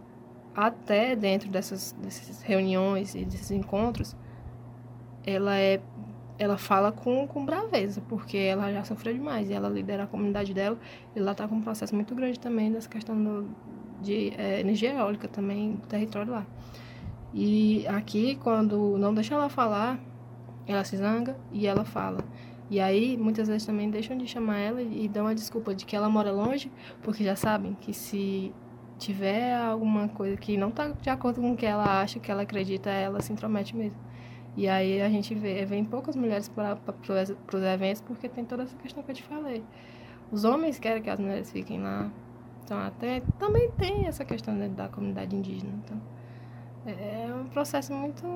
até 0.54 1.14
dentro 1.14 1.50
dessas, 1.50 1.92
dessas 1.92 2.42
reuniões 2.42 3.14
e 3.14 3.24
desses 3.24 3.50
encontros, 3.50 4.16
ela 5.24 5.56
é 5.58 5.80
ela 6.38 6.58
fala 6.58 6.92
com, 6.92 7.26
com 7.26 7.46
braveza, 7.46 8.02
porque 8.08 8.36
ela 8.36 8.70
já 8.70 8.84
sofreu 8.84 9.14
demais 9.14 9.48
e 9.48 9.54
ela 9.54 9.68
lidera 9.70 10.04
a 10.04 10.06
comunidade 10.06 10.52
dela 10.52 10.78
e 11.14 11.18
ela 11.18 11.32
está 11.32 11.48
com 11.48 11.54
um 11.54 11.62
processo 11.62 11.94
muito 11.94 12.14
grande 12.14 12.38
também 12.38 12.70
dessa 12.70 12.88
questão 12.88 13.16
do, 13.16 13.48
de 14.06 14.32
é, 14.38 14.60
energia 14.60 14.94
eólica 14.94 15.28
também 15.28 15.72
do 15.72 15.86
território 15.86 16.32
lá. 16.32 16.46
E 17.34 17.86
aqui, 17.88 18.36
quando 18.36 18.96
não 18.96 19.12
deixa 19.12 19.34
ela 19.34 19.48
falar, 19.48 19.98
ela 20.66 20.84
se 20.84 20.96
zanga 20.96 21.36
e 21.52 21.66
ela 21.66 21.84
fala. 21.84 22.24
E 22.70 22.80
aí, 22.80 23.16
muitas 23.16 23.46
vezes 23.46 23.66
também 23.66 23.90
deixam 23.90 24.16
de 24.16 24.26
chamar 24.26 24.58
ela 24.58 24.82
e 24.82 25.06
dão 25.08 25.26
a 25.26 25.34
desculpa 25.34 25.74
de 25.74 25.84
que 25.84 25.94
ela 25.94 26.08
mora 26.08 26.32
longe, 26.32 26.72
porque 27.02 27.22
já 27.22 27.36
sabem 27.36 27.74
que 27.80 27.92
se 27.92 28.52
tiver 28.98 29.54
alguma 29.54 30.08
coisa 30.08 30.36
que 30.36 30.56
não 30.56 30.68
está 30.68 30.88
de 30.88 31.10
acordo 31.10 31.40
com 31.40 31.52
o 31.52 31.56
que 31.56 31.66
ela 31.66 32.00
acha, 32.00 32.18
que 32.18 32.30
ela 32.30 32.42
acredita, 32.42 32.90
ela 32.90 33.20
se 33.20 33.32
intromete 33.32 33.76
mesmo. 33.76 33.98
E 34.56 34.66
aí 34.68 35.02
a 35.02 35.08
gente 35.08 35.34
vê, 35.34 35.64
vem 35.66 35.84
poucas 35.84 36.16
mulheres 36.16 36.48
para 36.48 36.78
os 37.52 37.62
eventos 37.62 38.00
porque 38.00 38.28
tem 38.28 38.44
toda 38.44 38.62
essa 38.62 38.76
questão 38.76 39.02
que 39.02 39.10
eu 39.10 39.14
te 39.14 39.22
falei. 39.22 39.62
Os 40.32 40.44
homens 40.44 40.78
querem 40.78 41.02
que 41.02 41.10
as 41.10 41.20
mulheres 41.20 41.52
fiquem 41.52 41.80
lá, 41.80 42.10
Então, 42.66 42.80
até 42.80 43.22
também 43.38 43.70
tem 43.78 44.06
essa 44.06 44.24
questão 44.24 44.58
dentro 44.58 44.74
da 44.74 44.88
comunidade 44.88 45.36
indígena. 45.36 45.72
Então, 45.84 46.02
é, 46.84 47.28
é 47.28 47.32
um 47.32 47.46
processo 47.46 47.92
muito 47.92 48.26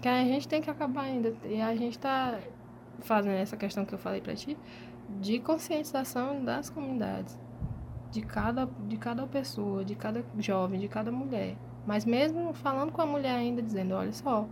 que 0.00 0.08
a 0.08 0.24
gente 0.24 0.48
tem 0.48 0.62
que 0.62 0.70
acabar 0.70 1.02
ainda. 1.02 1.34
E 1.44 1.60
a 1.60 1.76
gente 1.76 1.98
está 1.98 2.38
fazendo 3.00 3.34
essa 3.34 3.54
questão 3.54 3.84
que 3.84 3.92
eu 3.92 3.98
falei 3.98 4.22
para 4.22 4.34
ti, 4.34 4.56
de 5.20 5.38
conscientização 5.38 6.42
das 6.42 6.70
comunidades, 6.70 7.38
de 8.10 8.22
cada, 8.22 8.66
de 8.88 8.96
cada 8.96 9.26
pessoa, 9.26 9.84
de 9.84 9.96
cada 9.96 10.24
jovem, 10.38 10.80
de 10.80 10.88
cada 10.88 11.12
mulher. 11.12 11.54
Mas 11.86 12.06
mesmo 12.06 12.54
falando 12.54 12.90
com 12.90 13.02
a 13.02 13.06
mulher 13.06 13.34
ainda, 13.34 13.60
dizendo, 13.60 13.94
olha 13.94 14.12
só, 14.14 14.48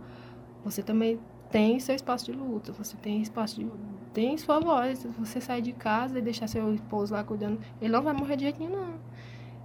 você 0.63 0.83
também 0.83 1.19
tem 1.49 1.79
seu 1.79 1.95
espaço 1.95 2.25
de 2.25 2.33
luta, 2.33 2.71
você 2.71 2.95
tem 2.97 3.19
espaço 3.19 3.55
de 3.55 3.65
tem 4.13 4.37
sua 4.37 4.59
voz. 4.59 5.03
Você 5.19 5.41
sair 5.41 5.61
de 5.61 5.73
casa 5.73 6.19
e 6.19 6.21
deixar 6.21 6.47
seu 6.47 6.73
esposo 6.73 7.13
lá 7.13 7.23
cuidando, 7.23 7.59
ele 7.81 7.91
não 7.91 8.01
vai 8.01 8.13
morrer 8.13 8.35
de 8.35 8.43
jeito 8.43 8.59
nenhum, 8.59 8.75
não. 8.75 8.93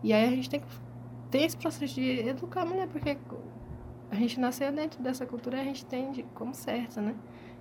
E 0.03 0.13
aí 0.13 0.25
a 0.27 0.31
gente 0.31 0.49
tem 0.49 0.61
que 0.61 0.67
ter 1.31 1.43
esse 1.43 1.57
processo 1.57 1.95
de 1.95 2.29
educar 2.29 2.63
a 2.63 2.67
mulher, 2.67 2.89
porque 2.89 3.17
a 4.11 4.15
gente 4.15 4.39
nasceu 4.39 4.73
dentro 4.73 5.03
dessa 5.03 5.27
cultura 5.27 5.59
e 5.59 5.61
a 5.61 5.65
gente 5.65 5.85
tem 5.85 6.25
como 6.35 6.55
certo, 6.55 7.01
né? 7.01 7.15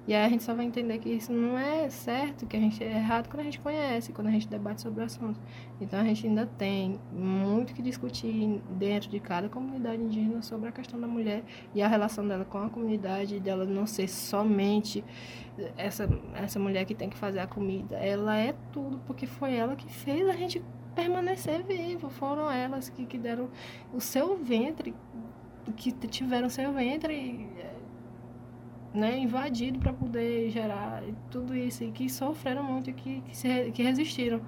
E 0.07 0.13
aí 0.13 0.23
a 0.23 0.29
gente 0.29 0.43
só 0.43 0.53
vai 0.53 0.65
entender 0.65 0.99
que 0.99 1.09
isso 1.09 1.33
não 1.33 1.57
é 1.57 1.89
certo, 1.89 2.45
que 2.45 2.55
a 2.55 2.59
gente 2.59 2.83
é 2.83 2.97
errado 2.97 3.27
quando 3.27 3.39
a 3.39 3.43
gente 3.43 3.59
conhece, 3.59 4.13
quando 4.13 4.27
a 4.27 4.31
gente 4.31 4.47
debate 4.47 4.81
sobre 4.81 5.01
o 5.01 5.05
assunto. 5.05 5.39
Então 5.81 5.99
a 5.99 6.03
gente 6.03 6.27
ainda 6.27 6.45
tem 6.45 6.99
muito 7.11 7.73
que 7.73 7.81
discutir 7.81 8.61
dentro 8.69 9.09
de 9.09 9.19
cada 9.19 9.49
comunidade 9.49 10.03
indígena 10.03 10.43
sobre 10.43 10.69
a 10.69 10.71
questão 10.71 10.99
da 10.99 11.07
mulher 11.07 11.43
e 11.73 11.81
a 11.81 11.87
relação 11.87 12.27
dela 12.27 12.45
com 12.45 12.59
a 12.59 12.69
comunidade, 12.69 13.39
dela 13.39 13.65
não 13.65 13.87
ser 13.87 14.07
somente 14.07 15.03
essa, 15.75 16.07
essa 16.35 16.59
mulher 16.59 16.85
que 16.85 16.93
tem 16.93 17.09
que 17.09 17.17
fazer 17.17 17.39
a 17.39 17.47
comida. 17.47 17.95
Ela 17.97 18.37
é 18.37 18.53
tudo, 18.71 18.99
porque 19.07 19.25
foi 19.25 19.55
ela 19.55 19.75
que 19.75 19.91
fez 19.91 20.29
a 20.29 20.33
gente 20.33 20.61
permanecer 20.93 21.63
vivo. 21.63 22.09
Foram 22.09 22.51
elas 22.51 22.89
que, 22.89 23.05
que 23.07 23.17
deram 23.17 23.49
o 23.91 23.99
seu 23.99 24.37
ventre, 24.37 24.93
que 25.75 25.91
tiveram 25.91 26.47
seu 26.47 26.71
ventre 26.71 27.49
né, 28.95 29.17
invadido 29.17 29.79
para 29.79 29.93
poder 29.93 30.49
gerar 30.49 31.03
tudo 31.29 31.55
isso 31.55 31.83
e 31.83 31.91
que 31.91 32.09
sofreram 32.09 32.63
muito 32.63 32.91
que, 32.93 33.21
que, 33.21 33.37
se, 33.37 33.71
que 33.71 33.83
resistiram. 33.83 34.41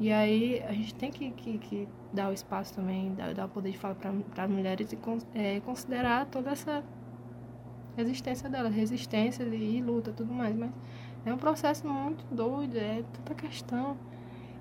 E 0.00 0.10
aí 0.10 0.62
a 0.66 0.72
gente 0.72 0.94
tem 0.94 1.10
que, 1.10 1.30
que, 1.30 1.58
que 1.58 1.88
dar 2.12 2.30
o 2.30 2.32
espaço 2.32 2.74
também, 2.74 3.14
dar, 3.14 3.32
dar 3.32 3.46
o 3.46 3.48
poder 3.48 3.70
de 3.70 3.78
fala 3.78 3.94
para 3.94 4.44
as 4.44 4.50
mulheres 4.50 4.92
e 4.92 4.98
é, 5.34 5.60
considerar 5.60 6.26
toda 6.26 6.50
essa 6.50 6.82
resistência 7.96 8.48
delas, 8.48 8.74
resistência 8.74 9.44
e, 9.44 9.78
e 9.78 9.82
luta 9.82 10.12
tudo 10.12 10.32
mais. 10.32 10.54
Mas 10.56 10.70
é 11.24 11.32
um 11.32 11.38
processo 11.38 11.86
muito 11.86 12.24
doido, 12.30 12.76
é 12.76 13.04
tanta 13.12 13.34
questão. 13.34 13.96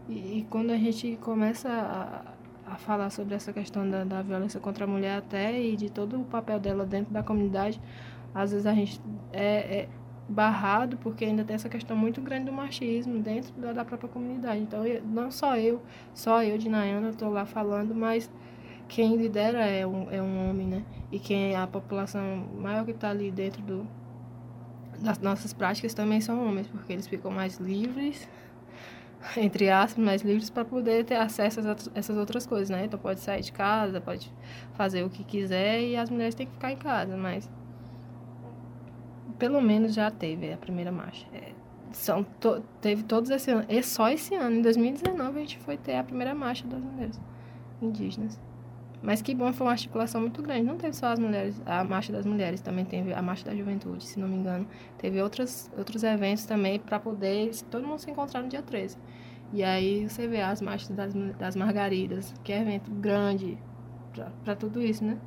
E, 0.07 0.39
e 0.39 0.47
quando 0.49 0.71
a 0.71 0.77
gente 0.77 1.17
começa 1.21 1.69
a, 1.69 2.71
a 2.73 2.75
falar 2.75 3.09
sobre 3.09 3.33
essa 3.35 3.51
questão 3.51 3.89
da, 3.89 4.03
da 4.03 4.21
violência 4.21 4.59
contra 4.59 4.85
a 4.85 4.87
mulher 4.87 5.17
até 5.17 5.59
e 5.59 5.75
de 5.75 5.89
todo 5.89 6.19
o 6.21 6.23
papel 6.23 6.59
dela 6.59 6.85
dentro 6.85 7.13
da 7.13 7.23
comunidade, 7.23 7.81
às 8.33 8.51
vezes 8.51 8.65
a 8.65 8.73
gente 8.73 9.01
é, 9.31 9.79
é 9.79 9.89
barrado 10.27 10.97
porque 10.97 11.25
ainda 11.25 11.43
tem 11.43 11.55
essa 11.55 11.69
questão 11.69 11.95
muito 11.95 12.21
grande 12.21 12.45
do 12.45 12.51
machismo 12.51 13.19
dentro 13.19 13.53
da, 13.53 13.73
da 13.73 13.85
própria 13.85 14.09
comunidade. 14.09 14.61
Então, 14.61 14.83
não 15.05 15.29
só 15.29 15.57
eu, 15.57 15.81
só 16.13 16.43
eu 16.43 16.57
de 16.57 16.69
Nayana 16.69 17.09
estou 17.09 17.29
lá 17.29 17.45
falando, 17.45 17.93
mas 17.93 18.31
quem 18.87 19.15
lidera 19.15 19.65
é 19.65 19.85
um, 19.85 20.09
é 20.11 20.21
um 20.21 20.49
homem, 20.49 20.67
né? 20.67 20.83
E 21.11 21.19
quem 21.19 21.53
é 21.53 21.57
a 21.57 21.67
população 21.67 22.47
maior 22.57 22.85
que 22.85 22.91
está 22.91 23.09
ali 23.09 23.31
dentro 23.31 23.61
do, 23.61 23.87
das 24.99 25.19
nossas 25.19 25.53
práticas 25.53 25.93
também 25.93 26.21
são 26.21 26.45
homens, 26.45 26.67
porque 26.67 26.93
eles 26.93 27.07
ficam 27.07 27.31
mais 27.31 27.57
livres, 27.57 28.27
entre 29.37 29.69
aspas, 29.69 30.03
mais 30.03 30.21
livres 30.21 30.49
para 30.49 30.65
poder 30.65 31.05
ter 31.05 31.15
acesso 31.15 31.59
a 31.61 31.75
essas 31.95 32.17
outras 32.17 32.45
coisas, 32.45 32.69
né? 32.69 32.85
Então 32.85 32.99
pode 32.99 33.19
sair 33.19 33.41
de 33.41 33.51
casa, 33.51 33.99
pode 33.99 34.31
fazer 34.73 35.03
o 35.03 35.09
que 35.09 35.23
quiser 35.23 35.81
e 35.81 35.95
as 35.95 36.09
mulheres 36.09 36.35
têm 36.35 36.47
que 36.47 36.53
ficar 36.53 36.71
em 36.71 36.77
casa, 36.77 37.17
mas 37.17 37.49
pelo 39.37 39.61
menos 39.61 39.93
já 39.93 40.09
teve 40.11 40.51
a 40.51 40.57
primeira 40.57 40.91
marcha. 40.91 41.27
É, 41.33 41.51
são 41.91 42.23
to, 42.23 42.63
teve 42.81 43.03
todos 43.03 43.29
esse 43.29 43.51
ano, 43.51 43.65
e 43.69 43.81
só 43.83 44.09
esse 44.09 44.35
ano, 44.35 44.57
em 44.57 44.61
2019, 44.61 45.37
a 45.37 45.41
gente 45.41 45.57
foi 45.59 45.77
ter 45.77 45.95
a 45.95 46.03
primeira 46.03 46.33
marcha 46.33 46.67
das 46.67 46.81
mulheres 46.81 47.19
indígenas. 47.81 48.39
Mas 49.03 49.21
que 49.21 49.35
bom, 49.35 49.51
foi 49.51 49.67
uma 49.67 49.73
articulação 49.73 50.21
muito 50.21 50.41
grande. 50.41 50.63
Não 50.63 50.77
teve 50.77 50.95
só 50.95 51.07
as 51.07 51.19
mulheres, 51.19 51.61
a 51.65 51.83
marcha 51.83 52.13
das 52.13 52.25
mulheres, 52.25 52.61
também 52.61 52.85
teve 52.85 53.13
a 53.13 53.21
marcha 53.21 53.43
da 53.43 53.53
juventude, 53.53 54.05
se 54.05 54.17
não 54.17 54.29
me 54.29 54.35
engano. 54.35 54.65
Teve 54.97 55.21
outros, 55.21 55.69
outros 55.77 56.03
eventos 56.03 56.45
também 56.45 56.79
para 56.79 56.97
poder 56.99 57.51
todo 57.69 57.85
mundo 57.85 57.99
se 57.99 58.09
encontrar 58.09 58.41
no 58.41 58.47
dia 58.47 58.61
13. 58.61 58.97
E 59.51 59.61
aí 59.61 60.07
você 60.07 60.25
vê 60.25 60.41
as 60.41 60.61
marchas 60.61 60.89
das, 60.89 61.13
das 61.37 61.55
margaridas, 61.55 62.33
que 62.45 62.53
é 62.53 62.61
evento 62.61 62.89
grande 62.89 63.57
para 64.43 64.55
tudo 64.55 64.81
isso, 64.81 65.03
né? 65.03 65.17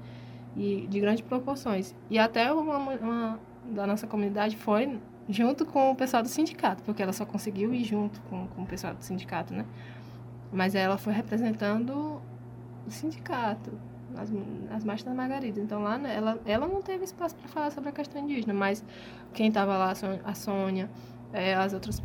E 0.56 0.86
de 0.88 0.98
grandes 0.98 1.20
proporções. 1.20 1.94
E 2.08 2.18
até 2.18 2.50
uma, 2.50 2.78
uma 2.78 3.40
da 3.70 3.86
nossa 3.86 4.06
comunidade 4.06 4.56
foi 4.56 4.98
junto 5.28 5.66
com 5.66 5.90
o 5.90 5.96
pessoal 5.96 6.22
do 6.22 6.28
sindicato, 6.28 6.82
porque 6.82 7.02
ela 7.02 7.12
só 7.12 7.26
conseguiu 7.26 7.74
ir 7.74 7.84
junto 7.84 8.20
com, 8.22 8.46
com 8.48 8.62
o 8.62 8.66
pessoal 8.66 8.94
do 8.94 9.02
sindicato, 9.02 9.52
né? 9.52 9.64
Mas 10.52 10.74
ela 10.74 10.96
foi 10.96 11.12
representando 11.12 12.20
o 12.86 12.90
sindicato, 12.90 13.72
as, 14.16 14.32
as 14.70 14.84
marchas 14.84 15.04
da 15.04 15.12
Margarida. 15.12 15.60
Então 15.60 15.82
lá 15.82 15.98
né, 15.98 16.14
ela, 16.14 16.40
ela 16.46 16.66
não 16.66 16.80
teve 16.80 17.04
espaço 17.04 17.34
para 17.36 17.48
falar 17.48 17.70
sobre 17.70 17.88
a 17.88 17.92
questão 17.92 18.22
indígena, 18.22 18.54
mas 18.54 18.84
quem 19.32 19.48
estava 19.48 19.76
lá, 19.76 19.92
a 20.24 20.34
Sônia, 20.34 20.88
é, 21.32 21.54
as 21.54 21.72
outras 21.72 22.02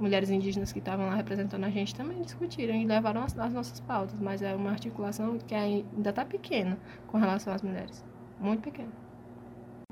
mulheres 0.00 0.30
indígenas 0.30 0.72
que 0.72 0.78
estavam 0.78 1.06
lá 1.06 1.14
representando 1.14 1.64
a 1.64 1.70
gente 1.70 1.94
também 1.94 2.20
discutiram 2.22 2.74
e 2.74 2.84
levaram 2.84 3.22
as, 3.22 3.38
as 3.38 3.52
nossas 3.52 3.78
pautas, 3.80 4.18
mas 4.18 4.42
é 4.42 4.54
uma 4.54 4.70
articulação 4.70 5.38
que 5.38 5.54
ainda 5.54 6.10
está 6.10 6.24
pequena 6.24 6.78
com 7.06 7.18
relação 7.18 7.52
às 7.52 7.62
mulheres, 7.62 8.04
muito 8.40 8.62
pequena 8.62 9.03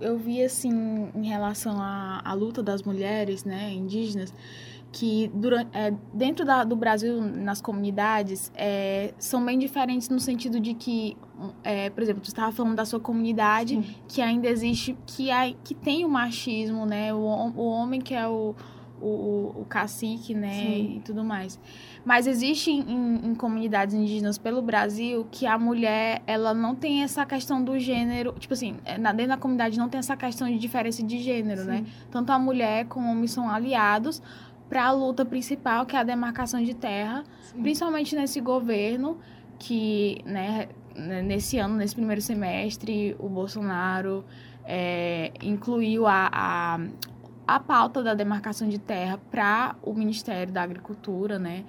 eu 0.03 0.19
vi 0.19 0.43
assim 0.43 1.09
em 1.15 1.27
relação 1.27 1.81
à, 1.81 2.21
à 2.25 2.35
luta 2.35 2.63
das 2.63 2.83
mulheres, 2.83 3.45
né, 3.45 3.73
indígenas, 3.73 4.35
que 4.93 5.31
durante, 5.35 5.71
é, 5.73 5.95
dentro 6.13 6.45
da, 6.45 6.65
do 6.65 6.77
Brasil, 6.77 7.21
nas 7.23 7.63
comunidades, 7.63 8.53
é, 8.55 9.15
são 9.19 9.43
bem 9.45 9.59
diferentes 9.59 10.09
no 10.11 10.21
sentido 10.21 10.61
de 10.61 10.75
que, 10.75 11.17
é, 11.65 11.89
por 11.89 12.03
exemplo, 12.03 12.21
tu 12.21 12.29
estava 12.29 12.53
falando 12.53 12.77
da 12.77 12.85
sua 12.85 13.01
comunidade, 13.01 13.75
Sim. 13.75 13.95
que 14.07 14.21
ainda 14.21 14.47
existe, 14.49 14.97
que, 15.07 15.31
há, 15.31 15.51
que 15.65 15.75
tem 15.75 16.05
o 16.05 16.09
machismo, 16.09 16.85
né? 16.85 17.13
O, 17.15 17.19
o 17.21 17.65
homem 17.65 18.03
que 18.03 18.15
é 18.15 18.29
o, 18.29 18.55
o, 19.03 19.63
o 19.63 19.65
cacique, 19.69 20.35
né? 20.35 20.55
Sim. 20.55 20.97
E 20.97 21.01
tudo 21.01 21.25
mais. 21.25 21.59
Mas 22.05 22.27
existe 22.27 22.71
em, 22.71 23.21
em, 23.25 23.35
comunidades 23.35 23.95
indígenas 23.95 24.39
pelo 24.39 24.63
Brasil 24.63 25.27
que 25.31 25.47
a 25.47 25.59
mulher, 25.59 26.23
ela 26.27 26.55
não 26.55 26.75
tem 26.75 27.03
essa 27.03 27.27
questão 27.27 27.63
do 27.63 27.79
gênero. 27.79 28.33
Tipo 28.39 28.55
assim, 28.55 28.77
é, 28.85 28.97
na, 28.99 29.13
dentro 29.13 29.31
da 29.31 29.37
comunidade 29.37 29.79
não 29.79 29.89
tem 29.89 29.99
essa 29.99 30.17
questão 30.17 30.49
de 30.49 30.59
diferença 30.59 31.03
de 31.03 31.19
gênero, 31.19 31.65
né? 31.65 31.79
Sim. 31.79 31.83
né? 31.83 31.91
Tanto 32.11 32.31
a 32.31 32.39
mulher 32.39 32.87
como 32.87 33.09
o 33.09 33.11
homem 33.11 33.27
são 33.27 33.51
aliados 33.51 34.23
para 34.69 34.87
a 34.87 34.91
luta 34.93 35.25
principal, 35.25 35.85
que 35.85 35.95
é 35.95 35.99
a 35.99 36.03
demarcação 36.03 36.63
de 36.63 36.75
terra, 36.75 37.25
Sim. 37.43 37.61
principalmente 37.63 38.17
nesse 38.17 38.41
governo 38.41 39.19
que, 39.59 40.21
né, 40.25 40.69
nesse 40.97 41.59
ano, 41.59 41.77
nesse 41.77 41.95
primeiro 41.95 42.21
semestre, 42.21 43.15
o 43.19 43.29
Bolsonaro 43.29 44.25
é, 44.65 45.33
incluiu 45.43 46.07
a, 46.07 46.29
a, 46.33 46.81
a 47.47 47.59
pauta 47.59 48.03
da 48.03 48.15
demarcação 48.15 48.69
de 48.69 48.79
terra 48.79 49.19
para 49.31 49.77
o 49.83 49.93
Ministério 49.95 50.53
da 50.53 50.63
Agricultura, 50.63 51.39
né? 51.39 51.65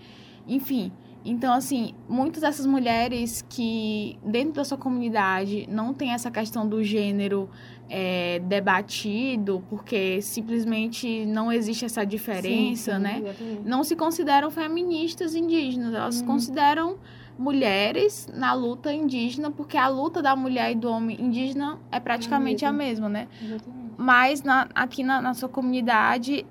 Enfim, 0.48 0.92
então, 1.26 1.54
assim, 1.54 1.94
muitas 2.08 2.42
dessas 2.42 2.66
mulheres 2.66 3.46
que 3.48 4.20
dentro 4.26 4.54
da 4.54 4.66
sua 4.66 4.78
comunidade 4.78 5.66
não 5.70 5.94
tem 5.94 6.12
essa 6.12 6.30
questão 6.30 6.68
do 6.68 6.84
gênero 6.84 7.50
é, 7.90 8.40
debatido, 8.40 9.64
porque 9.70 10.22
simplesmente 10.22 11.26
não 11.26 11.52
existe 11.52 11.86
essa 11.86 12.06
diferença, 12.06 12.92
sim, 12.92 12.98
sim, 12.98 13.04
né? 13.04 13.22
Exatamente. 13.24 13.62
Não 13.66 13.84
se 13.84 13.96
consideram 13.96 14.52
feministas 14.52 15.34
indígenas, 15.34 15.94
elas 15.94 16.16
uhum. 16.16 16.22
se 16.22 16.26
consideram 16.26 16.98
mulheres 17.38 18.28
na 18.34 18.54
luta 18.54 18.94
indígena, 18.94 19.50
porque 19.50 19.78
a 19.78 19.88
luta 19.88 20.22
da 20.22 20.36
mulher 20.36 20.72
e 20.72 20.76
do 20.76 20.90
homem 20.90 21.20
indígena 21.20 21.80
é 21.92 22.00
praticamente 22.00 22.66
é 22.66 22.68
a 22.68 22.72
mesma, 22.72 23.08
né? 23.08 23.28
Exatamente. 23.42 23.83
Mas 24.04 24.44
na, 24.44 24.68
aqui 24.76 25.02
na, 25.02 25.22
na 25.22 25.34
sua 25.34 25.48
comunidade 25.48 26.46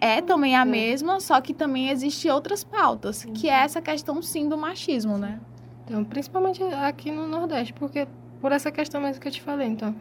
é 0.00 0.22
também 0.22 0.56
a 0.56 0.62
é. 0.62 0.64
mesma, 0.64 1.20
só 1.20 1.38
que 1.38 1.52
também 1.52 1.90
existe 1.90 2.30
outras 2.30 2.64
pautas, 2.64 3.26
que 3.34 3.46
é 3.46 3.52
essa 3.52 3.82
questão 3.82 4.22
sim 4.22 4.48
do 4.48 4.56
machismo, 4.56 5.18
né? 5.18 5.38
Então, 5.84 6.02
principalmente 6.02 6.62
aqui 6.62 7.10
no 7.10 7.28
Nordeste, 7.28 7.74
porque 7.74 8.08
por 8.40 8.52
essa 8.52 8.72
questão 8.72 9.02
mesmo 9.02 9.20
que 9.20 9.28
eu 9.28 9.32
te 9.32 9.42
falei, 9.42 9.68
então, 9.68 9.94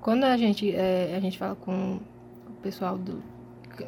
quando 0.00 0.22
a 0.22 0.36
gente 0.36 0.72
é, 0.72 1.16
a 1.16 1.18
gente 1.18 1.36
fala 1.36 1.56
com 1.56 1.98
o 2.46 2.52
pessoal 2.62 2.96
do 2.96 3.20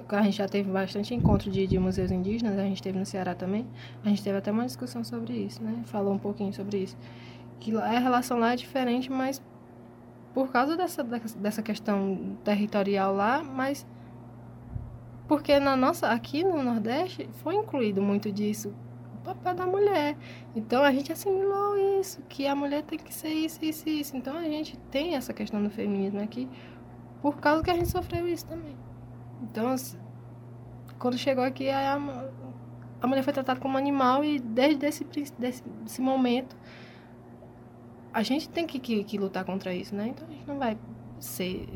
a 0.08 0.22
gente 0.22 0.38
já 0.38 0.48
teve 0.48 0.72
bastante 0.72 1.14
encontro 1.14 1.52
de, 1.52 1.68
de 1.68 1.78
museus 1.78 2.10
indígenas, 2.10 2.58
a 2.58 2.64
gente 2.64 2.82
teve 2.82 2.98
no 2.98 3.06
Ceará 3.06 3.32
também, 3.32 3.64
a 4.04 4.08
gente 4.08 4.24
teve 4.24 4.38
até 4.38 4.50
uma 4.50 4.66
discussão 4.66 5.04
sobre 5.04 5.34
isso, 5.34 5.62
né? 5.62 5.82
Falou 5.84 6.12
um 6.12 6.18
pouquinho 6.18 6.52
sobre 6.52 6.78
isso. 6.78 6.96
Que 7.60 7.76
a 7.76 8.00
relação 8.00 8.40
lá 8.40 8.54
é 8.54 8.56
diferente, 8.56 9.08
mas 9.08 9.40
por 10.34 10.50
causa 10.50 10.76
dessa, 10.76 11.04
dessa 11.04 11.62
questão 11.62 12.36
territorial 12.44 13.14
lá, 13.14 13.42
mas 13.42 13.86
porque 15.28 15.58
na 15.58 15.76
nossa 15.76 16.08
aqui 16.08 16.44
no 16.44 16.62
Nordeste 16.62 17.28
foi 17.42 17.54
incluído 17.54 18.02
muito 18.02 18.30
disso 18.30 18.74
papel 19.22 19.54
da 19.54 19.66
mulher. 19.66 20.16
Então 20.54 20.82
a 20.82 20.92
gente 20.92 21.12
assimilou 21.12 21.76
isso, 22.00 22.20
que 22.28 22.46
a 22.46 22.54
mulher 22.54 22.82
tem 22.82 22.98
que 22.98 23.14
ser 23.14 23.28
isso, 23.28 23.64
isso, 23.64 23.88
isso. 23.88 24.16
Então 24.16 24.36
a 24.36 24.42
gente 24.42 24.76
tem 24.90 25.14
essa 25.14 25.32
questão 25.32 25.62
do 25.62 25.70
feminismo 25.70 26.20
aqui 26.20 26.48
por 27.20 27.36
causa 27.38 27.62
que 27.62 27.70
a 27.70 27.74
gente 27.74 27.88
sofreu 27.88 28.28
isso 28.28 28.46
também. 28.46 28.76
Então, 29.42 29.74
quando 30.98 31.16
chegou 31.16 31.44
aqui, 31.44 31.70
a, 31.70 31.98
a 33.00 33.06
mulher 33.06 33.22
foi 33.22 33.32
tratada 33.32 33.60
como 33.60 33.78
animal 33.78 34.24
e 34.24 34.38
desde 34.38 34.86
esse, 34.86 35.04
desse, 35.38 35.62
desse 35.62 36.00
momento 36.00 36.56
a 38.12 38.22
gente 38.22 38.48
tem 38.48 38.66
que, 38.66 38.78
que, 38.78 39.04
que, 39.04 39.18
lutar 39.18 39.44
contra 39.44 39.74
isso, 39.74 39.94
né? 39.94 40.08
Então 40.08 40.26
a 40.28 40.30
gente 40.30 40.46
não 40.46 40.58
vai 40.58 40.76
ser, 41.18 41.68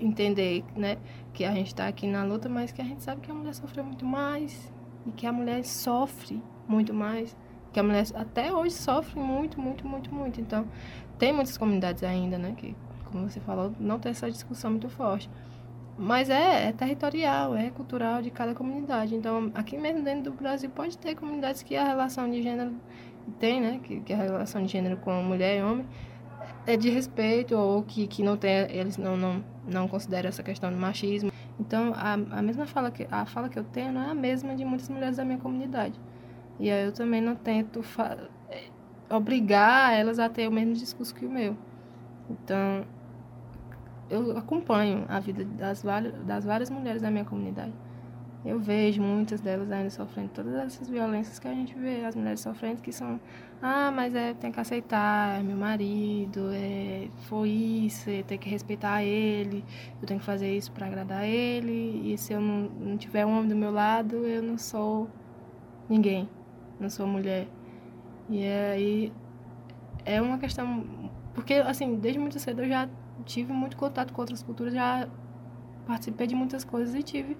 entender, 0.00 0.64
né, 0.76 0.98
que 1.32 1.44
a 1.44 1.52
gente 1.52 1.68
está 1.68 1.86
aqui 1.86 2.06
na 2.06 2.24
luta, 2.24 2.48
mas 2.48 2.72
que 2.72 2.80
a 2.80 2.84
gente 2.84 3.02
sabe 3.02 3.20
que 3.20 3.30
a 3.30 3.34
mulher 3.34 3.54
sofreu 3.54 3.84
muito 3.84 4.04
mais 4.04 4.72
e 5.06 5.12
que 5.12 5.26
a 5.26 5.32
mulher 5.32 5.64
sofre 5.64 6.42
muito 6.68 6.92
mais, 6.92 7.36
que 7.72 7.80
a 7.80 7.82
mulher 7.82 8.04
até 8.14 8.52
hoje 8.52 8.74
sofre 8.74 9.18
muito, 9.18 9.60
muito, 9.60 9.86
muito, 9.86 10.14
muito. 10.14 10.40
Então 10.40 10.66
tem 11.18 11.32
muitas 11.32 11.56
comunidades 11.56 12.02
ainda, 12.02 12.38
né, 12.38 12.54
que 12.56 12.74
como 13.12 13.28
você 13.28 13.40
falou, 13.40 13.72
não 13.78 13.98
tem 13.98 14.10
essa 14.10 14.30
discussão 14.30 14.70
muito 14.70 14.88
forte. 14.88 15.30
Mas 15.98 16.30
é, 16.30 16.68
é, 16.68 16.72
territorial, 16.72 17.54
é 17.54 17.70
cultural 17.70 18.22
de 18.22 18.30
cada 18.30 18.54
comunidade. 18.54 19.14
Então, 19.14 19.52
aqui 19.54 19.76
mesmo 19.76 20.02
dentro 20.02 20.32
do 20.32 20.32
Brasil 20.32 20.70
pode 20.70 20.96
ter 20.96 21.14
comunidades 21.14 21.62
que 21.62 21.76
a 21.76 21.84
relação 21.84 22.28
de 22.30 22.42
gênero 22.42 22.72
tem, 23.38 23.60
né? 23.60 23.80
Que, 23.82 24.00
que 24.00 24.12
a 24.12 24.16
relação 24.16 24.62
de 24.62 24.68
gênero 24.68 24.96
com 24.98 25.22
mulher 25.22 25.58
e 25.58 25.62
homem 25.62 25.86
é 26.66 26.76
de 26.76 26.90
respeito 26.90 27.56
ou 27.56 27.82
que, 27.82 28.06
que 28.06 28.22
não 28.22 28.36
tem, 28.36 28.70
eles 28.70 28.96
não, 28.96 29.16
não, 29.16 29.44
não 29.66 29.88
consideram 29.88 30.28
essa 30.28 30.42
questão 30.42 30.70
do 30.70 30.76
machismo. 30.76 31.30
Então, 31.58 31.92
a, 31.94 32.14
a 32.14 32.42
mesma 32.42 32.66
fala 32.66 32.90
que 32.90 33.06
a 33.10 33.26
fala 33.26 33.48
que 33.48 33.58
eu 33.58 33.64
tenho 33.64 33.92
não 33.92 34.02
é 34.02 34.10
a 34.10 34.14
mesma 34.14 34.54
de 34.54 34.64
muitas 34.64 34.88
mulheres 34.88 35.16
da 35.16 35.24
minha 35.24 35.38
comunidade. 35.38 35.98
E 36.58 36.70
aí 36.70 36.84
eu 36.84 36.92
também 36.92 37.20
não 37.20 37.34
tento 37.34 37.84
é, 38.48 38.64
obrigar 39.10 39.92
elas 39.94 40.18
a 40.18 40.28
ter 40.28 40.48
o 40.48 40.52
mesmo 40.52 40.74
discurso 40.74 41.14
que 41.14 41.26
o 41.26 41.30
meu. 41.30 41.56
Então, 42.30 42.84
eu 44.08 44.36
acompanho 44.36 45.04
a 45.08 45.18
vida 45.20 45.44
das 45.44 45.82
das 46.26 46.44
várias 46.44 46.70
mulheres 46.70 47.02
da 47.02 47.10
minha 47.10 47.24
comunidade. 47.24 47.72
Eu 48.44 48.58
vejo 48.58 49.00
muitas 49.00 49.40
delas 49.40 49.70
ainda 49.70 49.88
sofrendo 49.90 50.30
todas 50.30 50.54
essas 50.54 50.88
violências 50.88 51.38
que 51.38 51.46
a 51.46 51.54
gente 51.54 51.78
vê, 51.78 52.04
as 52.04 52.16
mulheres 52.16 52.40
sofrendo, 52.40 52.82
que 52.82 52.90
são, 52.90 53.20
ah, 53.62 53.92
mas 53.92 54.16
é, 54.16 54.34
tem 54.34 54.50
que 54.50 54.58
aceitar, 54.58 55.38
é 55.38 55.42
meu 55.44 55.56
marido, 55.56 56.50
é, 56.52 57.08
foi 57.28 57.50
isso, 57.50 58.10
é, 58.10 58.24
tem 58.24 58.36
que 58.36 58.48
respeitar 58.48 59.04
ele, 59.04 59.64
eu 60.00 60.08
tenho 60.08 60.18
que 60.18 60.26
fazer 60.26 60.56
isso 60.56 60.72
para 60.72 60.86
agradar 60.86 61.24
ele, 61.24 62.12
e 62.12 62.18
se 62.18 62.32
eu 62.32 62.40
não, 62.40 62.68
não 62.80 62.96
tiver 62.96 63.24
um 63.24 63.38
homem 63.38 63.48
do 63.48 63.56
meu 63.56 63.70
lado, 63.70 64.16
eu 64.26 64.42
não 64.42 64.58
sou 64.58 65.08
ninguém, 65.88 66.28
não 66.80 66.90
sou 66.90 67.06
mulher. 67.06 67.46
E 68.28 68.44
aí 68.44 69.12
é 70.04 70.20
uma 70.20 70.38
questão, 70.38 70.84
porque 71.32 71.54
assim, 71.54 71.94
desde 71.96 72.18
muito 72.18 72.40
cedo 72.40 72.62
eu 72.62 72.68
já 72.68 72.88
tive 73.24 73.52
muito 73.52 73.76
contato 73.76 74.12
com 74.12 74.20
outras 74.20 74.42
culturas, 74.42 74.74
já 74.74 75.08
participei 75.86 76.26
de 76.26 76.34
muitas 76.34 76.64
coisas 76.64 76.94
e 76.94 77.02
tive 77.02 77.36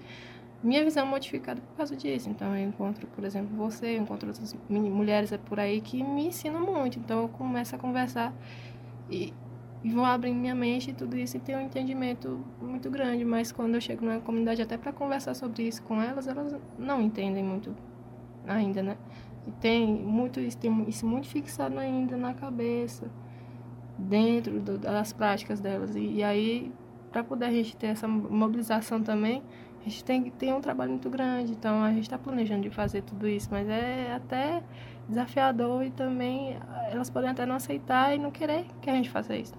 minha 0.63 0.83
visão 0.83 1.05
modificada 1.05 1.61
por 1.61 1.75
causa 1.75 1.95
disso. 1.95 2.29
Então, 2.29 2.55
eu 2.55 2.67
encontro, 2.67 3.05
por 3.07 3.23
exemplo, 3.23 3.55
você, 3.55 3.97
eu 3.97 4.01
encontro 4.01 4.29
outras 4.29 4.55
mulheres 4.69 5.31
por 5.45 5.59
aí 5.59 5.81
que 5.81 6.01
me 6.01 6.27
ensinam 6.27 6.61
muito. 6.61 6.97
Então, 6.97 7.23
eu 7.23 7.29
começo 7.29 7.75
a 7.75 7.79
conversar 7.79 8.33
e, 9.09 9.33
e 9.83 9.89
vou 9.91 10.05
abrindo 10.05 10.37
minha 10.37 10.55
mente 10.55 10.91
e 10.91 10.93
tudo 10.93 11.17
isso 11.17 11.35
e 11.35 11.39
tenho 11.39 11.59
um 11.59 11.61
entendimento 11.61 12.39
muito 12.61 12.89
grande. 12.89 13.25
Mas 13.25 13.51
quando 13.51 13.75
eu 13.75 13.81
chego 13.81 14.05
na 14.05 14.19
comunidade, 14.19 14.61
até 14.61 14.77
para 14.77 14.93
conversar 14.93 15.33
sobre 15.33 15.63
isso 15.63 15.83
com 15.83 16.01
elas, 16.01 16.27
elas 16.27 16.55
não 16.79 17.01
entendem 17.01 17.43
muito 17.43 17.75
ainda, 18.47 18.81
né? 18.81 18.97
E 19.45 19.51
tem 19.51 19.85
muito 19.85 20.39
isso, 20.39 20.57
tem 20.57 20.85
isso 20.87 21.05
muito 21.05 21.27
fixado 21.27 21.77
ainda 21.77 22.15
na 22.15 22.33
cabeça 22.33 23.11
dentro 23.97 24.61
do, 24.61 24.77
das 24.77 25.11
práticas 25.11 25.59
delas. 25.59 25.95
E, 25.95 25.99
e 25.99 26.23
aí, 26.23 26.71
para 27.11 27.23
poder 27.23 27.45
a 27.45 27.51
gente 27.51 27.75
ter 27.75 27.87
essa 27.87 28.07
mobilização 28.07 29.01
também, 29.01 29.43
a 29.85 29.89
gente 29.89 30.03
tem 30.03 30.29
ter 30.31 30.53
um 30.53 30.61
trabalho 30.61 30.91
muito 30.91 31.09
grande. 31.09 31.51
Então, 31.51 31.83
a 31.83 31.91
gente 31.91 32.03
está 32.03 32.17
planejando 32.17 32.61
de 32.61 32.69
fazer 32.69 33.01
tudo 33.01 33.27
isso, 33.27 33.49
mas 33.51 33.67
é 33.67 34.13
até 34.13 34.63
desafiador 35.09 35.83
e 35.83 35.91
também 35.91 36.57
elas 36.89 37.09
podem 37.09 37.29
até 37.29 37.45
não 37.45 37.55
aceitar 37.55 38.15
e 38.15 38.17
não 38.17 38.31
querer 38.31 38.65
que 38.81 38.89
a 38.89 38.93
gente 38.93 39.09
faça 39.09 39.35
isso. 39.35 39.53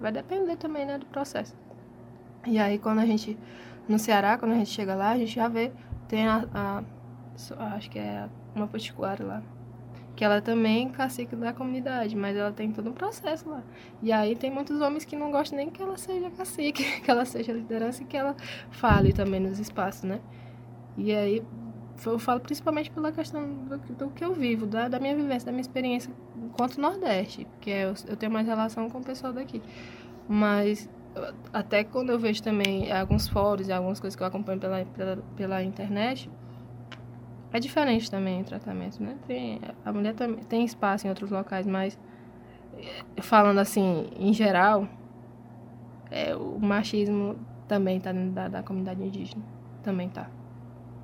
Vai 0.00 0.10
depender 0.10 0.56
também 0.56 0.86
né, 0.86 0.96
do 0.96 1.04
processo. 1.06 1.54
E 2.46 2.58
aí, 2.58 2.78
quando 2.78 3.00
a 3.00 3.06
gente, 3.06 3.38
no 3.86 3.98
Ceará, 3.98 4.38
quando 4.38 4.52
a 4.52 4.56
gente 4.56 4.70
chega 4.70 4.94
lá, 4.94 5.10
a 5.10 5.18
gente 5.18 5.34
já 5.34 5.46
vê, 5.46 5.72
tem 6.08 6.26
a, 6.26 6.46
a 6.54 6.82
acho 7.74 7.90
que 7.90 7.98
é 7.98 8.28
uma 8.54 8.66
particular 8.66 9.20
lá, 9.20 9.42
que 10.20 10.24
ela 10.24 10.42
também 10.42 10.86
é 10.86 10.90
cacique 10.90 11.34
da 11.34 11.50
comunidade, 11.50 12.14
mas 12.14 12.36
ela 12.36 12.52
tem 12.52 12.70
todo 12.70 12.90
um 12.90 12.92
processo 12.92 13.48
lá. 13.48 13.62
E 14.02 14.12
aí 14.12 14.36
tem 14.36 14.50
muitos 14.50 14.78
homens 14.82 15.02
que 15.02 15.16
não 15.16 15.30
gostam 15.30 15.56
nem 15.56 15.70
que 15.70 15.80
ela 15.80 15.96
seja 15.96 16.30
cacique, 16.30 16.84
que 17.00 17.10
ela 17.10 17.24
seja 17.24 17.54
liderança 17.54 18.02
e 18.02 18.04
que 18.04 18.18
ela 18.18 18.36
fale 18.70 19.14
também 19.14 19.40
nos 19.40 19.58
espaços, 19.58 20.02
né? 20.02 20.20
E 20.98 21.10
aí 21.10 21.42
eu 22.04 22.18
falo 22.18 22.38
principalmente 22.38 22.90
pela 22.90 23.10
questão 23.10 23.48
do, 23.64 23.78
do 23.78 24.10
que 24.10 24.22
eu 24.22 24.34
vivo, 24.34 24.66
da, 24.66 24.88
da, 24.88 25.00
minha 25.00 25.16
vivência, 25.16 25.46
da 25.46 25.52
minha 25.52 25.62
experiência 25.62 26.12
enquanto 26.36 26.78
Nordeste, 26.78 27.46
que 27.58 27.70
é, 27.70 27.84
eu, 27.86 27.94
eu 28.06 28.14
tenho 28.14 28.30
mais 28.30 28.46
relação 28.46 28.90
com 28.90 28.98
o 28.98 29.02
pessoal 29.02 29.32
daqui. 29.32 29.62
Mas 30.28 30.86
até 31.50 31.82
quando 31.82 32.10
eu 32.10 32.18
vejo 32.18 32.42
também 32.42 32.92
alguns 32.92 33.26
fóruns 33.26 33.68
e 33.68 33.72
algumas 33.72 33.98
coisas 33.98 34.14
que 34.14 34.22
eu 34.22 34.26
acompanho 34.26 34.60
pela, 34.60 34.84
pela, 34.84 35.16
pela 35.34 35.62
internet, 35.62 36.30
é 37.52 37.58
diferente 37.58 38.10
também 38.10 38.42
o 38.42 38.44
tratamento, 38.44 39.02
né? 39.02 39.16
Tem, 39.26 39.60
a 39.84 39.92
mulher 39.92 40.14
também 40.14 40.42
tem 40.44 40.64
espaço 40.64 41.06
em 41.06 41.10
outros 41.10 41.30
locais, 41.30 41.66
mas 41.66 41.98
eh, 42.78 43.20
falando 43.20 43.58
assim, 43.58 44.08
em 44.16 44.32
geral, 44.32 44.86
é, 46.10 46.34
o 46.34 46.58
machismo 46.58 47.36
também 47.66 47.98
está 47.98 48.12
dentro 48.12 48.32
da, 48.32 48.48
da 48.48 48.62
comunidade 48.62 49.02
indígena. 49.02 49.42
Também 49.82 50.08
está. 50.08 50.28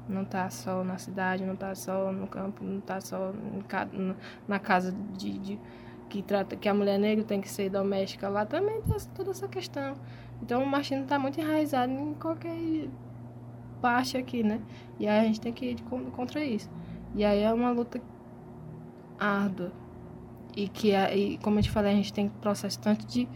Não 0.08 0.22
está 0.22 0.48
só 0.50 0.84
na 0.84 0.98
cidade, 0.98 1.44
não 1.44 1.54
está 1.54 1.74
só 1.74 2.12
no 2.12 2.26
campo, 2.26 2.62
não 2.62 2.78
está 2.78 3.00
só 3.00 3.32
na 4.46 4.58
casa 4.58 4.92
de, 5.16 5.38
de, 5.38 5.60
que 6.08 6.22
trata 6.22 6.54
que 6.54 6.68
a 6.68 6.74
mulher 6.74 6.98
negra 6.98 7.24
tem 7.24 7.40
que 7.40 7.48
ser 7.48 7.68
doméstica 7.70 8.28
lá 8.28 8.46
também 8.46 8.80
tem 8.82 8.96
toda 9.14 9.32
essa 9.32 9.48
questão. 9.48 9.94
Então 10.40 10.62
o 10.62 10.66
machismo 10.66 11.04
está 11.04 11.18
muito 11.18 11.40
enraizado 11.40 11.92
em 11.92 12.14
qualquer 12.14 12.88
parte 13.86 14.16
aqui, 14.16 14.42
né? 14.42 14.60
E 14.98 15.06
aí 15.06 15.20
a 15.20 15.22
gente 15.22 15.40
tem 15.40 15.52
que 15.52 15.64
ir 15.64 15.82
contra 16.10 16.44
isso. 16.44 16.68
E 17.14 17.24
aí 17.24 17.40
é 17.40 17.52
uma 17.52 17.70
luta 17.70 18.02
árdua. 19.16 19.70
E 20.56 20.66
que, 20.66 20.92
e, 20.92 21.38
como 21.38 21.60
eu 21.60 21.62
te 21.62 21.70
falei, 21.70 21.92
a 21.92 21.94
gente 21.94 22.12
tem 22.12 22.28
processo 22.28 22.80
tanto 22.80 23.06
de 23.06 23.28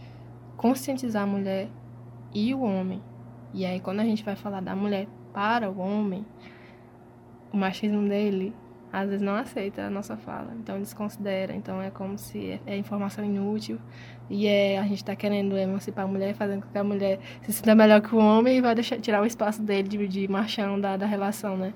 conscientizar 0.57 1.23
a 1.23 1.25
mulher 1.25 1.69
e 2.33 2.53
o 2.53 2.63
homem. 2.63 3.01
E 3.53 3.65
aí, 3.65 3.79
quando 3.79 4.01
a 4.01 4.03
gente 4.03 4.25
vai 4.25 4.35
falar 4.35 4.61
da 4.61 4.75
mulher 4.75 5.07
para 5.31 5.71
o 5.71 5.79
homem, 5.79 6.25
o 7.53 7.55
machismo 7.55 8.05
dele 8.09 8.53
às 8.91 9.07
vezes 9.07 9.21
não 9.21 9.35
aceita 9.35 9.83
a 9.83 9.89
nossa 9.89 10.17
fala, 10.17 10.53
então 10.59 10.77
desconsidera, 10.79 11.53
então 11.55 11.81
é 11.81 11.89
como 11.89 12.17
se 12.17 12.51
é, 12.51 12.59
é 12.65 12.77
informação 12.77 13.23
inútil 13.23 13.79
e 14.29 14.47
é 14.47 14.77
a 14.77 14.83
gente 14.83 14.97
está 14.97 15.15
querendo 15.15 15.57
emancipar 15.57 16.05
a 16.05 16.07
mulher, 16.07 16.35
fazendo 16.35 16.63
com 16.63 16.69
que 16.69 16.77
a 16.77 16.83
mulher 16.83 17.19
se 17.41 17.53
sinta 17.53 17.73
melhor 17.73 18.01
que 18.01 18.13
o 18.13 18.17
homem 18.17 18.57
e 18.57 18.61
vai 18.61 18.75
deixar 18.75 18.99
tirar 18.99 19.21
o 19.21 19.25
espaço 19.25 19.61
dele 19.61 19.87
de, 19.87 20.07
de 20.07 20.27
machão 20.27 20.79
da, 20.79 20.97
da 20.97 21.05
relação, 21.05 21.55
né? 21.55 21.73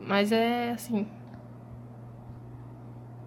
Mas 0.00 0.32
é 0.32 0.70
assim, 0.72 1.06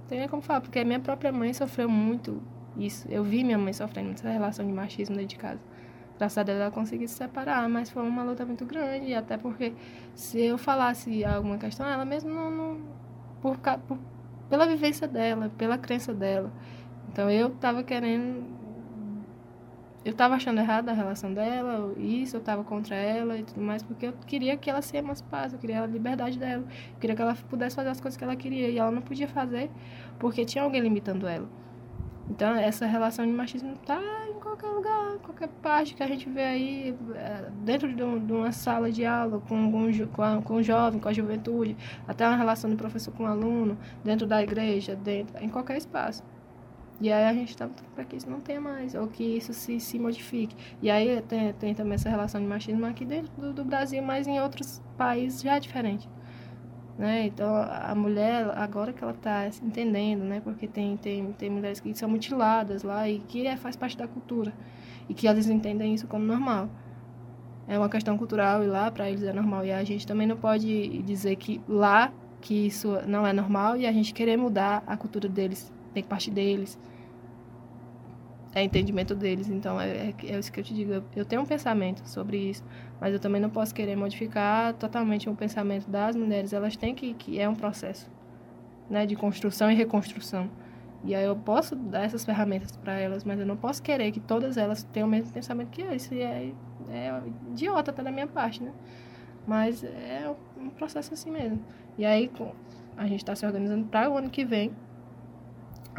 tem 0.07 0.27
como 0.27 0.41
falar, 0.41 0.61
porque 0.61 0.79
a 0.79 0.85
minha 0.85 0.99
própria 0.99 1.31
mãe 1.31 1.53
sofreu 1.53 1.89
muito 1.89 2.41
isso. 2.77 3.07
Eu 3.09 3.23
vi 3.23 3.43
minha 3.43 3.57
mãe 3.57 3.73
sofrendo 3.73 4.11
essa 4.11 4.29
relação 4.29 4.65
de 4.65 4.71
machismo 4.73 5.15
dentro 5.15 5.29
de 5.29 5.37
casa 5.37 5.68
graças 6.19 6.37
a 6.37 6.43
Deus 6.43 6.59
ela 6.59 6.69
conseguiu 6.69 7.07
se 7.07 7.15
separar, 7.15 7.67
mas 7.69 7.89
foi 7.89 8.03
uma 8.03 8.23
luta 8.23 8.45
muito 8.45 8.65
grande, 8.65 9.13
até 9.13 9.37
porque 9.37 9.73
se 10.13 10.39
eu 10.41 10.57
falasse 10.57 11.23
alguma 11.23 11.57
questão, 11.57 11.87
ela 11.87 12.03
mesmo 12.03 12.29
não. 12.29 12.51
não 12.51 12.81
por, 13.41 13.57
por, 13.57 13.97
pela 14.49 14.65
vivência 14.65 15.07
dela, 15.07 15.49
pela 15.57 15.77
crença 15.77 16.13
dela. 16.13 16.51
Então 17.11 17.29
eu 17.29 17.51
tava 17.51 17.83
querendo. 17.83 18.59
Eu 20.03 20.13
tava 20.13 20.35
achando 20.35 20.59
errado 20.59 20.89
a 20.89 20.93
relação 20.93 21.33
dela, 21.33 21.93
isso, 21.97 22.37
eu 22.37 22.41
tava 22.41 22.63
contra 22.63 22.95
ela 22.95 23.37
e 23.37 23.43
tudo 23.43 23.61
mais, 23.61 23.83
porque 23.83 24.07
eu 24.07 24.13
queria 24.25 24.55
que 24.55 24.69
ela 24.69 24.81
se 24.81 24.95
emancipasse, 24.95 25.53
eu 25.53 25.59
queria 25.59 25.83
a 25.83 25.85
liberdade 25.85 26.39
dela, 26.39 26.63
eu 26.63 26.99
queria 26.99 27.15
que 27.15 27.21
ela 27.21 27.35
pudesse 27.49 27.75
fazer 27.75 27.89
as 27.89 27.99
coisas 27.99 28.17
que 28.17 28.23
ela 28.23 28.35
queria, 28.35 28.69
e 28.69 28.77
ela 28.77 28.91
não 28.91 29.01
podia 29.01 29.27
fazer 29.27 29.69
porque 30.17 30.45
tinha 30.45 30.63
alguém 30.63 30.81
limitando 30.81 31.27
ela. 31.27 31.47
Então, 32.29 32.55
essa 32.55 32.85
relação 32.85 33.25
de 33.25 33.31
machismo 33.33 33.75
tá 33.85 33.99
qualquer 34.59 34.75
lugar, 34.75 35.17
qualquer 35.19 35.47
parte 35.61 35.95
que 35.95 36.03
a 36.03 36.07
gente 36.07 36.29
vê 36.29 36.43
aí, 36.43 36.95
é, 37.15 37.49
dentro 37.63 37.93
de, 37.93 38.03
uma 38.03 38.51
sala 38.51 38.91
de 38.91 39.05
aula, 39.05 39.39
com, 39.47 39.71
com, 40.13 40.21
a, 40.21 40.41
com 40.41 40.55
o 40.55 40.63
jovem, 40.63 40.99
com 40.99 41.07
a 41.07 41.13
juventude, 41.13 41.77
até 42.07 42.27
uma 42.27 42.35
relação 42.35 42.69
de 42.69 42.75
professor 42.75 43.13
com 43.13 43.25
aluno, 43.25 43.77
dentro 44.03 44.27
da 44.27 44.43
igreja, 44.43 44.95
dentro, 44.95 45.41
em 45.43 45.49
qualquer 45.49 45.77
espaço. 45.77 46.23
E 47.01 47.09
aí 47.09 47.23
a 47.23 47.33
gente 47.33 47.49
está 47.49 47.69
para 47.95 48.03
que 48.03 48.17
isso 48.17 48.29
não 48.29 48.41
tenha 48.41 48.59
mais, 48.59 48.93
ou 48.93 49.07
que 49.07 49.23
isso 49.23 49.53
se, 49.53 49.79
se 49.79 49.97
modifique. 49.97 50.53
E 50.81 50.91
aí 50.91 51.21
tem, 51.21 51.53
tem 51.53 51.73
também 51.73 51.93
essa 51.93 52.09
relação 52.09 52.41
de 52.41 52.47
machismo 52.47 52.85
aqui 52.85 53.05
dentro 53.05 53.31
do, 53.37 53.53
do 53.53 53.63
Brasil, 53.63 54.03
mas 54.03 54.27
em 54.27 54.39
outros 54.41 54.81
países 54.97 55.41
já 55.41 55.55
é 55.55 55.59
diferente. 55.61 56.09
Né? 56.99 57.27
Então 57.27 57.55
a 57.55 57.95
mulher 57.95 58.51
agora 58.57 58.91
que 58.91 59.01
ela 59.01 59.13
está 59.13 59.47
entendendo, 59.63 60.25
né? 60.25 60.41
Porque 60.41 60.67
tem 60.67 60.97
tem 60.97 61.31
tem 61.31 61.49
mulheres 61.49 61.79
que 61.79 61.93
são 61.93 62.09
mutiladas 62.09 62.83
lá 62.83 63.07
e 63.07 63.19
que 63.19 63.47
é, 63.47 63.55
faz 63.55 63.77
parte 63.77 63.97
da 63.97 64.05
cultura 64.05 64.53
e 65.07 65.13
que 65.13 65.25
eles 65.25 65.47
entendem 65.47 65.93
isso 65.93 66.07
como 66.07 66.25
normal. 66.25 66.69
É 67.69 67.77
uma 67.77 67.87
questão 67.87 68.17
cultural 68.17 68.63
e 68.63 68.67
lá 68.67 68.91
para 68.91 69.09
eles 69.09 69.23
é 69.23 69.31
normal 69.31 69.65
e 69.65 69.71
a 69.71 69.81
gente 69.83 70.05
também 70.05 70.27
não 70.27 70.35
pode 70.35 71.01
dizer 71.03 71.37
que 71.37 71.61
lá 71.69 72.11
que 72.41 72.67
isso 72.67 72.97
não 73.07 73.25
é 73.25 73.31
normal 73.31 73.77
e 73.77 73.87
a 73.87 73.91
gente 73.93 74.13
querer 74.13 74.35
mudar 74.37 74.83
a 74.85 74.97
cultura 74.97 75.29
deles, 75.29 75.71
tem 75.93 76.03
que 76.03 76.09
partir 76.09 76.31
deles. 76.31 76.77
É 78.53 78.63
entendimento 78.63 79.13
deles, 79.13 79.47
então 79.47 79.79
é, 79.79 79.89
é, 79.89 80.15
é 80.23 80.39
isso 80.39 80.51
que 80.51 80.59
eu 80.59 80.63
te 80.63 80.73
digo. 80.73 81.03
Eu, 81.15 81.23
tenho 81.23 81.41
um 81.41 81.45
pensamento 81.45 82.07
sobre 82.07 82.37
isso, 82.37 82.63
mas 82.99 83.13
eu 83.13 83.19
também 83.19 83.39
não 83.39 83.49
posso 83.49 83.73
querer 83.75 83.95
modificar 83.95 84.73
totalmente 84.73 85.29
o 85.29 85.35
pensamento 85.35 85.87
das 85.87 86.15
mulheres. 86.15 86.51
Elas 86.51 86.75
têm 86.75 86.95
que, 86.95 87.13
que 87.13 87.39
é 87.39 87.47
um 87.47 87.53
processo, 87.53 88.09
né, 88.89 89.05
de 89.05 89.15
construção 89.15 89.69
e 89.69 89.75
reconstrução. 89.75 90.49
E 91.03 91.13
aí 91.15 91.25
eu 91.25 91.35
posso 91.35 91.75
dar 91.75 92.03
essas 92.03 92.25
ferramentas 92.25 92.75
para 92.75 92.93
elas, 92.93 93.23
mas 93.23 93.39
eu 93.39 93.45
não 93.45 93.55
posso 93.55 93.81
querer 93.81 94.11
que 94.11 94.19
todas 94.19 94.57
elas 94.57 94.83
tenham 94.83 95.07
o 95.07 95.11
mesmo 95.11 95.31
pensamento 95.31 95.69
que 95.69 95.81
eu. 95.81 95.93
Isso 95.93 96.13
é, 96.13 96.51
é 96.89 97.21
idiota 97.51 97.91
até 97.91 98.01
da 98.01 98.11
minha 98.11 98.27
parte, 98.27 98.63
né? 98.63 98.71
Mas 99.47 99.83
é 99.83 100.33
um 100.57 100.69
processo 100.69 101.13
assim 101.13 101.31
mesmo. 101.31 101.63
E 101.97 102.05
aí 102.05 102.29
a 102.97 103.07
gente 103.07 103.19
está 103.19 103.35
se 103.35 103.45
organizando 103.45 103.85
para 103.87 104.09
o 104.09 104.17
ano 104.17 104.29
que 104.29 104.43
vem. 104.43 104.71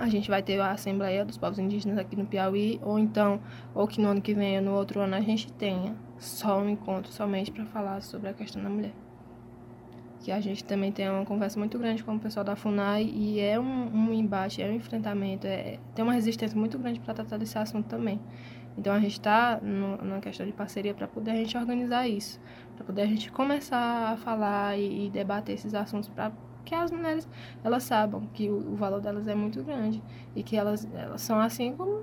A 0.01 0.09
gente 0.09 0.31
vai 0.31 0.43
ter 0.43 0.59
a 0.59 0.70
Assembleia 0.70 1.27
dos 1.27 1.36
Povos 1.36 1.59
Indígenas 1.59 1.98
aqui 1.98 2.16
no 2.16 2.24
Piauí, 2.24 2.81
ou 2.82 2.98
então, 2.98 3.39
ou 3.74 3.86
que 3.86 4.01
no 4.01 4.09
ano 4.09 4.22
que 4.22 4.32
vem, 4.32 4.59
no 4.59 4.72
outro 4.72 4.98
ano, 4.98 5.14
a 5.14 5.20
gente 5.20 5.52
tenha 5.52 5.94
só 6.16 6.59
um 6.59 6.70
encontro 6.70 7.12
somente 7.12 7.52
para 7.52 7.66
falar 7.66 8.01
sobre 8.01 8.31
a 8.31 8.32
questão 8.32 8.62
da 8.62 8.70
mulher. 8.70 8.94
Que 10.20 10.32
a 10.32 10.40
gente 10.40 10.64
também 10.64 10.90
tem 10.90 11.06
uma 11.10 11.27
conversa 11.27 11.59
muito 11.59 11.78
grande 11.78 12.02
com 12.02 12.14
o 12.14 12.18
pessoal 12.18 12.43
da 12.43 12.56
FUNAI 12.56 13.05
e 13.05 13.40
é 13.40 13.60
um, 13.60 13.94
um 13.94 14.14
embate, 14.14 14.62
é 14.62 14.70
um 14.70 14.72
enfrentamento, 14.72 15.47
é, 15.47 15.78
tem 15.94 16.02
uma 16.02 16.14
resistência 16.14 16.59
muito 16.59 16.78
grande 16.78 16.98
para 16.98 17.12
tratar 17.12 17.36
desse 17.36 17.59
assunto 17.59 17.86
também. 17.86 18.18
Então 18.78 18.94
a 18.94 19.01
gente 19.01 19.12
está 19.12 19.60
numa 19.60 20.20
questão 20.20 20.47
de 20.47 20.52
parceria 20.52 20.94
para 20.94 21.06
poder 21.06 21.32
a 21.32 21.36
gente 21.36 21.55
organizar 21.59 22.09
isso, 22.09 22.40
para 22.74 22.86
poder 22.86 23.02
a 23.02 23.06
gente 23.06 23.31
começar 23.31 24.12
a 24.12 24.16
falar 24.16 24.78
e, 24.78 25.09
e 25.09 25.10
debater 25.10 25.56
esses 25.56 25.74
assuntos 25.74 26.09
para 26.09 26.32
que 26.65 26.74
as 26.74 26.91
mulheres 26.91 27.28
elas 27.65 27.82
saibam 27.82 28.23
que 28.32 28.49
o, 28.49 28.73
o, 28.73 28.77
valor 28.77 29.01
delas 29.01 29.27
é 29.27 29.35
muito 29.35 29.62
grande 29.62 30.03
e 30.35 30.43
que 30.43 30.57
elas, 30.57 30.89
elas 30.95 31.20
são 31.23 31.39
assim 31.39 31.74
como 31.74 32.03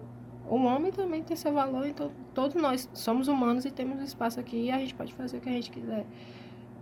o 0.50 0.56
homem 0.64 0.92
também 0.92 1.24
tem 1.24 1.36
seu 1.36 1.54
valor, 1.54 1.86
então 1.86 2.10
todos 2.34 2.62
nós 2.62 2.90
somos 2.94 3.28
humanos 3.28 3.66
e 3.66 3.72
temos 3.72 4.02
espaço 4.02 4.40
aqui 4.40 4.66
e 4.66 4.72
a 4.72 4.80
gente 4.80 4.96
pode 4.96 5.14
fazer 5.14 5.38
o 5.38 5.42
que 5.42 5.50
a 5.50 5.52
gente 5.52 5.70
quiser 5.70 6.06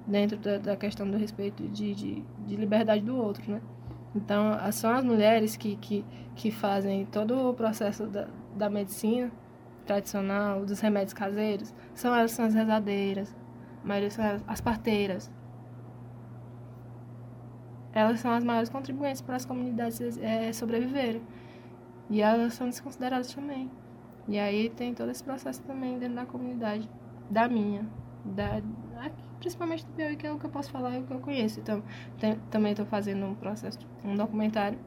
dentro 0.06 0.38
da, 0.38 0.58
da 0.58 0.76
questão 0.76 1.10
do 1.10 1.18
respeito 1.18 1.68
de, 1.68 1.94
de, 1.96 2.24
de, 2.46 2.56
liberdade 2.56 3.02
do 3.02 3.18
outro, 3.18 3.52
né? 3.52 3.62
Então, 4.16 4.52
são 4.72 4.92
as 4.92 5.04
mulheres 5.04 5.58
que, 5.58 5.76
que, 5.76 6.06
que 6.36 6.52
fazem 6.52 7.06
todo 7.06 7.50
o 7.50 7.54
processo 7.54 8.06
da, 8.08 8.28
da 8.56 8.70
medicina 8.70 9.32
tradicional, 9.86 10.66
dos 10.66 10.80
remédios 10.80 11.14
caseiros, 11.14 11.74
são 11.94 12.16
elas 12.16 12.32
são 12.32 12.46
as 12.46 12.54
rezadeiras, 12.54 13.36
a 13.84 13.88
maioria 13.88 14.10
são 14.10 14.26
as, 14.26 14.44
as 14.48 14.62
parteiras. 14.62 15.32
Elas 17.96 18.20
são 18.20 18.32
as 18.32 18.44
maiores 18.44 18.70
contribuintes 18.70 19.22
para 19.22 19.38
as 19.38 19.46
comunidades 19.46 20.18
é, 20.18 20.52
sobreviverem. 20.52 21.22
E 22.10 22.22
elas 22.22 22.54
são 22.54 22.68
desconsideradas 22.68 23.34
também. 23.34 23.72
E 24.28 24.38
aí 24.38 24.70
tem 24.70 24.94
todo 24.94 25.10
esse 25.10 25.24
processo 25.24 25.62
também 25.64 25.98
dentro 25.98 26.16
da 26.16 26.26
comunidade, 26.26 26.90
da 27.30 27.48
minha, 27.48 27.88
da, 28.26 28.62
aqui, 29.00 29.24
principalmente 29.40 29.86
do 29.86 29.94
Piauí, 29.94 30.16
que 30.16 30.28
é 30.28 30.32
o 30.32 30.38
que 30.38 30.46
eu 30.46 30.50
posso 30.50 30.72
falar 30.72 30.96
e 30.96 31.00
o 31.00 31.04
que 31.04 31.14
eu 31.14 31.20
conheço. 31.20 31.60
Então, 31.60 31.82
tem, 32.20 32.36
também 32.52 32.72
estou 32.72 32.86
fazendo 32.86 33.26
um 33.26 33.36
processo, 33.36 33.80
um 34.04 34.16
documentário. 34.16 34.78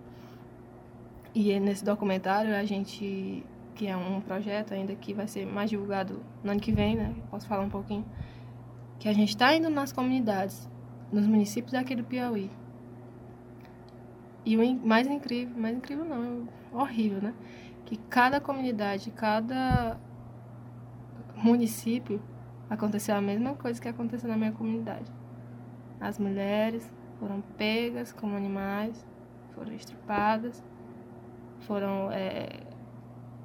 E 1.35 1.59
nesse 1.61 1.85
documentário 1.85 2.55
a 2.55 2.65
gente, 2.65 3.45
que 3.75 3.87
é 3.87 3.97
um 3.97 4.21
projeto 4.21 4.75
ainda 4.75 4.95
que 4.95 5.15
vai 5.15 5.29
ser 5.29 5.47
mais 5.47 5.71
divulgado 5.71 6.21
no 6.43 6.51
ano 6.51 6.61
que 6.61 6.73
vem, 6.73 6.97
né? 6.97 7.15
Posso 7.31 7.47
falar 7.47 7.63
um 7.63 7.71
pouquinho. 7.71 8.05
Que 8.99 9.09
a 9.09 9.13
gente 9.13 9.31
está 9.31 9.55
indo 9.55 9.71
nas 9.71 9.93
comunidades, 9.93 10.69
nos 11.13 11.27
municípios 11.27 11.73
daqui 11.73 11.95
do 11.95 12.03
Piauí. 12.03 12.51
E 14.49 14.57
o 14.57 14.87
mais 14.87 15.07
incrível, 15.07 15.55
mais 15.59 15.77
incrível 15.77 16.07
não, 16.07 16.49
é 16.73 16.75
horrível, 16.75 17.21
né? 17.21 17.35
Que 17.85 17.99
cada 18.09 18.41
comunidade, 18.41 19.11
cada 19.11 20.01
município 21.37 22.19
aconteceu 22.71 23.15
a 23.15 23.21
mesma 23.21 23.55
coisa 23.57 23.79
que 23.79 23.87
aconteceu 23.87 24.27
na 24.27 24.39
minha 24.39 24.53
comunidade. 24.53 25.13
As 26.01 26.19
mulheres 26.19 26.91
foram 27.21 27.43
pegas 27.59 28.11
como 28.11 28.35
animais, 28.37 29.07
foram 29.55 29.75
estrupadas, 29.75 30.65
foram 31.67 32.11
é, 32.11 32.61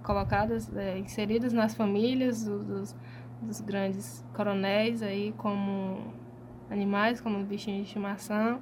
colocadas, 0.04 0.74
é, 0.74 0.98
inseridas 0.98 1.52
nas 1.52 1.76
famílias 1.76 2.46
dos, 2.46 2.96
dos, 3.42 3.60
grandes 3.60 4.26
coronéis 4.34 5.04
aí 5.04 5.34
como 5.34 6.14
animais, 6.72 7.20
como 7.20 7.44
bichinhos 7.44 7.82
de 7.82 7.88
estimação, 7.88 8.62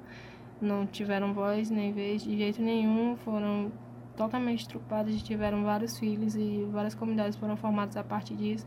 não 0.62 0.86
tiveram 0.86 1.34
voz 1.34 1.70
nem 1.70 1.92
vez 1.92 2.22
de 2.22 2.36
jeito 2.36 2.62
nenhum, 2.62 3.16
foram 3.16 3.72
totalmente 4.16 4.60
estrupadas, 4.60 5.20
tiveram 5.22 5.64
vários 5.64 5.98
filhos 5.98 6.36
e 6.36 6.66
várias 6.70 6.94
comunidades 6.94 7.36
foram 7.36 7.56
formadas 7.56 7.96
a 7.96 8.04
partir 8.04 8.36
disso. 8.36 8.66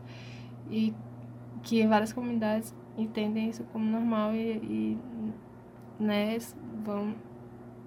E 0.69 0.93
que 1.63 1.85
várias 1.88 2.11
comunidades 2.11 2.76
entendem 2.97 3.49
isso 3.49 3.63
como 3.72 3.85
normal 3.85 4.34
e, 4.34 4.57
e 4.57 4.99
né, 5.99 6.38
vão 6.84 7.15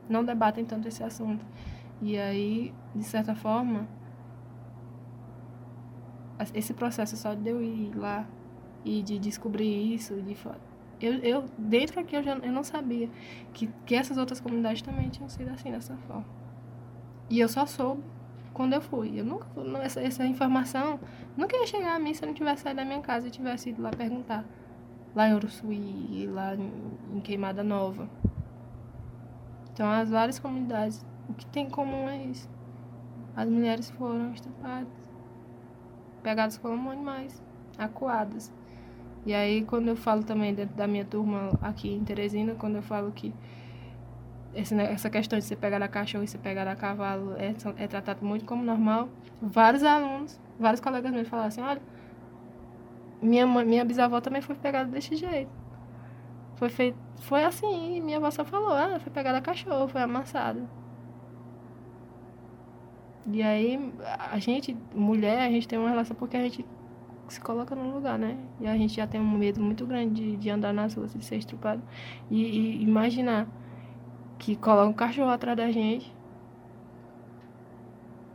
não 0.08 0.24
debatem 0.24 0.64
tanto 0.64 0.88
esse 0.88 1.02
assunto. 1.02 1.44
E 2.00 2.16
aí, 2.16 2.72
de 2.94 3.04
certa 3.04 3.34
forma, 3.34 3.86
esse 6.54 6.72
processo 6.72 7.16
só 7.16 7.34
de 7.34 7.50
eu 7.50 7.62
ir 7.62 7.94
lá 7.94 8.26
e 8.84 9.02
de 9.02 9.18
descobrir 9.18 9.94
isso, 9.94 10.20
de 10.22 10.34
eu, 11.00 11.14
eu 11.18 11.44
dentro 11.56 12.00
aqui 12.00 12.16
eu 12.16 12.22
já 12.22 12.36
eu 12.36 12.52
não 12.52 12.64
sabia 12.64 13.08
que, 13.52 13.68
que 13.86 13.94
essas 13.94 14.18
outras 14.18 14.40
comunidades 14.40 14.82
também 14.82 15.08
tinham 15.08 15.28
sido 15.28 15.50
assim 15.50 15.70
dessa 15.70 15.96
forma. 16.06 16.26
E 17.30 17.38
eu 17.40 17.48
só 17.48 17.66
soube 17.66 18.02
quando 18.52 18.72
eu 18.72 18.80
fui. 18.80 19.20
Eu 19.20 19.24
nunca, 19.24 19.46
essa, 19.82 20.00
essa 20.00 20.26
informação 20.26 20.98
nunca 21.36 21.56
ia 21.56 21.66
chegar 21.66 21.94
a 21.94 21.98
mim 21.98 22.14
se 22.14 22.24
eu 22.24 22.26
não 22.26 22.34
tivesse 22.34 22.62
saído 22.62 22.78
da 22.78 22.84
minha 22.84 23.00
casa 23.00 23.28
e 23.28 23.30
tivesse 23.30 23.70
ido 23.70 23.82
lá 23.82 23.90
perguntar. 23.90 24.44
Lá 25.14 25.28
em 25.28 25.34
Uruçuí, 25.34 26.26
lá 26.26 26.54
em, 26.54 26.72
em 27.14 27.20
Queimada 27.20 27.62
Nova. 27.62 28.08
Então, 29.72 29.90
as 29.90 30.10
várias 30.10 30.38
comunidades, 30.38 31.06
o 31.28 31.34
que 31.34 31.46
tem 31.46 31.66
em 31.66 31.70
comum 31.70 32.08
é 32.08 32.24
isso. 32.24 32.48
As 33.36 33.48
mulheres 33.48 33.88
foram 33.90 34.32
estupradas, 34.32 34.88
pegadas 36.22 36.58
como 36.58 36.90
animais, 36.90 37.40
acuadas. 37.78 38.52
E 39.26 39.34
aí, 39.34 39.62
quando 39.64 39.88
eu 39.88 39.96
falo 39.96 40.22
também 40.22 40.54
dentro 40.54 40.74
da 40.74 40.86
minha 40.86 41.04
turma 41.04 41.50
aqui 41.60 41.92
em 41.92 42.04
Teresina, 42.04 42.54
quando 42.54 42.76
eu 42.76 42.82
falo 42.82 43.12
que 43.12 43.34
essa 44.54 45.10
questão 45.10 45.38
de 45.38 45.44
você 45.44 45.54
pegar 45.54 45.82
a 45.82 45.88
cachorro 45.88 46.24
e 46.24 46.28
você 46.28 46.38
pegar 46.38 46.66
a 46.66 46.74
cavalo 46.74 47.34
é, 47.36 47.54
é 47.76 47.86
tratado 47.86 48.24
muito 48.24 48.44
como 48.44 48.62
normal. 48.62 49.08
Vários 49.40 49.82
alunos, 49.82 50.40
vários 50.58 50.80
colegas 50.80 51.12
meus 51.12 51.28
falaram 51.28 51.48
assim, 51.48 51.60
olha, 51.60 51.82
minha, 53.20 53.46
mãe, 53.46 53.64
minha 53.64 53.84
bisavó 53.84 54.20
também 54.20 54.40
foi 54.40 54.54
pegada 54.54 54.90
desse 54.90 55.14
jeito. 55.16 55.50
Foi 56.56 56.68
feito, 56.68 56.98
foi 57.20 57.44
assim, 57.44 58.00
minha 58.00 58.18
avó 58.18 58.30
só 58.30 58.44
falou, 58.44 58.72
ah, 58.72 58.98
foi 58.98 59.12
pegada 59.12 59.38
a 59.38 59.40
cachorro, 59.40 59.88
foi 59.88 60.02
amassada. 60.02 60.62
E 63.30 63.42
aí, 63.42 63.92
a 64.30 64.38
gente, 64.38 64.76
mulher, 64.94 65.40
a 65.40 65.50
gente 65.50 65.68
tem 65.68 65.78
uma 65.78 65.90
relação 65.90 66.16
porque 66.16 66.36
a 66.36 66.42
gente 66.42 66.64
se 67.34 67.40
coloca 67.40 67.74
no 67.74 67.94
lugar, 67.94 68.18
né? 68.18 68.36
E 68.60 68.66
a 68.66 68.76
gente 68.76 68.94
já 68.94 69.06
tem 69.06 69.20
um 69.20 69.30
medo 69.30 69.60
muito 69.60 69.86
grande 69.86 70.14
de, 70.14 70.36
de 70.36 70.50
andar 70.50 70.72
nas 70.72 70.94
ruas, 70.94 71.12
de 71.14 71.24
ser 71.24 71.36
estrupado. 71.36 71.82
E, 72.30 72.42
e 72.42 72.82
imaginar 72.82 73.46
que 74.38 74.56
coloca 74.56 74.88
um 74.88 74.92
cachorro 74.92 75.30
atrás 75.30 75.56
da 75.56 75.70
gente 75.70 76.14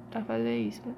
pra 0.10 0.24
fazer 0.24 0.58
isso, 0.58 0.82
né? 0.86 0.96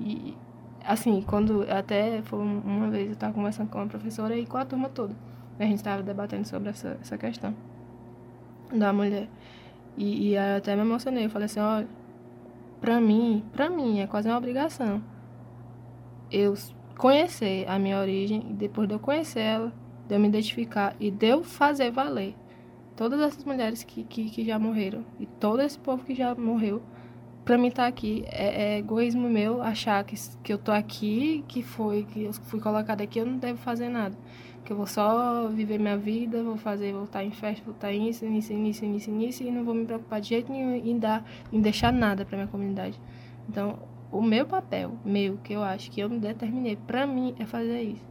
E, 0.00 0.36
assim, 0.84 1.22
quando 1.22 1.64
até 1.70 2.22
foi 2.22 2.40
uma 2.40 2.88
vez 2.90 3.10
eu 3.10 3.16
tava 3.16 3.32
conversando 3.32 3.68
com 3.70 3.78
uma 3.78 3.86
professora 3.86 4.36
e 4.36 4.46
com 4.46 4.56
a 4.56 4.64
turma 4.64 4.88
toda. 4.88 5.14
A 5.58 5.64
gente 5.64 5.82
tava 5.82 6.02
debatendo 6.02 6.46
sobre 6.46 6.70
essa, 6.70 6.98
essa 7.00 7.18
questão 7.18 7.54
da 8.72 8.92
mulher. 8.92 9.28
E, 9.96 10.30
e 10.30 10.38
até 10.38 10.74
me 10.74 10.82
emocionei. 10.82 11.26
Eu 11.26 11.30
falei 11.30 11.46
assim, 11.46 11.60
olha, 11.60 11.88
pra 12.80 13.00
mim, 13.00 13.44
pra 13.52 13.68
mim, 13.68 14.00
é 14.00 14.06
quase 14.06 14.28
uma 14.28 14.38
obrigação 14.38 15.02
eu 16.30 16.54
conhecer 16.96 17.64
a 17.68 17.78
minha 17.78 17.98
origem, 17.98 18.40
depois 18.54 18.88
de 18.88 18.94
eu 18.94 18.98
conhecer 18.98 19.40
ela, 19.40 19.72
de 20.06 20.14
eu 20.14 20.20
me 20.20 20.28
identificar 20.28 20.94
e 20.98 21.10
de 21.10 21.26
eu 21.28 21.44
fazer 21.44 21.90
valer 21.90 22.34
todas 22.98 23.20
essas 23.20 23.44
mulheres 23.44 23.84
que, 23.84 24.02
que, 24.02 24.28
que 24.28 24.44
já 24.44 24.58
morreram 24.58 25.04
e 25.20 25.24
todo 25.24 25.62
esse 25.62 25.78
povo 25.78 26.04
que 26.04 26.16
já 26.16 26.34
morreu, 26.34 26.82
pra 27.44 27.56
mim 27.56 27.68
estar 27.68 27.84
tá 27.84 27.88
aqui. 27.88 28.24
É, 28.26 28.74
é, 28.74 28.78
egoísmo 28.78 29.30
meu 29.30 29.62
achar 29.62 30.02
que, 30.02 30.16
que 30.42 30.52
eu 30.52 30.58
tô 30.58 30.72
aqui, 30.72 31.44
que 31.46 31.62
foi, 31.62 32.02
que 32.02 32.24
eu 32.24 32.32
fui 32.32 32.58
colocada 32.58 33.04
aqui, 33.04 33.20
eu 33.20 33.24
não 33.24 33.38
devo 33.38 33.56
fazer 33.58 33.88
nada. 33.88 34.18
Que 34.64 34.72
eu 34.72 34.76
vou 34.76 34.86
só 34.86 35.46
viver 35.48 35.78
minha 35.78 35.96
vida, 35.96 36.42
vou 36.42 36.56
fazer, 36.56 36.92
vou 36.92 37.04
estar 37.04 37.22
em 37.22 37.30
festa, 37.30 37.64
vou 37.64 37.72
estar 37.72 37.92
nisso, 37.92 38.26
nisso, 38.26 38.52
nisso, 38.52 38.84
nisso, 38.84 39.10
nisso, 39.12 39.42
e 39.44 39.50
não 39.52 39.64
vou 39.64 39.74
me 39.74 39.86
preocupar 39.86 40.20
de 40.20 40.30
jeito 40.30 40.50
nenhum 40.50 40.74
em 40.74 40.98
dar, 40.98 41.24
em 41.52 41.60
deixar 41.60 41.92
nada 41.92 42.24
pra 42.24 42.36
minha 42.36 42.48
comunidade. 42.48 43.00
Então, 43.48 43.78
o 44.10 44.22
meu 44.22 44.46
papel, 44.46 44.92
meu, 45.04 45.36
que 45.38 45.52
eu 45.52 45.62
acho 45.62 45.90
que 45.90 46.00
eu 46.00 46.08
me 46.08 46.18
determinei 46.18 46.76
pra 46.76 47.06
mim, 47.06 47.34
é 47.38 47.44
fazer 47.44 47.82
isso. 47.82 48.06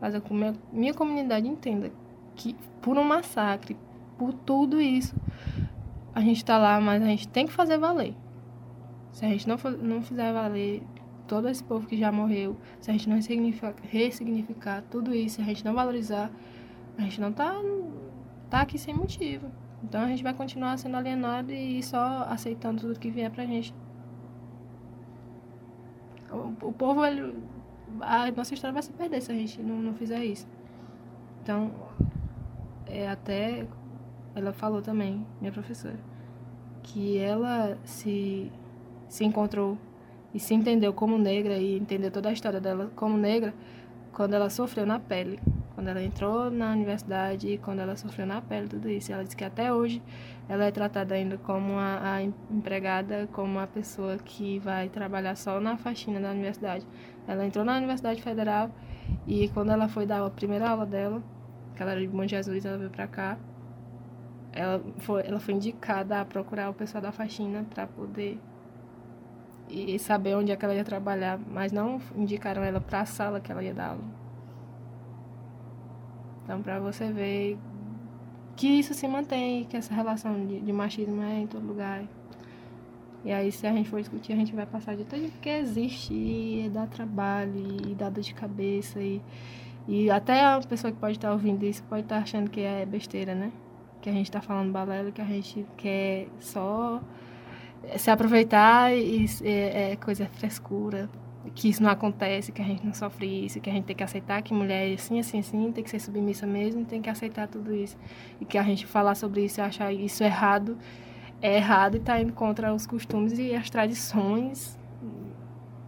Fazer 0.00 0.20
com 0.20 0.28
que 0.28 0.34
minha, 0.34 0.54
minha 0.72 0.94
comunidade 0.94 1.46
entenda 1.46 1.92
que 2.34 2.56
por 2.80 2.98
um 2.98 3.04
massacre, 3.04 3.76
por 4.18 4.32
tudo 4.32 4.80
isso, 4.80 5.14
a 6.14 6.20
gente 6.20 6.44
tá 6.44 6.58
lá, 6.58 6.80
mas 6.80 7.02
a 7.02 7.06
gente 7.06 7.28
tem 7.28 7.46
que 7.46 7.52
fazer 7.52 7.78
valer. 7.78 8.14
Se 9.12 9.24
a 9.24 9.28
gente 9.28 9.46
não, 9.48 9.56
não 9.80 10.02
fizer 10.02 10.32
valer 10.32 10.82
todo 11.26 11.48
esse 11.48 11.62
povo 11.62 11.86
que 11.86 11.96
já 11.96 12.10
morreu, 12.10 12.56
se 12.80 12.90
a 12.90 12.92
gente 12.92 13.08
não 13.08 13.16
ressignificar, 13.16 13.74
ressignificar 13.82 14.82
tudo 14.90 15.14
isso, 15.14 15.36
se 15.36 15.42
a 15.42 15.44
gente 15.44 15.64
não 15.64 15.74
valorizar, 15.74 16.30
a 16.98 17.02
gente 17.02 17.20
não 17.20 17.32
tá, 17.32 17.54
tá 18.50 18.60
aqui 18.62 18.78
sem 18.78 18.94
motivo. 18.94 19.46
Então 19.82 20.02
a 20.02 20.08
gente 20.08 20.22
vai 20.22 20.34
continuar 20.34 20.76
sendo 20.78 20.96
alienado 20.96 21.52
e 21.52 21.82
só 21.82 22.26
aceitando 22.28 22.82
tudo 22.82 22.98
que 22.98 23.10
vier 23.10 23.30
pra 23.30 23.44
gente. 23.44 23.74
O, 26.32 26.72
povo, 26.72 27.04
ele, 27.04 27.36
a 28.00 28.30
nossa 28.30 28.54
história 28.54 28.72
vai 28.72 28.82
se 28.82 28.92
perder 28.92 29.20
se 29.20 29.30
a 29.30 29.34
gente 29.34 29.60
não, 29.62 29.76
não 29.76 29.94
fizer 29.94 30.24
isso. 30.24 30.46
Então, 31.42 31.70
é 32.86 33.08
até 33.08 33.66
ela 34.34 34.52
falou 34.52 34.80
também, 34.80 35.26
minha 35.40 35.52
professora, 35.52 35.98
que 36.82 37.18
ela 37.18 37.76
se, 37.84 38.50
se 39.08 39.24
encontrou 39.24 39.76
e 40.32 40.40
se 40.40 40.54
entendeu 40.54 40.92
como 40.92 41.18
negra 41.18 41.56
e 41.58 41.76
entendeu 41.76 42.10
toda 42.10 42.30
a 42.30 42.32
história 42.32 42.60
dela 42.60 42.90
como 42.96 43.16
negra 43.16 43.52
quando 44.12 44.34
ela 44.34 44.48
sofreu 44.48 44.86
na 44.86 44.98
pele. 44.98 45.38
Quando 45.74 45.88
ela 45.88 46.02
entrou 46.02 46.50
na 46.50 46.72
universidade 46.72 47.58
quando 47.62 47.80
ela 47.80 47.96
sofreu 47.96 48.26
na 48.26 48.40
pele 48.40 48.68
tudo 48.68 48.88
isso. 48.88 49.12
Ela 49.12 49.22
disse 49.24 49.36
que 49.36 49.44
até 49.44 49.72
hoje 49.72 50.02
ela 50.48 50.64
é 50.64 50.70
tratada 50.70 51.14
ainda 51.14 51.38
como 51.38 51.74
a, 51.74 52.16
a 52.16 52.22
empregada, 52.22 53.28
como 53.32 53.52
uma 53.52 53.66
pessoa 53.66 54.18
que 54.18 54.58
vai 54.58 54.88
trabalhar 54.88 55.34
só 55.34 55.60
na 55.60 55.76
faxina 55.76 56.20
da 56.20 56.30
universidade. 56.30 56.86
Ela 57.26 57.46
entrou 57.46 57.64
na 57.64 57.76
Universidade 57.76 58.22
Federal 58.22 58.70
e 59.26 59.48
quando 59.50 59.70
ela 59.70 59.88
foi 59.88 60.06
dar 60.06 60.24
a 60.24 60.30
primeira 60.30 60.68
aula 60.68 60.84
dela, 60.84 61.22
que 61.74 61.82
ela 61.82 61.92
era 61.92 62.00
de 62.00 62.08
Bom 62.08 62.26
Jesus, 62.26 62.64
ela 62.64 62.76
veio 62.76 62.90
para 62.90 63.06
cá, 63.06 63.38
ela 64.52 64.82
foi, 64.98 65.22
ela 65.26 65.40
foi 65.40 65.54
indicada 65.54 66.20
a 66.20 66.24
procurar 66.24 66.68
o 66.68 66.74
pessoal 66.74 67.00
da 67.00 67.12
faxina 67.12 67.64
para 67.72 67.86
poder 67.86 68.38
e 69.68 69.98
saber 69.98 70.36
onde 70.36 70.52
é 70.52 70.56
que 70.56 70.64
ela 70.64 70.74
ia 70.74 70.84
trabalhar, 70.84 71.38
mas 71.38 71.72
não 71.72 71.98
indicaram 72.14 72.62
ela 72.62 72.80
para 72.80 73.00
a 73.00 73.06
sala 73.06 73.40
que 73.40 73.50
ela 73.50 73.62
ia 73.62 73.72
dar 73.72 73.90
aula. 73.90 74.21
Então, 76.44 76.62
para 76.62 76.78
você 76.78 77.10
ver 77.12 77.58
que 78.56 78.66
isso 78.66 78.94
se 78.94 79.06
mantém, 79.08 79.64
que 79.64 79.76
essa 79.76 79.94
relação 79.94 80.46
de, 80.46 80.60
de, 80.60 80.72
machismo 80.72 81.22
é 81.22 81.40
em 81.40 81.46
todo 81.46 81.66
lugar. 81.66 82.04
E 83.24 83.32
aí, 83.32 83.52
se 83.52 83.66
a 83.66 83.72
gente 83.72 83.88
for 83.88 84.00
discutir, 84.00 84.32
a 84.32 84.36
gente 84.36 84.54
vai 84.54 84.66
passar 84.66 84.96
de 84.96 85.04
tudo 85.04 85.30
que 85.40 85.48
existe 85.48 86.12
e 86.12 86.70
dá 86.72 86.86
trabalho 86.86 87.54
e 87.88 87.94
dá 87.94 88.10
dor 88.10 88.22
de 88.22 88.34
cabeça. 88.34 89.00
E, 89.00 89.22
e 89.86 90.10
até 90.10 90.44
a 90.44 90.60
pessoa 90.60 90.92
que 90.92 90.98
pode 90.98 91.16
estar 91.16 91.32
ouvindo 91.32 91.64
isso 91.64 91.82
pode 91.84 92.02
estar 92.02 92.18
achando 92.18 92.50
que 92.50 92.60
é 92.60 92.84
besteira, 92.84 93.34
né? 93.34 93.52
que 94.02 94.10
a 94.10 94.12
gente 94.12 94.26
está 94.26 94.40
falando 94.40 94.72
balela, 94.72 95.12
que 95.12 95.22
a 95.22 95.24
gente 95.24 95.64
quer 95.76 96.26
só 96.40 97.00
se 97.96 98.10
aproveitar 98.10 98.92
e 98.92 99.24
é, 99.42 99.92
é 99.92 99.96
coisa 99.96 100.26
frescura, 100.26 101.08
que 101.50 101.68
isso 101.68 101.82
não 101.82 101.90
acontece, 101.90 102.52
que 102.52 102.62
a 102.62 102.64
gente 102.64 102.84
não 102.84 102.94
sofre 102.94 103.46
isso, 103.46 103.60
que 103.60 103.68
a 103.68 103.72
gente 103.72 103.84
tem 103.84 103.96
que 103.96 104.02
aceitar 104.02 104.40
que 104.42 104.54
mulher 104.54 104.90
é 104.90 104.94
assim, 104.94 105.18
assim, 105.18 105.40
assim, 105.40 105.72
tem 105.72 105.82
que 105.82 105.90
ser 105.90 106.00
submissa 106.00 106.46
mesmo, 106.46 106.84
tem 106.84 107.02
que 107.02 107.10
aceitar 107.10 107.48
tudo 107.48 107.74
isso. 107.74 107.96
E 108.40 108.44
que 108.44 108.56
a 108.56 108.62
gente 108.62 108.86
falar 108.86 109.14
sobre 109.14 109.44
isso 109.44 109.60
e 109.60 109.62
achar 109.62 109.92
isso 109.92 110.22
errado, 110.22 110.78
é 111.40 111.56
errado 111.56 111.96
e 111.96 111.98
está 111.98 112.20
indo 112.20 112.32
contra 112.32 112.72
os 112.72 112.86
costumes 112.86 113.38
e 113.38 113.54
as 113.54 113.68
tradições 113.68 114.78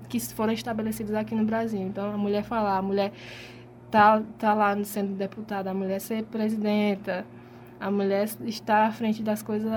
que 0.08 0.20
foram 0.20 0.52
estabelecidas 0.52 1.14
aqui 1.14 1.34
no 1.34 1.44
Brasil. 1.44 1.80
Então, 1.80 2.12
a 2.12 2.18
mulher 2.18 2.42
falar, 2.44 2.78
a 2.78 2.82
mulher 2.82 3.12
tá, 3.90 4.22
tá 4.38 4.54
lá 4.54 4.76
sendo 4.84 5.14
deputada, 5.14 5.70
a 5.70 5.74
mulher 5.74 6.00
ser 6.00 6.24
presidenta, 6.24 7.24
a 7.80 7.90
mulher 7.90 8.28
está 8.44 8.86
à 8.86 8.92
frente 8.92 9.22
das 9.22 9.42
coisas, 9.42 9.70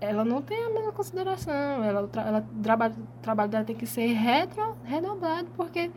ela 0.00 0.24
não 0.24 0.40
tem 0.40 0.62
a 0.64 0.70
mesma 0.70 0.92
consideração. 0.92 1.82
Ela, 1.84 2.08
ela, 2.14 2.38
o 2.38 2.62
trabalho, 2.62 2.94
o 2.94 3.20
trabalho 3.22 3.50
dela 3.50 3.64
tem 3.64 3.76
que 3.76 3.86
ser 3.86 4.12
retro, 4.12 4.76
redobrado, 4.84 5.48
porque 5.56 5.90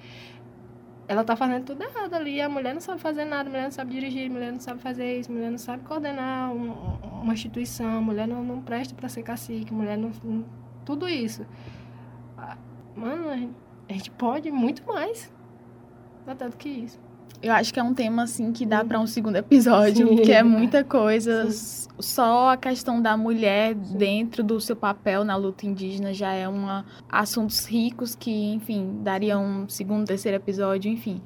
ela 1.07 1.22
está 1.22 1.36
fazendo 1.36 1.65
tudo 1.65 1.84
errado 1.84 2.14
ali. 2.14 2.41
A 2.41 2.49
mulher 2.49 2.73
não 2.73 2.82
sabe 2.82 2.99
fazer 2.99 3.26
nada, 3.26 3.49
a 3.49 3.52
mulher 3.52 3.64
não 3.64 3.72
sabe 3.72 3.91
dirigir, 3.91 4.30
a 4.30 4.34
mulher 4.34 4.52
não 4.52 4.60
sabe 4.60 4.82
fazer 4.82 5.19
isso, 5.19 5.32
a 5.32 5.34
mulher 5.34 5.52
não 5.52 5.57
sabe 5.57 5.84
coordenar 5.84 6.52
um, 6.52 6.72
uma 7.22 7.34
instituição, 7.34 7.98
a 7.98 8.02
mulher 8.02 8.28
não, 8.28 8.44
não 8.44 8.61
presta 8.61 8.95
para 8.95 9.10
ser 9.10 9.23
cacique, 9.23 9.73
a 9.73 9.78
mulher 9.78 9.98
não, 9.98 10.11
não, 10.23 10.45
Tudo 10.86 11.07
isso. 11.07 11.45
Mano, 12.95 13.30
a 13.30 13.36
gente, 13.36 13.56
a 13.90 13.94
gente 13.94 14.11
pode 14.11 14.52
muito 14.52 14.86
mais. 14.86 15.32
Até 16.26 16.48
do 16.48 16.56
que 16.56 16.69
isso. 16.69 16.99
Eu 17.41 17.53
acho 17.53 17.74
que 17.74 17.80
é 17.80 17.84
um 17.84 17.94
tema, 17.94 18.24
assim, 18.24 18.52
que 18.52 18.66
dá 18.66 18.84
para 18.84 18.99
um 18.99 19.08
segundo 19.08 19.36
episódio, 19.36 20.08
Sim. 20.08 20.16
que 20.18 20.32
é 20.32 20.44
muita 20.44 20.84
coisa. 20.84 21.49
Sim. 21.49 21.82
Só 21.99 22.49
a 22.49 22.58
questão 22.58 22.99
da 22.99 23.16
mulher 23.16 23.76
Sim. 23.76 23.98
dentro 23.98 24.44
do 24.44 24.60
seu 24.60 24.76
papel 24.76 25.24
na 25.24 25.36
luta 25.36 25.68
indígena 25.68 26.14
já 26.14 26.34
é 26.34 26.49
um 26.49 26.66
assuntos 27.10 27.66
ricos 27.66 28.16
que, 28.16 28.32
enfim, 28.53 29.02
daria 29.03 29.38
um 29.38 29.70
segundo, 29.70 30.08
terceiro 30.08 30.38
episódio, 30.38 30.91
enfim. 30.91 31.22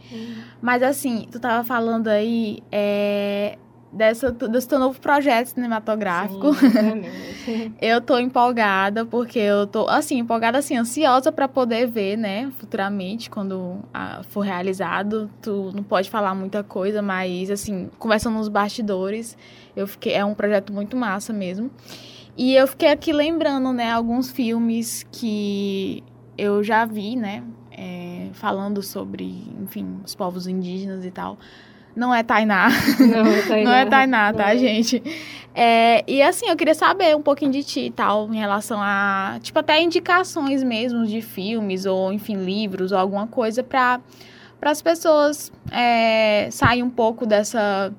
Mas, 0.62 0.84
assim, 0.84 1.28
tu 1.32 1.40
tava 1.40 1.64
falando 1.64 2.08
aí, 2.08 2.60
é, 2.72 3.58
dessa, 3.96 4.30
desse 4.32 4.68
teu 4.68 4.78
novo 4.78 5.00
projeto 5.00 5.48
cinematográfico. 5.48 6.54
Sim, 6.54 7.74
eu 7.82 8.02
tô 8.02 8.20
empolgada, 8.20 9.06
porque 9.06 9.40
eu 9.40 9.66
tô, 9.66 9.88
assim, 9.88 10.20
empolgada, 10.20 10.58
assim, 10.58 10.76
ansiosa 10.76 11.32
para 11.32 11.48
poder 11.48 11.88
ver, 11.88 12.18
né, 12.18 12.52
futuramente, 12.58 13.30
quando 13.30 13.80
a, 13.94 14.22
for 14.24 14.42
realizado. 14.42 15.30
Tu 15.42 15.72
não 15.74 15.84
pode 15.84 16.10
falar 16.10 16.36
muita 16.36 16.62
coisa, 16.62 17.02
mas, 17.02 17.50
assim, 17.50 17.90
conversando 17.98 18.38
nos 18.38 18.50
bastidores, 18.50 19.38
eu 19.76 19.88
fiquei, 19.88 20.14
é 20.14 20.26
um 20.26 20.36
projeto 20.36 20.74
muito 20.74 20.98
massa 20.98 21.32
mesmo. 21.32 21.72
E 22.38 22.54
eu 22.54 22.68
fiquei 22.68 22.90
aqui 22.90 23.14
lembrando, 23.14 23.72
né, 23.72 23.92
alguns 23.92 24.30
filmes 24.30 25.08
que 25.10 26.04
eu 26.38 26.62
já 26.62 26.86
vi, 26.86 27.16
né, 27.16 27.44
é, 27.72 28.28
falando 28.34 28.84
sobre, 28.84 29.26
enfim, 29.62 30.00
os 30.04 30.14
povos 30.14 30.48
indígenas 30.48 31.06
e 31.06 31.12
tal. 31.12 31.38
Não 31.96 32.14
é 32.14 32.24
Tainá. 32.24 32.70
Não 33.00 33.26
é 33.26 33.42
Tainá, 33.42 33.64
Não 33.70 33.74
é 33.74 33.86
Tainá 33.86 34.34
tá, 34.34 34.54
é. 34.54 34.58
gente? 34.58 35.02
É, 35.54 36.04
e 36.06 36.22
assim, 36.22 36.50
eu 36.50 36.56
queria 36.58 36.76
saber 36.76 37.16
um 37.16 37.22
pouquinho 37.22 37.52
de 37.52 37.64
ti 37.64 37.80
e 37.86 37.92
tal, 37.92 38.32
em 38.34 38.38
relação 38.38 38.78
a, 38.82 39.38
tipo, 39.42 39.58
até 39.58 39.82
indicações 39.82 40.62
mesmo 40.62 41.06
de 41.06 41.22
filmes, 41.22 41.86
ou 41.86 42.12
enfim, 42.12 42.36
livros, 42.36 42.92
ou 42.92 42.98
alguma 42.98 43.26
coisa 43.26 43.64
para 43.64 44.02
as 44.62 44.82
pessoas 44.82 45.54
é, 45.72 46.50
sair 46.52 46.84
um 46.84 46.90
pouco 46.90 47.26
dessa 47.26 47.94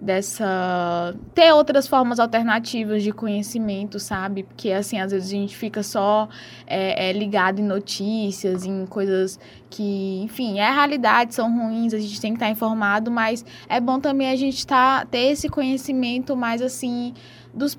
dessa 0.00 1.14
ter 1.34 1.52
outras 1.52 1.86
formas 1.86 2.20
alternativas 2.20 3.02
de 3.02 3.12
conhecimento, 3.12 3.98
sabe? 3.98 4.42
Porque 4.42 4.70
assim 4.72 5.00
às 5.00 5.12
vezes 5.12 5.28
a 5.28 5.32
gente 5.32 5.56
fica 5.56 5.82
só 5.82 6.28
é, 6.66 7.08
é, 7.08 7.12
ligado 7.12 7.60
em 7.60 7.64
notícias, 7.64 8.64
em 8.64 8.86
coisas 8.86 9.38
que, 9.70 10.20
enfim, 10.22 10.58
é 10.58 10.68
a 10.68 10.72
realidade, 10.72 11.34
são 11.34 11.50
ruins, 11.56 11.94
a 11.94 11.98
gente 11.98 12.20
tem 12.20 12.32
que 12.32 12.36
estar 12.36 12.50
informado, 12.50 13.10
mas 13.10 13.44
é 13.68 13.80
bom 13.80 13.98
também 13.98 14.30
a 14.30 14.36
gente 14.36 14.66
tá, 14.66 15.04
ter 15.04 15.32
esse 15.32 15.48
conhecimento 15.48 16.36
mais 16.36 16.60
assim 16.60 17.14
dos 17.52 17.78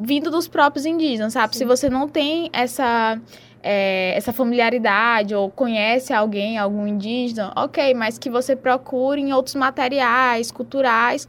vindo 0.00 0.30
dos 0.30 0.48
próprios 0.48 0.84
indígenas, 0.84 1.32
sabe? 1.32 1.54
Sim. 1.54 1.60
Se 1.60 1.64
você 1.64 1.88
não 1.88 2.08
tem 2.08 2.50
essa 2.52 3.20
é, 3.62 4.14
essa 4.16 4.32
familiaridade 4.32 5.34
ou 5.34 5.50
conhece 5.50 6.12
alguém, 6.12 6.58
algum 6.58 6.86
indígena, 6.86 7.52
ok, 7.56 7.94
mas 7.94 8.18
que 8.18 8.30
você 8.30 8.54
procure 8.54 9.20
em 9.20 9.32
outros 9.32 9.54
materiais 9.54 10.52
culturais 10.52 11.28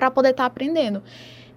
para 0.00 0.10
poder 0.10 0.30
estar 0.30 0.44
tá 0.44 0.46
aprendendo. 0.46 1.02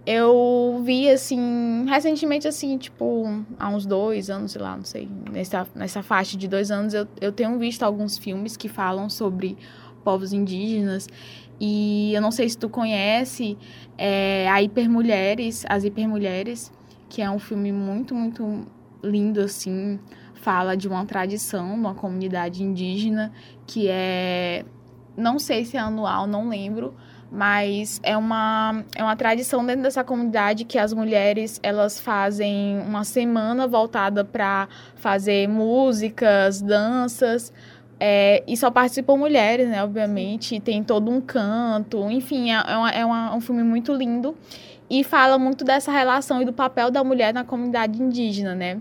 Eu 0.05 0.81
vi, 0.83 1.09
assim, 1.09 1.85
recentemente, 1.87 2.45
assim, 2.45 2.77
tipo, 2.77 3.23
há 3.57 3.69
uns 3.69 3.85
dois 3.85 4.29
anos, 4.29 4.51
sei 4.51 4.61
lá, 4.61 4.75
não 4.75 4.83
sei, 4.83 5.07
nessa, 5.31 5.65
nessa 5.73 6.03
faixa 6.03 6.37
de 6.37 6.45
dois 6.45 6.69
anos, 6.69 6.93
eu, 6.93 7.07
eu 7.21 7.31
tenho 7.31 7.57
visto 7.57 7.83
alguns 7.83 8.17
filmes 8.17 8.57
que 8.57 8.67
falam 8.67 9.09
sobre 9.09 9.57
povos 10.03 10.33
indígenas. 10.33 11.07
E 11.57 12.13
eu 12.13 12.21
não 12.21 12.31
sei 12.31 12.49
se 12.49 12.57
tu 12.57 12.67
conhece 12.67 13.57
é, 13.97 14.49
a 14.49 14.61
Hipermulheres, 14.61 15.63
As 15.69 15.85
Hipermulheres, 15.85 16.69
que 17.07 17.21
é 17.21 17.29
um 17.29 17.39
filme 17.39 17.71
muito, 17.71 18.13
muito 18.13 18.67
lindo, 19.01 19.39
assim. 19.39 19.97
Fala 20.33 20.75
de 20.75 20.89
uma 20.89 21.05
tradição, 21.05 21.73
uma 21.73 21.95
comunidade 21.95 22.61
indígena 22.61 23.31
que 23.65 23.87
é. 23.87 24.65
Não 25.15 25.39
sei 25.39 25.63
se 25.63 25.77
é 25.77 25.79
anual, 25.79 26.27
não 26.27 26.49
lembro, 26.49 26.93
mas 27.33 27.99
é 28.03 28.15
uma, 28.15 28.83
é 28.95 29.01
uma 29.01 29.15
tradição 29.15 29.65
dentro 29.65 29.81
dessa 29.81 30.03
comunidade 30.03 30.65
que 30.65 30.77
as 30.77 30.93
mulheres 30.93 31.59
elas 31.63 31.99
fazem 31.99 32.79
uma 32.81 33.03
semana 33.03 33.67
voltada 33.67 34.23
para 34.23 34.67
fazer 34.95 35.47
músicas, 35.47 36.61
danças, 36.61 37.51
é, 37.99 38.43
e 38.47 38.55
só 38.55 38.69
participam 38.69 39.17
mulheres, 39.17 39.67
né, 39.67 39.83
obviamente, 39.83 40.59
tem 40.59 40.83
todo 40.83 41.09
um 41.09 41.19
canto, 41.19 42.07
enfim, 42.11 42.51
é, 42.51 42.63
é, 42.67 42.77
uma, 42.77 42.89
é 42.91 43.05
uma, 43.05 43.35
um 43.35 43.41
filme 43.41 43.63
muito 43.63 43.91
lindo 43.93 44.37
e 44.87 45.03
fala 45.03 45.39
muito 45.39 45.65
dessa 45.65 45.91
relação 45.91 46.39
e 46.39 46.45
do 46.45 46.53
papel 46.53 46.91
da 46.91 47.03
mulher 47.03 47.33
na 47.33 47.43
comunidade 47.43 47.99
indígena, 47.99 48.53
né. 48.53 48.79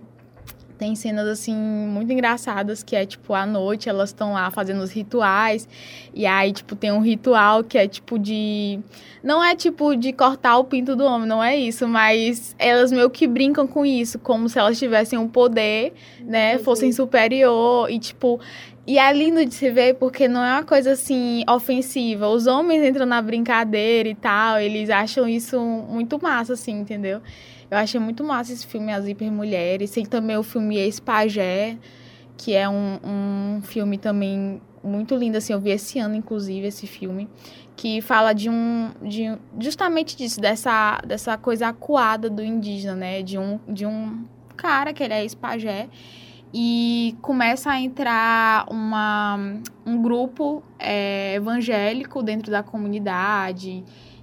Tem 0.83 0.97
cenas, 0.97 1.29
assim, 1.29 1.55
muito 1.55 2.13
engraçadas, 2.13 2.83
que 2.83 2.97
é, 2.97 3.07
tipo, 3.07 3.35
à 3.35 3.47
noite 3.47 3.89
elas 3.89 4.09
estão 4.09 4.33
lá 4.33 4.51
fazendo 4.51 4.83
os 4.83 4.91
rituais. 4.91 5.69
E 6.13 6.27
aí, 6.27 6.53
tipo, 6.53 6.75
tem 6.75 6.91
um 6.91 7.01
ritual 7.01 7.63
que 7.63 7.79
é, 7.79 7.87
tipo, 7.87 8.19
de... 8.19 8.81
Não 9.23 9.45
é, 9.45 9.55
tipo, 9.55 9.95
de 9.95 10.13
cortar 10.13 10.59
o 10.59 10.65
pinto 10.65 10.97
do 10.97 11.05
homem, 11.05 11.29
não 11.29 11.41
é 11.41 11.57
isso. 11.57 11.87
Mas 11.87 12.57
elas 12.59 12.91
meio 12.91 13.09
que 13.11 13.29
brincam 13.29 13.65
com 13.65 13.87
isso, 13.87 14.19
como 14.19 14.49
se 14.49 14.59
elas 14.59 14.77
tivessem 14.77 15.17
um 15.17 15.29
poder, 15.29 15.93
né? 16.21 16.59
Fossem 16.59 16.91
superior. 16.91 17.89
E, 17.89 18.01
tipo, 18.01 18.41
e 18.85 18.99
é 18.99 19.13
lindo 19.13 19.47
de 19.47 19.55
se 19.55 19.71
ver 19.71 19.95
porque 19.95 20.27
não 20.27 20.43
é 20.43 20.55
uma 20.55 20.65
coisa 20.65 20.91
assim 20.91 21.45
ofensiva. 21.49 22.27
Os 22.27 22.49
homens 22.49 22.85
entram 22.85 23.07
na 23.07 23.23
brincadeira 23.23 24.09
e 24.09 24.17
tal, 24.17 24.59
eles 24.59 24.91
acham 24.91 25.29
isso 25.29 25.61
muito 25.61 26.21
massa, 26.21 26.55
assim, 26.55 26.73
entendeu? 26.81 27.21
Eu 27.73 27.79
achei 27.79 27.99
muito 27.99 28.23
massa 28.23 28.53
esse 28.53 28.67
filme 28.67 28.93
As 28.93 29.09
Hiper 29.09 29.33
Mulheres. 29.33 29.91
Tem 29.93 30.05
também 30.05 30.37
o 30.37 30.43
filme 30.43 30.77
Ex-Pagé, 30.77 31.79
que 32.37 32.55
é 32.55 32.69
um, 32.69 32.99
um 33.03 33.63
filme 33.63 33.97
também 33.97 34.61
muito 34.85 35.17
lindo, 35.17 35.39
assim, 35.39 35.55
eu 35.55 35.61
vi 35.61 35.71
esse 35.71 35.99
ano, 35.99 36.15
inclusive, 36.15 36.67
esse 36.67 36.87
filme, 36.87 37.31
que 37.75 38.03
fala 38.03 38.35
de 38.35 38.51
um, 38.51 38.91
de, 39.01 39.39
justamente 39.59 40.15
disso, 40.15 40.39
dessa, 40.39 41.01
dessa 41.07 41.39
coisa 41.39 41.69
acuada 41.69 42.29
do 42.29 42.45
indígena, 42.45 42.95
né, 42.95 43.23
de 43.23 43.39
um, 43.39 43.59
de 43.67 43.87
um 43.87 44.23
cara 44.55 44.93
que 44.93 45.03
ele 45.03 45.15
é 45.15 45.23
ex-pajé, 45.23 45.89
e 46.53 47.17
começa 47.23 47.71
a 47.71 47.81
entrar 47.81 48.67
uma, 48.71 49.39
um 49.87 50.03
grupo 50.03 50.63
é, 50.79 51.37
evangélico 51.37 52.23
dentro 52.23 52.51
da 52.51 52.63
comunidade, 52.63 53.83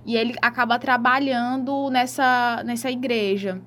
e 0.09 0.17
ele 0.17 0.33
acaba 0.41 0.79
trabalhando 0.79 1.91
nessa, 1.91 2.63
nessa 2.65 2.89
igreja. 2.89 3.61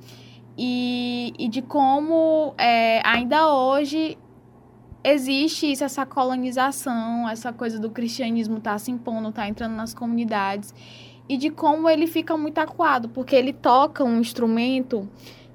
E, 0.59 1.33
e 1.39 1.47
de 1.47 1.63
como 1.63 2.53
é, 2.59 3.01
ainda 3.07 3.55
hoje 3.55 4.19
existe 5.05 5.71
isso, 5.71 5.85
essa 5.85 6.05
colonização, 6.05 7.29
essa 7.29 7.53
coisa 7.53 7.79
do 7.79 7.91
cristianismo 7.91 8.59
tá 8.59 8.77
se 8.77 8.91
impondo, 8.91 9.31
tá 9.31 9.47
entrando 9.47 9.77
nas 9.77 9.95
comunidades. 9.95 10.75
E 11.29 11.37
de 11.37 11.49
como 11.49 11.89
ele 11.89 12.09
fica 12.09 12.37
muito 12.37 12.59
acuado, 12.59 13.09
porque 13.11 13.37
ele 13.37 13.53
toca 13.53 14.03
um 14.03 14.19
instrumento 14.19 15.09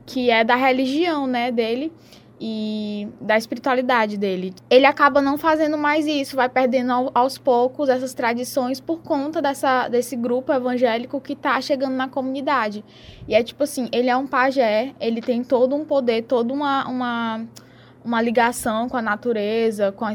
que 0.06 0.30
é 0.30 0.42
da 0.42 0.56
religião, 0.56 1.28
né, 1.28 1.52
dele 1.52 1.92
e 2.40 3.08
da 3.20 3.38
espiritualidade 3.38 4.18
dele. 4.18 4.54
Ele 4.70 4.86
acaba 4.86 5.22
não 5.22 5.38
fazendo 5.38 5.78
mais 5.78 6.06
isso, 6.06 6.36
vai 6.36 6.48
perdendo 6.48 6.92
ao, 6.92 7.12
aos 7.14 7.38
poucos 7.38 7.90
essas 7.90 8.14
tradições 8.14 8.80
por 8.80 9.02
conta 9.02 9.42
dessa, 9.42 9.88
desse 9.88 10.16
grupo 10.16 10.54
evangélico 10.54 11.20
que 11.20 11.36
tá 11.36 11.60
chegando 11.62 11.96
na 11.96 12.08
comunidade. 12.08 12.84
E 13.28 13.36
é 13.36 13.44
tipo 13.44 13.64
assim, 13.64 13.90
ele 13.92 14.10
é 14.10 14.16
um 14.16 14.28
pajé, 14.28 14.94
ele 15.00 15.22
tem 15.22 15.44
todo 15.44 15.76
um 15.76 15.86
poder, 15.86 16.24
toda 16.24 16.54
uma, 16.54 16.88
uma 16.88 17.46
uma 18.08 18.22
ligação 18.22 18.88
com 18.88 18.96
a 18.96 19.02
natureza, 19.02 19.92
com 19.92 20.06
a 20.06 20.14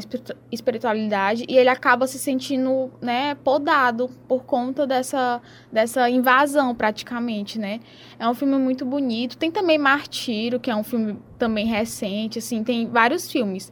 espiritualidade, 0.51 1.45
e 1.47 1.55
ele 1.55 1.69
acaba 1.69 2.07
se 2.07 2.17
sentindo, 2.17 2.91
né, 2.99 3.35
podado 3.43 4.09
por 4.27 4.43
conta 4.45 4.87
dessa, 4.87 5.39
dessa 5.71 6.09
invasão, 6.09 6.73
praticamente, 6.73 7.59
né. 7.59 7.79
É 8.17 8.27
um 8.27 8.33
filme 8.33 8.57
muito 8.57 8.83
bonito. 8.83 9.37
Tem 9.37 9.51
também 9.51 9.77
Martírio, 9.77 10.59
que 10.59 10.71
é 10.71 10.75
um 10.75 10.83
filme 10.83 11.19
também 11.37 11.67
recente, 11.67 12.39
assim, 12.39 12.63
tem 12.63 12.87
vários 12.87 13.31
filmes 13.31 13.71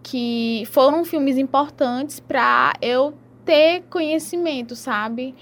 que 0.00 0.62
foram 0.70 1.04
filmes 1.04 1.36
importantes 1.36 2.20
para 2.20 2.72
eu 2.80 3.14
ter 3.44 3.82
conhecimento, 3.90 4.76
sabe? 4.76 5.34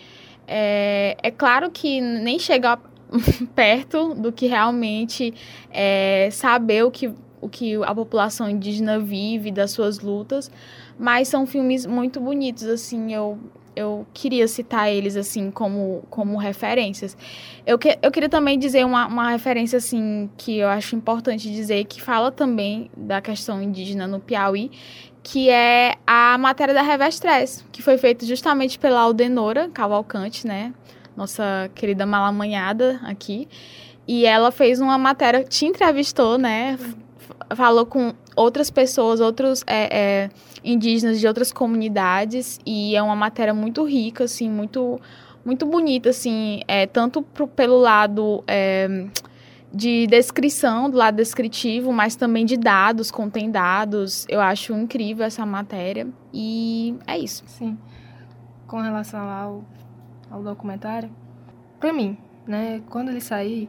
É, 0.48 1.14
é 1.22 1.30
claro 1.30 1.70
que 1.70 2.00
nem 2.00 2.38
chega 2.38 2.78
perto 3.54 4.14
do 4.14 4.32
que 4.32 4.46
realmente 4.46 5.34
é 5.70 6.30
saber 6.32 6.84
o 6.84 6.90
que 6.90 7.12
o 7.44 7.48
que 7.48 7.74
a 7.84 7.94
população 7.94 8.48
indígena 8.48 8.98
vive, 8.98 9.50
das 9.50 9.70
suas 9.70 10.00
lutas, 10.00 10.50
mas 10.98 11.28
são 11.28 11.46
filmes 11.46 11.84
muito 11.84 12.18
bonitos, 12.18 12.64
assim, 12.64 13.12
eu, 13.12 13.38
eu 13.76 14.06
queria 14.14 14.48
citar 14.48 14.90
eles, 14.90 15.14
assim, 15.14 15.50
como, 15.50 16.02
como 16.08 16.38
referências. 16.38 17.14
Eu, 17.66 17.78
que, 17.78 17.98
eu 18.00 18.10
queria 18.10 18.30
também 18.30 18.58
dizer 18.58 18.86
uma, 18.86 19.06
uma 19.06 19.30
referência, 19.30 19.76
assim, 19.76 20.30
que 20.38 20.56
eu 20.56 20.68
acho 20.68 20.96
importante 20.96 21.52
dizer, 21.52 21.84
que 21.84 22.00
fala 22.00 22.32
também 22.32 22.90
da 22.96 23.20
questão 23.20 23.62
indígena 23.62 24.06
no 24.06 24.20
Piauí, 24.20 24.70
que 25.22 25.50
é 25.50 25.96
a 26.06 26.38
matéria 26.38 26.72
da 26.72 26.80
Revestress, 26.80 27.62
que 27.70 27.82
foi 27.82 27.98
feita 27.98 28.24
justamente 28.24 28.78
pela 28.78 29.00
Aldenora 29.00 29.68
Cavalcante, 29.68 30.46
né, 30.46 30.72
nossa 31.14 31.70
querida 31.74 32.06
malamanhada 32.06 33.00
aqui, 33.04 33.46
e 34.08 34.24
ela 34.24 34.50
fez 34.50 34.80
uma 34.80 34.96
matéria, 34.96 35.44
te 35.44 35.64
entrevistou, 35.66 36.36
né? 36.38 36.78
Falou 37.54 37.86
com 37.86 38.14
outras 38.36 38.70
pessoas, 38.70 39.20
outros 39.20 39.62
é, 39.66 39.98
é, 40.24 40.30
indígenas 40.64 41.20
de 41.20 41.26
outras 41.26 41.52
comunidades 41.52 42.58
e 42.64 42.96
é 42.96 43.02
uma 43.02 43.16
matéria 43.16 43.54
muito 43.54 43.84
rica, 43.84 44.24
assim, 44.24 44.48
muito 44.48 45.00
muito 45.44 45.66
bonita, 45.66 46.08
assim, 46.08 46.62
é, 46.66 46.86
tanto 46.86 47.20
pro, 47.20 47.46
pelo 47.46 47.76
lado 47.76 48.42
é, 48.46 49.06
de 49.72 50.06
descrição, 50.06 50.88
do 50.88 50.96
lado 50.96 51.16
descritivo, 51.16 51.92
mas 51.92 52.16
também 52.16 52.46
de 52.46 52.56
dados, 52.56 53.10
contém 53.10 53.50
dados. 53.50 54.24
Eu 54.28 54.40
acho 54.40 54.72
incrível 54.72 55.26
essa 55.26 55.44
matéria 55.44 56.06
e 56.32 56.96
é 57.06 57.18
isso. 57.18 57.44
Sim. 57.46 57.76
Com 58.66 58.80
relação 58.80 59.20
ao, 59.20 59.64
ao 60.30 60.42
documentário, 60.42 61.10
para 61.78 61.92
mim, 61.92 62.16
né, 62.46 62.80
quando 62.88 63.10
ele 63.10 63.20
sair, 63.20 63.68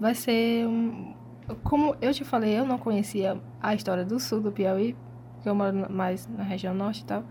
vai 0.00 0.14
ser 0.14 0.66
um, 0.66 1.14
como 1.56 1.96
eu 2.00 2.12
te 2.12 2.24
falei, 2.24 2.58
eu 2.58 2.64
não 2.64 2.78
conhecia 2.78 3.40
a 3.60 3.74
história 3.74 4.04
do 4.04 4.18
sul 4.20 4.40
do 4.40 4.52
Piauí, 4.52 4.96
porque 5.34 5.48
eu 5.48 5.54
moro 5.54 5.90
mais 5.90 6.26
na 6.26 6.42
região 6.42 6.74
norte 6.74 7.02
e 7.02 7.04
tal. 7.04 7.24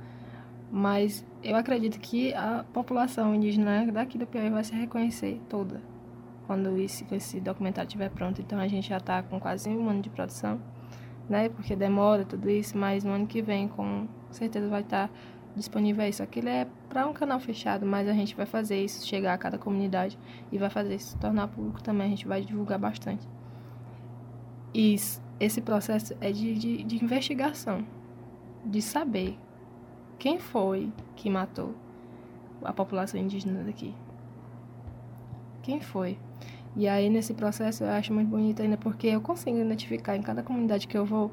Mas 0.71 1.25
eu 1.43 1.55
acredito 1.55 1.99
que 1.99 2.33
a 2.33 2.65
população 2.73 3.33
indígena 3.33 3.89
daqui 3.91 4.17
do 4.17 4.27
Piauí 4.27 4.49
vai 4.49 4.63
se 4.63 4.73
reconhecer 4.75 5.41
toda 5.47 5.81
quando 6.45 6.77
esse, 6.77 7.05
esse 7.11 7.39
documentário 7.39 7.87
estiver 7.87 8.09
pronto. 8.09 8.41
Então 8.41 8.59
a 8.59 8.67
gente 8.67 8.89
já 8.89 8.97
está 8.97 9.21
com 9.21 9.39
quase 9.39 9.69
um 9.69 9.89
ano 9.89 10.01
de 10.01 10.09
produção, 10.09 10.59
né? 11.29 11.49
Porque 11.49 11.75
demora 11.75 12.25
tudo 12.25 12.49
isso, 12.49 12.77
mas 12.77 13.03
no 13.03 13.11
ano 13.11 13.27
que 13.27 13.41
vem 13.41 13.67
com 13.67 14.07
certeza 14.31 14.67
vai 14.67 14.81
estar 14.81 15.09
tá 15.09 15.13
disponível 15.55 16.07
isso. 16.07 16.23
Aquilo 16.23 16.49
é 16.49 16.67
para 16.89 17.05
um 17.05 17.13
canal 17.13 17.39
fechado, 17.39 17.85
mas 17.85 18.07
a 18.07 18.13
gente 18.13 18.35
vai 18.35 18.45
fazer 18.45 18.83
isso 18.83 19.05
chegar 19.05 19.33
a 19.33 19.37
cada 19.37 19.57
comunidade 19.57 20.17
e 20.51 20.57
vai 20.57 20.69
fazer 20.69 20.95
isso 20.95 21.11
se 21.11 21.17
tornar 21.17 21.49
público 21.49 21.83
também. 21.83 22.07
A 22.07 22.09
gente 22.09 22.27
vai 22.27 22.41
divulgar 22.41 22.79
bastante. 22.79 23.27
E 24.73 24.95
esse 25.39 25.61
processo 25.61 26.15
é 26.19 26.31
de, 26.31 26.53
de, 26.55 26.83
de 26.83 27.03
investigação, 27.03 27.85
de 28.65 28.81
saber 28.81 29.37
quem 30.19 30.39
foi 30.39 30.91
que 31.15 31.29
matou 31.29 31.73
a 32.63 32.73
população 32.73 33.19
indígena 33.19 33.63
daqui. 33.63 33.93
Quem 35.61 35.79
foi? 35.79 36.17
E 36.75 36.87
aí, 36.87 37.09
nesse 37.09 37.33
processo, 37.33 37.83
eu 37.83 37.89
acho 37.89 38.13
muito 38.13 38.29
bonito 38.29 38.61
ainda 38.61 38.77
porque 38.77 39.07
eu 39.07 39.21
consigo 39.21 39.57
identificar 39.57 40.15
em 40.15 40.21
cada 40.21 40.43
comunidade 40.43 40.87
que 40.87 40.97
eu 40.97 41.05
vou 41.05 41.31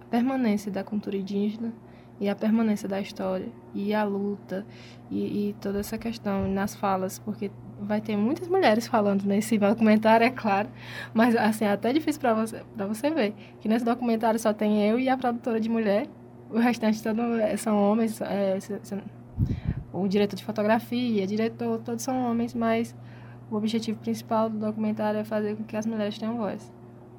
a 0.00 0.04
permanência 0.06 0.70
da 0.70 0.82
cultura 0.84 1.16
indígena 1.16 1.72
e 2.20 2.28
a 2.28 2.34
permanência 2.34 2.88
da 2.88 3.00
história 3.00 3.48
e 3.74 3.92
a 3.92 4.04
luta 4.04 4.64
e, 5.10 5.48
e 5.48 5.56
toda 5.60 5.80
essa 5.80 5.98
questão 5.98 6.48
nas 6.48 6.74
falas, 6.74 7.18
porque 7.18 7.50
vai 7.80 8.00
ter 8.00 8.16
muitas 8.16 8.48
mulheres 8.48 8.86
falando 8.86 9.24
nesse 9.24 9.58
documentário, 9.58 10.24
é 10.24 10.30
claro, 10.30 10.68
mas 11.12 11.36
assim, 11.36 11.64
é 11.64 11.72
até 11.72 11.92
difícil 11.92 12.20
para 12.20 12.34
você, 12.34 12.62
pra 12.76 12.86
você 12.86 13.10
ver 13.10 13.34
que 13.60 13.68
nesse 13.68 13.84
documentário 13.84 14.38
só 14.38 14.52
tem 14.52 14.88
eu 14.88 14.98
e 14.98 15.08
a 15.08 15.16
produtora 15.16 15.60
de 15.60 15.68
mulher, 15.68 16.06
o 16.50 16.58
restante 16.58 17.02
todo 17.02 17.20
é, 17.40 17.56
são 17.56 17.76
homens, 17.76 18.20
é, 18.20 18.58
o 19.92 20.06
diretor 20.08 20.36
de 20.36 20.44
fotografia, 20.44 21.26
diretor, 21.26 21.80
todos 21.80 22.02
são 22.02 22.30
homens, 22.30 22.54
mas 22.54 22.94
o 23.50 23.56
objetivo 23.56 23.98
principal 24.00 24.48
do 24.48 24.58
documentário 24.58 25.20
é 25.20 25.24
fazer 25.24 25.56
com 25.56 25.64
que 25.64 25.76
as 25.76 25.86
mulheres 25.86 26.18
tenham 26.18 26.36
voz. 26.36 26.72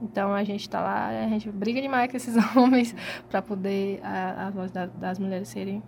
Então 0.05 0.33
a 0.33 0.43
gente 0.43 0.61
está 0.61 0.81
lá, 0.81 1.07
a 1.07 1.27
gente 1.27 1.49
briga 1.51 1.81
demais 1.81 2.09
com 2.09 2.17
esses 2.17 2.35
homens 2.55 2.95
para 3.29 3.41
poder 3.41 3.99
a, 4.03 4.47
a 4.47 4.49
voz 4.51 4.71
da, 4.71 4.85
das 4.85 5.17
mulheres 5.17 5.47
serem 5.49 5.81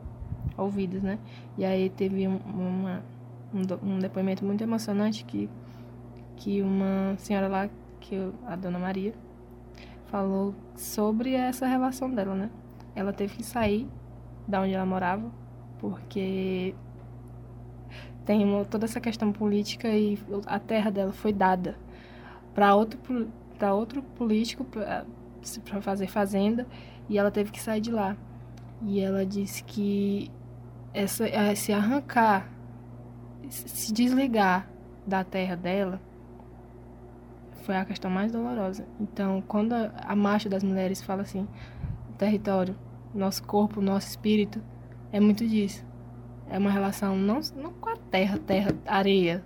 ouvidas, 0.57 1.03
né? 1.03 1.19
E 1.57 1.63
aí 1.63 1.89
teve 1.89 2.27
um, 2.27 2.37
uma 2.37 3.03
um, 3.53 3.93
um 3.95 3.99
depoimento 3.99 4.43
muito 4.43 4.63
emocionante 4.63 5.23
que, 5.23 5.49
que 6.35 6.61
uma 6.61 7.15
senhora 7.17 7.47
lá, 7.47 7.69
que 7.99 8.15
a 8.45 8.55
dona 8.55 8.79
Maria, 8.79 9.13
falou 10.07 10.55
sobre 10.75 11.33
essa 11.33 11.67
relação 11.67 12.09
dela, 12.09 12.33
né? 12.33 12.49
Ela 12.95 13.13
teve 13.13 13.35
que 13.35 13.43
sair 13.43 13.87
da 14.47 14.61
onde 14.61 14.73
ela 14.73 14.85
morava, 14.85 15.29
porque 15.79 16.73
tem 18.25 18.45
toda 18.65 18.85
essa 18.85 18.99
questão 18.99 19.31
política 19.31 19.89
e 19.89 20.17
a 20.45 20.59
terra 20.59 20.89
dela 20.89 21.13
foi 21.13 21.31
dada 21.31 21.77
para 22.53 22.75
outro 22.75 22.99
para 23.57 23.73
outro 23.73 24.01
político 24.01 24.63
para 24.65 25.05
fazer 25.81 26.07
fazenda 26.07 26.67
e 27.09 27.17
ela 27.17 27.31
teve 27.31 27.51
que 27.51 27.61
sair 27.61 27.81
de 27.81 27.91
lá. 27.91 28.15
E 28.81 28.99
ela 28.99 29.25
disse 29.25 29.63
que 29.63 30.31
essa 30.93 31.25
se 31.55 31.73
arrancar, 31.73 32.49
se 33.49 33.91
desligar 33.91 34.69
da 35.05 35.23
terra 35.23 35.55
dela 35.55 36.01
foi 37.63 37.75
a 37.75 37.85
questão 37.85 38.09
mais 38.09 38.31
dolorosa. 38.31 38.87
Então, 38.99 39.43
quando 39.47 39.73
a, 39.73 39.91
a 39.99 40.15
marcha 40.15 40.47
das 40.47 40.63
mulheres 40.63 41.01
fala 41.01 41.23
assim, 41.23 41.47
território, 42.17 42.75
nosso 43.13 43.43
corpo, 43.43 43.81
nosso 43.81 44.07
espírito, 44.07 44.63
é 45.11 45.19
muito 45.19 45.45
disso. 45.45 45.85
É 46.49 46.57
uma 46.57 46.71
relação 46.71 47.17
não, 47.17 47.41
não 47.55 47.73
com 47.73 47.89
a 47.89 47.97
terra, 47.97 48.37
terra, 48.37 48.71
areia. 48.85 49.43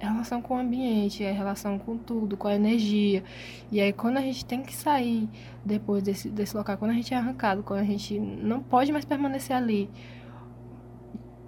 É 0.00 0.08
relação 0.08 0.40
com 0.40 0.56
o 0.56 0.58
ambiente, 0.58 1.22
é 1.22 1.30
relação 1.30 1.78
com 1.78 1.98
tudo, 1.98 2.34
com 2.34 2.48
a 2.48 2.54
energia. 2.54 3.22
E 3.70 3.80
aí 3.80 3.92
quando 3.92 4.16
a 4.16 4.22
gente 4.22 4.46
tem 4.46 4.62
que 4.62 4.74
sair 4.74 5.28
depois 5.62 6.02
desse, 6.02 6.30
desse 6.30 6.56
local, 6.56 6.78
quando 6.78 6.92
a 6.92 6.94
gente 6.94 7.12
é 7.12 7.18
arrancado, 7.18 7.62
quando 7.62 7.80
a 7.80 7.84
gente 7.84 8.18
não 8.18 8.62
pode 8.62 8.90
mais 8.92 9.04
permanecer 9.04 9.54
ali, 9.54 9.90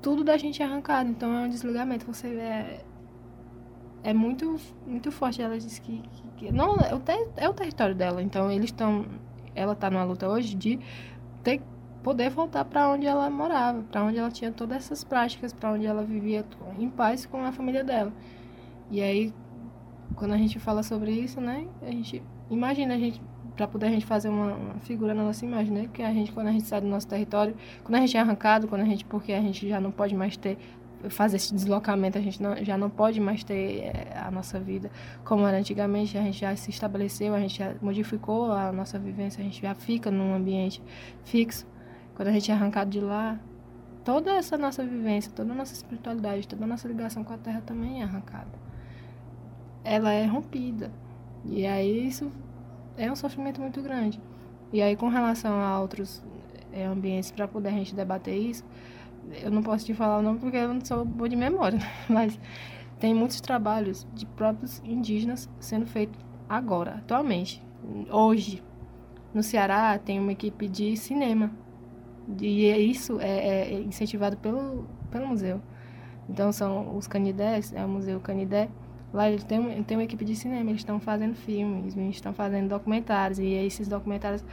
tudo 0.03 0.23
da 0.23 0.37
gente 0.37 0.63
é 0.63 0.67
arrancado. 0.67 1.09
Então 1.09 1.35
é 1.35 1.47
um 1.47 1.49
desligamento. 1.49 2.05
Você 2.05 2.27
é, 2.29 2.85
é 4.03 4.13
muito, 4.13 4.61
muito 4.87 5.11
forte. 5.11 5.41
Ela 5.41 5.57
disse 5.57 5.81
que, 5.81 6.03
que, 6.03 6.29
que 6.37 6.53
não 6.53 6.77
é 6.77 6.95
o, 6.95 7.01
ter, 7.01 7.31
é 7.37 7.49
o 7.49 7.55
território 7.55 7.95
dela. 7.95 8.23
Então 8.23 8.51
eles 8.51 8.67
estão, 8.67 9.07
ela 9.55 9.73
está 9.73 9.89
numa 9.89 10.05
luta 10.05 10.29
hoje 10.29 10.55
de 10.55 10.79
ter 11.43 11.63
poder 12.03 12.31
voltar 12.31 12.65
para 12.65 12.89
onde 12.89 13.07
ela 13.07 13.31
morava, 13.31 13.83
para 13.83 14.03
onde 14.03 14.19
ela 14.19 14.31
tinha 14.31 14.51
todas 14.51 14.79
essas 14.79 15.05
práticas, 15.05 15.53
para 15.53 15.71
onde 15.71 15.87
ela 15.87 16.03
vivia 16.03 16.45
em 16.79 16.91
paz 16.91 17.25
com 17.25 17.43
a 17.45 17.53
família 17.53 17.85
dela. 17.85 18.13
E 18.93 19.01
aí, 19.01 19.33
quando 20.15 20.33
a 20.33 20.37
gente 20.37 20.59
fala 20.59 20.83
sobre 20.83 21.11
isso, 21.13 21.41
né, 21.41 21.67
a 21.81 21.91
gente 21.91 22.23
imagina 22.51 22.93
a 22.93 22.99
gente 22.99 23.23
para 23.57 23.67
poder 23.67 23.87
a 23.87 23.91
gente 23.91 24.05
fazer 24.05 24.29
uma, 24.29 24.53
uma, 24.53 24.75
figura 24.81 25.15
na 25.15 25.25
nossa 25.25 25.47
imagem, 25.47 25.73
né, 25.73 25.89
que 25.91 26.03
a 26.03 26.13
gente 26.13 26.31
quando 26.31 26.49
a 26.49 26.53
gente 26.53 26.67
sai 26.67 26.83
do 26.83 26.87
nosso 26.87 27.09
território, 27.09 27.57
quando 27.83 27.95
a 27.95 28.01
gente 28.01 28.15
é 28.19 28.21
arrancado, 28.21 28.69
quando 28.69 28.83
a 28.83 28.85
gente 28.85 29.03
porque 29.07 29.33
a 29.33 29.41
gente 29.41 29.67
já 29.67 29.81
não 29.81 29.91
pode 29.91 30.15
mais 30.15 30.37
ter 30.37 30.59
fazer 31.09 31.37
esse 31.37 31.55
deslocamento, 31.55 32.19
a 32.19 32.21
gente 32.21 32.43
não, 32.43 32.55
já 32.63 32.77
não 32.77 32.91
pode 32.91 33.19
mais 33.19 33.43
ter 33.43 33.79
é, 33.81 34.13
a 34.15 34.31
nossa 34.31 34.61
vida 34.61 34.91
como 35.25 35.47
era 35.47 35.57
antigamente, 35.57 36.19
a 36.19 36.23
gente 36.23 36.41
já 36.41 36.55
se 36.55 36.69
estabeleceu, 36.69 37.35
a 37.35 37.41
gente 37.41 37.61
já 37.61 37.75
modificou 37.81 38.53
a 38.53 38.71
nossa 38.73 38.99
vivência, 38.99 39.41
a 39.41 39.45
gente 39.45 39.63
já 39.63 39.75
fica 39.75 40.11
num 40.11 40.35
ambiente 40.35 40.83
fixo. 41.25 41.67
Quando 42.15 42.29
a 42.29 42.33
gente 42.33 42.51
é 42.51 42.55
arrancado 42.55 42.91
de 42.91 43.01
lá, 43.01 43.41
toda 44.05 44.33
essa 44.33 44.59
nossa 44.59 44.85
vivência, 44.85 45.33
toda 45.35 45.51
a 45.51 45.55
nossa 45.55 45.73
espiritualidade, 45.73 46.47
toda 46.47 46.65
a 46.65 46.69
nossa 46.69 46.87
ligação 46.87 47.25
com 47.25 47.33
a 47.33 47.39
Terra 47.39 47.63
também 47.65 48.03
é 48.03 48.05
arrancada. 48.05 48.72
Ela 49.85 50.13
é 50.13 50.25
rompida. 50.27 50.91
E 51.45 51.67
aí 51.67 52.07
isso 52.07 52.31
é 52.97 53.11
um 53.11 53.17
sofrimento 53.17 53.61
muito 53.61 53.83
grande. 53.83 54.21
E 54.73 54.81
aí 54.81 54.97
com 54.97 55.09
relação 55.09 55.61
a 55.61 55.81
outros 55.81 56.23
é, 56.73 56.85
ambientes, 56.85 57.31
para 57.31 57.47
poder 57.47 57.69
a 57.69 57.73
gente 57.73 57.95
debater 57.95 58.37
isso, 58.37 58.65
eu 59.43 59.51
não 59.51 59.63
posso 59.63 59.85
te 59.85 59.95
falar 59.95 60.19
o 60.19 60.23
nome 60.23 60.39
porque 60.39 60.57
eu 60.57 60.73
não 60.73 60.85
sou 60.85 61.05
boa 61.05 61.29
de 61.29 61.37
memória, 61.37 61.79
mas 62.09 62.39
tem 62.99 63.15
muitos 63.15 63.41
trabalhos 63.41 64.07
de 64.15 64.27
próprios 64.27 64.81
indígenas 64.85 65.49
sendo 65.61 65.87
feitos 65.87 66.19
agora, 66.49 66.97
atualmente, 66.97 67.63
hoje. 68.11 68.63
No 69.35 69.43
Ceará 69.43 69.99
tem 69.99 70.21
uma 70.21 70.33
equipe 70.33 70.69
de 70.69 70.95
cinema 70.97 71.51
e 72.41 72.67
é 72.67 72.79
isso 72.79 73.19
é, 73.21 73.73
é, 73.73 73.81
incentivado 73.81 74.37
pelo, 74.37 74.87
pelo 75.11 75.27
museu. 75.27 75.61
Então 76.29 76.53
são 76.53 76.97
os 76.97 77.07
Canidés, 77.07 77.73
é 77.73 77.85
o 77.85 77.89
Museu 77.89 78.21
Canidé. 78.21 78.69
Lá 79.13 79.29
ele 79.31 79.43
tem, 79.43 79.83
tem 79.83 79.97
uma 79.97 80.05
equipe 80.05 80.25
de 80.25 80.35
cinema, 80.35 80.71
eles 80.71 80.81
estão 80.81 80.99
fazendo 80.99 81.35
filmes, 81.35 81.97
eles 81.97 82.17
estão 82.17 82.33
fazendo 82.33 82.69
documentários. 82.69 83.39
E 83.39 83.45
esses 83.45 83.87
documentários 83.87 84.45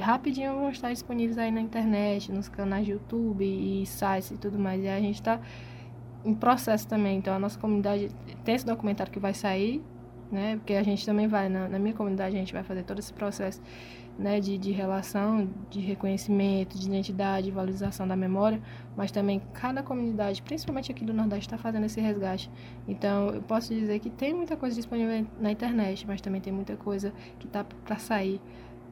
rapidinho 0.00 0.54
vão 0.54 0.70
estar 0.70 0.90
disponíveis 0.90 1.36
aí 1.38 1.50
na 1.50 1.60
internet, 1.60 2.32
nos 2.32 2.48
canais 2.48 2.86
de 2.86 2.92
YouTube 2.92 3.44
e 3.44 3.84
sites 3.86 4.30
e 4.30 4.38
tudo 4.38 4.58
mais. 4.58 4.82
E 4.82 4.88
a 4.88 5.00
gente 5.00 5.16
está 5.16 5.40
em 6.24 6.34
processo 6.34 6.86
também. 6.88 7.18
Então 7.18 7.34
a 7.34 7.38
nossa 7.38 7.58
comunidade 7.58 8.08
tem 8.44 8.54
esse 8.54 8.64
documentário 8.64 9.12
que 9.12 9.18
vai 9.18 9.34
sair, 9.34 9.82
né? 10.30 10.56
Porque 10.56 10.74
a 10.74 10.82
gente 10.82 11.04
também 11.04 11.28
vai, 11.28 11.48
na, 11.48 11.68
na 11.68 11.78
minha 11.78 11.94
comunidade, 11.94 12.34
a 12.34 12.38
gente 12.38 12.52
vai 12.52 12.62
fazer 12.62 12.84
todo 12.84 12.98
esse 12.98 13.12
processo 13.12 13.60
né, 14.18 14.40
de, 14.40 14.58
de 14.58 14.70
relação, 14.70 15.48
de 15.70 15.80
reconhecimento, 15.80 16.78
de 16.78 16.86
identidade, 16.86 17.46
de 17.46 17.50
valorização 17.50 18.06
da 18.06 18.14
memória, 18.14 18.60
mas 18.96 19.10
também 19.10 19.40
cada 19.52 19.82
comunidade, 19.82 20.42
principalmente 20.42 20.90
aqui 20.90 21.04
do 21.04 21.14
Nordeste, 21.14 21.46
está 21.46 21.58
fazendo 21.58 21.86
esse 21.86 22.00
resgate. 22.00 22.50
Então, 22.86 23.30
eu 23.30 23.42
posso 23.42 23.74
dizer 23.74 23.98
que 23.98 24.10
tem 24.10 24.34
muita 24.34 24.56
coisa 24.56 24.76
disponível 24.76 25.26
na 25.40 25.50
internet, 25.50 26.06
mas 26.06 26.20
também 26.20 26.40
tem 26.40 26.52
muita 26.52 26.76
coisa 26.76 27.12
que 27.38 27.46
está 27.46 27.64
para 27.64 27.96
sair 27.96 28.40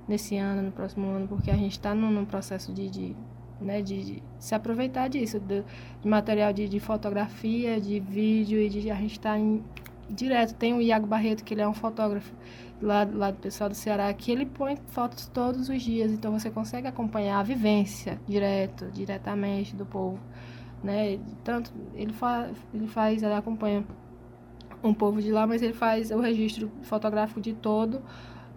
nesse 0.09 0.37
ano, 0.37 0.63
no 0.63 0.73
próximo 0.73 1.07
ano, 1.09 1.29
porque 1.29 1.51
a 1.51 1.57
gente 1.57 1.73
está 1.73 1.95
num, 1.95 2.11
num, 2.11 2.25
processo 2.25 2.73
de, 2.73 2.91
de 2.91 3.17
né, 3.61 3.83
de, 3.83 4.05
de, 4.05 4.23
se 4.39 4.55
aproveitar 4.55 5.09
disso, 5.09 5.39
de, 5.39 5.63
de 6.01 6.09
material 6.09 6.53
de, 6.53 6.69
de, 6.69 6.81
fotografia, 6.81 7.81
de 7.81 8.01
vídeo, 8.01 8.59
e 8.59 8.69
de, 8.69 8.91
a 8.91 8.95
gente 8.95 9.13
está 9.13 9.37
direto. 10.09 10.55
Tem 10.55 10.73
o 10.75 10.81
Iago 10.81 11.07
Barreto, 11.07 11.45
que 11.45 11.55
ele 11.55 11.61
é 11.61 11.69
um 11.69 11.75
fotógrafo 11.75 12.35
lá, 12.81 13.07
lá 13.12 13.31
do 13.31 13.39
pessoal 13.39 13.69
do 13.69 13.74
Ceará, 13.74 14.12
que 14.12 14.31
ele 14.32 14.47
põe 14.47 14.77
fotos 14.89 15.27
todos 15.27 15.69
os 15.69 15.82
dias, 15.82 16.12
então 16.12 16.32
você 16.32 16.51
consegue 16.51 16.86
acompanhar 16.86 17.40
a 17.40 17.43
vivência 17.43 18.20
direto, 18.27 18.90
diretamente 18.90 19.77
do 19.77 19.85
povo, 19.85 20.19
né? 20.82 21.19
Tanto 21.44 21.73
ele 21.94 22.12
faz, 22.12 22.57
ele 22.73 22.86
faz, 22.86 23.23
ele 23.23 23.35
acompanha 23.35 23.85
um 24.82 24.94
povo 24.94 25.20
de 25.20 25.31
lá, 25.31 25.47
mas 25.47 25.62
ele 25.62 25.74
faz 25.74 26.11
o 26.11 26.20
registro 26.20 26.70
fotográfico 26.82 27.40
de 27.40 27.52
todo 27.52 28.02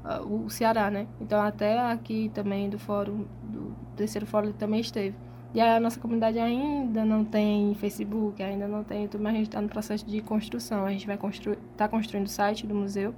uh, 0.04 0.46
o 0.46 0.50
Ceará, 0.50 0.90
né? 0.90 1.08
Então 1.20 1.42
até 1.42 1.80
aqui 1.80 2.30
também 2.34 2.70
do 2.70 2.78
fórum, 2.80 3.26
do 3.44 3.76
terceiro 3.96 4.26
fórum 4.26 4.48
ele 4.48 4.58
também 4.58 4.80
esteve. 4.80 5.16
E 5.54 5.62
a 5.62 5.80
nossa 5.80 6.00
comunidade 6.00 6.40
ainda 6.40 7.06
não 7.06 7.24
tem 7.24 7.76
Facebook, 7.76 8.42
ainda 8.42 8.68
não 8.68 8.84
tem 8.84 9.04
YouTube, 9.04 9.22
mas 9.22 9.34
a 9.34 9.38
gente 9.38 9.48
está 9.48 9.62
no 9.62 9.70
processo 9.70 10.04
de 10.04 10.20
construção. 10.20 10.84
A 10.84 10.90
gente 10.90 11.06
vai 11.06 11.16
construir, 11.16 11.60
está 11.72 11.88
construindo 11.88 12.26
o 12.26 12.30
site 12.30 12.66
do 12.66 12.74
museu 12.74 13.14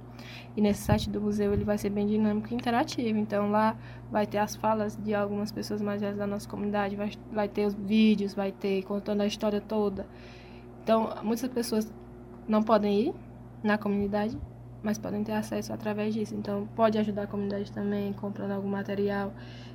e 0.54 0.60
nesse 0.60 0.82
site 0.82 1.08
do 1.08 1.18
museu 1.18 1.54
ele 1.54 1.64
vai 1.64 1.78
ser 1.78 1.88
bem 1.88 2.06
dinâmico 2.06 2.52
e 2.52 2.54
interativo. 2.54 3.18
Então 3.18 3.50
lá 3.50 3.74
vai 4.10 4.26
ter 4.26 4.36
as 4.36 4.54
falas 4.54 4.94
de 4.96 5.14
algumas 5.14 5.50
pessoas 5.50 5.80
mais 5.80 6.02
velhas 6.02 6.18
da 6.18 6.26
nossa 6.26 6.46
comunidade, 6.46 6.94
vai, 6.94 7.10
vai 7.32 7.48
ter 7.48 7.64
os 7.64 7.72
vídeos, 7.74 8.34
vai 8.34 8.52
ter 8.52 8.82
contando 8.82 9.22
a 9.22 9.26
história 9.26 9.60
toda. 9.60 10.06
Então 10.82 11.14
muitas 11.22 11.48
pessoas 11.48 11.90
não 12.46 12.62
podem 12.62 13.00
ir 13.00 13.14
na 13.62 13.78
comunidade, 13.78 14.36
mas 14.82 14.98
podem 14.98 15.24
ter 15.24 15.32
acesso 15.32 15.72
através 15.72 16.12
disso. 16.12 16.34
Então 16.34 16.68
pode 16.76 16.98
ajudar 16.98 17.22
a 17.22 17.26
comunidade 17.26 17.72
também 17.72 18.12
comprando 18.12 18.50
algum 18.50 18.68
material. 18.68 19.32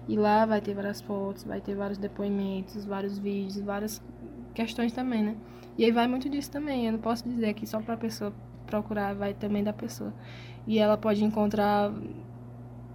E 0.08 0.18
lá 0.18 0.46
vai 0.46 0.62
ter 0.62 0.74
várias 0.74 1.02
fotos, 1.02 1.44
vai 1.44 1.62
ter 1.62 1.76
vários 1.76 1.98
depoimentos, 1.98 2.86
vários 2.86 3.18
vídeos, 3.18 3.60
várias 3.60 4.02
questões 4.54 4.92
também, 4.92 5.24
né? 5.24 5.36
E 5.78 5.86
aí 5.86 5.92
vai 5.92 6.08
muito 6.08 6.30
disso 6.30 6.52
também. 6.52 6.86
Eu 6.86 6.94
não 6.94 7.00
posso 7.00 7.28
dizer 7.28 7.54
que 7.54 7.66
só 7.66 7.80
para 7.82 7.94
a 7.94 7.98
pessoa 7.98 8.34
procurar, 8.66 9.14
vai 9.14 9.34
também 9.34 9.64
da 9.64 9.74
pessoa. 9.74 10.14
E 10.68 10.80
ela 10.80 10.98
pode 10.98 11.24
encontrar. 11.24 11.92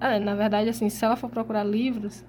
É, 0.00 0.18
na 0.18 0.34
verdade, 0.34 0.68
assim, 0.68 0.88
se 0.88 1.04
ela 1.04 1.16
for 1.16 1.30
procurar 1.30 1.64
livros, 1.64 2.24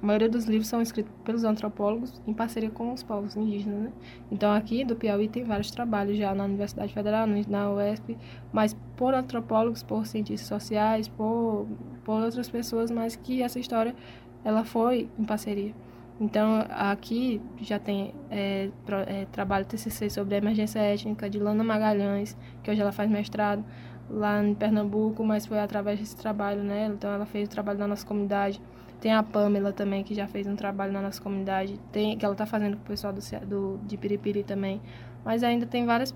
a 0.00 0.06
maioria 0.06 0.28
dos 0.28 0.44
livros 0.44 0.68
são 0.68 0.80
escritos 0.80 1.12
pelos 1.24 1.42
antropólogos 1.42 2.22
em 2.26 2.32
parceria 2.32 2.70
com 2.70 2.92
os 2.92 3.02
povos 3.02 3.34
indígenas, 3.34 3.80
né? 3.80 3.92
Então 4.30 4.52
aqui 4.52 4.84
do 4.84 4.94
Piauí 4.94 5.28
tem 5.28 5.42
vários 5.42 5.70
trabalhos 5.72 6.16
já 6.16 6.32
na 6.34 6.44
Universidade 6.44 6.92
Federal, 6.92 7.26
na 7.26 7.72
UESP, 7.72 8.16
mas 8.52 8.76
por 8.96 9.12
antropólogos, 9.12 9.82
por 9.82 10.06
cientistas 10.06 10.48
sociais, 10.48 11.08
por, 11.08 11.66
por 12.04 12.22
outras 12.22 12.48
pessoas, 12.48 12.90
mas 12.90 13.16
que 13.16 13.42
essa 13.42 13.58
história 13.58 13.94
ela 14.44 14.64
foi 14.64 15.08
em 15.18 15.24
parceria. 15.24 15.74
Então 16.20 16.64
aqui 16.70 17.40
já 17.60 17.78
tem 17.78 18.14
é, 18.30 18.70
pro, 18.86 18.96
é, 18.98 19.26
trabalho 19.32 19.64
TCC 19.64 20.10
sobre 20.10 20.36
a 20.36 20.38
emergência 20.38 20.78
étnica 20.78 21.28
de 21.28 21.38
Lana 21.40 21.64
Magalhães, 21.64 22.36
que 22.62 22.70
hoje 22.70 22.80
ela 22.80 22.92
faz 22.92 23.10
mestrado 23.10 23.64
lá 24.08 24.42
em 24.42 24.54
Pernambuco, 24.54 25.24
mas 25.24 25.46
foi 25.46 25.58
através 25.58 25.98
desse 25.98 26.16
trabalho, 26.16 26.62
né? 26.62 26.86
Então 26.86 27.10
ela 27.10 27.26
fez 27.26 27.48
o 27.48 27.50
trabalho 27.50 27.78
na 27.78 27.86
nossa 27.88 28.06
comunidade. 28.06 28.60
Tem 29.00 29.12
a 29.12 29.22
Pamela 29.22 29.72
também, 29.72 30.02
que 30.02 30.14
já 30.14 30.26
fez 30.26 30.46
um 30.46 30.56
trabalho 30.56 30.92
na 30.92 31.00
nossa 31.00 31.20
comunidade, 31.22 31.78
tem, 31.92 32.18
que 32.18 32.24
ela 32.24 32.34
está 32.34 32.46
fazendo 32.46 32.76
com 32.76 32.82
o 32.82 32.86
pessoal 32.86 33.12
do, 33.12 33.20
do, 33.46 33.80
de 33.86 33.96
Piripiri 33.96 34.42
também. 34.42 34.80
Mas 35.24 35.42
ainda 35.42 35.66
tem 35.66 35.86
várias 35.86 36.14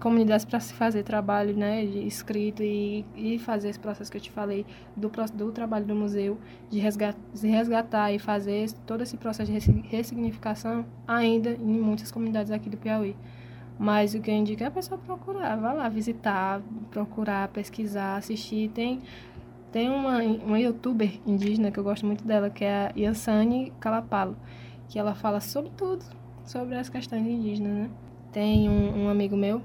comunidades 0.00 0.44
para 0.44 0.60
se 0.60 0.72
fazer 0.74 1.02
trabalho 1.02 1.56
né, 1.56 1.84
de 1.84 2.06
escrito 2.06 2.62
e, 2.62 3.04
e 3.16 3.38
fazer 3.38 3.70
esse 3.70 3.78
processo 3.78 4.10
que 4.10 4.18
eu 4.18 4.20
te 4.20 4.30
falei 4.30 4.64
do, 4.96 5.10
do 5.34 5.52
trabalho 5.52 5.84
do 5.84 5.94
museu, 5.94 6.38
de 6.70 6.78
resgatar, 6.78 7.18
de 7.32 7.48
resgatar 7.48 8.12
e 8.12 8.18
fazer 8.18 8.70
todo 8.86 9.02
esse 9.02 9.16
processo 9.16 9.50
de 9.50 9.58
ressignificação 9.88 10.84
ainda 11.06 11.50
em 11.50 11.80
muitas 11.80 12.10
comunidades 12.12 12.52
aqui 12.52 12.68
do 12.68 12.76
Piauí. 12.76 13.16
Mas 13.78 14.14
o 14.14 14.20
que 14.20 14.30
eu 14.30 14.34
indico 14.34 14.62
é 14.62 14.66
a 14.66 14.70
pessoa 14.70 14.98
procurar, 14.98 15.56
vá 15.56 15.72
lá 15.72 15.88
visitar, 15.88 16.62
procurar, 16.90 17.48
pesquisar, 17.48 18.16
assistir. 18.16 18.70
Tem 18.70 19.02
tem 19.76 19.90
uma, 19.90 20.22
uma 20.22 20.58
youtuber 20.58 21.20
indígena 21.26 21.70
que 21.70 21.78
eu 21.78 21.84
gosto 21.84 22.06
muito 22.06 22.24
dela, 22.24 22.48
que 22.48 22.64
é 22.64 22.86
a 22.86 22.92
Yansani 22.96 23.74
Calapalo, 23.78 24.34
que 24.88 24.98
ela 24.98 25.14
fala 25.14 25.38
sobre 25.38 25.70
tudo, 25.76 26.02
sobre 26.46 26.76
as 26.76 26.88
questões 26.88 27.26
indígenas, 27.26 27.72
né? 27.74 27.90
tem 28.32 28.70
um, 28.70 29.04
um 29.04 29.08
amigo 29.10 29.36
meu 29.36 29.60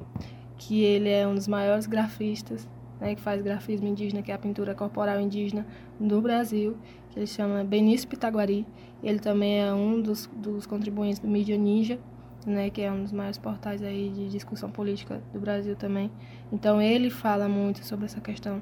que 0.58 0.84
ele 0.84 1.08
é 1.08 1.26
um 1.26 1.34
dos 1.34 1.48
maiores 1.48 1.88
grafistas, 1.88 2.68
né, 3.00 3.16
que 3.16 3.22
faz 3.22 3.42
grafismo 3.42 3.88
indígena, 3.88 4.22
que 4.22 4.34
é 4.34 4.36
a 4.36 4.38
pintura 4.38 4.76
corporal 4.76 5.18
indígena 5.18 5.66
do 5.98 6.20
Brasil, 6.20 6.76
que 7.10 7.18
ele 7.18 7.26
chama 7.26 7.64
Benício 7.64 8.06
Pitaguari. 8.10 8.68
Ele 9.02 9.18
também 9.18 9.62
é 9.62 9.74
um 9.74 10.02
dos, 10.02 10.30
dos 10.36 10.66
contribuintes 10.66 11.20
do 11.20 11.28
Mídia 11.30 11.58
Ninja, 11.58 11.98
né, 12.46 12.70
que 12.70 12.82
é 12.82 12.92
um 12.92 13.04
dos 13.04 13.14
maiores 13.14 13.38
portais 13.38 13.82
aí 13.82 14.10
de 14.10 14.28
discussão 14.28 14.70
política 14.70 15.24
do 15.32 15.40
Brasil 15.40 15.74
também. 15.78 16.12
Então 16.52 16.82
ele 16.82 17.10
fala 17.10 17.48
muito 17.48 17.86
sobre 17.86 18.04
essa 18.04 18.20
questão, 18.20 18.62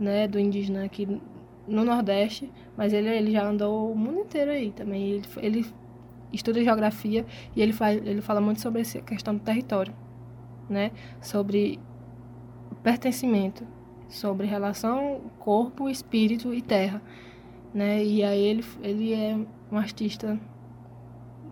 né, 0.00 0.26
do 0.26 0.40
indígena 0.40 0.84
aqui 0.84 1.06
no 1.68 1.84
Nordeste, 1.84 2.50
mas 2.76 2.92
ele, 2.92 3.08
ele 3.08 3.30
já 3.30 3.46
andou 3.46 3.92
o 3.92 3.96
mundo 3.96 4.20
inteiro 4.20 4.50
aí 4.50 4.72
também. 4.72 5.10
Ele, 5.10 5.24
ele 5.36 5.66
estuda 6.32 6.64
geografia 6.64 7.26
e 7.54 7.60
ele, 7.60 7.72
faz, 7.72 7.98
ele 8.04 8.22
fala 8.22 8.40
muito 8.40 8.60
sobre 8.60 8.80
essa 8.80 9.00
questão 9.02 9.34
do 9.34 9.40
território, 9.40 9.94
né, 10.68 10.90
sobre 11.20 11.78
pertencimento, 12.82 13.66
sobre 14.08 14.46
relação 14.46 15.20
corpo, 15.38 15.88
espírito 15.88 16.54
e 16.54 16.62
terra, 16.62 17.02
né? 17.72 18.02
E 18.02 18.24
aí 18.24 18.40
ele, 18.40 18.64
ele 18.82 19.12
é 19.12 19.38
um 19.70 19.76
artista 19.76 20.38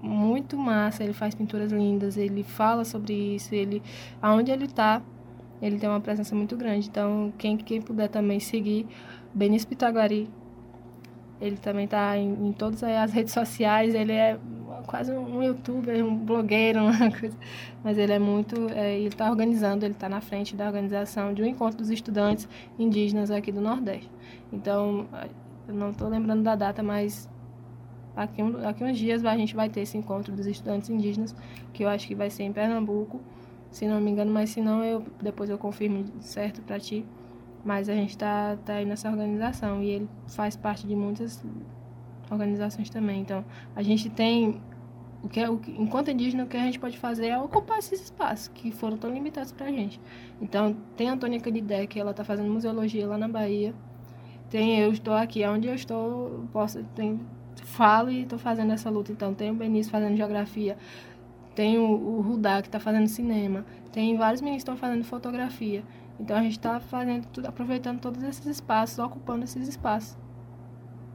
muito 0.03 0.57
massa, 0.57 1.05
ele 1.05 1.13
faz 1.13 1.35
pinturas 1.35 1.71
lindas, 1.71 2.17
ele 2.17 2.43
fala 2.43 2.85
sobre 2.85 3.13
isso, 3.13 3.55
ele 3.55 3.83
aonde 4.23 4.51
ele 4.51 4.65
está, 4.65 5.03
ele 5.61 5.79
tem 5.79 5.89
uma 5.89 6.01
presença 6.01 6.35
muito 6.35 6.57
grande. 6.57 6.89
Então, 6.89 7.33
quem 7.39 7.57
quem 7.57 7.81
puder 7.81 8.09
também 8.09 8.41
seguir 8.41 8.87
Benício 9.35 9.69
Pitaguari, 9.69 10.29
ele 11.41 11.57
também 11.57 11.85
está 11.85 12.17
em, 12.17 12.49
em, 12.49 12.53
todas 12.53 12.83
as 12.83 13.13
redes 13.13 13.33
sociais, 13.33 13.95
ele 13.95 14.13
é 14.13 14.39
quase 14.87 15.13
um 15.13 15.43
youtuber, 15.43 16.05
um 16.05 16.17
blogueiro, 16.17 16.81
uma 16.85 17.11
coisa. 17.11 17.37
Mas 17.83 17.99
ele 17.99 18.13
é 18.13 18.19
muito. 18.19 18.69
É, 18.71 18.97
ele 18.97 19.09
está 19.09 19.31
organizando, 19.31 19.85
ele 19.85 19.95
está 19.95 20.09
na 20.09 20.21
frente 20.21 20.57
da 20.57 20.67
organização 20.67 21.33
de 21.35 21.43
um 21.43 21.47
encontro 21.47 21.79
dos 21.79 21.91
estudantes 21.91 22.49
indígenas 22.79 23.31
aqui 23.31 23.53
do 23.53 23.61
Nordeste. 23.61 24.11
Então, 24.53 25.07
eu 25.69 25.75
não 25.75 25.91
estou 25.91 26.09
lembrando 26.09 26.43
da 26.43 26.55
data, 26.57 26.83
mas 26.83 27.29
Aqui, 28.19 28.43
aqui 28.67 28.83
uns 28.83 28.99
dias 28.99 29.25
a 29.25 29.37
gente 29.37 29.55
vai 29.55 29.69
ter 29.69 29.83
esse 29.83 29.97
encontro 29.97 30.35
dos 30.35 30.45
estudantes 30.45 30.91
indígenas, 30.91 31.37
que 31.73 31.85
eu 31.85 31.89
acho 31.89 32.05
que 32.05 32.17
vai 32.17 32.29
ser 32.29 32.43
em 32.43 32.53
Pernambuco, 32.53 33.21
se 33.79 33.87
não 33.87 34.01
me 34.01 34.11
engano, 34.11 34.33
mas 34.33 34.51
se 34.51 34.61
não, 34.61 34.85
eu, 34.85 35.05
depois 35.23 35.49
eu 35.49 35.57
confirmo 35.57 36.05
certo 36.21 36.61
para 36.63 36.81
ti. 36.81 37.07
Mas 37.65 37.89
a 37.89 37.95
gente 37.95 38.11
está 38.11 38.57
tá 38.65 38.75
aí 38.75 38.85
nessa 38.85 39.09
organização 39.09 39.81
e 39.81 39.91
ele 39.91 40.09
faz 40.27 40.57
parte 40.57 40.85
de 40.85 40.97
muitas 40.97 41.45
organizações 42.29 42.91
também. 42.91 43.21
Então, 43.21 43.45
a 43.77 43.83
gente 43.83 44.11
tem 44.11 44.61
o 45.23 45.29
que 45.29 45.39
é, 45.39 45.49
o, 45.49 45.61
enquanto 45.69 46.11
indígena, 46.11 46.43
o 46.43 46.49
que 46.49 46.57
a 46.57 46.61
gente 46.61 46.81
pode 46.81 46.99
fazer 46.99 47.29
é 47.29 47.39
ocupar 47.39 47.79
esses 47.79 48.03
espaços 48.03 48.49
que 48.49 48.73
foram 48.73 48.97
tão 48.97 49.13
limitados 49.13 49.53
para 49.53 49.67
a 49.67 49.71
gente. 49.71 50.01
Então, 50.43 50.77
tem 50.97 51.09
a 51.09 51.13
Antônia 51.13 51.39
Canidé, 51.39 51.87
que 51.87 52.01
ela 52.01 52.11
está 52.11 52.25
fazendo 52.25 52.51
museologia 52.51 53.07
lá 53.07 53.17
na 53.17 53.29
Bahia. 53.29 53.73
Tem 54.51 54.81
eu 54.81 54.91
estou 54.91 55.15
aqui, 55.15 55.47
onde 55.47 55.69
eu 55.69 55.75
estou, 55.75 56.49
posso, 56.53 56.83
tem 56.97 57.21
falo 57.65 58.11
e 58.11 58.23
estou 58.23 58.39
fazendo 58.39 58.73
essa 58.73 58.91
luta. 58.91 59.13
Então, 59.13 59.33
tem 59.35 59.51
o 59.53 59.55
Benício 59.55 59.93
fazendo 59.93 60.17
geografia, 60.17 60.77
tem 61.59 61.77
o, 61.77 61.91
o 61.91 62.21
Rudá, 62.21 62.63
que 62.63 62.69
está 62.69 62.79
fazendo 62.79 63.09
cinema, 63.09 63.67
tem 63.91 64.17
vários 64.17 64.41
meninos 64.41 64.63
que 64.63 64.71
estão 64.71 64.77
fazendo 64.77 65.03
fotografia. 65.03 65.83
Então, 66.21 66.37
a 66.37 66.41
gente 66.41 66.53
está 66.53 66.79
fazendo 66.79 67.27
tudo, 67.27 67.49
aproveitando 67.49 67.99
todos 67.99 68.23
esses 68.23 68.47
espaços, 68.47 68.97
ocupando 69.01 69.43
esses 69.43 69.67
espaços. 69.67 70.17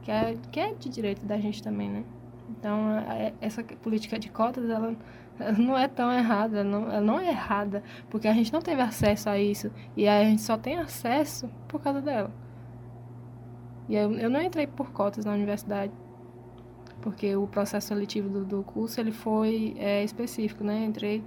Que 0.02 0.10
é, 0.10 0.36
que 0.52 0.60
é 0.60 0.74
de 0.74 0.90
direito 0.90 1.24
da 1.24 1.38
gente 1.38 1.62
também, 1.62 1.88
né? 1.88 2.04
Então, 2.50 2.90
é, 2.90 3.32
essa 3.40 3.64
política 3.64 4.18
de 4.18 4.28
cotas, 4.28 4.68
ela, 4.68 4.94
ela 5.40 5.52
não 5.52 5.78
é 5.78 5.88
tão 5.88 6.12
errada, 6.12 6.58
ela 6.58 6.68
não, 6.68 6.92
ela 6.92 7.00
não 7.00 7.18
é 7.18 7.30
errada, 7.30 7.82
porque 8.10 8.28
a 8.28 8.34
gente 8.34 8.52
não 8.52 8.60
teve 8.60 8.82
acesso 8.82 9.30
a 9.30 9.38
isso, 9.38 9.72
e 9.96 10.06
a 10.06 10.24
gente 10.24 10.42
só 10.42 10.58
tem 10.58 10.76
acesso 10.76 11.48
por 11.66 11.80
causa 11.80 12.02
dela. 12.02 12.30
E 13.88 13.96
eu, 13.96 14.12
eu 14.12 14.28
não 14.28 14.42
entrei 14.42 14.66
por 14.66 14.92
cotas 14.92 15.24
na 15.24 15.32
universidade, 15.32 15.90
porque 17.04 17.36
o 17.36 17.46
processo 17.46 17.88
seletivo 17.88 18.30
do, 18.30 18.44
do 18.46 18.62
curso 18.62 18.98
ele 18.98 19.12
foi 19.12 19.76
é, 19.78 20.02
específico, 20.02 20.64
né? 20.64 20.86
Entrei 20.86 21.22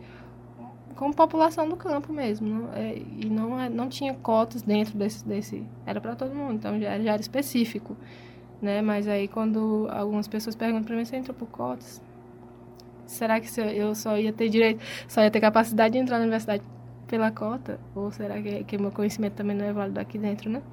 como 0.96 1.14
população 1.14 1.70
do 1.70 1.76
campo 1.76 2.12
mesmo, 2.12 2.68
é, 2.74 2.98
e 2.98 3.30
não, 3.30 3.62
é, 3.62 3.70
não 3.70 3.88
tinha 3.88 4.16
cotas 4.16 4.64
dentro 4.64 4.98
desse, 4.98 5.24
desse 5.24 5.64
era 5.86 6.02
para 6.02 6.16
todo 6.16 6.34
mundo, 6.34 6.56
então 6.56 6.80
já, 6.80 7.00
já 7.00 7.14
era 7.14 7.22
específico, 7.22 7.96
né? 8.60 8.82
Mas 8.82 9.08
aí 9.08 9.28
quando 9.28 9.88
algumas 9.92 10.28
pessoas 10.28 10.56
perguntam 10.56 10.86
para 10.86 10.96
mim, 10.96 11.06
você 11.06 11.16
entrou 11.16 11.36
por 11.36 11.48
cotas? 11.48 12.02
Será 13.06 13.40
que 13.40 13.48
eu 13.62 13.94
só 13.94 14.18
ia 14.18 14.34
ter 14.34 14.50
direito, 14.50 14.84
só 15.08 15.22
ia 15.22 15.30
ter 15.30 15.40
capacidade 15.40 15.94
de 15.94 16.00
entrar 16.00 16.18
na 16.18 16.24
universidade 16.24 16.64
pela 17.08 17.30
cota? 17.30 17.80
Ou 17.94 18.12
será 18.12 18.42
que, 18.42 18.64
que 18.64 18.80
meu 18.80 18.92
conhecimento 18.92 19.34
também 19.34 19.56
não 19.56 19.66
é 19.66 19.72
válido 19.72 20.00
aqui 20.00 20.18
dentro, 20.18 20.50
né? 20.50 20.64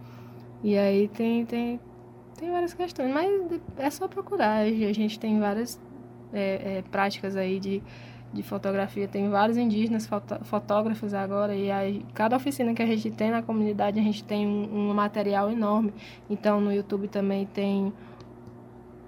E 0.63 0.79
aí 0.79 1.09
tem, 1.09 1.45
tem, 1.45 1.79
tem 2.37 2.51
várias 2.51 2.75
questões, 2.75 3.13
mas 3.13 3.61
é 3.79 3.91
só 3.91 4.09
procurar. 4.09 4.61
A 4.61 4.93
gente 4.93 5.19
tem 5.19 5.39
várias 5.39 5.81
é, 6.33 6.79
é, 6.79 6.83
práticas 6.91 7.37
aí 7.37 7.61
de, 7.61 7.83
de 8.33 8.43
fotografia. 8.43 9.07
Tem 9.07 9.29
vários 9.29 9.57
indígenas 9.57 10.07
foto, 10.07 10.45
fotógrafos 10.45 11.15
agora. 11.15 11.55
E 11.55 11.71
aí, 11.71 12.05
cada 12.13 12.37
oficina 12.37 12.75
que 12.75 12.83
a 12.83 12.87
gente 12.87 13.11
tem 13.11 13.31
na 13.31 13.43
comunidade, 13.43 13.99
a 13.99 14.03
gente 14.03 14.25
tem 14.25 14.47
um, 14.47 14.91
um 14.91 14.95
material 14.95 15.51
enorme. 15.51 15.93
Então, 16.29 16.61
no 16.61 16.73
YouTube 16.73 17.09
também 17.09 17.47
tem 17.47 17.93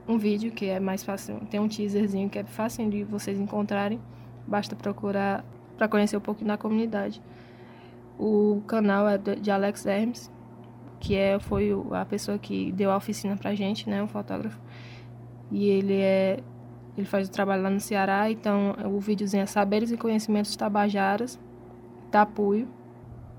um 0.09 0.17
vídeo 0.17 0.53
que 0.53 0.67
é 0.67 0.79
mais 0.79 1.03
fácil. 1.03 1.41
Tem 1.51 1.59
um 1.59 1.69
teaserzinho 1.69 2.31
que 2.31 2.39
é 2.39 2.45
fácil 2.45 2.89
de 2.89 3.03
vocês 3.05 3.39
encontrarem. 3.39 4.01
Basta 4.47 4.77
procurar 4.77 5.45
para 5.77 5.89
conhecer 5.89 6.17
um 6.17 6.21
pouquinho 6.21 6.49
da 6.49 6.57
comunidade. 6.57 7.21
O 8.19 8.63
canal 8.67 9.07
é 9.09 9.19
de 9.19 9.51
Alex 9.51 9.85
Hermes, 9.85 10.31
que 11.07 11.15
é, 11.15 11.39
foi 11.39 11.71
a 11.93 12.05
pessoa 12.05 12.37
que 12.37 12.73
deu 12.73 12.91
a 12.91 12.97
oficina 12.97 13.37
pra 13.37 13.55
gente, 13.55 13.89
né, 13.89 14.03
um 14.03 14.09
fotógrafo. 14.09 14.59
E 15.53 15.69
ele 15.69 15.95
é 15.95 16.41
ele 16.99 17.07
faz 17.07 17.29
o 17.29 17.31
trabalho 17.31 17.63
lá 17.63 17.71
no 17.71 17.79
Ceará, 17.79 18.29
então 18.29 18.75
o 18.87 18.99
videozinho 18.99 19.43
é 19.43 19.47
Saberes 19.47 19.93
e 19.93 19.97
Conhecimentos 19.97 20.57
Tabajaras, 20.57 21.39
Tapuio. 22.11 22.67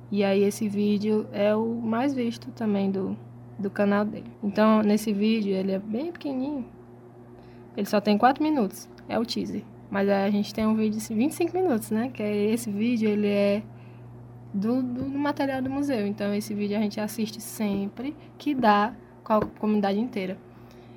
E 0.09 0.23
aí 0.23 0.43
esse 0.43 0.69
vídeo 0.69 1.27
é 1.33 1.53
o 1.55 1.65
mais 1.65 2.13
visto 2.13 2.51
também 2.51 2.89
do, 2.89 3.17
do 3.59 3.69
canal 3.69 4.05
dele. 4.05 4.31
Então 4.41 4.81
nesse 4.81 5.11
vídeo 5.11 5.53
ele 5.53 5.73
é 5.73 5.79
bem 5.79 6.11
pequenininho. 6.11 6.65
Ele 7.75 7.87
só 7.87 7.99
tem 7.99 8.17
4 8.17 8.41
minutos, 8.41 8.87
é 9.09 9.19
o 9.19 9.25
teaser. 9.25 9.63
Mas 9.89 10.07
a 10.07 10.29
gente 10.29 10.53
tem 10.53 10.65
um 10.65 10.75
vídeo 10.75 11.01
de 11.01 11.13
25 11.13 11.57
minutos, 11.57 11.91
né? 11.91 12.09
Que 12.13 12.23
é 12.23 12.53
esse 12.53 12.71
vídeo, 12.71 13.09
ele 13.09 13.27
é 13.27 13.63
do, 14.53 14.81
do, 14.81 15.09
material 15.09 15.61
do 15.61 15.69
museu. 15.69 16.05
Então, 16.05 16.33
esse 16.33 16.53
vídeo 16.53 16.77
a 16.77 16.81
gente 16.81 16.99
assiste 16.99 17.41
sempre, 17.41 18.15
que 18.37 18.53
dá 18.55 18.93
com 19.23 19.33
a 19.33 19.41
comunidade 19.41 19.99
inteira. 19.99 20.37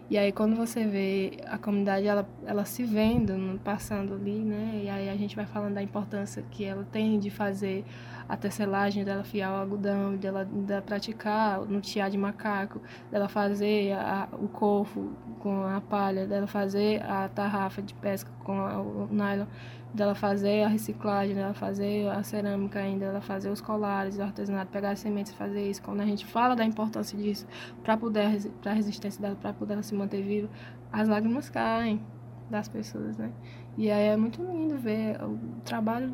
E 0.09 0.19
aí, 0.19 0.33
quando 0.33 0.57
você 0.57 0.85
vê 0.85 1.39
a 1.47 1.57
comunidade, 1.57 2.07
ela, 2.07 2.29
ela 2.45 2.65
se 2.65 2.83
vendo, 2.83 3.61
passando 3.63 4.15
ali, 4.15 4.41
né? 4.41 4.81
E 4.83 4.89
aí 4.89 5.09
a 5.09 5.17
gente 5.17 5.37
vai 5.37 5.47
falando 5.47 5.75
da 5.75 5.83
importância 5.83 6.43
que 6.51 6.65
ela 6.65 6.85
tem 6.91 7.17
de 7.17 7.31
fazer 7.31 7.85
a 8.29 8.37
tecelagem, 8.37 9.05
dela 9.05 9.23
fiar 9.23 9.53
o 9.53 9.57
algodão, 9.57 10.17
dela, 10.17 10.45
dela 10.45 10.83
praticar 10.83 11.61
no 11.61 11.81
tiar 11.81 12.11
de 12.11 12.19
macaco, 12.19 12.81
dela 13.11 13.29
fazer 13.29 13.93
a, 13.93 14.29
o 14.33 14.49
cofo 14.49 15.13
com 15.39 15.65
a 15.65 15.81
palha, 15.81 16.27
dela 16.27 16.47
fazer 16.47 17.03
a 17.03 17.29
tarrafa 17.29 17.81
de 17.81 17.95
pesca 17.95 18.31
com 18.51 19.05
o 19.05 19.09
nylon 19.11 19.47
dela 19.93 20.15
fazer 20.15 20.63
a 20.65 20.69
reciclagem, 20.69 21.35
dela 21.35 21.55
fazer 21.55 22.09
a 22.09 22.23
cerâmica 22.23 22.79
ainda, 22.79 23.07
dela 23.07 23.21
fazer 23.21 23.51
os 23.51 23.61
colares, 23.61 24.19
o 24.19 24.23
artesanato, 24.23 24.71
pegar 24.71 24.91
as 24.91 25.01
sementes 25.01 25.33
fazer 25.33 25.69
isso. 25.69 25.83
Quando 25.83 26.01
a 26.01 26.07
gente 26.07 26.25
fala 26.27 26.55
da 26.55 26.65
importância 26.65 27.19
disso 27.19 27.47
para 27.83 27.97
poder 27.97 28.51
para 28.63 28.73
a 28.73 28.75
resistência 28.75 29.21
dela, 29.21 29.37
para 29.37 29.53
poder 29.53 29.75
ela 29.75 29.83
se 29.83 29.95
manter 29.95 30.23
viva, 30.23 30.49
as 30.93 31.09
lágrimas 31.09 31.49
caem 31.49 32.01
das 32.49 32.69
pessoas, 32.69 33.17
né? 33.17 33.33
E 33.77 33.91
aí 33.91 34.09
é 34.09 34.17
muito 34.17 34.43
lindo 34.43 34.77
ver 34.77 35.23
o 35.23 35.39
trabalho 35.65 36.13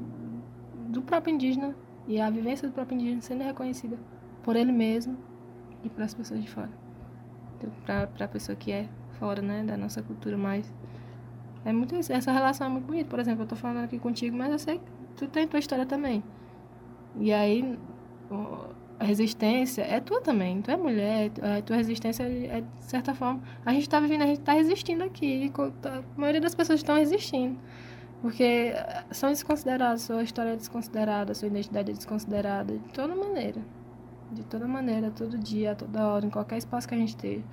do 0.88 1.02
próprio 1.02 1.34
indígena 1.34 1.74
e 2.06 2.20
a 2.20 2.30
vivência 2.30 2.68
do 2.68 2.74
próprio 2.74 2.96
indígena 2.96 3.20
sendo 3.20 3.42
reconhecida 3.42 3.98
por 4.42 4.56
ele 4.56 4.72
mesmo 4.72 5.16
e 5.82 5.88
para 5.88 6.04
as 6.04 6.14
pessoas 6.14 6.42
de 6.42 6.48
fora. 6.48 6.70
Então, 7.56 7.70
para 7.84 8.24
a 8.24 8.28
pessoa 8.28 8.54
que 8.54 8.70
é 8.70 8.88
fora, 9.18 9.40
né, 9.40 9.64
da 9.64 9.76
nossa 9.76 10.02
cultura 10.02 10.36
mais 10.36 10.72
é 11.66 11.72
muito 11.72 11.96
isso. 11.96 12.12
Essa 12.12 12.30
relação 12.30 12.68
é 12.68 12.70
muito 12.70 12.86
bonita. 12.86 13.10
Por 13.10 13.18
exemplo, 13.18 13.42
eu 13.42 13.48
tô 13.48 13.56
falando 13.56 13.84
aqui 13.84 13.98
contigo, 13.98 14.36
mas 14.36 14.52
eu 14.52 14.58
sei 14.58 14.78
que 14.78 14.84
tu 15.16 15.26
tem 15.26 15.48
tua 15.48 15.58
história 15.58 15.84
também. 15.84 16.22
E 17.18 17.32
aí, 17.32 17.76
a 19.00 19.04
resistência 19.04 19.82
é 19.82 19.98
tua 20.00 20.20
também. 20.20 20.62
Tu 20.62 20.70
é 20.70 20.76
mulher, 20.76 21.32
a 21.42 21.60
tua 21.60 21.74
resistência 21.74 22.22
é, 22.22 22.60
de 22.60 22.84
certa 22.84 23.12
forma. 23.14 23.42
A 23.64 23.72
gente 23.72 23.88
tá 23.88 23.98
vivendo, 23.98 24.22
a 24.22 24.26
gente 24.26 24.42
tá 24.42 24.52
resistindo 24.52 25.02
aqui. 25.02 25.52
A 25.84 26.02
maioria 26.16 26.40
das 26.40 26.54
pessoas 26.54 26.78
estão 26.78 26.94
resistindo. 26.94 27.58
Porque 28.22 28.72
são 29.10 29.30
desconsiderados, 29.30 30.02
sua 30.02 30.22
história 30.22 30.50
é 30.50 30.56
desconsiderada, 30.56 31.34
sua 31.34 31.48
identidade 31.48 31.90
é 31.90 31.94
desconsiderada, 31.94 32.78
de 32.78 32.92
toda 32.92 33.14
maneira. 33.16 33.60
De 34.30 34.44
toda 34.44 34.68
maneira, 34.68 35.10
todo 35.10 35.36
dia, 35.36 35.74
toda 35.74 36.06
hora, 36.06 36.24
em 36.24 36.30
qualquer 36.30 36.58
espaço 36.58 36.88
que 36.88 36.94
a 36.94 36.98
gente 36.98 37.10
esteja. 37.10 37.44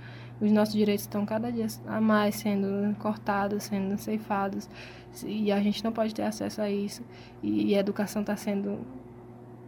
Os 0.41 0.51
nossos 0.51 0.73
direitos 0.73 1.03
estão 1.03 1.26
cada 1.26 1.51
dia 1.51 1.68
a 1.88 2.01
mais 2.01 2.35
sendo 2.35 2.95
cortados, 2.99 3.64
sendo 3.64 3.97
ceifados, 3.97 4.69
e 5.26 5.51
a 5.51 5.60
gente 5.61 5.84
não 5.84 5.91
pode 5.91 6.14
ter 6.14 6.23
acesso 6.23 6.61
a 6.61 6.69
isso. 6.69 7.03
E, 7.41 7.76
a 7.76 7.80
educação 7.80 8.22
está 8.22 8.35
sendo 8.35 8.80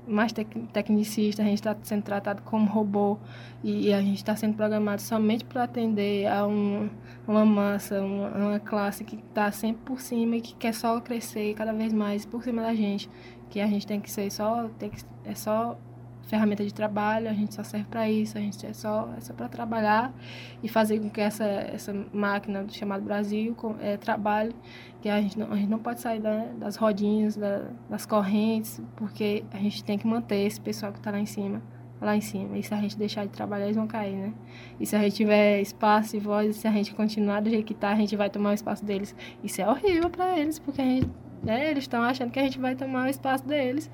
mais 0.07 0.31
tec 0.31 0.47
tecnicista, 0.71 1.41
a 1.41 1.45
gente 1.45 1.55
está 1.55 1.75
sendo 1.81 2.03
tratado 2.03 2.41
como 2.43 2.67
robô 2.67 3.17
e, 3.63 3.93
a 3.93 4.01
gente 4.01 4.17
está 4.17 4.35
sendo 4.35 4.55
programado 4.55 5.01
somente 5.01 5.45
para 5.45 5.63
atender 5.63 6.27
a 6.27 6.45
um, 6.47 6.89
uma 7.27 7.45
massa, 7.45 8.01
uma, 8.01 8.29
uma 8.29 8.59
classe 8.59 9.03
que 9.03 9.15
está 9.15 9.51
sempre 9.51 9.81
por 9.85 10.01
cima 10.01 10.37
e 10.37 10.41
que 10.41 10.55
quer 10.55 10.73
só 10.73 10.99
crescer 10.99 11.53
cada 11.55 11.73
vez 11.73 11.93
mais 11.93 12.25
por 12.25 12.43
cima 12.43 12.61
da 12.61 12.73
gente, 12.73 13.09
que 13.49 13.59
a 13.59 13.67
gente 13.67 13.85
tem 13.87 13.99
que 13.99 14.11
ser 14.11 14.31
só, 14.31 14.67
tem 14.79 14.89
que, 14.89 15.03
é 15.23 15.35
só 15.35 15.77
ferramenta 16.25 16.63
de 16.63 16.73
trabalho, 16.73 17.29
a 17.29 17.33
gente 17.33 17.53
só 17.53 17.63
serve 17.63 17.85
para 17.89 18.09
isso, 18.09 18.37
a 18.37 18.41
gente 18.41 18.65
é 18.65 18.73
só, 18.73 19.09
é 19.15 19.21
só 19.21 19.33
para 19.33 19.47
trabalhar 19.47 20.13
e 20.61 20.67
fazer 20.67 20.99
com 20.99 21.09
que 21.09 21.21
essa, 21.21 21.43
essa 21.43 21.93
máquina 22.11 22.65
chamada 22.69 23.03
Brasil 23.03 23.55
é, 23.79 23.95
trabalhe, 23.97 24.55
que 25.01 25.09
a 25.09 25.21
gente 25.21 25.37
não, 25.37 25.51
a 25.51 25.55
gente 25.55 25.69
não 25.69 25.79
pode 25.79 26.01
sair 26.01 26.19
da, 26.19 26.45
das 26.57 26.75
rodinhas, 26.75 27.35
da, 27.35 27.69
das 27.89 28.05
correntes, 28.05 28.81
porque 28.95 29.43
a 29.53 29.57
gente 29.57 29.83
tem 29.83 29.97
que 29.97 30.07
manter 30.07 30.45
esse 30.45 30.59
pessoal 30.59 30.91
que 30.91 30.97
está 30.97 31.11
lá 31.11 31.19
em 31.19 31.25
cima, 31.27 31.61
lá 32.01 32.15
em 32.15 32.21
cima. 32.21 32.57
E 32.57 32.63
se 32.63 32.73
a 32.73 32.77
gente 32.77 32.97
deixar 32.97 33.25
de 33.25 33.31
trabalhar, 33.31 33.65
eles 33.65 33.77
vão 33.77 33.87
cair, 33.87 34.15
né? 34.15 34.33
E 34.79 34.85
se 34.85 34.95
a 34.95 34.99
gente 34.99 35.15
tiver 35.15 35.61
espaço 35.61 36.15
e 36.15 36.19
voz, 36.19 36.55
se 36.55 36.67
a 36.67 36.71
gente 36.71 36.93
continuar 36.95 37.41
do 37.41 37.49
jeito 37.49 37.65
que 37.65 37.73
está, 37.73 37.91
a 37.91 37.95
gente 37.95 38.15
vai 38.15 38.29
tomar 38.29 38.49
o 38.49 38.53
espaço 38.53 38.83
deles. 38.83 39.15
Isso 39.43 39.61
é 39.61 39.69
horrível 39.69 40.09
para 40.09 40.39
eles, 40.39 40.57
porque 40.57 40.81
a 40.81 40.85
gente, 40.85 41.09
né, 41.43 41.69
eles 41.69 41.83
estão 41.83 42.01
achando 42.01 42.31
que 42.31 42.39
a 42.39 42.43
gente 42.43 42.59
vai 42.59 42.75
tomar 42.75 43.05
o 43.05 43.09
espaço 43.09 43.45
deles. 43.45 43.91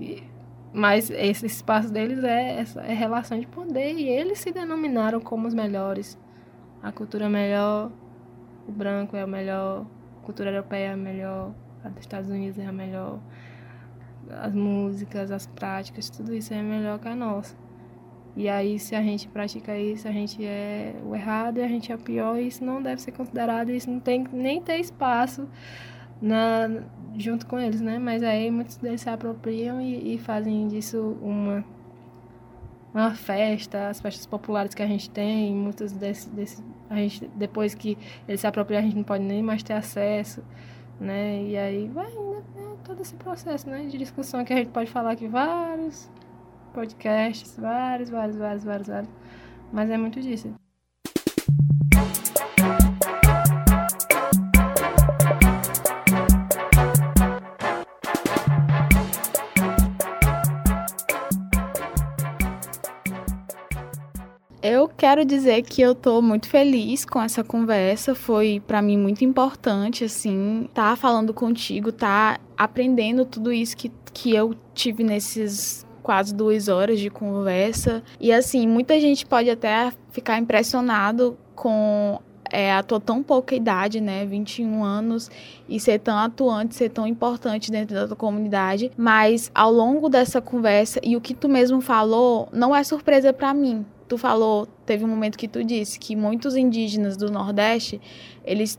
E, 0.00 0.22
mas 0.72 1.10
esse 1.10 1.46
espaço 1.46 1.90
deles 1.90 2.22
é 2.22 2.60
essa 2.60 2.80
é 2.82 2.92
relação 2.92 3.38
de 3.38 3.46
poder 3.46 3.94
e 3.94 4.08
eles 4.08 4.38
se 4.38 4.52
denominaram 4.52 5.20
como 5.20 5.46
os 5.46 5.54
melhores. 5.54 6.18
A 6.82 6.92
cultura 6.92 7.26
é 7.26 7.28
melhor, 7.28 7.90
o 8.66 8.72
branco 8.72 9.16
é 9.16 9.24
o 9.24 9.28
melhor, 9.28 9.86
a 10.20 10.24
cultura 10.24 10.50
europeia 10.50 10.88
é 10.88 10.92
a 10.92 10.96
melhor, 10.96 11.54
a 11.82 11.88
dos 11.88 12.00
Estados 12.00 12.30
Unidos 12.30 12.58
é 12.58 12.66
a 12.66 12.72
melhor, 12.72 13.18
as 14.30 14.54
músicas, 14.54 15.30
as 15.30 15.46
práticas, 15.46 16.10
tudo 16.10 16.34
isso 16.34 16.52
é 16.52 16.62
melhor 16.62 16.98
que 16.98 17.08
a 17.08 17.16
nossa. 17.16 17.56
E 18.36 18.48
aí, 18.48 18.78
se 18.78 18.94
a 18.94 19.02
gente 19.02 19.26
pratica 19.26 19.76
isso, 19.76 20.06
a 20.06 20.12
gente 20.12 20.44
é 20.44 20.94
o 21.04 21.14
errado 21.14 21.58
e 21.58 21.62
a 21.62 21.66
gente 21.66 21.90
é 21.90 21.94
o 21.94 21.98
pior, 21.98 22.38
e 22.38 22.46
isso 22.46 22.64
não 22.64 22.80
deve 22.80 23.02
ser 23.02 23.10
considerado, 23.10 23.70
isso 23.70 23.90
não 23.90 23.98
tem 23.98 24.24
nem 24.32 24.62
ter 24.62 24.78
espaço 24.78 25.48
na, 26.20 26.82
junto 27.16 27.46
com 27.46 27.58
eles, 27.58 27.80
né? 27.80 27.98
Mas 27.98 28.22
aí 28.22 28.50
muitos 28.50 28.76
deles 28.76 29.00
se 29.00 29.10
apropriam 29.10 29.80
e, 29.80 30.14
e 30.14 30.18
fazem 30.18 30.68
disso 30.68 31.16
uma 31.22 31.64
uma 32.92 33.14
festa, 33.14 33.88
as 33.88 34.00
festas 34.00 34.26
populares 34.26 34.74
que 34.74 34.82
a 34.82 34.86
gente 34.86 35.10
tem, 35.10 35.54
muitos 35.54 35.92
desses, 35.92 36.26
desses 36.26 36.64
a 36.90 36.96
gente 36.96 37.28
depois 37.34 37.74
que 37.74 37.98
eles 38.26 38.40
se 38.40 38.46
apropriam 38.46 38.80
a 38.80 38.82
gente 38.82 38.96
não 38.96 39.04
pode 39.04 39.24
nem 39.24 39.42
mais 39.42 39.62
ter 39.62 39.74
acesso, 39.74 40.42
né? 41.00 41.42
E 41.44 41.56
aí 41.56 41.88
vai 41.88 42.10
né, 42.10 42.42
todo 42.84 43.00
esse 43.02 43.14
processo, 43.14 43.68
né, 43.68 43.86
de 43.86 43.98
discussão 43.98 44.44
que 44.44 44.52
a 44.52 44.56
gente 44.56 44.70
pode 44.70 44.90
falar 44.90 45.12
aqui 45.12 45.28
vários 45.28 46.10
podcasts, 46.72 47.56
vários, 47.58 48.10
vários, 48.10 48.36
vários, 48.36 48.64
vários, 48.64 48.88
vários. 48.88 49.10
Mas 49.72 49.90
é 49.90 49.98
muito 49.98 50.20
disso. 50.20 50.54
Eu 64.70 64.86
quero 64.86 65.24
dizer 65.24 65.62
que 65.62 65.80
eu 65.80 65.94
tô 65.94 66.20
muito 66.20 66.46
feliz 66.46 67.02
com 67.02 67.22
essa 67.22 67.42
conversa, 67.42 68.14
foi 68.14 68.62
para 68.66 68.82
mim 68.82 68.98
muito 68.98 69.24
importante 69.24 70.04
assim, 70.04 70.68
tá 70.74 70.94
falando 70.94 71.32
contigo, 71.32 71.90
tá 71.90 72.38
aprendendo 72.54 73.24
tudo 73.24 73.50
isso 73.50 73.74
que, 73.74 73.90
que 74.12 74.34
eu 74.34 74.54
tive 74.74 75.02
nesses 75.02 75.86
quase 76.02 76.34
duas 76.34 76.68
horas 76.68 77.00
de 77.00 77.08
conversa. 77.08 78.02
E 78.20 78.30
assim, 78.30 78.66
muita 78.68 79.00
gente 79.00 79.24
pode 79.24 79.48
até 79.48 79.90
ficar 80.10 80.38
impressionado 80.38 81.38
com 81.54 82.20
é, 82.50 82.72
a 82.72 82.82
tua 82.82 83.00
tão 83.00 83.22
pouca 83.22 83.54
idade, 83.54 84.00
né? 84.00 84.24
21 84.26 84.84
anos, 84.84 85.30
e 85.68 85.78
ser 85.78 85.98
tão 85.98 86.16
atuante, 86.16 86.74
ser 86.74 86.90
tão 86.90 87.06
importante 87.06 87.70
dentro 87.70 87.94
da 87.94 88.06
tua 88.06 88.16
comunidade. 88.16 88.90
Mas 88.96 89.50
ao 89.54 89.72
longo 89.72 90.08
dessa 90.08 90.40
conversa, 90.40 91.00
e 91.02 91.16
o 91.16 91.20
que 91.20 91.34
tu 91.34 91.48
mesmo 91.48 91.80
falou, 91.80 92.48
não 92.52 92.74
é 92.74 92.82
surpresa 92.82 93.32
para 93.32 93.52
mim 93.54 93.84
tu 94.08 94.16
falou, 94.16 94.66
teve 94.86 95.04
um 95.04 95.08
momento 95.08 95.36
que 95.36 95.46
tu 95.46 95.62
disse 95.62 95.98
que 95.98 96.16
muitos 96.16 96.56
indígenas 96.56 97.14
do 97.14 97.30
Nordeste, 97.30 98.00
eles 98.42 98.78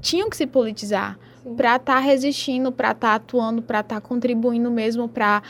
tinham 0.00 0.30
que 0.30 0.36
se 0.36 0.46
politizar 0.46 1.18
para 1.56 1.76
estar 1.76 1.94
tá 1.94 1.98
resistindo, 1.98 2.70
para 2.70 2.92
estar 2.92 3.08
tá 3.08 3.14
atuando, 3.14 3.62
para 3.62 3.80
estar 3.80 3.96
tá 3.96 4.00
contribuindo 4.00 4.70
mesmo 4.70 5.08
para 5.08 5.42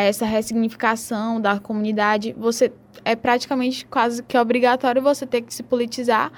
essa 0.00 0.24
ressignificação 0.24 1.40
da 1.40 1.58
comunidade. 1.58 2.34
Você 2.38 2.72
é 3.04 3.16
praticamente 3.16 3.84
quase 3.86 4.22
que 4.22 4.36
obrigatório 4.38 5.02
você 5.02 5.26
ter 5.26 5.42
que 5.42 5.52
se 5.52 5.62
politizar 5.62 6.32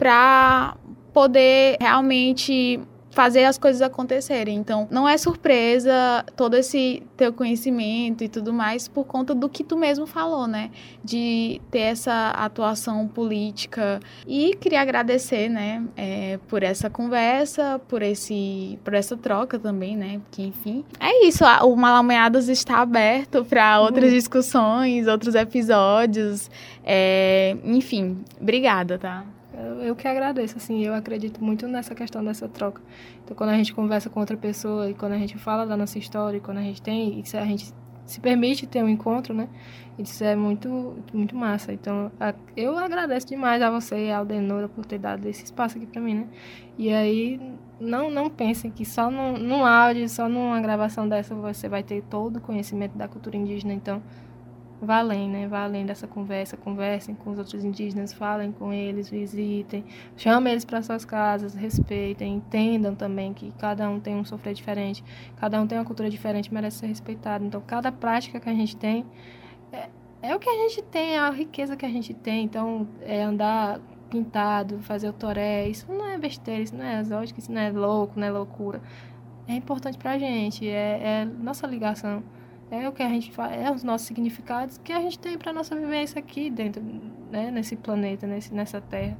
para 0.00 0.78
poder 1.12 1.76
realmente 1.78 2.80
fazer 3.10 3.44
as 3.44 3.58
coisas 3.58 3.82
acontecerem. 3.82 4.56
Então, 4.56 4.88
não 4.90 5.08
é 5.08 5.18
surpresa 5.18 6.24
todo 6.36 6.54
esse 6.54 7.02
teu 7.16 7.32
conhecimento 7.32 8.24
e 8.24 8.28
tudo 8.28 8.52
mais 8.52 8.88
por 8.88 9.04
conta 9.04 9.34
do 9.34 9.48
que 9.48 9.62
tu 9.62 9.76
mesmo 9.76 10.06
falou, 10.06 10.46
né? 10.46 10.70
De 11.04 11.60
ter 11.70 11.80
essa 11.80 12.30
atuação 12.30 13.06
política. 13.08 14.00
E 14.26 14.54
queria 14.54 14.80
agradecer, 14.80 15.48
né, 15.48 15.82
é, 15.96 16.38
por 16.48 16.62
essa 16.62 16.88
conversa, 16.88 17.80
por 17.88 18.00
esse, 18.00 18.78
por 18.84 18.94
essa 18.94 19.16
troca 19.16 19.58
também, 19.58 19.96
né? 19.96 20.20
Que 20.30 20.42
enfim, 20.42 20.84
é 20.98 21.26
isso. 21.26 21.44
O 21.62 21.76
Malamanhadas 21.76 22.48
está 22.48 22.78
aberto 22.78 23.44
para 23.44 23.80
outras 23.80 24.10
uhum. 24.10 24.16
discussões, 24.16 25.06
outros 25.06 25.34
episódios. 25.34 26.48
É, 26.84 27.56
enfim, 27.64 28.18
obrigada, 28.40 28.98
tá? 28.98 29.24
Eu, 29.52 29.82
eu 29.82 29.96
que 29.96 30.06
agradeço, 30.06 30.56
assim, 30.56 30.84
eu 30.84 30.94
acredito 30.94 31.42
muito 31.42 31.66
nessa 31.66 31.94
questão 31.94 32.24
dessa 32.24 32.48
troca. 32.48 32.80
Então, 33.24 33.36
quando 33.36 33.50
a 33.50 33.56
gente 33.56 33.74
conversa 33.74 34.08
com 34.08 34.20
outra 34.20 34.36
pessoa 34.36 34.88
e 34.88 34.94
quando 34.94 35.12
a 35.12 35.18
gente 35.18 35.36
fala 35.38 35.66
da 35.66 35.76
nossa 35.76 35.98
história, 35.98 36.38
e 36.38 36.40
quando 36.40 36.58
a 36.58 36.62
gente 36.62 36.80
tem, 36.80 37.18
e 37.18 37.36
a 37.36 37.44
gente 37.44 37.72
se 38.06 38.20
permite 38.20 38.66
ter 38.66 38.82
um 38.82 38.88
encontro, 38.88 39.32
né? 39.32 39.48
Isso 39.98 40.24
é 40.24 40.34
muito, 40.34 40.96
muito 41.12 41.36
massa. 41.36 41.72
Então, 41.72 42.10
eu 42.56 42.76
agradeço 42.78 43.26
demais 43.26 43.62
a 43.62 43.70
você 43.70 44.06
e 44.06 44.10
a 44.10 44.18
Aldenora 44.18 44.68
por 44.68 44.84
ter 44.84 44.98
dado 44.98 45.26
esse 45.26 45.44
espaço 45.44 45.76
aqui 45.76 45.86
para 45.86 46.00
mim, 46.00 46.14
né? 46.14 46.26
E 46.78 46.92
aí, 46.92 47.40
não, 47.78 48.10
não 48.10 48.28
pensem 48.28 48.70
que 48.70 48.84
só 48.84 49.10
no, 49.10 49.38
no 49.38 49.64
áudio, 49.64 50.08
só 50.08 50.28
numa 50.28 50.60
gravação 50.60 51.08
dessa 51.08 51.34
você 51.34 51.68
vai 51.68 51.82
ter 51.82 52.02
todo 52.02 52.36
o 52.36 52.40
conhecimento 52.40 52.96
da 52.96 53.06
cultura 53.06 53.36
indígena. 53.36 53.72
Então, 53.72 54.02
vá 54.80 54.98
além, 54.98 55.28
né? 55.28 55.46
Vá 55.46 55.64
além 55.64 55.84
dessa 55.84 56.06
conversa, 56.06 56.56
conversem 56.56 57.14
com 57.14 57.30
os 57.30 57.38
outros 57.38 57.64
indígenas, 57.64 58.12
falem 58.12 58.50
com 58.50 58.72
eles, 58.72 59.08
visitem, 59.08 59.84
chamem 60.16 60.52
eles 60.52 60.64
para 60.64 60.82
suas 60.82 61.04
casas, 61.04 61.54
respeitem, 61.54 62.36
entendam 62.36 62.94
também 62.94 63.34
que 63.34 63.52
cada 63.58 63.88
um 63.88 64.00
tem 64.00 64.16
um 64.16 64.24
sofrer 64.24 64.54
diferente, 64.54 65.04
cada 65.36 65.60
um 65.60 65.66
tem 65.66 65.78
uma 65.78 65.84
cultura 65.84 66.08
diferente, 66.08 66.52
merece 66.52 66.78
ser 66.78 66.86
respeitado. 66.86 67.44
Então, 67.44 67.62
cada 67.66 67.92
prática 67.92 68.40
que 68.40 68.48
a 68.48 68.54
gente 68.54 68.76
tem 68.76 69.04
é, 69.72 69.88
é 70.22 70.34
o 70.34 70.38
que 70.38 70.48
a 70.48 70.68
gente 70.68 70.82
tem, 70.82 71.14
é 71.14 71.18
a 71.18 71.30
riqueza 71.30 71.76
que 71.76 71.84
a 71.84 71.90
gente 71.90 72.14
tem. 72.14 72.44
Então, 72.44 72.88
é 73.02 73.22
andar 73.22 73.80
pintado, 74.08 74.80
fazer 74.80 75.08
o 75.08 75.12
toré, 75.12 75.68
isso 75.68 75.86
não 75.92 76.06
é 76.06 76.18
besteira, 76.18 76.62
isso 76.62 76.74
não 76.74 76.84
é 76.84 77.00
exótico, 77.00 77.38
isso 77.38 77.52
não 77.52 77.60
é 77.60 77.70
louco, 77.70 78.18
não 78.18 78.26
é 78.26 78.30
loucura. 78.30 78.80
É 79.46 79.54
importante 79.54 79.98
pra 79.98 80.18
gente, 80.18 80.68
é, 80.68 81.22
é 81.22 81.24
nossa 81.24 81.66
ligação 81.66 82.22
é 82.70 82.88
o 82.88 82.92
que 82.92 83.02
a 83.02 83.08
gente 83.08 83.32
faz, 83.32 83.60
é 83.60 83.70
os 83.70 83.82
nossos 83.82 84.06
significados 84.06 84.78
que 84.78 84.92
a 84.92 85.00
gente 85.00 85.18
tem 85.18 85.36
para 85.36 85.52
nossa 85.52 85.74
vivência 85.74 86.20
aqui 86.20 86.48
dentro, 86.48 86.80
né, 87.30 87.50
nesse 87.50 87.74
planeta, 87.74 88.26
nesse, 88.26 88.54
nessa 88.54 88.80
terra. 88.80 89.16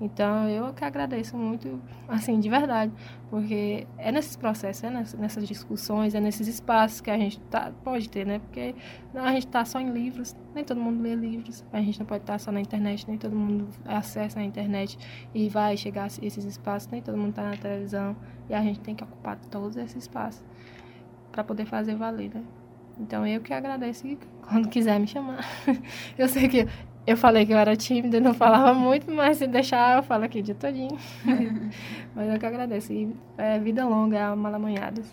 Então, 0.00 0.48
eu 0.48 0.72
que 0.72 0.84
agradeço 0.84 1.36
muito, 1.36 1.80
assim, 2.08 2.40
de 2.40 2.48
verdade, 2.48 2.92
porque 3.30 3.86
é 3.96 4.10
nesses 4.10 4.36
processos, 4.36 4.82
é 4.82 4.90
nessas 5.18 5.46
discussões, 5.46 6.14
é 6.14 6.20
nesses 6.20 6.48
espaços 6.48 7.00
que 7.00 7.10
a 7.10 7.18
gente 7.18 7.38
tá, 7.42 7.72
pode 7.84 8.08
ter, 8.08 8.26
né? 8.26 8.38
Porque 8.38 8.74
a 9.14 9.32
gente 9.32 9.46
está 9.46 9.64
só 9.64 9.78
em 9.78 9.90
livros, 9.90 10.34
nem 10.54 10.64
todo 10.64 10.80
mundo 10.80 11.00
lê 11.00 11.14
livros, 11.14 11.64
a 11.72 11.80
gente 11.80 12.00
não 12.00 12.06
pode 12.06 12.22
estar 12.22 12.34
tá 12.34 12.38
só 12.38 12.50
na 12.50 12.60
internet, 12.60 13.06
nem 13.06 13.16
todo 13.16 13.36
mundo 13.36 13.68
acessa 13.84 14.40
a 14.40 14.42
internet 14.42 14.98
e 15.32 15.48
vai 15.48 15.76
chegar 15.76 16.04
a 16.04 16.06
esses 16.06 16.44
espaços, 16.44 16.90
nem 16.90 17.00
todo 17.00 17.16
mundo 17.16 17.30
está 17.30 17.42
na 17.42 17.56
televisão, 17.56 18.16
e 18.48 18.54
a 18.54 18.62
gente 18.62 18.80
tem 18.80 18.94
que 18.94 19.04
ocupar 19.04 19.38
todos 19.50 19.76
esses 19.76 20.04
espaços 20.04 20.44
para 21.30 21.44
poder 21.44 21.66
fazer 21.66 21.94
valer, 21.94 22.34
né? 22.34 22.42
Então 22.98 23.26
eu 23.26 23.40
que 23.40 23.52
agradeço 23.52 24.06
e 24.06 24.18
quando 24.48 24.68
quiser 24.68 24.98
me 24.98 25.06
chamar. 25.06 25.44
eu 26.16 26.28
sei 26.28 26.48
que 26.48 26.68
eu 27.06 27.16
falei 27.16 27.44
que 27.44 27.52
eu 27.52 27.58
era 27.58 27.76
tímida, 27.76 28.20
não 28.20 28.32
falava 28.32 28.72
muito, 28.72 29.10
mas 29.10 29.38
se 29.38 29.46
deixar 29.46 29.96
eu 29.96 30.02
falo 30.02 30.24
aqui 30.24 30.40
o 30.40 30.42
dia 30.42 30.54
todinho. 30.54 30.96
mas 32.14 32.32
eu 32.32 32.38
que 32.38 32.46
agradeço. 32.46 32.92
E 32.92 33.14
é 33.36 33.58
vida 33.58 33.84
longa, 33.84 34.34
malamanhadas. 34.34 35.06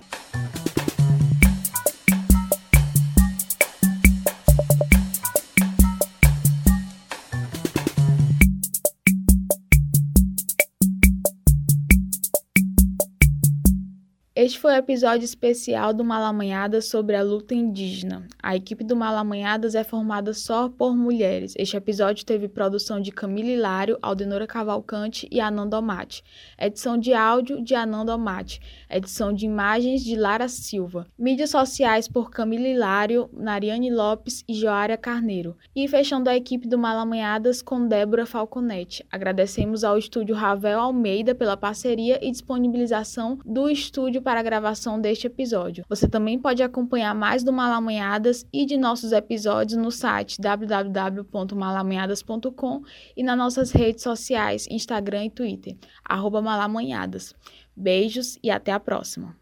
Este 14.51 14.59
foi 14.59 14.73
o 14.73 14.75
episódio 14.75 15.23
especial 15.23 15.93
do 15.93 16.03
Malamanhadas 16.03 16.83
sobre 16.83 17.15
a 17.15 17.23
luta 17.23 17.55
indígena. 17.55 18.27
A 18.43 18.53
equipe 18.53 18.83
do 18.83 18.97
Malamanhadas 18.97 19.75
é 19.75 19.83
formada 19.85 20.33
só 20.33 20.67
por 20.67 20.93
mulheres. 20.93 21.53
Este 21.57 21.77
episódio 21.77 22.25
teve 22.25 22.49
produção 22.49 22.99
de 22.99 23.13
Camila 23.13 23.47
Hilário, 23.47 23.97
Aldenora 24.01 24.45
Cavalcante 24.45 25.25
e 25.31 25.39
Ananda 25.39 25.79
Omate. 25.79 26.21
Edição 26.59 26.97
de 26.97 27.13
áudio 27.13 27.63
de 27.63 27.73
Ananda 27.75 28.13
Omate. 28.13 28.59
Edição 28.89 29.31
de 29.31 29.45
imagens 29.45 30.03
de 30.03 30.17
Lara 30.17 30.49
Silva. 30.49 31.07
Mídias 31.17 31.51
sociais 31.51 32.09
por 32.09 32.29
Camila 32.29 32.67
Hilário, 32.67 33.29
Nariane 33.31 33.89
Lopes 33.89 34.43
e 34.49 34.53
Joária 34.53 34.97
Carneiro. 34.97 35.55
E 35.73 35.87
fechando 35.87 36.29
a 36.29 36.35
equipe 36.35 36.67
do 36.67 36.77
Malamanhadas 36.77 37.61
com 37.61 37.87
Débora 37.87 38.25
Falconetti. 38.25 39.05
Agradecemos 39.09 39.85
ao 39.85 39.97
estúdio 39.97 40.35
Ravel 40.35 40.77
Almeida 40.77 41.33
pela 41.33 41.55
parceria 41.55 42.19
e 42.21 42.29
disponibilização 42.29 43.39
do 43.45 43.69
estúdio 43.69 44.21
para 44.21 44.40
a 44.41 44.43
gravação 44.43 44.99
deste 44.99 45.27
episódio. 45.27 45.85
Você 45.87 46.07
também 46.07 46.37
pode 46.37 46.61
acompanhar 46.61 47.15
mais 47.15 47.43
do 47.43 47.53
Malamanhadas 47.53 48.45
e 48.51 48.65
de 48.65 48.75
nossos 48.75 49.11
episódios 49.11 49.81
no 49.81 49.91
site 49.91 50.41
www.malamanhadas.com 50.41 52.81
e 53.15 53.23
nas 53.23 53.37
nossas 53.37 53.71
redes 53.71 54.03
sociais, 54.03 54.67
Instagram 54.69 55.25
e 55.25 55.29
Twitter, 55.29 55.77
arroba 56.03 56.41
Malamanhadas. 56.41 57.33
Beijos 57.75 58.37
e 58.43 58.51
até 58.51 58.71
a 58.71 58.79
próxima! 58.79 59.40